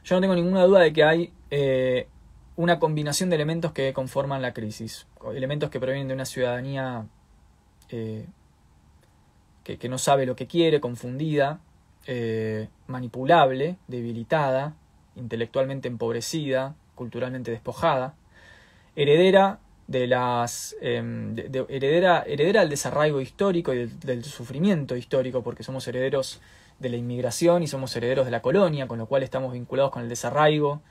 yo 0.04 0.16
no 0.16 0.22
tengo 0.22 0.36
ninguna 0.36 0.64
duda 0.64 0.80
de 0.80 0.94
que 0.94 1.04
hay 1.04 1.34
eh, 1.52 2.08
una 2.56 2.80
combinación 2.80 3.30
de 3.30 3.36
elementos 3.36 3.72
que 3.72 3.94
conforman 3.94 4.42
la 4.42 4.54
crisis. 4.54 5.08
Elementos 5.36 5.70
que 5.70 5.80
provienen 5.80 6.08
de 6.08 6.14
una 6.14 6.26
ciudadanía 6.26 7.06
eh, 7.90 8.26
que, 9.64 9.78
que, 9.78 9.90
no 9.90 9.98
sabe 9.98 10.26
lo 10.26 10.36
que 10.36 10.48
quiere, 10.48 10.82
confundida, 10.82 11.60
manipulable, 12.88 13.78
debilitada, 13.88 14.74
intelectualmente 15.16 15.88
empobrecida, 15.88 16.76
culturalmente 16.96 17.52
despojada, 17.52 18.16
heredera 18.96 19.60
de 19.92 20.08
las 20.08 20.76
em, 20.82 21.36
heredera, 21.38 22.24
heredera 22.26 22.62
del 22.62 22.70
desarraigo 22.70 23.20
histórico 23.20 23.74
y 23.74 23.88
del, 23.88 24.24
sufrimiento 24.24 24.96
histórico, 24.96 25.44
porque 25.44 25.64
somos 25.64 25.86
herederos 25.88 26.40
de 26.80 26.90
la 26.90 26.96
inmigración 26.96 27.62
y 27.62 27.68
somos 27.68 27.94
herederos 27.96 28.26
de 28.26 28.32
la 28.32 28.42
colonia, 28.42 28.88
con 28.88 28.98
lo 28.98 29.06
cual 29.06 29.22
estamos 29.22 29.52
vinculados 29.52 29.92
con 29.92 30.04
el 30.04 30.10
desarraigo, 30.10 30.82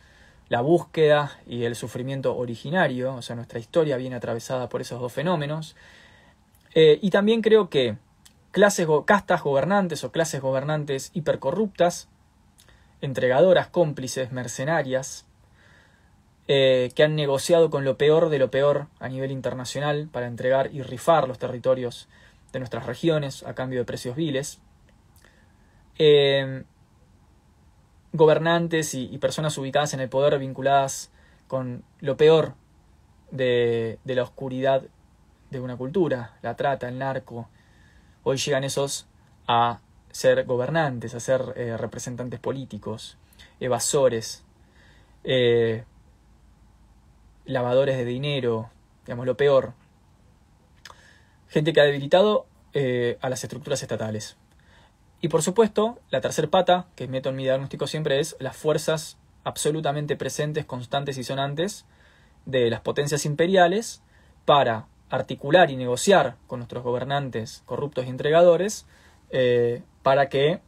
la 0.51 0.61
búsqueda 0.61 1.39
y 1.47 1.65
el 1.65 1.77
sufrimiento 1.77 2.37
originario, 2.37 3.15
o 3.15 3.23
sea, 3.23 3.37
nuestra 3.37 3.59
historia 3.59 3.97
viene 3.97 4.17
atravesada 4.17 4.69
por 4.69 4.83
esos 4.83 5.01
dos 5.01 5.13
fenómenos. 5.13 5.77
Eh, 6.75 6.99
y 7.01 7.09
también 7.09 7.41
creo 7.41 7.71
que 7.71 7.97
clases, 8.51 8.87
castas 9.07 9.43
gobernantes 9.43 10.05
o 10.05 10.13
clases 10.13 10.43
gobernantes 10.43 11.11
hipercorruptas, 11.15 12.09
entregadoras, 13.01 13.69
cómplices, 13.69 14.31
mercenarias, 14.31 15.25
eh, 16.53 16.91
que 16.97 17.05
han 17.05 17.15
negociado 17.15 17.71
con 17.71 17.85
lo 17.85 17.97
peor 17.97 18.29
de 18.29 18.41
lo 18.41 18.51
peor 18.51 18.89
a 18.99 19.09
nivel 19.09 19.31
internacional 19.31 20.09
para 20.11 20.27
entregar 20.27 20.75
y 20.75 20.83
rifar 20.83 21.29
los 21.29 21.39
territorios 21.39 22.09
de 22.53 22.59
nuestras 22.59 22.87
regiones 22.87 23.45
a 23.45 23.55
cambio 23.55 23.79
de 23.79 23.85
precios 23.85 24.17
viles. 24.17 24.59
Eh, 25.97 26.65
gobernantes 28.13 28.95
y, 28.95 29.17
personas 29.19 29.57
ubicadas 29.59 29.95
en 29.95 30.01
el 30.01 30.09
poder 30.09 30.41
vinculadas 30.41 31.13
con 31.47 31.85
lo 32.01 32.17
peor 32.17 32.55
de, 33.31 34.01
la 34.05 34.25
oscuridad 34.25 34.83
de 35.51 35.61
una 35.61 35.77
cultura, 35.77 36.37
la 36.43 36.57
trata, 36.57 36.89
el 36.89 36.99
narco. 36.99 37.49
Hoy 38.25 38.39
llegan 38.39 38.65
esos 38.65 39.07
a 39.47 39.79
ser 40.11 40.47
gobernantes, 40.47 41.15
a 41.15 41.21
ser 41.21 41.53
eh, 41.55 41.77
representantes 41.77 42.41
políticos, 42.41 43.19
evasores, 43.61 44.43
lavadores 47.51 47.97
de 47.97 48.05
dinero, 48.05 48.71
digamos 49.05 49.27
lo 49.27 49.37
peor. 49.37 49.75
Gente 51.49 51.73
que 51.73 51.81
ha 51.81 51.85
debilitado 51.85 52.47
eh, 52.73 53.19
a 53.21 53.29
las 53.29 53.43
estructuras 53.43 53.83
estatales. 53.83 54.37
Y 55.21 55.29
por 55.29 55.43
supuesto, 55.43 55.99
la 56.11 56.21
tercer 56.21 56.49
pata 56.49 56.87
que 56.97 57.09
meto 57.09 57.29
en 57.29 57.37
mi 57.37 57.43
diagnóstico 57.43 57.87
siempre 57.87 58.21
es 58.21 58.37
las 58.39 58.57
fuerzas 58.57 59.19
absolutamente 59.45 60.17
presentes, 60.17 60.65
constantes 60.65 61.19
y 61.19 61.25
sonantes 61.25 61.85
de 62.47 62.71
las 62.71 62.81
potencias 62.81 63.27
imperiales 63.27 64.03
para 64.45 64.87
articular 65.11 65.71
y 65.71 65.77
negociar 65.77 66.37
con 66.47 66.61
nuestros 66.61 66.83
gobernantes 66.85 67.63
corruptos 67.67 68.07
y 68.07 68.09
entregadores 68.09 68.87
eh, 69.31 69.83
para 70.03 70.29
que 70.29 70.61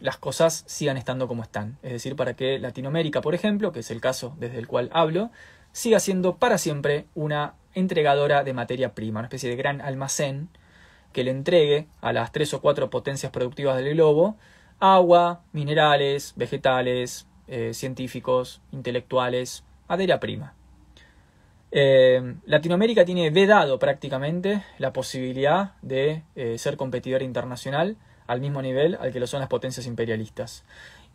las 0.00 0.18
cosas 0.18 0.64
sigan 0.66 0.96
estando 0.96 1.26
como 1.26 1.42
están. 1.42 1.78
Es 1.82 1.92
decir, 1.92 2.14
para 2.14 2.34
que 2.34 2.58
Latinoamérica, 2.58 3.22
por 3.22 3.34
ejemplo, 3.34 3.72
que 3.72 3.80
es 3.80 3.90
el 3.90 4.00
caso 4.00 4.36
desde 4.38 4.58
el 4.58 4.66
cual 4.66 4.90
hablo, 4.92 5.30
siga 5.74 6.00
siendo 6.00 6.36
para 6.36 6.56
siempre 6.56 7.04
una 7.14 7.56
entregadora 7.74 8.44
de 8.44 8.54
materia 8.54 8.94
prima, 8.94 9.20
una 9.20 9.26
especie 9.26 9.50
de 9.50 9.56
gran 9.56 9.82
almacén 9.82 10.48
que 11.12 11.24
le 11.24 11.32
entregue 11.32 11.88
a 12.00 12.12
las 12.12 12.32
tres 12.32 12.54
o 12.54 12.62
cuatro 12.62 12.88
potencias 12.88 13.30
productivas 13.32 13.76
del 13.76 13.94
globo 13.94 14.36
agua, 14.80 15.42
minerales, 15.52 16.34
vegetales, 16.36 17.26
eh, 17.48 17.72
científicos, 17.74 18.60
intelectuales, 18.72 19.64
materia 19.88 20.20
prima. 20.20 20.54
Eh, 21.70 22.36
Latinoamérica 22.44 23.04
tiene 23.04 23.30
vedado 23.30 23.78
prácticamente 23.78 24.62
la 24.78 24.92
posibilidad 24.92 25.72
de 25.82 26.22
eh, 26.36 26.56
ser 26.58 26.76
competidor 26.76 27.22
internacional 27.22 27.96
al 28.26 28.40
mismo 28.40 28.62
nivel 28.62 28.96
al 29.00 29.12
que 29.12 29.20
lo 29.20 29.26
son 29.26 29.40
las 29.40 29.48
potencias 29.48 29.86
imperialistas. 29.86 30.64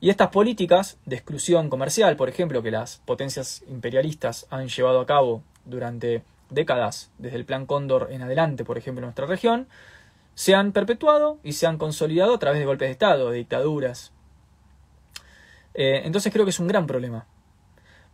Y 0.02 0.10
estas 0.10 0.30
políticas 0.30 0.98
de 1.06 1.18
exclusión 1.18 1.70
comercial, 1.70 2.16
por 2.16 2.30
ejemplo, 2.30 2.64
que 2.64 2.72
las 2.72 3.02
potencias 3.06 3.64
imperialistas 3.68 4.48
han 4.50 4.70
llevado 4.70 5.02
a 5.02 5.06
cabo 5.06 5.44
durante 5.66 6.24
décadas, 6.50 7.12
desde 7.18 7.38
el 7.38 7.46
Plan 7.46 7.66
Cóndor 7.66 8.08
en 8.12 8.22
adelante, 8.22 8.64
por 8.64 8.78
ejemplo, 8.78 9.02
en 9.02 9.08
nuestra 9.08 9.26
región, 9.26 9.68
se 10.36 10.56
han 10.56 10.72
perpetuado 10.72 11.38
y 11.44 11.54
se 11.54 11.68
han 11.68 11.78
consolidado 11.78 12.36
a 12.36 12.40
través 12.40 12.60
de 12.60 12.66
golpes 12.66 12.88
de 12.88 12.94
Estado, 12.94 13.30
de 13.30 13.38
dictaduras. 13.40 14.14
Eh, 15.74 16.02
entonces 16.06 16.32
creo 16.32 16.46
que 16.46 16.52
es 16.52 16.60
un 16.60 16.68
gran 16.68 16.88
problema. 16.88 17.26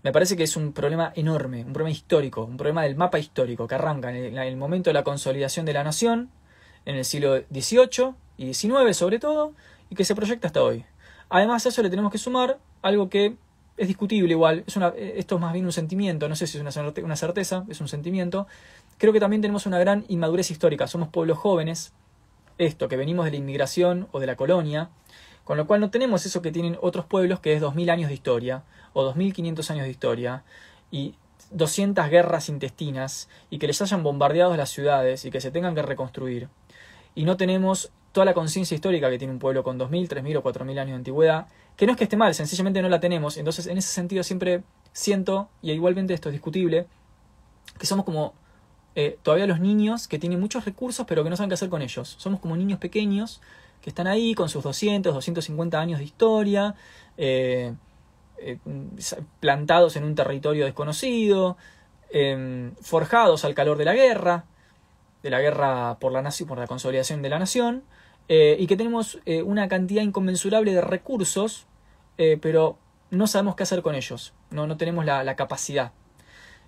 Me 0.02 0.12
parece 0.12 0.36
que 0.36 0.44
es 0.44 0.56
un 0.56 0.74
problema 0.74 1.14
enorme, 1.16 1.64
un 1.64 1.74
problema 1.74 1.92
histórico, 1.92 2.44
un 2.44 2.58
problema 2.58 2.84
del 2.84 2.96
mapa 2.96 3.20
histórico 3.20 3.68
que 3.68 3.76
arranca 3.76 4.16
en 4.16 4.38
el 4.38 4.58
momento 4.58 4.90
de 4.90 4.96
la 4.96 5.04
consolidación 5.04 5.66
de 5.66 5.74
la 5.74 5.84
nación, 5.84 6.32
en 6.86 6.96
el 6.96 7.06
siglo 7.06 7.44
XVIII 7.52 8.14
y 8.38 8.54
XIX 8.54 8.96
sobre 8.96 9.20
todo, 9.20 9.54
y 9.90 9.96
que 9.96 10.06
se 10.06 10.16
proyecta 10.16 10.48
hasta 10.48 10.64
hoy. 10.64 10.86
Además 11.30 11.66
a 11.66 11.70
eso 11.70 11.82
le 11.82 11.90
tenemos 11.90 12.12
que 12.12 12.18
sumar 12.18 12.60
algo 12.82 13.10
que 13.10 13.36
es 13.78 13.88
discutible 13.88 14.32
igual, 14.32 14.64
es 14.66 14.78
una, 14.78 14.90
esto 14.90 15.36
es 15.36 15.42
más 15.42 15.52
bien 15.52 15.66
un 15.66 15.72
sentimiento, 15.72 16.30
no 16.30 16.36
sé 16.36 16.48
si 16.48 16.58
es 16.58 16.62
una, 16.62 16.94
una 17.04 17.16
certeza, 17.16 17.66
es 17.68 17.82
un 17.82 17.88
sentimiento. 17.88 18.48
Creo 18.98 19.12
que 19.12 19.20
también 19.20 19.42
tenemos 19.42 19.66
una 19.66 19.80
gran 19.80 20.06
inmadurez 20.08 20.50
histórica, 20.52 20.88
somos 20.88 21.10
pueblos 21.10 21.38
jóvenes, 21.38 21.94
esto, 22.58 22.88
que 22.88 22.96
venimos 22.96 23.26
de 23.26 23.32
la 23.32 23.38
inmigración 23.38 24.08
o 24.12 24.20
de 24.20 24.28
la 24.28 24.36
colonia, 24.36 24.90
con 25.44 25.58
lo 25.58 25.68
cual 25.68 25.82
no 25.82 25.90
tenemos 25.90 26.26
eso 26.26 26.42
que 26.42 26.52
tienen 26.52 26.78
otros 26.82 27.06
pueblos, 27.06 27.40
que 27.40 27.54
es 27.54 27.62
2000 27.62 27.90
años 27.90 28.08
de 28.10 28.14
historia, 28.14 28.64
o 28.94 29.04
2500 29.04 29.72
años 29.72 29.84
de 29.84 29.92
historia, 29.92 30.44
y 30.90 31.16
200 31.52 32.10
guerras 32.10 32.48
intestinas, 32.48 33.30
y 33.50 33.60
que 33.60 33.68
les 33.68 33.82
hayan 33.82 34.04
bombardeado 34.04 34.56
las 34.56 34.70
ciudades 34.70 35.26
y 35.26 35.32
que 35.32 35.42
se 35.42 35.52
tengan 35.52 35.76
que 35.76 35.82
reconstruir. 35.82 36.48
Y 37.14 37.26
no 37.26 37.38
tenemos 37.38 37.92
toda 38.16 38.24
la 38.24 38.34
conciencia 38.34 38.74
histórica 38.74 39.10
que 39.10 39.18
tiene 39.18 39.34
un 39.34 39.40
pueblo 39.40 39.62
con 39.62 39.78
2000, 39.78 40.08
3000 40.08 40.38
o 40.38 40.42
4000 40.42 40.80
años 40.80 40.92
de 40.92 40.96
antigüedad, 40.96 41.48
que 41.76 41.86
no 41.86 41.92
es 41.92 41.98
que 41.98 42.06
esté 42.06 42.16
mal, 42.16 42.34
sencillamente 42.34 42.82
no 42.82 42.88
la 42.88 43.02
tenemos. 43.02 43.36
Entonces, 43.36 43.68
en 43.68 43.78
ese 43.78 43.90
sentido, 43.90 44.24
siempre 44.24 44.64
siento, 44.94 45.50
y 45.62 45.74
igualmente 45.74 46.14
esto 46.14 46.30
es 46.30 46.34
discutible, 46.34 46.88
que 47.78 47.86
somos 47.86 48.06
como 48.06 48.34
eh, 48.96 49.20
todavía 49.22 49.46
los 49.48 49.60
niños 49.60 50.08
que 50.08 50.18
tienen 50.18 50.40
muchos 50.40 50.64
recursos, 50.64 51.06
pero 51.06 51.26
que 51.26 51.30
no 51.30 51.36
saben 51.36 51.50
qué 51.50 51.56
hacer 51.56 51.68
con 51.68 51.82
ellos. 51.82 52.16
Somos 52.18 52.40
como 52.40 52.56
niños 52.56 52.80
pequeños 52.80 53.42
que 53.82 53.90
están 53.90 54.08
ahí 54.08 54.34
con 54.34 54.48
sus 54.48 54.64
200, 54.64 55.14
250 55.14 55.78
años 55.78 56.00
de 56.00 56.06
historia, 56.06 56.74
eh, 57.18 57.74
eh, 58.38 58.60
plantados 59.42 59.98
en 59.98 60.06
un 60.06 60.16
territorio 60.16 60.64
desconocido, 60.64 61.58
em, 62.12 62.74
forjados 62.76 63.44
al 63.44 63.54
calor 63.54 63.78
de 63.78 63.84
la 63.84 63.94
guerra, 63.94 64.46
de 65.22 65.30
la 65.30 65.42
guerra 65.42 65.98
por 66.00 66.14
la, 66.14 66.24
por 66.48 66.58
la 66.58 66.68
consolidación 66.68 67.22
de 67.22 67.30
la 67.30 67.40
nación, 67.40 67.84
eh, 68.28 68.56
y 68.60 68.68
que 68.68 68.76
tenemos 68.76 69.20
eh, 69.26 69.44
una 69.44 69.68
cantidad 69.68 70.02
inconmensurable 70.02 70.74
de 70.74 70.82
recursos, 70.82 71.68
eh, 72.18 72.38
pero 72.42 72.78
no 73.12 73.28
sabemos 73.28 73.56
qué 73.56 73.64
hacer 73.64 73.82
con 73.82 73.96
ellos, 73.96 74.34
no, 74.50 74.66
no 74.68 74.78
tenemos 74.78 75.06
la, 75.06 75.36
capacidad. 75.36 75.92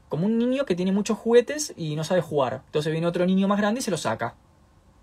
Como 0.09 0.25
un 0.25 0.37
niño 0.37 0.65
que 0.65 0.75
tiene 0.75 0.91
muchos 0.91 1.17
juguetes 1.17 1.73
y 1.75 1.95
no 1.95 2.03
sabe 2.03 2.21
jugar. 2.21 2.61
Entonces 2.67 2.91
viene 2.91 3.07
otro 3.07 3.25
niño 3.25 3.47
más 3.47 3.57
grande 3.57 3.79
y 3.79 3.83
se 3.83 3.91
lo 3.91 3.97
saca. 3.97 4.35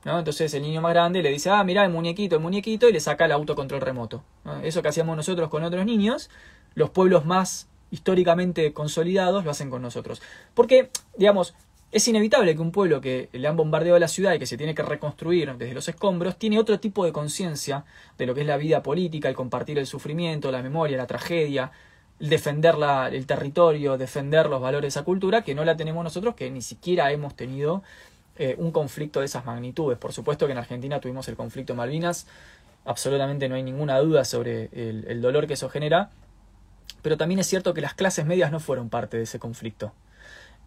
¿no? 0.05 0.19
Entonces 0.19 0.55
el 0.55 0.63
niño 0.63 0.81
más 0.81 0.93
grande 0.95 1.23
le 1.23 1.31
dice, 1.31 1.51
ah, 1.51 1.63
mira 1.65 1.85
el 1.85 1.91
muñequito, 1.91 2.37
el 2.37 2.43
muñequito, 2.43 2.89
y 2.89 2.93
le 2.93 3.01
saca 3.01 3.27
el 3.27 3.33
autocontrol 3.33 3.81
remoto. 3.81 4.23
Eso 4.63 4.81
que 4.81 4.89
hacíamos 4.89 5.17
nosotros 5.17 5.51
con 5.51 5.63
otros 5.63 5.85
niños, 5.85 6.31
los 6.75 6.91
pueblos 6.91 7.27
más 7.27 7.69
históricamente 7.91 8.73
consolidados 8.73 9.45
lo 9.45 9.51
hacen 9.51 9.71
con 9.71 9.83
nosotros. 9.83 10.23
Porque, 10.55 10.91
digamos, 11.17 11.55
es 11.95 12.09
inevitable 12.09 12.57
que 12.57 12.61
un 12.61 12.73
pueblo 12.73 13.01
que 13.01 13.29
le 13.31 13.47
han 13.47 13.57
bombardeado 13.57 13.97
la 14.01 14.09
ciudad 14.09 14.35
y 14.35 14.41
que 14.41 14.47
se 14.47 14.57
tiene 14.57 14.75
que 14.75 14.83
reconstruir 14.83 15.55
desde 15.57 15.75
los 15.75 15.89
escombros, 15.89 16.37
tiene 16.37 16.59
otro 16.59 16.81
tipo 16.81 17.05
de 17.05 17.12
conciencia 17.12 17.85
de 18.19 18.27
lo 18.27 18.35
que 18.35 18.41
es 18.41 18.49
la 18.49 18.57
vida 18.57 18.83
política, 18.83 19.29
el 19.29 19.37
compartir 19.37 19.79
el 19.79 19.87
sufrimiento, 19.87 20.51
la 20.51 20.61
memoria, 20.61 20.97
la 20.97 21.07
tragedia, 21.07 21.71
el 22.19 22.31
defender 22.31 22.75
el 23.12 23.27
territorio, 23.27 23.97
defender 23.97 24.47
los 24.47 24.61
valores 24.61 24.83
de 24.83 24.89
esa 24.89 25.05
cultura, 25.05 25.43
que 25.43 25.55
no 25.55 25.65
la 25.65 25.77
tenemos 25.77 26.03
nosotros, 26.03 26.35
que 26.35 26.51
ni 26.51 26.62
siquiera 26.62 27.12
hemos 27.12 27.37
tenido 27.37 27.85
eh, 28.39 28.57
un 28.59 28.73
conflicto 28.73 29.21
de 29.21 29.27
esas 29.27 29.45
magnitudes. 29.45 29.97
Por 29.97 30.12
supuesto 30.12 30.47
que 30.47 30.53
en 30.53 30.59
Argentina 30.59 31.01
tuvimos 31.01 31.29
el 31.29 31.37
conflicto 31.37 31.77
Malvinas, 31.77 32.27
absolutamente 32.85 33.49
no 33.49 33.55
hay 33.55 33.62
ninguna 33.62 34.01
duda 34.01 34.25
sobre 34.25 34.69
el, 34.73 35.05
el 35.07 35.23
dolor 35.23 35.47
que 35.47 35.55
eso 35.55 35.69
genera, 35.69 36.11
pero 37.03 37.16
también 37.16 37.39
es 37.39 37.47
cierto 37.47 37.73
que 37.73 37.81
las 37.81 37.95
clases 37.95 38.27
medias 38.27 38.51
no 38.51 38.59
fueron 38.59 38.89
parte 38.89 39.16
de 39.16 39.23
ese 39.23 39.39
conflicto. 39.39 39.93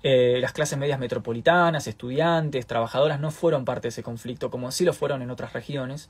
Eh, 0.04 0.38
las 0.40 0.54
clases 0.54 0.78
medias 0.78 1.00
metropolitanas, 1.00 1.88
estudiantes, 1.88 2.68
trabajadoras 2.68 3.20
no 3.20 3.32
fueron 3.32 3.66
parte 3.66 3.88
de 3.88 3.90
ese 3.90 4.04
conflicto 4.04 4.52
como 4.52 4.72
sí 4.72 4.86
lo 4.86 4.94
fueron 4.94 5.22
en 5.22 5.32
otras 5.32 5.54
regiones 5.54 6.10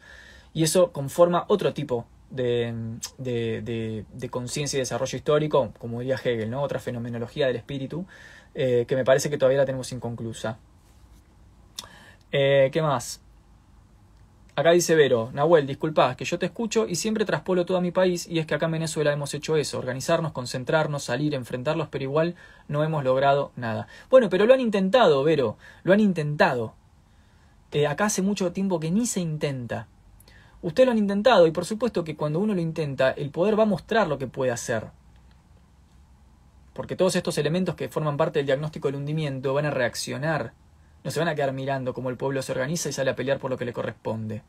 y 0.53 0.63
eso 0.63 0.91
conforma 0.91 1.45
otro 1.47 1.73
tipo 1.73 2.05
de, 2.29 2.73
de, 3.17 4.29
conciencia 4.29 4.77
y 4.77 4.81
desarrollo 4.81 5.15
histórico, 5.15 5.71
como 5.77 5.99
diría 5.99 6.15
Hegel, 6.15 6.49
¿no? 6.49 6.61
otra 6.61 6.79
fenomenología 6.79 7.47
del 7.47 7.55
espíritu, 7.55 8.05
eh, 8.53 8.85
que 8.87 8.95
me 8.95 9.05
parece 9.05 9.29
que 9.29 9.37
todavía 9.37 9.59
la 9.59 9.65
tenemos 9.65 9.91
inconclusa. 9.91 10.57
Eh, 12.31 12.69
¿Qué 12.73 12.81
más? 12.81 13.21
Acá 14.57 14.71
dice 14.71 14.95
Vero, 14.95 15.29
Nahuel, 15.33 15.67
disculpa, 15.67 16.15
que 16.15 16.25
yo 16.25 16.39
te 16.39 16.47
escucho 16.47 16.87
y 16.87 16.95
siempre 16.95 17.25
traspolo 17.25 17.63
todo 17.63 17.77
a 17.77 17.81
mi 17.81 17.91
país 17.91 18.25
y 18.27 18.39
es 18.39 18.47
que 18.47 18.55
acá 18.55 18.65
en 18.65 18.71
Venezuela 18.71 19.13
hemos 19.13 19.31
hecho 19.35 19.55
eso, 19.55 19.77
organizarnos, 19.77 20.31
concentrarnos, 20.31 21.03
salir, 21.03 21.35
enfrentarlos, 21.35 21.89
pero 21.89 22.05
igual 22.05 22.33
no 22.67 22.83
hemos 22.83 23.03
logrado 23.03 23.51
nada. 23.55 23.87
Bueno, 24.09 24.31
pero 24.31 24.47
lo 24.47 24.55
han 24.55 24.59
intentado, 24.59 25.23
Vero, 25.23 25.57
lo 25.83 25.93
han 25.93 25.99
intentado. 25.99 26.73
Eh, 27.71 27.85
acá 27.85 28.05
hace 28.05 28.23
mucho 28.23 28.51
tiempo 28.51 28.79
que 28.79 28.89
ni 28.89 29.05
se 29.05 29.19
intenta. 29.19 29.89
Ustedes 30.63 30.87
lo 30.87 30.91
han 30.91 30.97
intentado 30.97 31.45
y 31.45 31.51
por 31.51 31.65
supuesto 31.65 32.03
que 32.03 32.15
cuando 32.15 32.39
uno 32.39 32.55
lo 32.55 32.61
intenta, 32.61 33.11
el 33.11 33.29
poder 33.29 33.59
va 33.59 33.61
a 33.61 33.67
mostrar 33.67 34.07
lo 34.07 34.17
que 34.17 34.25
puede 34.25 34.49
hacer. 34.49 34.87
Porque 36.73 36.95
todos 36.95 37.15
estos 37.15 37.37
elementos 37.37 37.75
que 37.75 37.89
forman 37.89 38.17
parte 38.17 38.39
del 38.39 38.47
diagnóstico 38.47 38.87
del 38.87 38.95
hundimiento 38.95 39.53
van 39.53 39.67
a 39.67 39.69
reaccionar 39.69 40.53
no 41.03 41.11
se 41.11 41.19
van 41.19 41.27
a 41.27 41.35
quedar 41.35 41.53
mirando 41.53 41.93
cómo 41.93 42.09
el 42.09 42.17
pueblo 42.17 42.41
se 42.41 42.51
organiza 42.51 42.89
y 42.89 42.93
sale 42.93 43.11
a 43.11 43.15
pelear 43.15 43.39
por 43.39 43.51
lo 43.51 43.57
que 43.57 43.65
le 43.65 43.73
corresponde. 43.73 44.43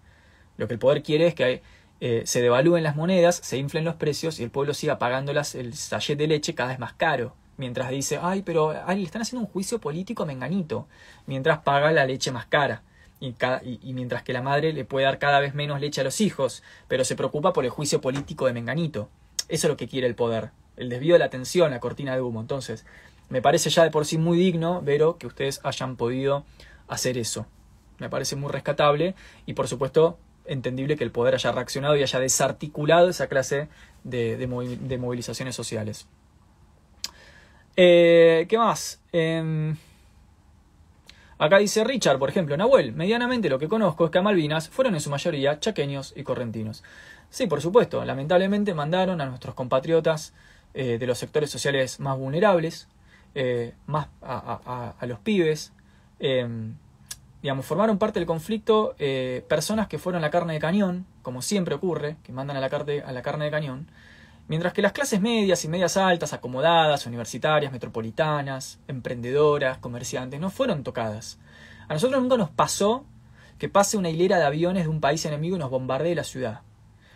Lo 0.57 0.67
que 0.67 0.75
el 0.75 0.81
poder 0.81 1.03
quiere 1.03 1.29
es 1.29 1.35
que 1.35 1.63
eh, 2.01 2.23
se 2.27 2.43
devalúen 2.43 2.83
las 2.83 2.97
monedas, 2.97 3.37
se 3.37 3.59
inflen 3.59 3.85
los 3.85 3.97
precios 3.97 4.39
y 4.39 4.45
el 4.45 4.51
pueblo 4.51 4.75
siga 4.75 4.99
pagándolas 4.99 5.55
el 5.55 5.75
sachet 5.75 6.19
de 6.19 6.29
leche 6.29 6.55
cada 6.55 6.71
vez 6.71 6.79
más 6.79 6.93
caro. 6.93 7.35
Mientras 7.57 7.91
dice, 7.91 8.21
ay, 8.23 8.43
pero 8.43 8.73
ay, 8.87 8.99
le 8.99 9.05
están 9.05 9.23
haciendo 9.23 9.45
un 9.45 9.53
juicio 9.53 9.81
político 9.81 10.23
a 10.23 10.27
Menganito. 10.27 10.87
Mientras 11.27 11.59
paga 11.59 11.91
la 11.91 12.07
leche 12.07 12.31
más 12.31 12.47
cara. 12.47 12.83
Y, 13.21 13.35
y, 13.83 13.95
mientras 13.95 14.23
que 14.23 14.33
la 14.33 14.43
madre 14.43 14.73
le 14.73 14.85
puede 14.85 15.07
dar 15.07 15.19
cada 15.19 15.41
vez 15.41 15.53
menos 15.53 15.81
leche 15.81 16.01
a 16.01 16.05
los 16.05 16.21
hijos, 16.21 16.63
pero 16.87 17.05
se 17.05 17.17
preocupa 17.17 17.53
por 17.53 17.65
el 17.65 17.71
juicio 17.71 18.01
político 18.01 18.47
de 18.47 18.53
Menganito. 18.53 19.09
Eso 19.49 19.67
es 19.67 19.71
lo 19.71 19.77
que 19.77 19.89
quiere 19.89 20.07
el 20.07 20.15
poder. 20.15 20.51
El 20.77 20.89
desvío 20.89 21.15
de 21.15 21.19
la 21.19 21.25
atención, 21.25 21.73
la 21.73 21.81
cortina 21.81 22.15
de 22.15 22.21
humo. 22.21 22.41
Entonces, 22.41 22.87
me 23.29 23.43
parece 23.43 23.71
ya 23.71 23.85
de 23.85 23.91
por 23.91 24.07
sí 24.07 24.19
muy 24.19 24.39
digno, 24.39 24.81
Vero, 24.83 25.19
que 25.19 25.27
ustedes 25.27 25.61
hayan 25.65 25.97
podido 25.97 26.45
hacer 26.89 27.19
eso. 27.19 27.47
Me 27.99 28.09
parece 28.09 28.37
muy 28.37 28.51
rescatable 28.51 29.15
y 29.47 29.55
por 29.55 29.69
supuesto 29.69 30.19
entendible 30.47 30.97
que 30.97 31.05
el 31.05 31.11
poder 31.11 31.35
haya 31.35 31.53
reaccionado 31.53 31.97
y 31.97 32.03
haya 32.03 32.21
desarticulado 32.21 33.09
esa 33.09 33.27
clase 33.29 33.69
de, 34.05 34.47
movilizaciones 34.99 35.55
sociales. 35.55 36.07
Eh, 37.77 38.47
¿Qué 38.49 38.59
más? 38.59 39.01
Em, 39.13 39.77
acá 41.39 41.59
dice 41.59 41.85
Richard, 41.85 42.19
por 42.19 42.31
ejemplo, 42.31 42.57
Nahuel, 42.57 42.93
medianamente 42.93 43.49
lo 43.49 43.59
que 43.59 43.69
conozco 43.69 44.07
es 44.07 44.11
que 44.11 44.19
a 44.19 44.23
Malvinas 44.23 44.69
fueron 44.69 44.95
en 44.95 45.01
su 45.01 45.11
mayoría 45.11 45.61
chaqueños 45.61 46.13
y 46.17 46.23
correntinos. 46.23 46.83
Sí, 47.31 47.47
por 47.47 47.61
supuesto, 47.61 48.05
lamentablemente 48.05 48.75
mandaron 48.75 49.21
a 49.21 49.27
nuestros 49.27 49.55
compatriotas 49.55 50.33
eh, 50.75 50.99
de 50.99 51.07
los 51.07 51.19
sectores 51.19 51.51
sociales 51.51 52.01
más 52.01 52.17
vulnerables, 52.19 52.89
eh, 53.35 53.75
más 53.87 54.09
a, 54.23 54.95
los 55.03 55.19
pibes. 55.21 55.73
Em, 56.19 56.75
digamos, 57.43 57.67
formaron 57.67 57.99
parte 57.99 58.19
del 58.19 58.27
conflicto 58.27 58.95
eh, 58.99 59.45
personas 59.49 59.87
que 59.87 59.99
fueron 59.99 60.23
la 60.23 60.31
carne 60.31 60.55
de 60.55 60.59
cañón, 60.59 61.07
como 61.23 61.43
siempre 61.43 61.75
ocurre, 61.75 62.17
que 62.23 62.33
mandan 62.33 62.57
a 62.57 62.61
la, 62.61 62.69
carne, 62.69 63.01
a 63.01 63.13
la 63.13 63.23
carne 63.23 63.45
de 63.45 63.51
cañón, 63.51 63.87
mientras 64.49 64.73
que 64.73 64.83
las 64.83 64.93
clases 64.93 65.21
medias 65.21 65.65
y 65.65 65.69
medias 65.69 65.97
altas, 65.97 66.33
acomodadas, 66.33 67.07
universitarias, 67.07 67.71
metropolitanas, 67.71 68.81
emprendedoras, 68.89 69.79
comerciantes, 69.79 70.41
no 70.41 70.51
fueron 70.51 70.83
tocadas. 70.83 71.39
A 71.89 71.95
nosotros 71.95 72.21
nunca 72.21 72.37
nos 72.37 72.51
pasó 72.51 73.05
que 73.59 73.69
pase 73.69 73.97
una 73.97 74.11
hilera 74.11 74.39
de 74.39 74.47
aviones 74.47 74.85
de 74.85 74.89
un 74.89 75.01
país 75.01 75.25
enemigo 75.25 75.57
y 75.57 75.59
nos 75.59 75.71
bombardee 75.71 76.15
la 76.15 76.25
ciudad. 76.25 76.63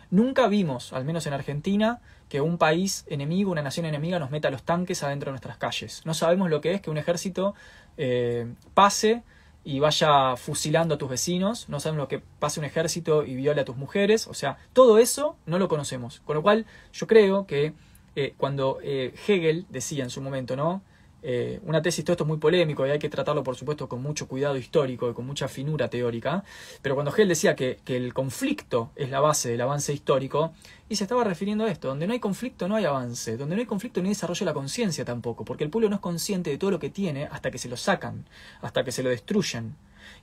Nunca 0.09 0.47
vimos, 0.47 0.93
al 0.93 1.05
menos 1.05 1.25
en 1.25 1.33
Argentina, 1.33 2.01
que 2.33 2.41
un 2.41 2.57
país 2.57 3.05
enemigo, 3.09 3.51
una 3.51 3.61
nación 3.61 3.85
enemiga, 3.85 4.17
nos 4.17 4.31
meta 4.31 4.49
los 4.49 4.63
tanques 4.63 5.03
adentro 5.03 5.27
de 5.27 5.33
nuestras 5.33 5.57
calles. 5.57 6.01
No 6.03 6.15
sabemos 6.15 6.49
lo 6.49 6.61
que 6.61 6.73
es 6.73 6.81
que 6.81 6.89
un 6.89 6.97
ejército 6.97 7.53
eh, 7.95 8.51
pase 8.73 9.21
y 9.63 9.79
vaya 9.79 10.35
fusilando 10.35 10.95
a 10.95 10.97
tus 10.97 11.07
vecinos, 11.07 11.69
no 11.69 11.79
sabemos 11.79 12.05
lo 12.05 12.07
que 12.07 12.23
pase 12.39 12.59
un 12.59 12.65
ejército 12.65 13.23
y 13.23 13.35
viole 13.35 13.61
a 13.61 13.65
tus 13.65 13.77
mujeres, 13.77 14.25
o 14.25 14.33
sea, 14.33 14.57
todo 14.73 14.97
eso 14.97 15.37
no 15.45 15.59
lo 15.59 15.67
conocemos. 15.67 16.21
Con 16.21 16.35
lo 16.35 16.41
cual, 16.41 16.65
yo 16.91 17.05
creo 17.05 17.45
que 17.45 17.73
eh, 18.15 18.33
cuando 18.35 18.79
eh, 18.81 19.13
Hegel 19.27 19.67
decía 19.69 20.03
en 20.03 20.09
su 20.09 20.19
momento, 20.19 20.55
¿no? 20.55 20.81
Eh, 21.25 21.61
una 21.63 21.81
tesis, 21.81 22.03
todo 22.03 22.13
esto 22.13 22.25
es 22.25 22.27
muy 22.27 22.37
polémico 22.37 22.85
y 22.85 22.89
hay 22.89 22.99
que 22.99 23.09
tratarlo, 23.09 23.43
por 23.43 23.55
supuesto, 23.55 23.87
con 23.87 24.03
mucho 24.03 24.27
cuidado 24.27 24.57
histórico 24.57 25.09
y 25.09 25.13
con 25.13 25.25
mucha 25.25 25.47
finura 25.47 25.89
teórica. 25.89 26.43
Pero 26.81 26.95
cuando 26.95 27.11
Hegel 27.11 27.29
decía 27.29 27.55
que, 27.55 27.79
que, 27.85 27.95
el 27.95 28.13
conflicto 28.13 28.91
es 28.97 29.09
la 29.09 29.21
base 29.21 29.49
del 29.49 29.61
avance 29.61 29.93
histórico, 29.93 30.53
y 30.89 30.97
se 30.97 31.05
estaba 31.05 31.23
refiriendo 31.23 31.63
a 31.63 31.71
esto: 31.71 31.87
donde 31.87 32.07
no 32.07 32.13
hay 32.13 32.19
conflicto 32.19 32.67
no 32.67 32.75
hay 32.75 32.83
avance, 32.83 33.37
donde 33.37 33.55
no 33.55 33.61
hay 33.61 33.65
conflicto 33.65 34.01
no 34.01 34.09
desarrollo 34.09 34.39
de 34.39 34.45
la 34.45 34.53
conciencia 34.53 35.05
tampoco, 35.05 35.45
porque 35.45 35.63
el 35.63 35.69
pueblo 35.69 35.89
no 35.89 35.95
es 35.95 36.01
consciente 36.01 36.49
de 36.49 36.57
todo 36.57 36.71
lo 36.71 36.79
que 36.79 36.89
tiene 36.89 37.25
hasta 37.25 37.49
que 37.51 37.57
se 37.57 37.69
lo 37.69 37.77
sacan, 37.77 38.25
hasta 38.61 38.83
que 38.83 38.91
se 38.91 39.01
lo 39.01 39.09
destruyen. 39.09 39.75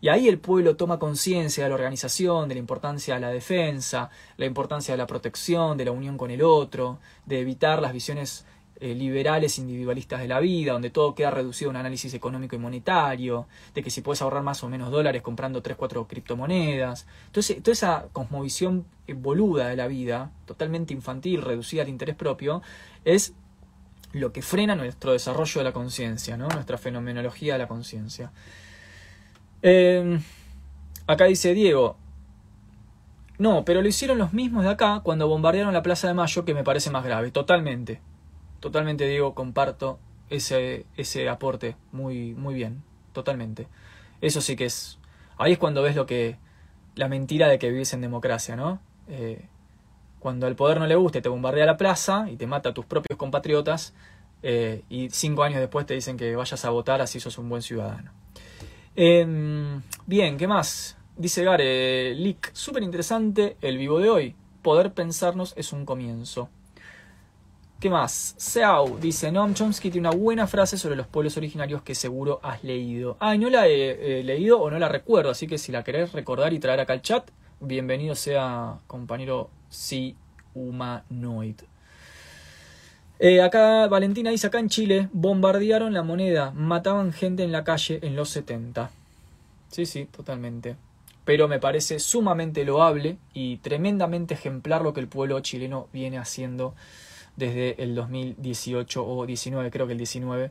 Y 0.03 0.09
ahí 0.09 0.29
el 0.29 0.39
pueblo 0.39 0.77
toma 0.77 0.99
conciencia 0.99 1.65
de 1.65 1.71
la 1.71 1.75
organización, 1.75 2.49
de 2.49 2.55
la 2.55 2.61
importancia 2.61 3.15
de 3.15 3.21
la 3.21 3.31
defensa, 3.31 4.11
la 4.37 4.47
importancia 4.47 4.95
de 4.95 4.99
la 4.99 5.07
protección, 5.07 5.77
de 5.77 5.87
la 5.87 5.93
unión 5.93 6.19
con 6.19 6.31
el 6.31 6.43
otro, 6.43 6.99
de 7.27 7.41
evitar 7.41 7.81
las 7.81 7.93
visiones 7.93 8.45
eh, 8.81 8.95
liberales 8.95 9.59
individualistas 9.59 10.21
de 10.21 10.29
la 10.29 10.41
vida, 10.41 10.73
donde 10.73 10.89
todo 10.89 11.15
queda 11.15 11.31
reducido 11.31 11.69
a 11.69 11.73
un 11.73 11.77
análisis 11.77 12.15
económico 12.15 12.57
y 12.57 12.59
monetario, 12.59 13.47
de 13.75 13.83
que 13.83 13.91
si 13.91 14.01
puedes 14.01 14.23
ahorrar 14.23 14.43
más 14.43 14.65
o 14.65 14.71
menos 14.71 14.91
dólares 14.91 15.21
comprando 15.21 15.61
3, 15.61 15.77
4 15.77 16.07
criptomonedas. 16.09 17.07
Entonces, 17.27 17.63
toda 17.63 17.73
esa 17.73 18.07
cosmovisión 18.13 18.87
eh, 19.07 19.13
boluda 19.13 19.69
de 19.69 19.77
la 19.77 19.87
vida, 19.87 20.31
totalmente 20.47 20.95
infantil, 20.95 21.43
reducida 21.43 21.83
al 21.83 21.91
interés 21.91 22.17
propio, 22.17 22.63
es 23.05 23.35
lo 24.13 24.33
que 24.33 24.41
frena 24.41 24.75
nuestro 24.75 25.13
desarrollo 25.13 25.61
de 25.61 25.65
la 25.65 25.73
conciencia, 25.73 26.37
¿no? 26.37 26.49
nuestra 26.49 26.79
fenomenología 26.79 27.53
de 27.53 27.59
la 27.59 27.69
conciencia. 27.69 28.33
Em, 29.63 30.23
acá 31.07 31.27
dice 31.27 31.55
Diego, 31.55 31.97
no, 33.39 33.65
pero 33.65 33.83
lo 33.83 33.89
hicieron 33.89 34.19
los 34.19 34.33
mismos 34.33 34.65
de 34.65 34.71
acá 34.71 35.01
cuando 35.03 35.29
bombardearon 35.29 35.73
la 35.73 35.83
Plaza 35.83 36.09
de 36.09 36.15
Mayo, 36.15 36.45
que 36.45 36.55
me 36.55 36.65
parece 36.65 36.91
más 36.91 37.05
grave, 37.05 37.31
totalmente. 37.31 38.01
Totalmente, 38.61 39.07
Diego, 39.07 39.35
comparto 39.35 39.99
ese, 40.29 40.87
ese 40.97 41.29
aporte 41.29 41.77
muy, 41.93 42.35
muy 42.35 42.55
bien, 42.55 42.83
totalmente. 43.13 43.67
Eso 44.21 44.41
sí 44.41 44.57
que 44.57 44.67
es. 44.67 44.99
Ahí 45.39 45.53
es 45.53 45.59
cuando 45.59 45.83
ves 45.83 45.97
lo 45.97 46.07
que. 46.07 46.37
la 46.95 47.09
mentira 47.09 47.49
de 47.49 47.59
que 47.59 47.71
vives 47.71 47.93
en 47.95 48.01
democracia, 48.03 48.57
¿no? 48.57 48.81
Eh, 49.09 49.47
cuando 50.21 50.47
al 50.47 50.55
poder 50.55 50.79
no 50.79 50.87
le 50.87 50.95
guste, 50.97 51.23
te 51.23 51.29
bombardea 51.31 51.65
la 51.65 51.77
plaza 51.79 52.29
y 52.31 52.37
te 52.37 52.47
mata 52.47 52.71
a 52.71 52.75
tus 52.75 52.85
propios 52.85 53.19
compatriotas, 53.19 53.95
eh, 54.43 54.85
y 54.89 55.11
cinco 55.11 55.43
años 55.43 55.61
después 55.61 55.87
te 55.87 55.95
dicen 55.95 56.17
que 56.17 56.35
vayas 56.35 56.65
a 56.65 56.71
votar 56.71 57.01
así 57.01 57.21
sos 57.21 57.39
un 57.39 57.49
buen 57.49 57.63
ciudadano. 57.63 58.13
Em, 58.97 59.83
bien, 60.07 60.37
¿qué 60.37 60.47
más? 60.47 60.97
Dice 61.17 61.45
Gare, 61.45 62.15
Lick, 62.15 62.51
súper 62.55 62.83
interesante 62.83 63.57
el 63.61 63.79
vivo 63.79 63.99
de 63.99 64.11
hoy. 64.11 64.35
Poder 64.63 64.93
pensarnos 64.93 65.55
es 65.57 65.73
un 65.73 65.85
comienzo. 65.85 66.49
¿Qué 67.81 67.89
más? 67.89 68.35
Seau 68.37 68.99
dice, 68.99 69.33
Noam 69.33 69.55
Chomsky 69.55 69.91
tiene 69.91 70.07
una 70.07 70.15
buena 70.15 70.47
frase 70.47 70.77
sobre 70.77 70.97
los 70.97 71.07
pueblos 71.07 71.39
originarios 71.39 71.81
que 71.81 71.95
seguro 71.95 72.39
has 72.43 72.63
leído. 72.63 73.17
Ah, 73.21 73.35
no 73.39 73.49
la 73.49 73.69
he 73.69 74.23
leído 74.23 74.61
o 74.61 74.71
no 74.71 74.79
la 74.79 74.91
recuerdo, 74.91 75.31
así 75.31 75.47
que 75.47 75.57
si 75.57 75.73
la 75.73 75.83
querés 75.83 76.13
recordar 76.13 76.53
y 76.53 76.59
traer 76.59 76.81
acá 76.81 76.93
al 76.93 77.01
chat, 77.01 77.31
bienvenido 77.59 78.15
sea 78.15 78.77
compañero 78.87 79.49
Si 79.71 80.15
Humanoid. 80.53 81.55
Eh, 83.19 83.41
acá 83.41 83.89
Valentina 83.89 84.29
dice, 84.31 84.49
acá 84.49 84.59
en 84.59 84.69
Chile 84.69 85.09
bombardearon 85.15 85.95
la 85.95 86.03
moneda, 86.03 86.51
mataban 86.51 87.15
gente 87.15 87.45
en 87.45 87.53
la 87.53 87.65
calle 87.65 87.99
en 88.03 88.15
los 88.15 88.29
70. 88.29 88.91
Sí, 89.71 89.87
sí, 89.87 90.05
totalmente. 90.05 90.77
Pero 91.25 91.49
me 91.49 91.59
parece 91.59 91.99
sumamente 91.99 92.63
loable 92.67 93.17
y 93.33 93.57
tremendamente 93.57 94.35
ejemplar 94.35 94.83
lo 94.83 94.93
que 94.93 95.01
el 95.01 95.09
pueblo 95.09 95.41
chileno 95.41 95.89
viene 95.95 96.19
haciendo 96.19 96.75
desde 97.41 97.83
el 97.83 97.97
2018 97.97 99.05
o 99.05 99.27
19, 99.27 99.71
creo 99.71 99.87
que 99.87 99.93
el 99.93 99.99
19, 99.99 100.51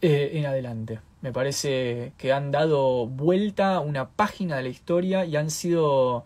eh, 0.00 0.30
en 0.34 0.46
adelante. 0.46 1.00
Me 1.20 1.32
parece 1.32 2.12
que 2.16 2.32
han 2.32 2.50
dado 2.50 3.06
vuelta 3.06 3.80
una 3.80 4.08
página 4.08 4.56
de 4.56 4.62
la 4.62 4.68
historia 4.70 5.26
y 5.26 5.36
han 5.36 5.50
sido 5.50 6.24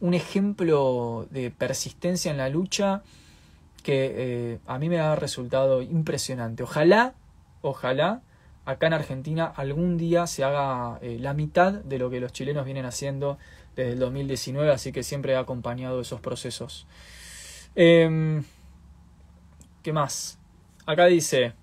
un 0.00 0.14
ejemplo 0.14 1.26
de 1.30 1.50
persistencia 1.50 2.30
en 2.30 2.36
la 2.36 2.48
lucha 2.48 3.02
que 3.82 4.12
eh, 4.16 4.58
a 4.66 4.78
mí 4.78 4.88
me 4.88 5.00
ha 5.00 5.16
resultado 5.16 5.82
impresionante. 5.82 6.62
Ojalá, 6.62 7.14
ojalá, 7.62 8.22
acá 8.64 8.86
en 8.86 8.92
Argentina 8.92 9.46
algún 9.46 9.96
día 9.96 10.26
se 10.26 10.44
haga 10.44 10.98
eh, 11.02 11.18
la 11.18 11.34
mitad 11.34 11.72
de 11.72 11.98
lo 11.98 12.10
que 12.10 12.20
los 12.20 12.32
chilenos 12.32 12.64
vienen 12.64 12.84
haciendo 12.84 13.38
desde 13.74 13.92
el 13.92 13.98
2019, 13.98 14.70
así 14.70 14.92
que 14.92 15.02
siempre 15.02 15.32
he 15.32 15.36
acompañado 15.36 16.00
esos 16.00 16.20
procesos. 16.20 16.86
Em, 17.74 18.44
¿Qué 19.82 19.92
más? 19.92 20.38
Acá 20.86 21.06
dice 21.06 21.54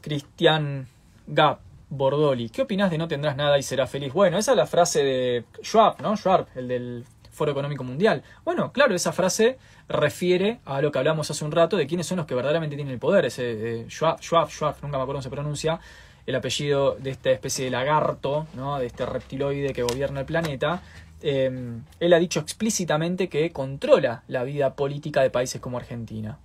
Cristian 0.00 0.88
Gap 1.28 1.60
Bordoli. 1.88 2.48
¿Qué 2.48 2.62
opinas 2.62 2.90
de 2.90 2.98
no 2.98 3.06
tendrás 3.06 3.36
nada 3.36 3.56
y 3.56 3.62
serás 3.62 3.88
feliz? 3.88 4.12
Bueno, 4.12 4.36
esa 4.36 4.50
es 4.50 4.56
la 4.56 4.66
frase 4.66 5.04
de 5.04 5.44
Schwab, 5.62 6.02
¿no? 6.02 6.16
Schwab, 6.16 6.48
el 6.56 6.66
del 6.66 7.04
Foro 7.30 7.52
Económico 7.52 7.84
Mundial. 7.84 8.24
Bueno, 8.44 8.72
claro, 8.72 8.96
esa 8.96 9.12
frase 9.12 9.58
refiere 9.88 10.58
a 10.64 10.82
lo 10.82 10.90
que 10.90 10.98
hablamos 10.98 11.30
hace 11.30 11.44
un 11.44 11.52
rato 11.52 11.76
de 11.76 11.86
quiénes 11.86 12.04
son 12.08 12.16
los 12.16 12.26
que 12.26 12.34
verdaderamente 12.34 12.74
tienen 12.74 12.92
el 12.92 12.98
poder. 12.98 13.26
Ese 13.26 13.82
eh, 13.82 13.84
Schwab, 13.88 14.20
Schwab, 14.20 14.50
Schwab, 14.50 14.74
nunca 14.82 14.96
me 14.96 15.04
acuerdo 15.04 15.18
cómo 15.18 15.22
se 15.22 15.30
pronuncia, 15.30 15.78
el 16.26 16.34
apellido 16.34 16.96
de 16.96 17.10
esta 17.10 17.30
especie 17.30 17.66
de 17.66 17.70
lagarto, 17.70 18.48
¿no? 18.54 18.76
de 18.80 18.86
este 18.86 19.06
reptiloide 19.06 19.72
que 19.72 19.84
gobierna 19.84 20.20
el 20.20 20.26
planeta. 20.26 20.82
Eh, 21.22 21.78
él 22.00 22.12
ha 22.12 22.18
dicho 22.18 22.40
explícitamente 22.40 23.28
que 23.28 23.52
controla 23.52 24.24
la 24.26 24.42
vida 24.42 24.74
política 24.74 25.22
de 25.22 25.30
países 25.30 25.60
como 25.60 25.78
Argentina 25.78 26.38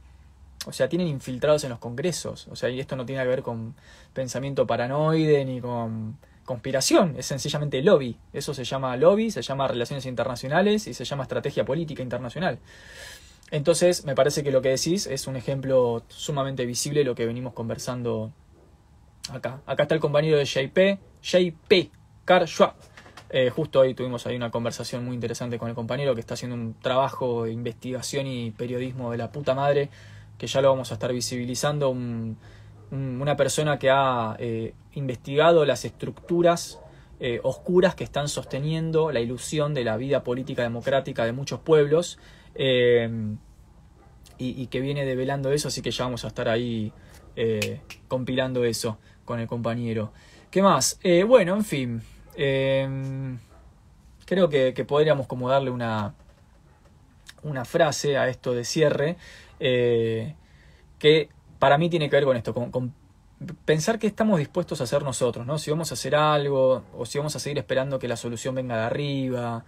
o 0.66 0.74
sea, 0.74 0.90
tienen 0.90 1.08
infiltrados 1.08 1.64
en 1.64 1.70
los 1.70 1.80
congresos. 1.80 2.48
O 2.50 2.56
sea, 2.56 2.70
y 2.70 2.80
esto 2.80 2.96
no 2.96 3.06
tiene 3.06 3.22
que 3.24 3.30
ver 3.30 3.42
con 3.42 3.76
pensamiento 4.14 4.68
paranoide 4.68 5.46
ni 5.46 5.62
con 5.62 6.18
conspiración, 6.46 7.14
es 7.18 7.28
sencillamente 7.28 7.82
lobby. 7.84 8.18
Eso 8.34 8.54
se 8.56 8.64
llama 8.64 8.98
lobby, 8.98 9.30
se 9.30 9.44
llama 9.44 9.68
relaciones 9.68 10.08
internacionales 10.08 10.88
y 10.88 10.96
se 10.96 11.06
llama 11.06 11.24
estrategia 11.24 11.64
política 11.64 12.02
internacional. 12.02 12.58
Entonces, 13.52 14.04
me 14.04 14.16
parece 14.16 14.44
que 14.44 14.52
lo 14.52 14.62
que 14.62 14.70
decís 14.70 15.06
es 15.06 15.28
un 15.28 15.36
ejemplo 15.36 16.04
sumamente 16.08 16.66
visible 16.66 17.02
de 17.02 17.06
lo 17.06 17.16
que 17.16 17.26
venimos 17.26 17.54
conversando 17.54 18.32
acá. 19.32 19.62
Acá 19.66 19.84
está 19.84 19.96
el 19.96 20.02
compañero 20.02 20.38
de 20.38 20.46
JP, 20.46 21.00
JP, 21.22 21.92
Carl 22.26 22.48
Schwab. 22.48 22.74
Eh, 23.32 23.52
justo 23.52 23.82
hoy 23.82 23.94
tuvimos 23.94 24.26
ahí 24.26 24.36
una 24.36 24.50
conversación 24.50 25.06
muy 25.06 25.14
interesante 25.14 25.60
con 25.60 25.70
el 25.70 25.76
compañero 25.76 26.16
que 26.16 26.22
está 26.22 26.34
haciendo 26.34 26.56
un 26.56 26.74
trabajo 26.74 27.44
de 27.44 27.52
investigación 27.52 28.26
y 28.26 28.50
periodismo 28.50 29.12
de 29.12 29.18
la 29.18 29.32
puta 29.32 29.54
madre 29.54 29.90
que 30.40 30.48
ya 30.48 30.62
lo 30.62 30.70
vamos 30.70 30.90
a 30.90 30.96
estar 30.96 31.14
visibilizando, 31.14 31.90
una 31.92 33.36
persona 33.36 33.78
que 33.78 33.92
ha 33.92 34.36
eh, 34.40 34.74
investigado 34.94 35.66
las 35.66 35.86
estructuras 35.86 36.80
eh, 37.20 37.40
oscuras 37.44 37.94
que 37.94 38.06
están 38.06 38.30
sosteniendo 38.30 39.12
la 39.12 39.20
ilusión 39.20 39.76
de 39.76 39.84
la 39.84 39.98
vida 39.98 40.24
política 40.24 40.64
democrática 40.64 41.26
de 41.26 41.34
muchos 41.34 41.60
pueblos 41.60 42.18
eh, 42.56 43.36
y, 44.38 44.68
que 44.68 44.80
viene 44.80 45.06
develando 45.06 45.52
eso, 45.52 45.68
así 45.68 45.82
que 45.82 45.92
ya 45.92 46.06
vamos 46.06 46.24
a 46.24 46.30
estar 46.30 46.48
ahí 46.48 46.94
compilando 48.08 48.64
eso 48.64 48.98
con 49.26 49.42
el 49.42 49.48
compañero. 49.48 50.14
¿Qué 50.50 50.62
más? 50.62 50.98
bueno, 51.28 51.56
en 51.56 51.66
fin, 51.66 52.02
creo 54.26 54.50
que, 54.50 54.74
que 54.74 54.86
podríamos 54.86 55.28
como 55.28 55.50
darle 55.50 55.72
una, 55.72 56.16
una 57.44 57.66
frase 57.66 58.18
a 58.18 58.30
esto 58.30 58.54
de 58.54 58.64
cierre. 58.64 59.18
Eh, 59.60 60.36
que 60.98 61.30
para 61.60 61.78
mí 61.78 61.90
tiene 61.90 62.10
que 62.10 62.16
ver 62.16 62.26
con 62.26 62.38
esto, 62.38 62.54
con, 62.54 62.94
pensar 63.66 64.00
qué 64.00 64.08
estamos 64.08 64.40
dispuestos 64.40 64.82
a 64.82 64.84
hacer 64.84 65.04
nosotros, 65.04 65.46
¿no? 65.46 65.58
Si 65.58 65.72
vamos 65.72 65.92
a 65.92 65.94
hacer 65.94 66.16
algo 66.16 66.84
o 66.98 67.06
si 67.06 67.18
vamos 67.18 67.36
a 67.36 67.40
seguir 67.40 67.58
esperando 67.58 68.00
que 68.00 68.08
la 68.08 68.18
solución 68.18 68.56
venga 68.56 68.78
de 68.78 68.84
arriba, 68.84 69.66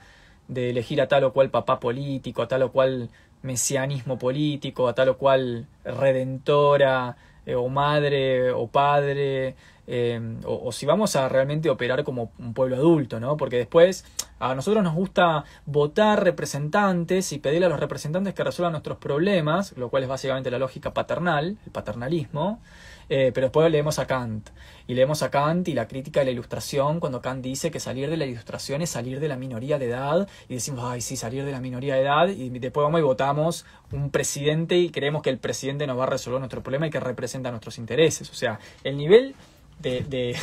de 0.47 0.71
elegir 0.71 1.01
a 1.01 1.07
tal 1.07 1.23
o 1.25 1.33
cual 1.33 1.49
papá 1.49 1.79
político, 1.79 2.41
a 2.41 2.47
tal 2.47 2.63
o 2.63 2.71
cual 2.71 3.09
mesianismo 3.43 4.17
político, 4.17 4.87
a 4.87 4.93
tal 4.93 5.09
o 5.09 5.17
cual 5.17 5.67
redentora 5.83 7.15
eh, 7.45 7.55
o 7.55 7.69
madre 7.69 8.51
o 8.51 8.67
padre, 8.67 9.55
Em, 9.93 10.39
o, 10.45 10.71
si 10.71 10.85
vamos 10.85 11.17
a 11.17 11.27
realmente 11.27 11.69
operar 11.69 12.05
como 12.05 12.31
un 12.39 12.53
pueblo 12.53 12.77
adulto, 12.77 13.19
¿no? 13.19 13.35
Porque 13.35 13.57
después 13.57 14.05
a 14.39 14.55
nosotros 14.55 14.81
nos 14.85 14.95
gusta 14.95 15.43
votar 15.65 16.23
representantes 16.23 17.33
y 17.33 17.39
pedirle 17.39 17.65
a 17.65 17.69
los 17.69 17.79
representantes 17.81 18.33
que 18.33 18.41
resuelvan 18.41 18.71
nuestros 18.71 18.99
problemas, 18.99 19.75
lo 19.75 19.89
cual 19.89 20.03
es 20.03 20.09
básicamente 20.09 20.49
la 20.49 20.59
lógica 20.59 20.93
paternal, 20.93 21.57
el 21.65 21.71
paternalismo, 21.73 22.61
eh, 23.09 23.33
pero 23.33 23.47
después 23.47 23.69
leemos 23.69 23.99
a 23.99 24.07
Kant. 24.07 24.51
Y 24.87 24.93
leemos 24.93 25.23
a 25.23 25.29
Kant 25.29 25.67
y 25.67 25.73
la 25.73 25.89
crítica 25.89 26.21
de 26.21 26.27
la 26.27 26.31
ilustración, 26.31 27.01
cuando 27.01 27.21
Kant 27.21 27.43
dice 27.43 27.69
que 27.69 27.81
salir 27.81 28.09
de 28.09 28.15
la 28.15 28.25
ilustración 28.25 28.81
es 28.81 28.91
salir 28.91 29.19
de 29.19 29.27
la 29.27 29.35
minoría 29.35 29.77
de 29.77 29.87
edad, 29.87 30.25
y 30.47 30.53
decimos, 30.53 30.85
ay, 30.85 31.01
sí, 31.01 31.17
salir 31.17 31.43
de 31.43 31.51
la 31.51 31.59
minoría 31.59 31.95
de 31.95 32.01
edad, 32.03 32.29
y 32.29 32.47
después 32.59 32.85
vamos 32.85 33.01
y 33.01 33.03
votamos 33.03 33.65
un 33.91 34.09
presidente 34.09 34.77
y 34.77 34.89
creemos 34.89 35.21
que 35.21 35.31
el 35.31 35.37
presidente 35.37 35.85
nos 35.85 35.99
va 35.99 36.03
a 36.03 36.07
resolver 36.07 36.39
nuestro 36.39 36.63
problema 36.63 36.87
y 36.87 36.91
que 36.91 37.01
representa 37.01 37.49
nuestros 37.51 37.77
intereses. 37.77 38.29
O 38.29 38.35
sea, 38.35 38.57
el 38.85 38.95
nivel 38.95 39.35
de, 39.81 40.35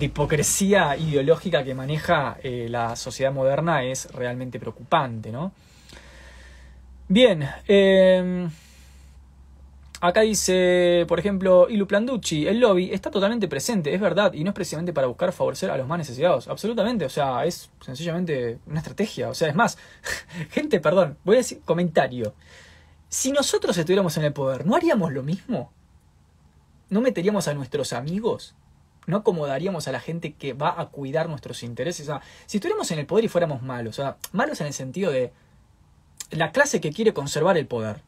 hipocresía 0.00 0.96
ideológica 0.96 1.64
que 1.64 1.74
maneja 1.74 2.36
eh, 2.42 2.66
la 2.68 2.96
sociedad 2.96 3.32
moderna 3.32 3.84
es 3.84 4.10
realmente 4.12 4.58
preocupante, 4.58 5.30
¿no? 5.30 5.52
Bien, 7.08 7.46
em, 7.68 8.50
acá 10.00 10.22
dice, 10.22 11.04
por 11.06 11.18
ejemplo, 11.18 11.68
Ilu 11.68 11.86
Planducci, 11.86 12.46
el 12.46 12.58
lobby 12.58 12.90
está 12.90 13.10
totalmente 13.10 13.48
presente, 13.48 13.94
es 13.94 14.00
verdad, 14.00 14.32
y 14.32 14.44
no 14.44 14.50
es 14.50 14.54
precisamente 14.54 14.92
para 14.92 15.06
buscar 15.06 15.32
favorecer 15.32 15.70
a 15.70 15.76
los 15.76 15.86
más 15.86 15.98
necesitados, 15.98 16.48
absolutamente, 16.48 17.04
o 17.04 17.10
sea, 17.10 17.44
es 17.44 17.70
sencillamente 17.84 18.58
una 18.66 18.78
estrategia, 18.78 19.28
o 19.28 19.34
sea, 19.34 19.48
es 19.48 19.54
más, 19.54 19.76
gente, 20.50 20.80
perdón, 20.80 21.18
voy 21.24 21.36
a 21.36 21.38
decir 21.38 21.60
comentario, 21.64 22.34
si 23.08 23.30
nosotros 23.30 23.76
estuviéramos 23.76 24.16
en 24.16 24.24
el 24.24 24.32
poder, 24.32 24.64
¿no 24.64 24.74
haríamos 24.74 25.12
lo 25.12 25.22
mismo? 25.22 25.70
¿No 26.88 27.02
meteríamos 27.02 27.46
a 27.46 27.52
nuestros 27.52 27.92
amigos 27.92 28.54
no 29.06 29.18
acomodaríamos 29.18 29.88
a 29.88 29.92
la 29.92 30.00
gente 30.00 30.34
que 30.34 30.52
va 30.52 30.80
a 30.80 30.86
cuidar 30.86 31.28
nuestros 31.28 31.62
intereses. 31.62 32.08
Si 32.46 32.56
estuviéramos 32.56 32.90
en 32.90 32.98
el 32.98 33.06
poder 33.06 33.24
y 33.24 33.28
fuéramos 33.28 33.62
malos, 33.62 33.98
o 33.98 34.02
sea, 34.02 34.16
malos 34.32 34.60
en 34.60 34.68
el 34.68 34.72
sentido 34.72 35.10
de 35.10 35.32
la 36.30 36.52
clase 36.52 36.80
que 36.80 36.92
quiere 36.92 37.12
conservar 37.12 37.56
el 37.56 37.66
poder. 37.66 38.00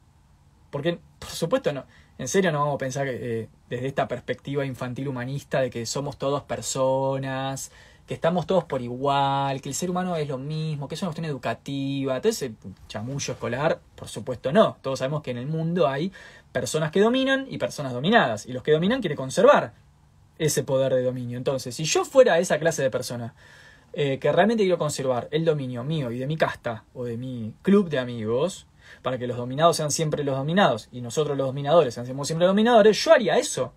Porque, 0.71 0.99
por 1.19 1.31
supuesto, 1.31 1.73
no, 1.73 1.85
En 2.19 2.29
serio 2.29 2.53
no 2.53 2.61
vamos 2.61 2.77
a 2.77 2.79
pensar 2.79 3.07
eh, 3.09 3.49
desde 3.69 3.87
esta 3.89 4.07
perspectiva 4.07 4.65
infantil 4.65 5.09
humanista 5.09 5.61
de 5.61 5.71
que 5.71 5.85
somos 5.85 6.16
todos 6.16 6.43
personas, 6.45 7.73
que 8.07 8.15
estamos 8.15 8.47
todos 8.47 8.65
por 8.65 8.83
igual, 8.83 9.61
que 9.61 9.69
el 9.69 9.75
ser 9.75 9.91
humano 9.91 10.15
es 10.16 10.29
lo 10.29 10.39
mismo, 10.39 10.87
que 10.89 10.95
es 10.95 11.03
una 11.03 11.09
cuestión 11.09 11.27
educativa, 11.27 12.21
todo 12.21 12.31
ese 12.31 12.53
chamullo 12.89 13.33
escolar, 13.33 13.81
por 13.97 14.09
supuesto 14.09 14.53
no. 14.53 14.77
Todos 14.83 15.01
sabemos 15.01 15.23
que 15.23 15.33
en 15.33 15.39
el 15.39 15.47
mundo 15.47 15.89
hay 15.89 16.12
personas 16.53 16.93
que 16.93 17.01
dominan 17.01 17.47
y 17.49 17.59
personas 17.59 17.93
dominadas, 17.93 18.47
y 18.47 18.53
los 18.53 18.62
que 18.62 18.73
dominan 18.73 19.01
quieren 19.01 19.16
conservar 19.16 19.73
ese 20.39 20.65
poder 20.65 20.94
de 20.94 21.02
dominio. 21.02 21.39
Entonces, 21.39 21.74
si 21.74 21.85
yo 21.85 22.05
fuera 22.05 22.39
esa 22.39 22.59
clase 22.59 22.82
de 22.82 22.90
persona 22.90 23.35
eh, 23.93 24.19
que 24.19 24.32
realmente 24.32 24.65
quiero 24.65 24.78
conservar 24.78 25.28
el 25.31 25.44
dominio 25.44 25.85
mío 25.85 26.11
y 26.11 26.19
de 26.19 26.27
mi 26.27 26.36
casta 26.36 26.85
o 26.94 27.05
de 27.05 27.16
mi 27.16 27.55
club 27.62 27.89
de 27.89 27.98
amigos, 27.98 28.66
para 29.02 29.19
que 29.19 29.27
los 29.27 29.36
dominados 29.36 29.77
sean 29.77 29.90
siempre 29.90 30.24
los 30.24 30.36
dominados 30.36 30.89
y 30.93 31.01
nosotros 31.01 31.36
los 31.36 31.47
dominadores 31.47 31.94
seamos 31.94 32.27
siempre 32.27 32.47
dominadores, 32.47 33.02
yo 33.02 33.12
haría 33.12 33.39
eso. 33.39 33.73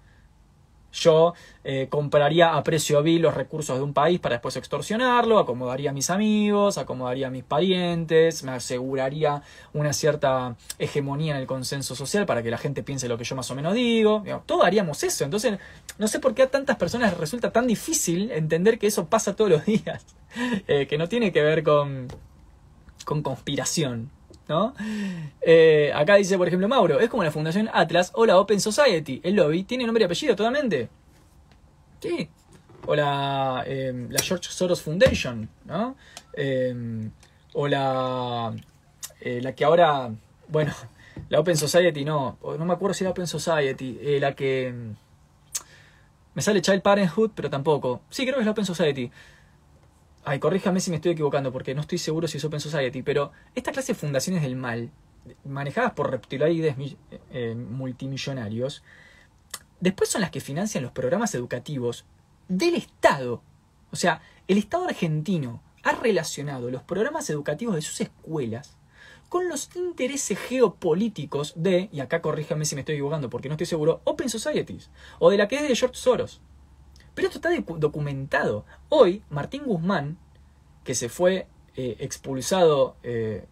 Yo 0.94 1.34
eh, 1.64 1.88
compraría 1.90 2.56
a 2.56 2.64
precio 2.64 3.04
vil 3.04 3.22
los 3.22 3.34
recursos 3.34 3.78
de 3.78 3.84
un 3.84 3.94
país 3.94 4.20
para 4.20 4.36
después 4.36 4.56
extorsionarlo, 4.56 5.38
acomodaría 5.38 5.90
a 5.90 5.94
mis 5.94 6.10
amigos, 6.10 6.78
acomodaría 6.78 7.28
a 7.28 7.30
mis 7.30 7.44
parientes, 7.44 8.44
me 8.44 8.52
aseguraría 8.52 9.42
una 9.74 9.94
cierta 9.94 10.56
hegemonía 10.80 11.36
en 11.36 11.42
el 11.42 11.48
consenso 11.48 11.96
social 11.96 12.26
para 12.26 12.42
que 12.42 12.50
la 12.50 12.58
gente 12.58 12.84
piense 12.84 13.08
lo 13.08 13.18
que 13.18 13.24
yo 13.24 13.36
más 13.36 13.52
o 13.52 13.56
menos 13.56 13.74
digo. 13.74 14.24
Todo 14.46 14.64
haríamos 14.64 15.04
eso. 15.04 15.24
Entonces, 15.26 15.60
no 15.98 16.08
sé 16.08 16.20
por 16.20 16.34
qué 16.34 16.44
a 16.44 16.50
tantas 16.50 16.78
personas 16.78 17.18
resulta 17.18 17.52
tan 17.52 17.68
difícil 17.68 18.32
entender 18.32 18.80
que 18.80 18.88
eso 18.88 19.08
pasa 19.08 19.36
todos 19.36 19.52
los 19.52 19.66
días, 19.66 20.06
eh, 20.68 20.88
que 20.88 20.98
no 20.98 21.08
tiene 21.10 21.32
que 21.32 21.42
ver 21.42 21.64
con, 21.64 22.08
con 23.06 23.22
conspiración. 23.22 24.10
¿No? 24.48 24.74
Eh, 25.42 25.92
acá 25.94 26.16
dice, 26.16 26.38
por 26.38 26.48
ejemplo, 26.48 26.68
Mauro, 26.68 27.00
es 27.00 27.10
como 27.10 27.24
la 27.24 27.32
Fundación 27.32 27.70
Atlas 27.74 28.12
o 28.14 28.26
la 28.26 28.40
Open 28.40 28.60
Society. 28.60 29.22
El 29.24 29.36
lobby 29.36 29.64
tiene 29.64 29.86
nombre 29.86 30.04
y 30.04 30.06
apellido 30.06 30.36
totalmente. 30.36 30.90
Sí. 32.00 32.30
O 32.86 32.96
la, 32.96 33.64
em, 33.66 34.10
la 34.10 34.20
George 34.20 34.50
Soros 34.50 34.82
Foundation, 34.82 35.50
¿no? 35.66 35.96
Em, 36.34 37.12
o 37.54 37.68
la, 37.68 38.54
eh, 39.22 39.42
la 39.42 39.54
que 39.54 39.66
ahora, 39.66 40.12
bueno, 40.48 40.74
la 41.30 41.40
Open 41.40 41.58
Society 41.58 42.06
no, 42.06 42.38
no 42.42 42.66
me 42.66 42.74
acuerdo 42.74 42.94
si 42.94 43.04
era 43.04 43.12
Open 43.12 43.28
Society, 43.28 44.00
eh, 44.02 44.20
la 44.20 44.36
que... 44.36 44.68
Em, 44.68 44.96
me 46.34 46.44
sale 46.44 46.62
Child 46.62 46.84
Parenthood, 46.84 47.32
pero 47.34 47.50
tampoco. 47.50 48.02
Sí, 48.12 48.22
creo 48.24 48.36
que 48.36 48.42
es 48.42 48.46
la 48.46 48.52
Open 48.52 48.66
Society. 48.66 49.12
Ay, 50.30 50.40
corríjame 50.40 50.82
si 50.82 50.90
me 50.90 50.98
estoy 50.98 51.14
equivocando, 51.14 51.54
porque 51.54 51.74
no 51.74 51.80
estoy 51.80 52.00
seguro 52.00 52.28
si 52.28 52.38
es 52.38 52.44
Open 52.44 52.60
Society, 52.60 53.02
pero 53.02 53.32
esta 53.56 53.72
clase 53.72 53.94
de 53.94 53.98
fundaciones 53.98 54.42
del 54.42 54.58
mal, 54.58 54.92
manejadas 55.46 55.94
por 55.94 56.12
reptiloides 56.12 56.76
eh, 57.32 57.56
multimillonarios, 57.56 58.84
después 59.80 60.10
son 60.10 60.20
las 60.20 60.30
que 60.30 60.42
financian 60.42 60.84
los 60.84 60.92
programas 60.92 61.34
educativos 61.34 62.04
del 62.50 62.76
Estado. 62.76 63.42
O 63.90 63.96
sea, 63.96 64.22
el 64.50 64.58
Estado 64.58 64.90
argentino 64.90 65.64
ha 65.84 65.94
relacionado 65.94 66.70
los 66.72 66.84
programas 66.84 67.30
educativos 67.30 67.76
de 67.76 67.82
sus 67.82 68.02
escuelas 68.02 68.76
con 69.30 69.48
los 69.48 69.74
intereses 69.78 70.38
geopolíticos 70.38 71.54
de, 71.56 71.88
y 71.94 72.02
acá 72.02 72.22
corríjame 72.22 72.66
si 72.66 72.76
me 72.76 72.82
estoy 72.82 72.96
equivocando 72.96 73.30
porque 73.30 73.48
no 73.48 73.54
estoy 73.54 73.68
seguro, 73.68 74.02
Open 74.04 74.28
Societies, 74.28 74.90
o 75.20 75.30
de 75.30 75.38
la 75.38 75.48
que 75.48 75.56
es 75.56 75.62
de 75.62 75.74
George 75.74 75.96
Soros. 75.96 76.42
Pero 77.18 77.30
esto 77.30 77.40
está 77.40 77.50
documentado. 77.80 78.64
Hoy, 78.90 79.24
Martín 79.32 79.64
Guzmán, 79.66 80.20
que 80.84 80.94
se 80.94 81.10
fue 81.10 81.48
eh, 81.76 81.96
expulsado, 81.98 82.96
eh, 83.02 83.48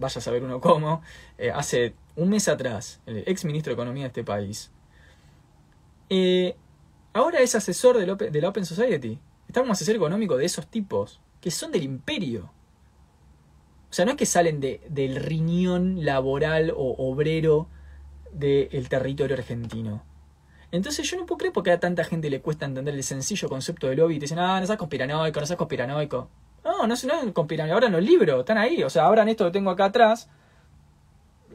vaya 0.00 0.18
a 0.18 0.20
saber 0.20 0.42
uno 0.42 0.60
cómo, 0.60 1.02
eh, 1.38 1.52
hace 1.52 1.94
un 2.16 2.30
mes 2.30 2.48
atrás, 2.48 3.00
el 3.06 3.22
ex 3.28 3.44
ministro 3.44 3.70
de 3.70 3.74
Economía 3.74 4.02
de 4.02 4.08
este 4.08 4.24
país, 4.24 4.72
ahora 7.12 7.38
es 7.42 7.54
asesor 7.54 7.96
de, 7.96 8.40
la 8.40 8.48
Open 8.48 8.66
Society. 8.66 9.20
Está 9.46 9.60
como 9.60 9.74
asesor 9.74 9.94
económico 9.94 10.36
de 10.36 10.46
esos 10.46 10.66
tipos, 10.66 11.20
que 11.40 11.52
son 11.52 11.70
del 11.70 11.84
imperio. 11.84 12.50
O 13.88 13.92
sea, 13.92 14.04
no 14.04 14.10
es 14.10 14.16
que 14.16 14.26
salen 14.26 14.58
del 14.58 15.14
riñón 15.14 16.04
laboral 16.04 16.72
o 16.76 16.96
obrero 17.08 17.68
del 18.32 18.88
territorio 18.88 19.36
argentino. 19.36 20.02
Entonces 20.72 21.08
yo 21.08 21.16
no 21.16 21.26
puedo 21.26 21.38
creer 21.38 21.52
porque 21.52 21.70
a 21.70 21.80
tanta 21.80 22.04
gente 22.04 22.28
le 22.28 22.40
cuesta 22.40 22.66
entender 22.66 22.94
el 22.94 23.02
sencillo 23.02 23.48
concepto 23.48 23.88
de 23.88 23.96
lobby 23.96 24.16
y 24.16 24.18
te 24.18 24.24
dicen, 24.24 24.38
ah, 24.38 24.60
no 24.60 24.66
seas 24.66 24.78
conspiranoico, 24.78 25.40
no 25.40 25.46
seas 25.46 25.56
conspiranoico. 25.56 26.28
No, 26.64 26.86
no, 26.86 26.94
es 26.94 27.06
conspiranoico, 27.32 27.74
ahora 27.74 27.88
los 27.88 28.02
libros, 28.02 28.40
están 28.40 28.58
ahí, 28.58 28.82
o 28.82 28.90
sea, 28.90 29.06
abran 29.06 29.28
esto 29.28 29.44
que 29.44 29.52
tengo 29.52 29.70
acá 29.70 29.86
atrás 29.86 30.28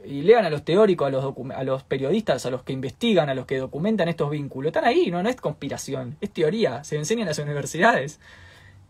y 0.06 0.22
lean 0.22 0.46
a 0.46 0.50
los 0.50 0.64
teóricos, 0.64 1.08
a 1.08 1.12
los, 1.12 1.34
a 1.54 1.64
los 1.64 1.84
periodistas, 1.84 2.46
a 2.46 2.50
los 2.50 2.64
que 2.64 2.74
investigan, 2.74 3.30
a 3.30 3.36
los 3.36 3.46
que 3.46 3.58
documentan 3.58 4.08
estos 4.08 4.30
vínculos. 4.30 4.70
Están 4.70 4.86
ahí, 4.86 5.12
no, 5.12 5.22
no 5.22 5.30
es 5.30 5.36
conspiración, 5.36 6.18
es 6.22 6.32
teoría, 6.32 6.84
se 6.84 6.96
enseña 6.96 7.22
en 7.22 7.28
las 7.28 7.40
universidades. 7.40 8.20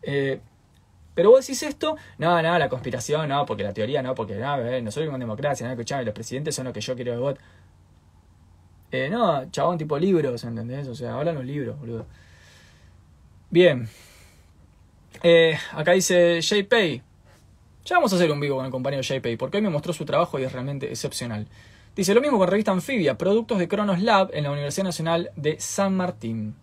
Eh, 0.03 0.39
pero 1.13 1.31
vos 1.31 1.45
decís 1.45 1.63
esto, 1.63 1.97
no, 2.17 2.41
no, 2.41 2.57
la 2.57 2.69
conspiración, 2.69 3.27
no, 3.27 3.45
porque 3.45 3.63
la 3.63 3.73
teoría 3.73 4.01
no, 4.01 4.15
porque 4.15 4.35
no, 4.35 4.61
eh, 4.61 4.81
nosotros 4.81 5.13
en 5.13 5.19
democracia, 5.19 5.65
no, 5.65 5.73
escuchame, 5.73 6.05
los 6.05 6.13
presidentes 6.13 6.55
son 6.55 6.65
lo 6.65 6.73
que 6.73 6.81
yo 6.81 6.95
quiero 6.95 7.11
de 7.11 7.17
vos. 7.17 7.35
Eh, 8.91 9.09
no, 9.09 9.49
chabón, 9.51 9.77
tipo 9.77 9.97
libros, 9.97 10.43
¿entendés? 10.43 10.87
O 10.87 10.95
sea, 10.95 11.15
hablan 11.15 11.35
los 11.35 11.45
libros, 11.45 11.79
boludo. 11.79 12.05
Bien. 13.49 13.87
Eh, 15.23 15.57
acá 15.73 15.93
dice 15.93 16.41
JPay. 16.41 17.01
Ya 17.85 17.95
vamos 17.95 18.13
a 18.13 18.15
hacer 18.15 18.31
un 18.31 18.39
vivo 18.39 18.57
con 18.57 18.65
el 18.65 18.71
compañero 18.71 19.01
JPay, 19.01 19.37
porque 19.37 19.57
hoy 19.57 19.63
me 19.63 19.69
mostró 19.69 19.93
su 19.93 20.05
trabajo 20.05 20.39
y 20.39 20.43
es 20.43 20.51
realmente 20.51 20.87
excepcional. 20.89 21.47
Dice 21.95 22.13
lo 22.13 22.21
mismo 22.21 22.37
con 22.37 22.47
revista 22.47 22.71
Anfibia, 22.71 23.17
productos 23.17 23.59
de 23.59 23.67
Cronos 23.67 24.01
Lab 24.01 24.29
en 24.33 24.43
la 24.43 24.51
Universidad 24.51 24.85
Nacional 24.85 25.31
de 25.35 25.59
San 25.59 25.95
Martín. 25.95 26.55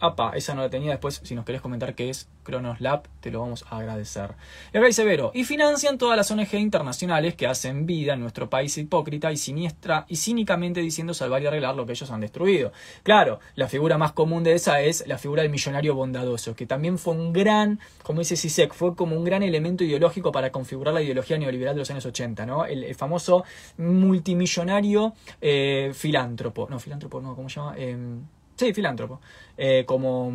Apa, 0.00 0.32
esa 0.34 0.54
no 0.54 0.62
la 0.62 0.70
tenía 0.70 0.92
después. 0.92 1.20
Si 1.22 1.34
nos 1.34 1.44
querés 1.44 1.60
comentar 1.60 1.94
qué 1.94 2.08
es 2.08 2.28
Cronos 2.42 2.80
Lab, 2.80 3.02
te 3.20 3.30
lo 3.30 3.40
vamos 3.40 3.66
a 3.68 3.78
agradecer. 3.78 4.34
Y 4.72 4.78
acá 4.78 4.86
dice 4.86 5.04
Vero, 5.04 5.30
y 5.34 5.44
financian 5.44 5.98
todas 5.98 6.16
las 6.16 6.30
ONG 6.30 6.54
internacionales 6.54 7.34
que 7.34 7.46
hacen 7.46 7.84
vida 7.84 8.14
en 8.14 8.20
nuestro 8.20 8.48
país 8.48 8.76
hipócrita 8.78 9.30
y 9.30 9.36
siniestra 9.36 10.06
y 10.08 10.16
cínicamente 10.16 10.80
diciendo 10.80 11.12
salvar 11.12 11.42
y 11.42 11.46
arreglar 11.46 11.74
lo 11.76 11.84
que 11.84 11.92
ellos 11.92 12.10
han 12.10 12.20
destruido. 12.20 12.72
Claro, 13.02 13.40
la 13.56 13.68
figura 13.68 13.98
más 13.98 14.12
común 14.12 14.42
de 14.42 14.54
esa 14.54 14.80
es 14.80 15.06
la 15.06 15.18
figura 15.18 15.42
del 15.42 15.50
millonario 15.50 15.94
bondadoso, 15.94 16.56
que 16.56 16.66
también 16.66 16.98
fue 16.98 17.14
un 17.14 17.32
gran, 17.34 17.78
como 18.02 18.20
dice 18.20 18.36
Sisek, 18.36 18.72
fue 18.72 18.96
como 18.96 19.16
un 19.16 19.24
gran 19.24 19.42
elemento 19.42 19.84
ideológico 19.84 20.32
para 20.32 20.50
configurar 20.50 20.94
la 20.94 21.02
ideología 21.02 21.36
neoliberal 21.36 21.74
de 21.74 21.80
los 21.80 21.90
años 21.90 22.06
80, 22.06 22.46
¿no? 22.46 22.64
El, 22.64 22.94
famoso 22.94 23.44
multimillonario 23.78 25.14
eh, 25.40 25.92
filántropo. 25.94 26.66
No, 26.68 26.78
filántropo, 26.78 27.20
no, 27.20 27.36
¿cómo 27.36 27.48
se 27.48 27.60
llama? 27.60 27.74
Em, 27.78 28.24
Sí, 28.60 28.74
filántropo. 28.74 29.22
Eh, 29.56 29.84
como 29.86 30.30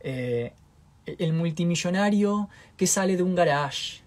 eh, 0.00 0.54
el 1.04 1.34
multimillonario 1.34 2.48
que 2.78 2.86
sale 2.86 3.14
de 3.14 3.22
un 3.22 3.34
garage, 3.34 4.00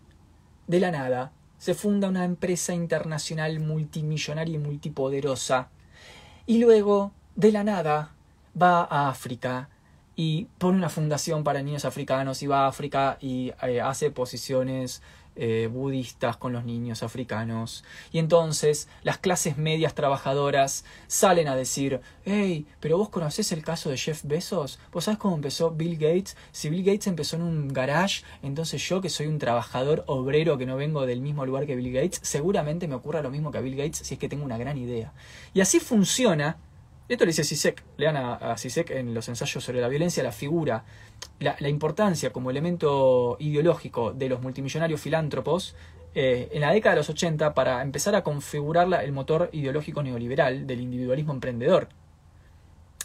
de 0.66 0.80
la 0.80 0.90
nada, 0.90 1.32
se 1.60 1.76
funda 1.76 2.08
una 2.08 2.26
empresa 2.26 2.74
internacional 2.74 3.60
multimillonaria 3.60 4.56
y 4.56 4.58
multipoderosa. 4.58 5.70
Y 6.48 6.58
luego, 6.58 7.12
de 7.36 7.52
la 7.52 7.64
nada, 7.64 8.16
va 8.60 8.82
a 8.82 9.10
África 9.10 9.70
y 10.16 10.48
pone 10.58 10.80
una 10.80 10.90
fundación 10.90 11.44
para 11.44 11.62
niños 11.62 11.86
africanos 11.86 12.42
y 12.42 12.48
va 12.48 12.66
a 12.66 12.68
África 12.68 13.20
y 13.22 13.54
eh, 13.62 13.80
hace 13.80 14.10
posiciones 14.10 15.04
eh, 15.36 15.70
budistas 15.72 16.38
con 16.38 16.54
los 16.54 16.66
niños 16.66 17.04
africanos. 17.04 17.84
Y 18.12 18.20
entonces 18.20 18.88
las 19.04 19.18
clases 19.18 19.58
medias 19.58 19.96
trabajadoras 19.96 20.84
salen 21.08 21.48
a 21.48 21.56
decir, 21.56 22.02
hey, 22.26 22.66
pero 22.80 22.98
vos 22.98 23.10
conocés 23.10 23.52
el 23.52 23.64
caso 23.64 23.90
de 23.90 23.98
Jeff 23.98 24.24
Bezos, 24.24 24.80
vos 24.92 25.06
sabés 25.06 25.20
cómo 25.20 25.36
empezó 25.36 25.72
Bill 25.72 25.98
Gates, 25.98 26.36
si 26.52 26.70
Bill 26.70 26.84
Gates 26.84 27.08
empezó 27.08 27.38
en 27.38 27.44
un 27.44 27.68
garage, 27.70 28.24
entonces 28.44 28.86
yo 28.88 29.02
que 29.02 29.10
soy 29.10 29.28
un 29.28 29.40
trabajador 29.40 30.04
obrero 30.08 30.58
que 30.58 30.66
no 30.66 30.76
vengo 30.76 31.06
del 31.06 31.22
mismo 31.22 31.46
lugar 31.46 31.66
que 31.66 31.76
Bill 31.76 31.94
Gates, 31.94 32.20
seguramente 32.24 32.88
me 32.88 32.96
ocurra 32.96 33.22
lo 33.22 33.32
mismo 33.32 33.52
que 33.52 33.58
a 33.58 33.62
Bill 33.62 33.78
Gates 33.78 34.00
si 34.00 34.16
es 34.16 34.20
que 34.20 34.30
tengo 34.30 34.44
una 34.44 34.58
gran 34.58 34.78
idea. 34.78 35.14
Y 35.54 35.62
así 35.62 35.80
funciona 35.80 36.58
esto 37.14 37.26
lo 37.26 37.30
dice 37.30 37.44
Sisek, 37.44 37.84
lean 37.98 38.16
a, 38.16 38.36
a 38.36 38.58
Sisek 38.58 38.90
en 38.92 39.14
los 39.14 39.28
ensayos 39.28 39.62
sobre 39.62 39.82
la 39.82 39.90
violencia, 39.90 40.24
la 40.24 40.32
figura, 40.32 40.86
la, 41.40 41.70
importancia 41.70 42.32
como 42.32 42.52
elemento 42.52 43.38
ideológico 43.40 44.14
de 44.14 44.30
los 44.30 44.42
multimillonarios 44.42 45.02
filántropos 45.02 45.76
eh, 46.14 46.50
en 46.52 46.62
la 46.62 46.72
década 46.72 46.96
de 46.96 47.00
los 47.00 47.10
80 47.10 47.54
para 47.54 47.82
empezar 47.82 48.16
a 48.16 48.24
configurar 48.24 48.94
el 49.04 49.12
motor 49.12 49.50
ideológico 49.52 50.04
neoliberal 50.04 50.68
del 50.68 50.82
individualismo 50.82 51.34
emprendedor. 51.34 51.90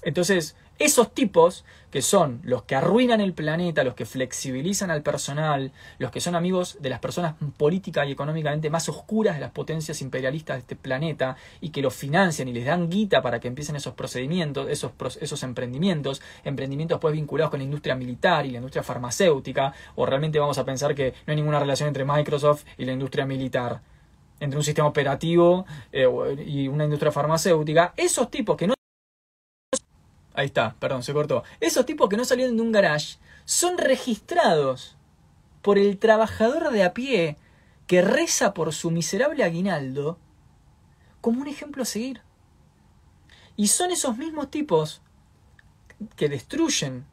Entonces, 0.06 0.54
esos 0.78 1.12
tipos, 1.12 1.64
que 1.90 2.00
son 2.00 2.40
los 2.44 2.62
que 2.62 2.76
arruinan 2.76 3.20
el 3.20 3.32
planeta, 3.32 3.82
los 3.82 3.94
que 3.94 4.06
flexibilizan 4.06 4.88
al 4.92 5.02
personal, 5.02 5.72
los 5.98 6.12
que 6.12 6.20
son 6.20 6.36
amigos 6.36 6.78
de 6.80 6.90
las 6.90 7.00
personas 7.00 7.34
política 7.56 8.06
y 8.06 8.12
económicamente 8.12 8.70
más 8.70 8.88
oscuras 8.88 9.34
de 9.34 9.40
las 9.40 9.50
potencias 9.50 10.00
imperialistas 10.02 10.58
de 10.58 10.60
este 10.60 10.76
planeta 10.76 11.36
y 11.60 11.70
que 11.70 11.82
los 11.82 11.92
financian 11.92 12.46
y 12.46 12.52
les 12.52 12.66
dan 12.66 12.88
guita 12.88 13.20
para 13.20 13.40
que 13.40 13.48
empiecen 13.48 13.74
esos 13.74 13.94
procedimientos, 13.94 14.68
esos, 14.70 14.92
esos 15.20 15.42
emprendimientos, 15.42 16.22
emprendimientos 16.44 17.00
pues 17.00 17.12
vinculados 17.12 17.50
con 17.50 17.58
la 17.58 17.64
industria 17.64 17.96
militar 17.96 18.46
y 18.46 18.52
la 18.52 18.58
industria 18.58 18.84
farmacéutica, 18.84 19.74
o 19.96 20.06
realmente 20.06 20.38
vamos 20.38 20.58
a 20.58 20.64
pensar 20.64 20.94
que 20.94 21.14
no 21.26 21.32
hay 21.32 21.36
ninguna 21.36 21.58
relación 21.58 21.88
entre 21.88 22.04
Microsoft 22.04 22.64
y 22.78 22.84
la 22.84 22.92
industria 22.92 23.26
militar. 23.26 23.80
entre 24.38 24.56
un 24.58 24.64
sistema 24.64 24.86
operativo 24.86 25.66
eh, 25.90 26.06
y 26.46 26.68
una 26.68 26.84
industria 26.84 27.10
farmacéutica, 27.10 27.92
esos 27.96 28.30
tipos 28.30 28.56
que 28.56 28.68
no... 28.68 28.75
Ahí 30.36 30.46
está, 30.46 30.76
perdón, 30.78 31.02
se 31.02 31.14
cortó. 31.14 31.44
Esos 31.60 31.86
tipos 31.86 32.10
que 32.10 32.18
no 32.18 32.24
salieron 32.26 32.56
de 32.56 32.62
un 32.62 32.70
garage 32.70 33.16
son 33.46 33.78
registrados 33.78 34.94
por 35.62 35.78
el 35.78 35.98
trabajador 35.98 36.70
de 36.70 36.84
a 36.84 36.92
pie 36.92 37.38
que 37.86 38.02
reza 38.02 38.52
por 38.52 38.74
su 38.74 38.90
miserable 38.90 39.44
aguinaldo 39.44 40.18
como 41.22 41.40
un 41.40 41.48
ejemplo 41.48 41.82
a 41.82 41.86
seguir. 41.86 42.20
Y 43.56 43.68
son 43.68 43.90
esos 43.90 44.18
mismos 44.18 44.50
tipos 44.50 45.00
que 46.16 46.28
destruyen 46.28 47.06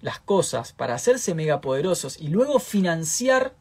las 0.00 0.18
cosas 0.18 0.72
para 0.72 0.96
hacerse 0.96 1.36
megapoderosos 1.36 2.20
y 2.20 2.26
luego 2.26 2.58
financiar 2.58 3.54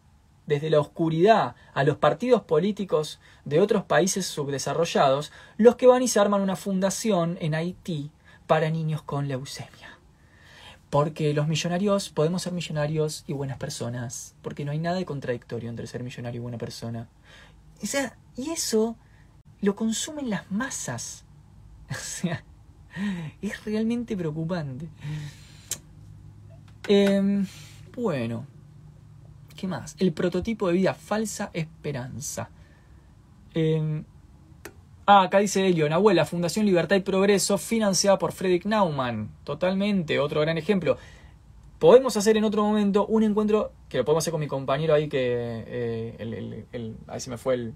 desde 0.48 0.72
la 0.72 0.80
oscuridad 0.80 1.56
a 1.76 1.84
los 1.84 1.98
partidos 1.98 2.42
políticos 2.42 3.20
de 3.46 3.60
otros 3.60 3.84
países 3.84 4.26
subdesarrollados, 4.26 5.32
los 5.58 5.76
que 5.76 5.86
van 5.86 6.02
y 6.02 6.08
se 6.08 6.20
arman 6.20 6.42
una 6.42 6.56
fundación 6.56 7.38
en 7.42 7.54
Haití 7.54 8.10
para 8.52 8.70
niños 8.70 9.02
con 9.02 9.30
leucemia. 9.30 9.98
Porque 10.90 11.34
los 11.34 11.48
millonarios 11.48 12.10
podemos 12.10 12.42
ser 12.42 12.52
millonarios 12.52 13.24
y 13.26 13.32
buenas 13.32 13.58
personas, 13.58 14.36
porque 14.42 14.66
no 14.66 14.74
hay 14.74 14.78
nada 14.78 14.98
de 14.98 15.06
contradictorio 15.06 15.70
entre 15.70 15.88
ser 15.88 16.04
millonario 16.04 16.40
y 16.40 16.42
buena 16.42 16.58
persona. 16.58 17.08
O 17.82 17.86
sea, 17.86 18.18
y 18.36 18.50
eso 18.50 18.98
lo 19.62 19.78
consumen 19.78 20.30
las 20.30 20.52
masas. 20.52 21.24
O 21.92 21.94
sea, 21.94 22.44
es 23.42 23.64
realmente 23.64 24.18
preocupante. 24.18 24.90
Em, 26.90 27.48
bueno, 27.96 28.46
¿qué 29.56 29.66
más? 29.66 29.96
El 29.98 30.12
prototipo 30.12 30.68
de 30.68 30.74
vida 30.74 30.94
falsa 30.94 31.52
esperanza. 31.54 32.50
Em, 33.54 34.04
ah, 35.12 35.24
acá 35.24 35.40
dice 35.40 35.68
Elio, 35.68 35.94
abuela, 35.94 36.26
Fundación 36.26 36.66
Libertad 36.66 36.96
y 36.96 37.02
Progreso, 37.02 37.58
financiada 37.58 38.18
por 38.18 38.32
Frederick 38.32 38.66
Naumann. 38.66 39.30
Totalmente, 39.44 40.20
otro 40.20 40.42
gran 40.42 40.58
ejemplo. 40.58 40.98
Podemos 41.80 42.16
hacer 42.16 42.38
en 42.38 42.44
otro 42.44 42.64
momento 42.64 43.06
un 43.08 43.24
encuentro, 43.24 43.74
que 43.90 43.98
lo 43.98 44.06
podemos 44.06 44.24
hacer 44.24 44.32
con 44.32 44.40
mi 44.40 44.48
compañero 44.48 44.94
ahí, 44.94 45.10
que 45.10 45.20
eh, 45.68 46.96
ahí 47.08 47.20
se 47.20 47.30
me 47.30 47.38
fue 47.38 47.56
el 47.56 47.74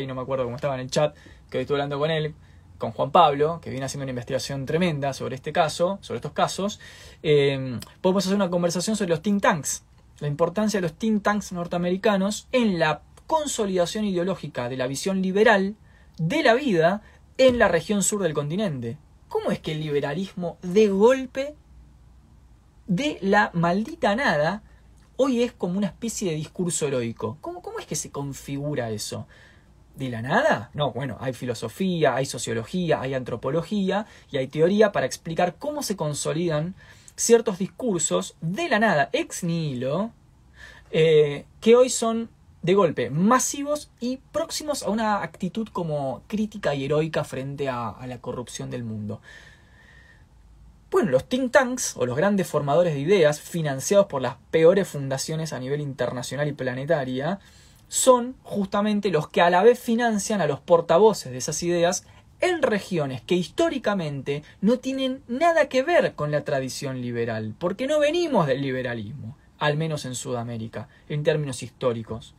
y 0.00 0.06
no 0.06 0.14
me 0.14 0.22
acuerdo 0.22 0.44
cómo 0.44 0.56
estaba 0.56 0.74
en 0.74 0.80
el 0.80 0.90
chat, 0.90 1.14
que 1.50 1.58
hoy 1.58 1.62
estuve 1.62 1.76
hablando 1.76 1.98
con 1.98 2.10
él, 2.10 2.34
con 2.78 2.90
Juan 2.92 3.10
Pablo, 3.12 3.60
que 3.60 3.70
viene 3.70 3.86
haciendo 3.86 4.04
una 4.04 4.10
investigación 4.10 4.66
tremenda 4.66 5.12
sobre 5.12 5.36
este 5.36 5.52
caso, 5.52 5.98
sobre 6.00 6.16
estos 6.16 6.32
casos, 6.32 6.80
eh, 7.22 7.78
podemos 8.00 8.24
hacer 8.24 8.36
una 8.36 8.50
conversación 8.50 8.96
sobre 8.96 9.10
los 9.10 9.22
think 9.22 9.40
tanks, 9.42 9.84
la 10.18 10.28
importancia 10.28 10.80
de 10.80 10.82
los 10.82 10.94
think 10.94 11.22
tanks 11.22 11.52
norteamericanos 11.52 12.48
en 12.52 12.78
la 12.78 13.02
consolidación 13.26 14.04
ideológica 14.04 14.68
de 14.68 14.76
la 14.76 14.86
visión 14.86 15.22
liberal 15.22 15.76
de 16.18 16.42
la 16.42 16.54
vida 16.54 17.02
en 17.38 17.58
la 17.58 17.68
región 17.68 18.02
sur 18.02 18.22
del 18.22 18.34
continente. 18.34 18.98
¿Cómo 19.28 19.50
es 19.50 19.60
que 19.60 19.72
el 19.72 19.80
liberalismo 19.80 20.58
de 20.62 20.88
golpe, 20.88 21.54
de 22.86 23.18
la 23.22 23.50
maldita 23.54 24.14
nada, 24.14 24.62
hoy 25.16 25.42
es 25.42 25.52
como 25.52 25.78
una 25.78 25.86
especie 25.88 26.30
de 26.30 26.36
discurso 26.36 26.86
heroico? 26.86 27.38
¿Cómo, 27.40 27.62
cómo 27.62 27.78
es 27.78 27.86
que 27.86 27.96
se 27.96 28.10
configura 28.10 28.90
eso? 28.90 29.26
de 29.96 30.08
la 30.08 30.22
nada? 30.22 30.70
No, 30.74 30.92
bueno, 30.92 31.16
hay 31.20 31.32
filosofía, 31.32 32.14
hay 32.14 32.26
sociología, 32.26 33.00
hay 33.00 33.14
antropología 33.14 34.06
y 34.30 34.38
hay 34.38 34.48
teoría 34.48 34.92
para 34.92 35.06
explicar 35.06 35.56
cómo 35.58 35.82
se 35.82 35.96
consolidan 35.96 36.74
ciertos 37.16 37.58
discursos 37.58 38.36
de 38.40 38.68
la 38.68 38.78
nada, 38.78 39.10
ex 39.12 39.44
nihilo, 39.44 40.12
eh, 40.90 41.46
que 41.60 41.76
hoy 41.76 41.90
son 41.90 42.30
de 42.62 42.74
golpe 42.74 43.10
masivos 43.10 43.90
y 44.00 44.18
próximos 44.30 44.82
a 44.82 44.90
una 44.90 45.22
actitud 45.22 45.68
como 45.68 46.22
crítica 46.28 46.74
y 46.74 46.84
heroica 46.84 47.24
frente 47.24 47.68
a, 47.68 47.96
la 48.06 48.20
corrupción 48.20 48.70
del 48.70 48.84
mundo. 48.84 49.20
Bueno, 50.90 51.10
los 51.10 51.24
think 51.24 51.52
tanks 51.52 51.96
o 51.96 52.06
los 52.06 52.16
grandes 52.16 52.46
formadores 52.46 52.94
de 52.94 53.00
ideas, 53.00 53.40
financiados 53.40 54.06
por 54.06 54.22
las 54.22 54.36
peores 54.50 54.88
fundaciones 54.88 55.52
a 55.52 55.58
nivel 55.58 55.80
internacional 55.80 56.48
y 56.48 56.52
planetaria, 56.52 57.40
son 57.88 58.36
justamente 58.42 59.10
los 59.10 59.28
que 59.28 59.40
a 59.40 59.50
la 59.50 59.62
vez 59.62 59.78
financian 59.78 60.40
a 60.40 60.46
los 60.46 60.60
portavoces 60.60 61.32
de 61.32 61.38
esas 61.38 61.62
ideas 61.62 62.04
en 62.40 62.60
regiones 62.60 63.22
que 63.22 63.36
históricamente 63.36 64.42
no 64.60 64.78
tienen 64.78 65.22
nada 65.28 65.68
que 65.68 65.82
ver 65.82 66.14
con 66.14 66.30
la 66.30 66.44
tradición 66.44 67.00
liberal, 67.00 67.54
porque 67.58 67.86
no 67.86 67.98
venimos 68.00 68.46
del 68.46 68.60
liberalismo, 68.60 69.36
al 69.58 69.76
menos 69.76 70.04
en 70.04 70.14
Sudamérica, 70.14 70.88
en 71.08 71.22
términos 71.22 71.62
históricos. 71.62 72.34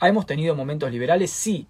¿Hemos 0.00 0.26
tenido 0.26 0.54
momentos 0.54 0.92
liberales? 0.92 1.30
Sí. 1.30 1.66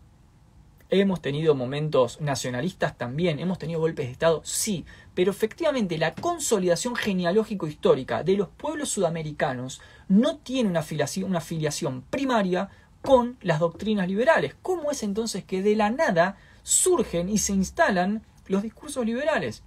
¿Hemos 0.91 1.23
tenido 1.23 1.55
momentos 1.55 2.21
nacionalistas? 2.21 2.97
También. 2.97 3.39
¿Hemos 3.39 3.59
tenido 3.59 3.81
golpes 3.81 4.07
de 4.07 4.13
Estado? 4.13 4.43
Sí. 4.45 4.85
Pero 5.15 5.31
efectivamente 5.31 5.97
la 5.99 6.15
consolidación 6.15 6.95
genealógico-histórica 6.95 8.23
de 8.23 8.37
los 8.37 8.49
pueblos 8.49 8.91
sudamericanos 8.91 9.81
no 10.09 10.37
tiene 10.37 10.69
una 10.69 10.81
afiliación, 10.81 12.03
primaria 12.11 12.69
con 13.03 13.39
las 13.43 13.61
doctrinas 13.61 14.09
liberales. 14.09 14.55
¿Cómo 14.61 14.91
es 14.91 15.03
entonces 15.03 15.45
que 15.45 15.63
de 15.63 15.77
la 15.77 15.91
nada 15.91 16.37
surgen 16.63 17.29
y 17.29 17.39
se 17.39 17.53
instalan 17.53 18.23
los 18.47 18.63
discursos 18.63 19.07
liberales? 19.07 19.63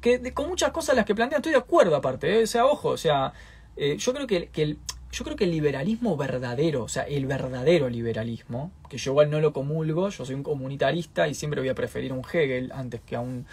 Que 0.00 0.34
con 0.34 0.48
muchas 0.48 0.72
cosas 0.72 0.96
las 0.96 1.06
que 1.06 1.14
plantean 1.14 1.40
estoy 1.40 1.52
de 1.52 1.58
acuerdo 1.58 1.96
aparte, 1.96 2.40
¿eh? 2.40 2.42
o 2.42 2.46
sea, 2.46 2.66
ojo, 2.66 2.90
o 2.90 2.96
sea, 2.96 3.32
eh, 3.76 3.96
yo 3.96 4.12
creo 4.12 4.26
que, 4.26 4.50
el, 4.54 4.78
yo 5.14 5.24
creo 5.24 5.36
que 5.36 5.44
el 5.44 5.52
liberalismo 5.52 6.16
verdadero, 6.16 6.82
o 6.82 6.88
sea, 6.88 7.04
el 7.04 7.26
verdadero 7.26 7.88
liberalismo, 7.88 8.72
que 8.88 8.98
yo 8.98 9.12
igual 9.12 9.30
no 9.30 9.40
lo 9.40 9.52
comulgo, 9.52 10.08
yo 10.08 10.24
soy 10.24 10.34
un 10.34 10.42
comunitarista 10.42 11.28
y 11.28 11.34
siempre 11.34 11.60
voy 11.60 11.68
a 11.68 11.74
preferir 11.76 12.10
a 12.10 12.14
un 12.14 12.24
Hegel 12.24 12.72
antes 12.72 13.00
que 13.00 13.14
a 13.14 13.20
un 13.20 13.46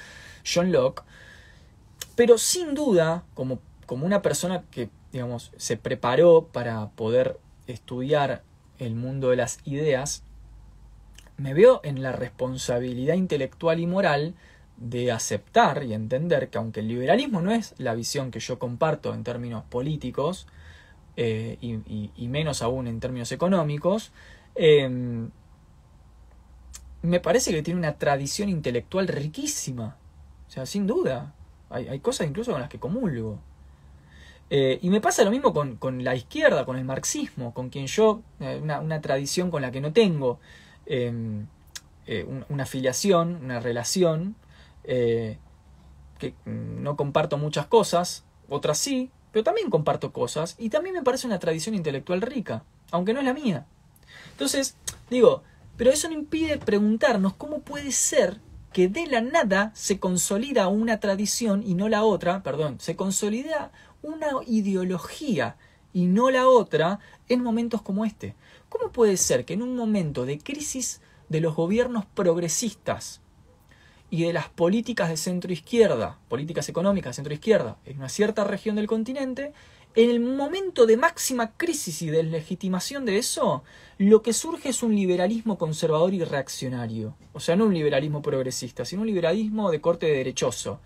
John 0.44 0.72
Locke, 0.72 1.04
pero 2.16 2.40
sin 2.40 2.74
duda, 2.74 3.26
como, 3.36 3.60
como 3.86 4.08
una 4.08 4.24
persona 4.24 4.64
que, 4.72 4.90
digamos, 5.12 5.52
se 5.56 5.78
preparó 5.78 6.48
para 6.52 6.90
poder 6.90 7.40
estudiar 7.68 8.42
el 8.80 8.96
mundo 8.96 9.30
de 9.30 9.36
las 9.36 9.60
ideas, 9.64 10.24
me 11.38 11.54
veo 11.54 11.80
en 11.84 12.02
la 12.02 12.12
responsabilidad 12.12 13.14
intelectual 13.14 13.80
y 13.80 13.86
moral 13.86 14.34
de 14.78 15.12
aceptar 15.12 15.84
y 15.84 15.94
entender 15.94 16.50
que 16.50 16.58
aunque 16.58 16.80
el 16.80 16.88
liberalismo 16.88 17.40
no 17.40 17.52
es 17.52 17.76
la 17.78 17.94
visión 17.94 18.32
que 18.32 18.40
yo 18.40 18.58
comparto 18.58 19.14
en 19.14 19.24
términos 19.24 19.64
políticos, 19.70 20.48
eh, 21.18 21.58
y, 21.62 22.28
menos 22.28 22.62
aún 22.62 22.88
en 22.88 23.00
términos 23.00 23.32
económicos, 23.32 24.12
em, 24.56 25.30
me 27.02 27.20
parece 27.20 27.52
que 27.52 27.64
tiene 27.64 27.80
una 27.80 27.98
tradición 27.98 28.50
intelectual 28.50 29.08
riquísima. 29.08 29.98
O 30.48 30.52
sea, 30.52 30.66
sin 30.66 30.88
duda. 30.88 31.34
Hay, 31.70 31.88
hay 31.88 32.00
cosas 32.00 32.28
incluso 32.28 32.52
con 32.52 32.62
las 32.62 32.70
que 32.70 32.80
comulgo. 32.80 33.40
Eh, 34.50 34.80
y 34.82 34.90
me 34.90 35.00
pasa 35.00 35.24
lo 35.24 35.32
mismo 35.32 35.54
con, 35.54 36.04
la 36.04 36.14
izquierda, 36.14 36.66
con 36.66 36.78
el 36.78 36.84
marxismo, 36.84 37.54
con 37.54 37.70
quien 37.70 37.88
yo, 37.88 38.22
eh, 38.42 38.60
una, 38.62 39.00
tradición 39.00 39.50
con 39.50 39.62
la 39.62 39.72
que 39.72 39.80
no 39.80 39.94
tengo 39.94 40.40
em, 40.86 41.48
una 42.50 42.64
afiliación, 42.64 43.40
una 43.46 43.62
relación, 43.62 44.36
que 44.84 45.38
no 46.46 46.98
comparto 46.98 47.38
muchas 47.38 47.68
cosas, 47.68 48.26
otras 48.50 48.78
sí, 48.78 49.10
pero 49.32 49.44
también 49.44 49.70
comparto 49.70 50.12
cosas, 50.12 50.56
y 50.58 50.70
también 50.70 50.96
me 50.96 51.04
parece 51.04 51.28
una 51.28 51.40
tradición 51.40 51.76
intelectual 51.76 52.22
rica, 52.22 52.64
aunque 52.92 53.14
no 53.14 53.20
es 53.20 53.26
la 53.26 53.34
mía. 53.34 53.66
Entonces, 54.32 54.76
digo, 55.10 55.44
pero 55.78 55.92
eso 55.92 56.08
no 56.08 56.14
impide 56.14 56.58
preguntarnos 56.58 57.34
cómo 57.34 57.60
puede 57.60 57.92
ser 57.92 58.40
que 58.74 58.88
de 58.88 59.08
la 59.08 59.22
nada 59.22 59.72
se 59.76 60.00
consolida 60.00 60.68
una 60.68 61.00
tradición 61.00 61.64
y 61.66 61.74
no 61.74 61.90
la 61.90 62.04
otra, 62.04 62.44
perdón, 62.44 62.80
se 62.80 62.96
consolida 62.96 63.72
una 64.02 64.28
ideología 64.48 65.58
y 65.94 66.06
no 66.06 66.32
la 66.32 66.48
otra 66.48 67.00
en 67.28 67.44
momentos 67.44 67.82
como 67.82 68.06
este. 68.06 68.36
¿Cómo 68.70 68.92
puede 68.92 69.18
ser 69.18 69.46
que 69.46 69.54
en 69.54 69.62
un 69.62 69.76
momento 69.76 70.26
de 70.26 70.40
crisis 70.40 71.02
de 71.30 71.42
los 71.42 71.56
gobiernos 71.56 72.06
progresistas 72.06 73.21
y 74.12 74.26
de 74.26 74.34
las 74.34 74.50
políticas 74.50 75.10
de 75.10 75.18
centro 75.18 75.52
izquierda, 75.52 76.20
políticas 76.28 76.70
económicas 76.70 77.12
de 77.12 77.16
centro 77.16 77.34
izquierda, 77.34 77.78
en 77.86 77.98
una 77.98 78.10
cierta 78.10 78.44
región 78.44 78.76
del 78.76 78.86
continente, 78.86 79.54
en 79.96 80.10
el 80.12 80.20
momento 80.20 80.86
de 80.86 80.98
máxima 80.98 81.54
crisis 81.58 82.04
y 82.04 82.12
deslegitimación 82.12 83.06
de 83.06 83.18
eso, 83.18 83.64
lo 83.98 84.22
que 84.22 84.34
surge 84.34 84.70
es 84.70 84.84
un 84.84 84.96
liberalismo 84.96 85.58
conservador 85.58 86.14
y 86.14 86.24
reaccionario. 86.24 87.16
O 87.34 87.40
sea, 87.40 87.56
no 87.56 87.66
un 87.66 87.74
liberalismo 87.74 88.22
progresista, 88.22 88.86
sino 88.86 89.02
un 89.02 89.08
liberalismo 89.08 89.72
de 89.72 89.82
corte 89.82 90.06
derechoso, 90.06 90.80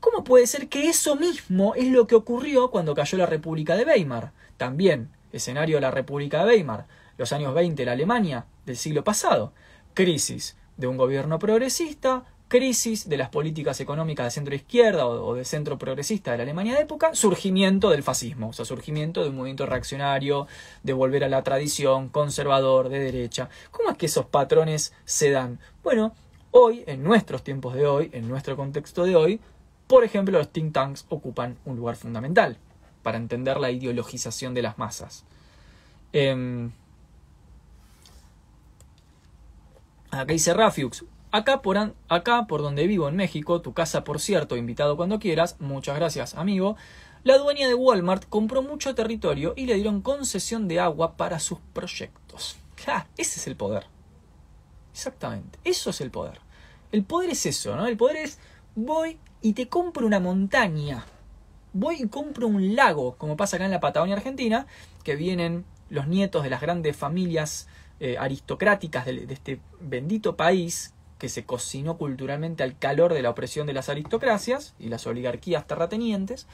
¿Cómo 0.00 0.22
puede 0.22 0.46
ser 0.46 0.68
que 0.68 0.88
eso 0.88 1.16
mismo 1.16 1.74
es 1.74 1.88
lo 1.88 2.06
que 2.06 2.14
ocurrió 2.14 2.70
cuando 2.70 2.94
cayó 2.94 3.18
la 3.18 3.26
República 3.26 3.76
de 3.76 3.84
Weimar? 3.84 4.30
También, 4.56 5.10
escenario 5.32 5.78
de 5.78 5.80
la 5.80 5.90
República 5.90 6.44
de 6.44 6.52
Weimar, 6.52 6.86
los 7.18 7.32
años 7.32 7.54
20 7.54 7.82
de 7.82 7.86
la 7.86 7.92
Alemania 7.92 8.46
del 8.66 8.76
siglo 8.76 9.02
pasado. 9.02 9.52
Crisis 9.94 10.56
de 10.76 10.86
un 10.86 10.96
gobierno 10.96 11.38
progresista, 11.38 12.24
crisis 12.48 13.08
de 13.08 13.16
las 13.16 13.28
políticas 13.30 13.80
económicas 13.80 14.26
de 14.26 14.30
centro 14.30 14.54
izquierda 14.54 15.06
o, 15.06 15.34
de 15.34 15.44
centro 15.44 15.78
progresista 15.78 16.30
de 16.30 16.38
la 16.38 16.42
Alemania 16.44 16.74
de 16.74 16.82
época, 16.82 17.14
surgimiento 17.14 17.90
del 17.90 18.02
fascismo, 18.02 18.48
o 18.48 18.52
sea, 18.52 18.64
surgimiento 18.64 19.22
de 19.22 19.30
un 19.30 19.36
movimiento 19.36 19.66
reaccionario, 19.66 20.46
de 20.82 20.92
volver 20.92 21.24
a 21.24 21.28
la 21.28 21.42
tradición, 21.42 22.08
conservador, 22.08 22.88
de 22.88 23.00
derecha. 23.00 23.48
¿Cómo 23.70 23.90
es 23.90 23.98
que 23.98 24.06
esos 24.06 24.26
patrones 24.26 24.92
se 25.04 25.30
dan? 25.30 25.58
Bueno, 25.82 26.14
hoy, 26.52 26.84
en 26.86 27.02
nuestros 27.02 27.42
tiempos 27.42 27.74
de 27.74 27.86
hoy, 27.86 28.10
en 28.12 28.28
nuestro 28.28 28.56
contexto 28.56 29.04
de 29.04 29.16
hoy, 29.16 29.40
por 29.86 30.04
ejemplo, 30.04 30.38
los 30.38 30.50
think 30.50 30.72
tanks 30.72 31.04
ocupan 31.08 31.56
un 31.64 31.76
lugar 31.76 31.96
fundamental 31.96 32.58
para 33.02 33.18
entender 33.18 33.58
la 33.58 33.70
ideologización 33.70 34.54
de 34.54 34.62
las 34.62 34.78
masas. 34.78 35.24
Em, 36.12 36.70
acá 40.10 40.32
dice 40.32 40.54
Rafiux, 40.54 41.04
Acá 41.36 41.60
por, 41.60 41.76
acá 42.08 42.46
por 42.46 42.62
donde 42.62 42.86
vivo 42.86 43.10
en 43.10 43.16
México, 43.16 43.60
tu 43.60 43.74
casa 43.74 44.04
por 44.04 44.20
cierto, 44.20 44.56
invitado 44.56 44.96
cuando 44.96 45.18
quieras, 45.18 45.56
muchas 45.58 45.94
gracias 45.94 46.34
amigo, 46.34 46.76
la 47.24 47.36
dueña 47.36 47.68
de 47.68 47.74
Walmart 47.74 48.26
compró 48.26 48.62
mucho 48.62 48.94
territorio 48.94 49.52
y 49.54 49.66
le 49.66 49.74
dieron 49.74 50.00
concesión 50.00 50.66
de 50.66 50.80
agua 50.80 51.18
para 51.18 51.38
sus 51.38 51.58
proyectos. 51.74 52.56
Claro, 52.74 53.04
ese 53.18 53.38
es 53.38 53.46
el 53.48 53.54
poder. 53.54 53.84
Exactamente, 54.94 55.58
eso 55.62 55.90
es 55.90 56.00
el 56.00 56.10
poder. 56.10 56.40
El 56.90 57.04
poder 57.04 57.28
es 57.28 57.44
eso, 57.44 57.76
¿no? 57.76 57.86
El 57.86 57.98
poder 57.98 58.16
es 58.16 58.38
voy 58.74 59.18
y 59.42 59.52
te 59.52 59.68
compro 59.68 60.06
una 60.06 60.20
montaña. 60.20 61.04
Voy 61.74 61.96
y 62.00 62.08
compro 62.08 62.46
un 62.46 62.74
lago, 62.74 63.16
como 63.16 63.36
pasa 63.36 63.56
acá 63.56 63.66
en 63.66 63.72
la 63.72 63.80
Patagonia 63.80 64.16
Argentina, 64.16 64.66
que 65.04 65.16
vienen 65.16 65.66
los 65.90 66.06
nietos 66.06 66.44
de 66.44 66.48
las 66.48 66.62
grandes 66.62 66.96
familias 66.96 67.68
eh, 68.00 68.16
aristocráticas 68.18 69.04
de, 69.04 69.26
este 69.28 69.60
bendito 69.80 70.34
país 70.34 70.94
que 71.18 71.28
se 71.28 71.44
cocinó 71.44 71.96
culturalmente 71.96 72.62
al 72.62 72.78
calor 72.78 73.14
de 73.14 73.22
la 73.22 73.30
opresión 73.30 73.66
de 73.66 73.72
las 73.72 73.88
aristocracias 73.88 74.74
y 74.78 74.88
las 74.88 75.06
oligarquías 75.06 75.66
terratenientes, 75.66 76.46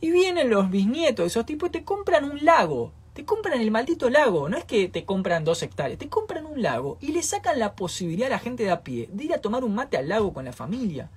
y 0.00 0.10
vienen 0.10 0.50
los 0.50 0.70
bisnietos 0.70 1.24
de 1.24 1.28
esos 1.28 1.46
tipos 1.46 1.68
y 1.68 1.72
te 1.72 1.84
compran 1.84 2.24
un 2.24 2.44
lago, 2.44 2.92
te 3.14 3.24
compran 3.24 3.60
el 3.60 3.70
maldito 3.70 4.10
lago, 4.10 4.48
no 4.48 4.58
es 4.58 4.64
que 4.64 4.88
te 4.88 5.06
compran 5.06 5.44
dos 5.44 5.62
hectáreas, 5.62 5.98
te 5.98 6.08
compran 6.08 6.44
un 6.44 6.60
lago 6.60 6.98
y 7.00 7.12
le 7.12 7.22
sacan 7.22 7.58
la 7.58 7.74
posibilidad 7.74 8.26
a 8.26 8.36
la 8.36 8.38
gente 8.38 8.64
de 8.64 8.70
a 8.70 8.82
pie 8.82 9.08
de 9.10 9.24
ir 9.24 9.32
a 9.32 9.40
tomar 9.40 9.64
un 9.64 9.74
mate 9.74 9.96
al 9.96 10.08
lago 10.08 10.34
con 10.34 10.44
la 10.44 10.52
familia. 10.52 11.10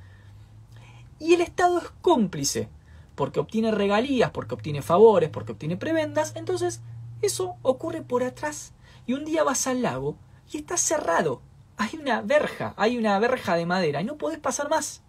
Y 1.19 1.33
el 1.33 1.41
Estado 1.41 1.79
es 1.79 1.89
cómplice, 2.01 2.69
porque 3.15 3.41
obtiene 3.41 3.71
regalías, 3.71 4.31
porque 4.31 4.53
obtiene 4.53 4.81
favores, 4.81 5.29
porque 5.29 5.51
obtiene 5.51 5.75
prebendas, 5.75 6.33
entonces 6.37 6.79
eso 7.21 7.57
ocurre 7.63 8.01
por 8.01 8.23
atrás. 8.23 8.71
Y 9.05 9.11
un 9.11 9.25
día 9.25 9.43
vas 9.43 9.67
al 9.67 9.81
lago 9.81 10.15
y 10.49 10.57
está 10.57 10.77
cerrado, 10.77 11.41
hay 11.79 11.97
una 11.97 12.21
verja, 12.21 12.73
hay 12.75 12.97
una 12.97 13.17
verja 13.19 13.55
de 13.55 13.65
madera 13.65 14.01
y 14.01 14.03
no 14.03 14.17
podés 14.17 14.37
pasar 14.37 14.69
más. 14.69 15.01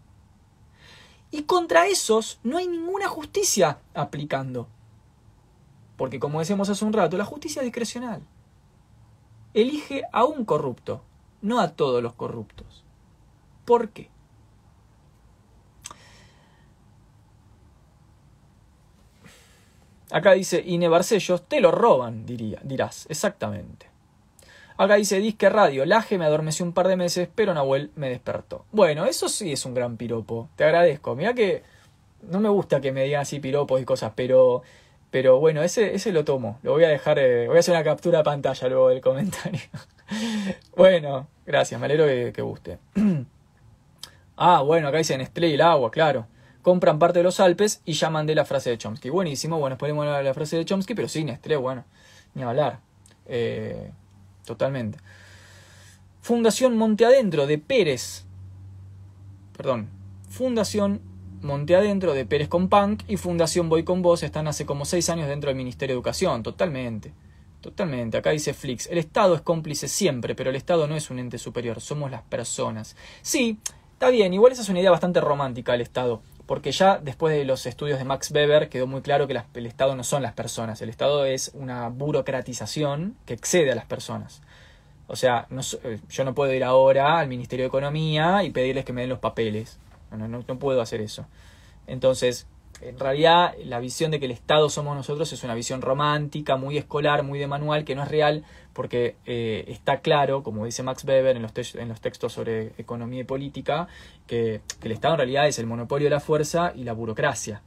Y 1.33 1.43
contra 1.43 1.89
esos 1.89 2.39
no 2.45 2.59
hay 2.59 2.69
ninguna 2.69 3.09
justicia 3.09 3.81
aplicando. 3.93 4.69
Porque 5.97 6.21
como 6.21 6.39
decíamos 6.39 6.69
hace 6.71 6.85
un 6.85 6.93
rato, 6.93 7.19
la 7.19 7.25
justicia 7.25 7.61
es 7.61 7.67
discrecional. 7.67 8.23
Elige 9.53 10.05
a 10.13 10.25
un 10.25 10.45
corrupto, 10.45 11.03
no 11.43 11.59
a 11.59 11.73
todos 11.73 12.05
los 12.05 12.15
corruptos. 12.15 12.85
¿Por 13.65 13.89
qué? 13.89 14.09
Acá 20.13 20.33
dice 20.33 20.63
Ine 20.65 20.87
Barcellos, 20.87 21.49
te 21.49 21.61
lo 21.61 21.73
roban, 21.73 22.27
diría, 22.27 22.61
dirás, 22.63 23.07
exactamente. 23.11 23.90
Acá 24.81 24.95
dice 24.95 25.21
Disque 25.21 25.51
Radio, 25.51 25.85
Laje 25.85 26.17
me 26.17 26.25
adormeció 26.25 26.65
un 26.65 26.73
par 26.73 26.89
de 26.89 26.97
meses, 26.97 27.29
pero 27.35 27.53
Nahuel 27.53 27.91
me 27.97 28.09
despertó. 28.09 28.65
Bueno, 28.73 29.05
eso 29.05 29.29
sí 29.29 29.53
es 29.53 29.67
un 29.67 29.75
gran 29.75 29.99
piropo. 29.99 30.49
Te 30.57 30.65
agradezco. 30.65 31.15
Mira 31.15 31.35
que 31.35 31.63
no 32.23 32.41
me 32.41 32.49
gusta 32.49 32.81
que 32.81 32.91
me 32.91 33.05
digan 33.05 33.21
así 33.21 33.41
piropos 33.41 33.79
y 33.79 33.85
cosas, 33.85 34.13
pero 34.17 34.63
pero 35.11 35.39
bueno, 35.39 35.63
ese, 35.63 35.95
ese 35.95 36.13
lo 36.13 36.25
tomo. 36.25 36.59
Lo 36.63 36.73
voy 36.73 36.85
a 36.85 36.89
dejar, 36.89 37.19
eh, 37.19 37.47
voy 37.47 37.59
a 37.59 37.61
hacer 37.61 37.75
una 37.75 37.85
captura 37.85 38.21
de 38.21 38.25
pantalla 38.25 38.69
luego 38.69 38.89
del 38.89 39.03
comentario. 39.03 39.61
bueno, 40.75 41.29
gracias, 41.45 41.79
me 41.79 41.85
alegro 41.85 42.07
que, 42.33 42.41
guste. 42.41 42.79
ah, 44.39 44.63
bueno, 44.63 44.89
acá 44.89 44.97
dice 44.97 45.19
Nestlé 45.19 45.49
y 45.49 45.55
el 45.57 45.61
agua, 45.61 45.91
claro. 45.91 46.27
Compran 46.63 46.99
parte 46.99 47.19
de 47.19 47.25
los 47.25 47.39
Alpes 47.39 47.83
y 47.85 47.93
llaman 47.93 48.25
de 48.25 48.35
la 48.35 48.47
frase 48.47 48.71
de 48.71 48.79
Chomsky. 48.79 49.11
Buenísimo, 49.11 49.59
bueno, 49.59 49.75
esperemos 49.75 50.07
la, 50.07 50.23
la 50.23 50.33
frase 50.33 50.57
de 50.57 50.65
Chomsky, 50.65 50.95
pero 50.95 51.07
sí, 51.07 51.23
Nestlé, 51.23 51.57
bueno, 51.57 51.85
ni 52.33 52.45
hablar. 52.45 52.79
Eh, 53.27 53.91
totalmente. 54.45 54.99
Fundación 56.23 56.77
Monte 56.77 57.05
Adentro 57.05 57.47
de 57.47 57.59
Pérez. 57.59 58.25
Perdón. 59.57 59.89
Fundación 60.29 61.01
Monte 61.43 61.75
Adentro 61.75 62.13
de 62.13 62.27
Pérez 62.27 62.49
con 62.49 62.69
Punk 62.69 63.03
y 63.09 63.17
Fundación 63.17 63.69
Voy 63.69 63.85
con 63.85 64.03
Vos 64.03 64.23
están 64.23 64.47
hace 64.47 64.67
como 64.67 64.85
seis 64.85 65.09
años 65.09 65.29
dentro 65.29 65.49
del 65.49 65.57
Ministerio 65.57 65.95
de 65.95 65.99
Educación. 65.99 66.43
Totalmente. 66.43 67.13
Totalmente. 67.61 68.19
Acá 68.19 68.31
dice 68.31 68.55
Flix. 68.55 68.87
El 68.87 68.99
Estado 68.99 69.35
es 69.35 69.41
cómplice 69.41 69.89
siempre, 69.89 70.35
pero 70.35 70.51
el 70.51 70.57
Estado 70.57 70.87
no 70.87 70.97
es 70.97 71.11
un 71.11 71.19
ente 71.19 71.39
superior, 71.39 71.81
somos 71.81 72.11
las 72.11 72.23
personas. 72.23 72.97
Sí, 73.23 73.59
está 73.93 74.11
bien. 74.11 74.33
Igual 74.33 74.53
esa 74.53 74.63
es 74.63 74.69
una 74.69 74.81
idea 74.81 74.91
bastante 74.91 75.21
romántica 75.21 75.75
el 75.75 75.81
Estado 75.81 76.23
porque 76.51 76.73
ya 76.73 76.99
después 76.99 77.33
de 77.33 77.45
los 77.45 77.65
estudios 77.65 78.01
de 78.01 78.05
Max 78.05 78.33
Weber 78.33 78.69
quedó 78.69 78.89
muy 78.89 79.03
claro 79.03 79.29
que 79.29 79.41
el 79.55 79.67
Estado 79.67 79.95
no 79.95 80.03
son 80.03 80.21
las 80.21 80.33
personas, 80.33 80.83
el 80.83 80.89
Estado 80.89 81.25
es 81.25 81.53
una 81.55 81.89
burocratización 81.91 83.15
que 83.25 83.35
excede 83.35 83.71
a 83.71 83.77
las 83.77 83.85
personas. 83.85 84.43
O 85.07 85.15
sea, 85.15 85.47
eh, 85.85 86.01
yo 86.09 86.25
no 86.25 86.35
puedo 86.35 86.53
ir 86.53 86.65
ahora 86.65 87.21
al 87.21 87.29
Ministerio 87.29 87.63
de 87.63 87.69
Economía 87.69 88.43
y 88.43 88.51
pedirles 88.51 88.85
que 88.85 88.93
me 88.93 89.03
den 89.03 89.11
los 89.11 89.21
papeles. 89.21 89.79
No, 90.11 90.27
no, 90.27 90.43
no 90.45 90.59
puedo 90.59 90.81
hacer 90.81 91.01
eso. 91.01 91.25
Entonces, 91.87 92.49
en 92.83 92.99
realidad 92.99 93.55
la 93.65 93.79
visión 93.79 94.11
de 94.11 94.19
que 94.19 94.27
el 94.27 94.33
Estado 94.33 94.69
somos 94.71 94.97
nosotros 94.97 95.33
es 95.33 95.45
una 95.45 95.55
visión 95.55 95.83
romántica, 95.83 96.57
muy 96.57 96.79
escolar, 96.79 97.23
muy 97.23 97.39
de 97.39 97.47
manual, 97.47 97.85
que 97.85 97.95
no 97.95 98.03
es 98.03 98.09
real 98.09 98.45
porque 98.73 99.17
eh, 99.27 99.65
está 99.69 100.01
claro, 100.01 100.43
como 100.43 100.65
dice 100.65 100.83
Max 100.83 101.05
Weber 101.05 101.37
en 101.37 101.43
los, 101.43 101.75
en 101.75 101.89
los 101.89 102.01
textos 102.01 102.33
sobre 102.33 102.73
economía 102.79 103.21
y 103.21 103.25
política, 103.25 103.89
que, 104.27 104.63
el 104.83 104.93
Estado 104.93 105.15
en 105.15 105.19
realidad 105.19 105.49
es 105.49 105.59
el 105.59 105.67
monopolio 105.67 106.07
de 106.07 106.11
la 106.11 106.21
fuerza 106.21 106.73
y 106.75 106.85
la 106.85 106.93
burocracia 106.93 107.63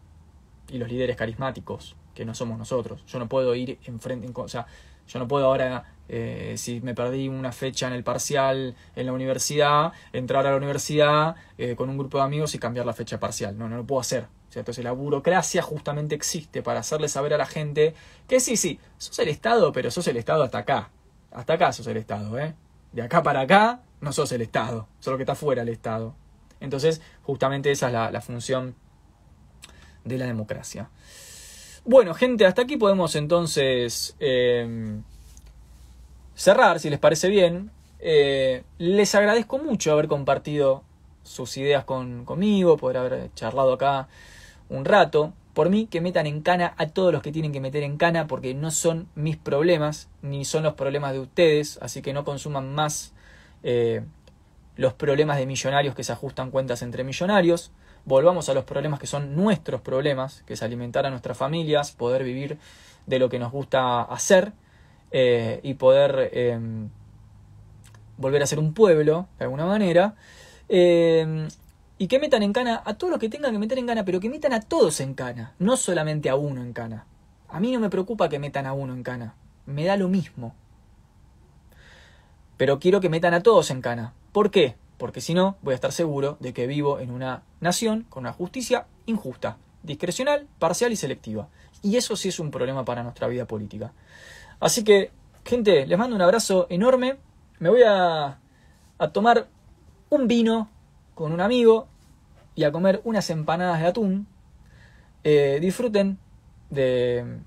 y 0.69 0.77
los 0.77 0.89
líderes 0.89 1.15
carismáticos, 1.15 1.95
que 2.15 2.25
no 2.25 2.33
somos 2.33 2.57
nosotros. 2.57 3.05
Yo 3.05 3.19
no 3.19 3.27
puedo 3.27 3.53
ir 3.53 3.77
en 3.85 3.99
frente, 3.99 4.29
o 4.33 4.47
sea, 4.47 4.65
yo 5.07 5.19
no 5.19 5.27
puedo 5.27 5.45
ahora, 5.45 5.93
eh, 6.07 6.55
si 6.57 6.81
me 6.81 6.95
perdí 6.95 7.27
una 7.27 7.51
fecha 7.51 7.87
en 7.87 7.93
el 7.93 8.03
parcial 8.03 8.75
en 8.95 9.05
la 9.05 9.13
universidad, 9.13 9.91
entrar 10.13 10.47
a 10.47 10.51
la 10.51 10.57
universidad 10.57 11.35
eh, 11.57 11.75
con 11.75 11.89
un 11.89 11.97
grupo 11.97 12.17
de 12.17 12.23
amigos 12.23 12.55
y 12.55 12.59
cambiar 12.59 12.85
la 12.85 12.93
fecha 12.93 13.19
parcial. 13.19 13.57
No, 13.57 13.67
no 13.67 13.77
lo 13.77 13.85
puedo 13.85 13.99
hacer. 14.01 14.25
Entonces 14.59 14.83
la 14.83 14.91
burocracia 14.91 15.61
justamente 15.61 16.15
existe 16.15 16.61
para 16.61 16.81
hacerle 16.81 17.07
saber 17.07 17.33
a 17.33 17.37
la 17.37 17.45
gente 17.45 17.93
que 18.27 18.39
sí, 18.39 18.57
sí, 18.57 18.79
sos 18.97 19.17
el 19.19 19.29
Estado, 19.29 19.71
pero 19.71 19.91
sos 19.91 20.07
el 20.07 20.17
Estado 20.17 20.43
hasta 20.43 20.59
acá. 20.59 20.89
Hasta 21.31 21.53
acá 21.53 21.71
sos 21.73 21.87
el 21.87 21.97
Estado, 21.97 22.37
¿eh? 22.37 22.53
De 22.91 23.01
acá 23.01 23.23
para 23.23 23.41
acá 23.41 23.81
no 24.01 24.13
sos 24.13 24.31
el 24.31 24.41
Estado, 24.41 24.87
solo 24.99 25.17
que 25.17 25.23
está 25.23 25.35
fuera 25.35 25.63
del 25.63 25.73
Estado. 25.73 26.15
Entonces, 26.59 27.01
justamente 27.23 27.71
esa 27.71 27.87
es 27.87 28.13
la, 28.13 28.21
función 28.21 28.75
de 30.05 30.17
la 30.17 30.25
democracia. 30.25 30.89
Bueno, 31.85 32.13
gente, 32.13 32.45
hasta 32.45 32.61
aquí 32.61 32.77
podemos 32.77 33.15
entonces 33.15 34.15
eh, 34.19 35.01
cerrar, 36.35 36.79
si 36.79 36.89
les 36.89 36.99
parece 36.99 37.27
bien. 37.29 37.71
Eh, 37.99 38.63
les 38.77 39.15
agradezco 39.15 39.57
mucho 39.57 39.91
haber 39.91 40.07
compartido 40.07 40.83
sus 41.23 41.55
ideas 41.57 41.85
con, 41.85 42.25
conmigo, 42.25 42.77
poder 42.77 42.97
haber 42.97 43.33
charlado 43.33 43.73
acá 43.73 44.07
un 44.73 44.85
rato. 44.85 45.33
Por 45.53 45.69
mí, 45.69 45.85
que 45.85 46.01
metan 46.01 46.25
en 46.25 46.41
cana 46.41 46.73
a 46.77 46.87
todos 46.87 47.13
los 47.13 47.21
que 47.21 47.31
tienen 47.31 47.51
que 47.51 47.61
meter 47.61 47.83
en 47.83 47.97
cana, 47.97 48.25
porque 48.27 48.55
no 48.55 48.71
son 48.71 49.07
mis 49.13 49.37
problemas, 49.37 50.09
ni 50.21 50.45
son 50.45 50.63
los 50.63 50.73
problemas 50.73 51.13
de 51.13 51.19
ustedes, 51.19 51.77
así 51.81 52.01
que 52.01 52.11
no 52.11 52.23
consuman 52.25 52.73
más 52.73 53.13
eh, 53.61 54.03
los 54.75 54.93
problemas 54.93 55.37
de 55.37 55.45
millonarios 55.45 55.93
que 55.93 56.03
se 56.03 56.11
ajustan 56.11 56.49
cuentas 56.49 56.81
entre 56.81 57.03
millonarios. 57.03 57.71
Volvamos 58.05 58.49
a 58.49 58.55
los 58.55 58.65
problemas 58.65 58.99
que 58.99 59.07
son 59.07 59.35
nuestros 59.35 59.81
problemas, 59.81 60.43
que 60.47 60.53
es 60.53 60.63
alimentar 60.63 61.05
a 61.05 61.11
nuestras 61.11 61.37
familias, 61.37 61.91
poder 61.91 62.23
vivir 62.23 62.57
de 63.05 63.19
lo 63.19 63.29
que 63.29 63.37
nos 63.37 63.51
gusta 63.51 64.01
hacer 64.01 64.53
eh, 65.11 65.59
y 65.61 65.75
poder 65.75 66.31
em, 66.33 66.89
volver 68.17 68.41
a 68.41 68.47
ser 68.47 68.57
un 68.57 68.73
pueblo, 68.73 69.27
de 69.37 69.45
alguna 69.45 69.67
manera. 69.67 70.15
Em, 70.67 71.47
y 72.03 72.07
que 72.09 72.19
metan 72.19 72.43
en 72.43 72.51
cana 72.51 72.83
a 72.83 72.95
todos 72.95 73.11
los 73.11 73.17
que 73.17 73.29
tengan 73.29 73.53
que 73.53 73.59
meter 73.59 73.77
en 73.77 73.87
cana, 73.87 74.03
pero 74.03 74.19
que 74.19 74.29
metan 74.29 74.51
a 74.51 74.59
todos 74.59 74.99
en 74.99 75.13
cana, 75.13 75.55
no 75.57 75.77
solamente 75.77 76.29
a 76.29 76.35
uno 76.35 76.61
en 76.61 76.73
cana. 76.73 77.05
A 77.47 77.61
mí 77.61 77.71
no 77.71 77.79
me 77.79 77.89
preocupa 77.89 78.27
que 78.27 78.39
metan 78.39 78.65
a 78.65 78.73
uno 78.73 78.93
en 78.93 79.03
cana, 79.03 79.35
me 79.65 79.85
da 79.85 79.95
lo 79.95 80.09
mismo. 80.09 80.53
Pero 82.57 82.77
quiero 82.77 82.99
que 82.99 83.07
metan 83.07 83.33
a 83.33 83.41
todos 83.41 83.71
en 83.71 83.79
cana. 83.79 84.13
¿Por 84.33 84.51
qué? 84.51 84.75
Porque 84.97 85.21
si 85.21 85.33
no, 85.33 85.55
voy 85.61 85.71
a 85.71 85.75
estar 85.75 85.93
seguro 85.93 86.35
de 86.41 86.51
que 86.51 86.67
vivo 86.67 86.99
en 86.99 87.09
una 87.09 87.43
nación 87.61 88.05
con 88.09 88.23
una 88.23 88.33
justicia 88.33 88.85
injusta, 89.05 89.55
discrecional, 89.81 90.45
parcial 90.59 90.91
y 90.91 90.97
selectiva. 90.97 91.47
Y 91.81 91.95
eso 91.95 92.17
sí 92.17 92.27
es 92.27 92.37
un 92.37 92.51
problema 92.51 92.83
para 92.83 93.03
nuestra 93.03 93.29
vida 93.29 93.45
política. 93.45 93.93
Así 94.59 94.83
que, 94.83 95.11
gente, 95.45 95.85
les 95.85 95.97
mando 95.97 96.17
un 96.17 96.21
abrazo 96.21 96.67
enorme. 96.69 97.15
Me 97.59 97.69
voy 97.69 97.83
a, 97.83 98.39
a 98.97 99.07
tomar 99.13 99.47
un 100.09 100.27
vino 100.27 100.69
con 101.15 101.31
un 101.31 101.39
amigo 101.39 101.87
y 102.55 102.63
a 102.63 102.71
comer 102.71 103.01
unas 103.03 103.29
empanadas 103.29 103.79
de 103.81 103.87
atún. 103.87 104.27
Eh, 105.23 105.59
disfruten 105.61 106.17
de 106.69 107.39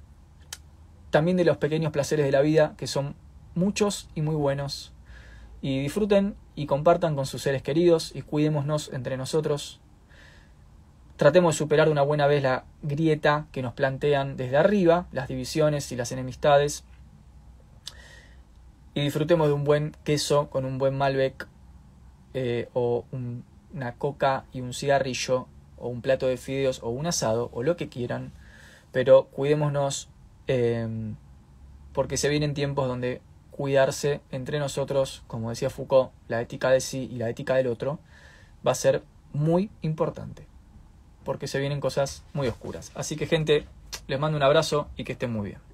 también 1.10 1.36
de 1.36 1.44
los 1.44 1.56
pequeños 1.56 1.92
placeres 1.92 2.26
de 2.26 2.32
la 2.32 2.42
vida, 2.42 2.74
que 2.76 2.86
son 2.86 3.14
muchos 3.54 4.08
y 4.14 4.22
muy 4.22 4.34
buenos. 4.34 4.92
Y 5.62 5.80
disfruten 5.80 6.36
y 6.54 6.66
compartan 6.66 7.16
con 7.16 7.26
sus 7.26 7.42
seres 7.42 7.62
queridos 7.62 8.14
y 8.14 8.22
cuidémonos 8.22 8.90
entre 8.92 9.16
nosotros. 9.16 9.80
Tratemos 11.16 11.54
de 11.54 11.58
superar 11.58 11.88
una 11.88 12.02
buena 12.02 12.26
vez 12.26 12.42
la 12.42 12.64
grieta 12.82 13.46
que 13.50 13.62
nos 13.62 13.72
plantean 13.72 14.36
desde 14.36 14.58
arriba, 14.58 15.06
las 15.12 15.28
divisiones 15.28 15.90
y 15.90 15.96
las 15.96 16.12
enemistades. 16.12 16.84
Y 18.92 19.00
disfrutemos 19.00 19.48
de 19.48 19.54
un 19.54 19.64
buen 19.64 19.96
queso 20.04 20.50
con 20.50 20.66
un 20.66 20.76
buen 20.76 20.96
Malbec 20.96 21.48
eh, 22.34 22.68
o 22.74 23.06
una 23.77 23.94
coca 23.94 24.44
y 24.53 24.62
un 24.62 24.74
cigarrillo 24.74 25.47
o 25.78 25.89
un 25.89 26.03
plato 26.03 26.27
de 26.27 26.39
fideos 26.39 26.82
o 26.82 26.89
un 26.89 27.07
asado 27.07 27.51
o 27.53 27.62
lo 27.62 27.77
que 27.77 27.89
quieran. 27.89 28.32
Pero 28.90 29.27
cuidémonos 29.27 30.09
eh, 30.48 30.89
porque 31.93 32.16
se 32.16 32.28
vienen 32.28 32.55
tiempos 32.55 32.89
donde 32.89 33.20
cuidarse 33.51 34.20
entre 34.31 34.59
nosotros, 34.59 35.23
como 35.27 35.51
decía 35.51 35.70
Foucault, 35.70 36.11
la 36.28 36.40
ética 36.40 36.70
de 36.70 36.81
sí 36.81 37.09
y 37.12 37.16
la 37.16 37.31
ética 37.31 37.55
del 37.55 37.69
otro, 37.69 38.01
va 38.66 38.73
a 38.73 38.74
ser 38.74 39.03
muy 39.32 39.70
importante 39.82 40.47
porque 41.24 41.48
se 41.48 41.59
vienen 41.59 41.81
cosas 41.81 42.23
muy 42.32 42.48
oscuras. 42.48 42.93
Así 42.94 43.16
que 43.16 43.27
gente, 43.27 43.66
les 44.07 44.20
mando 44.20 44.36
un 44.36 44.43
abrazo 44.43 44.89
y 44.97 45.05
que 45.05 45.12
estén 45.12 45.32
muy 45.32 45.48
bien. 45.51 45.65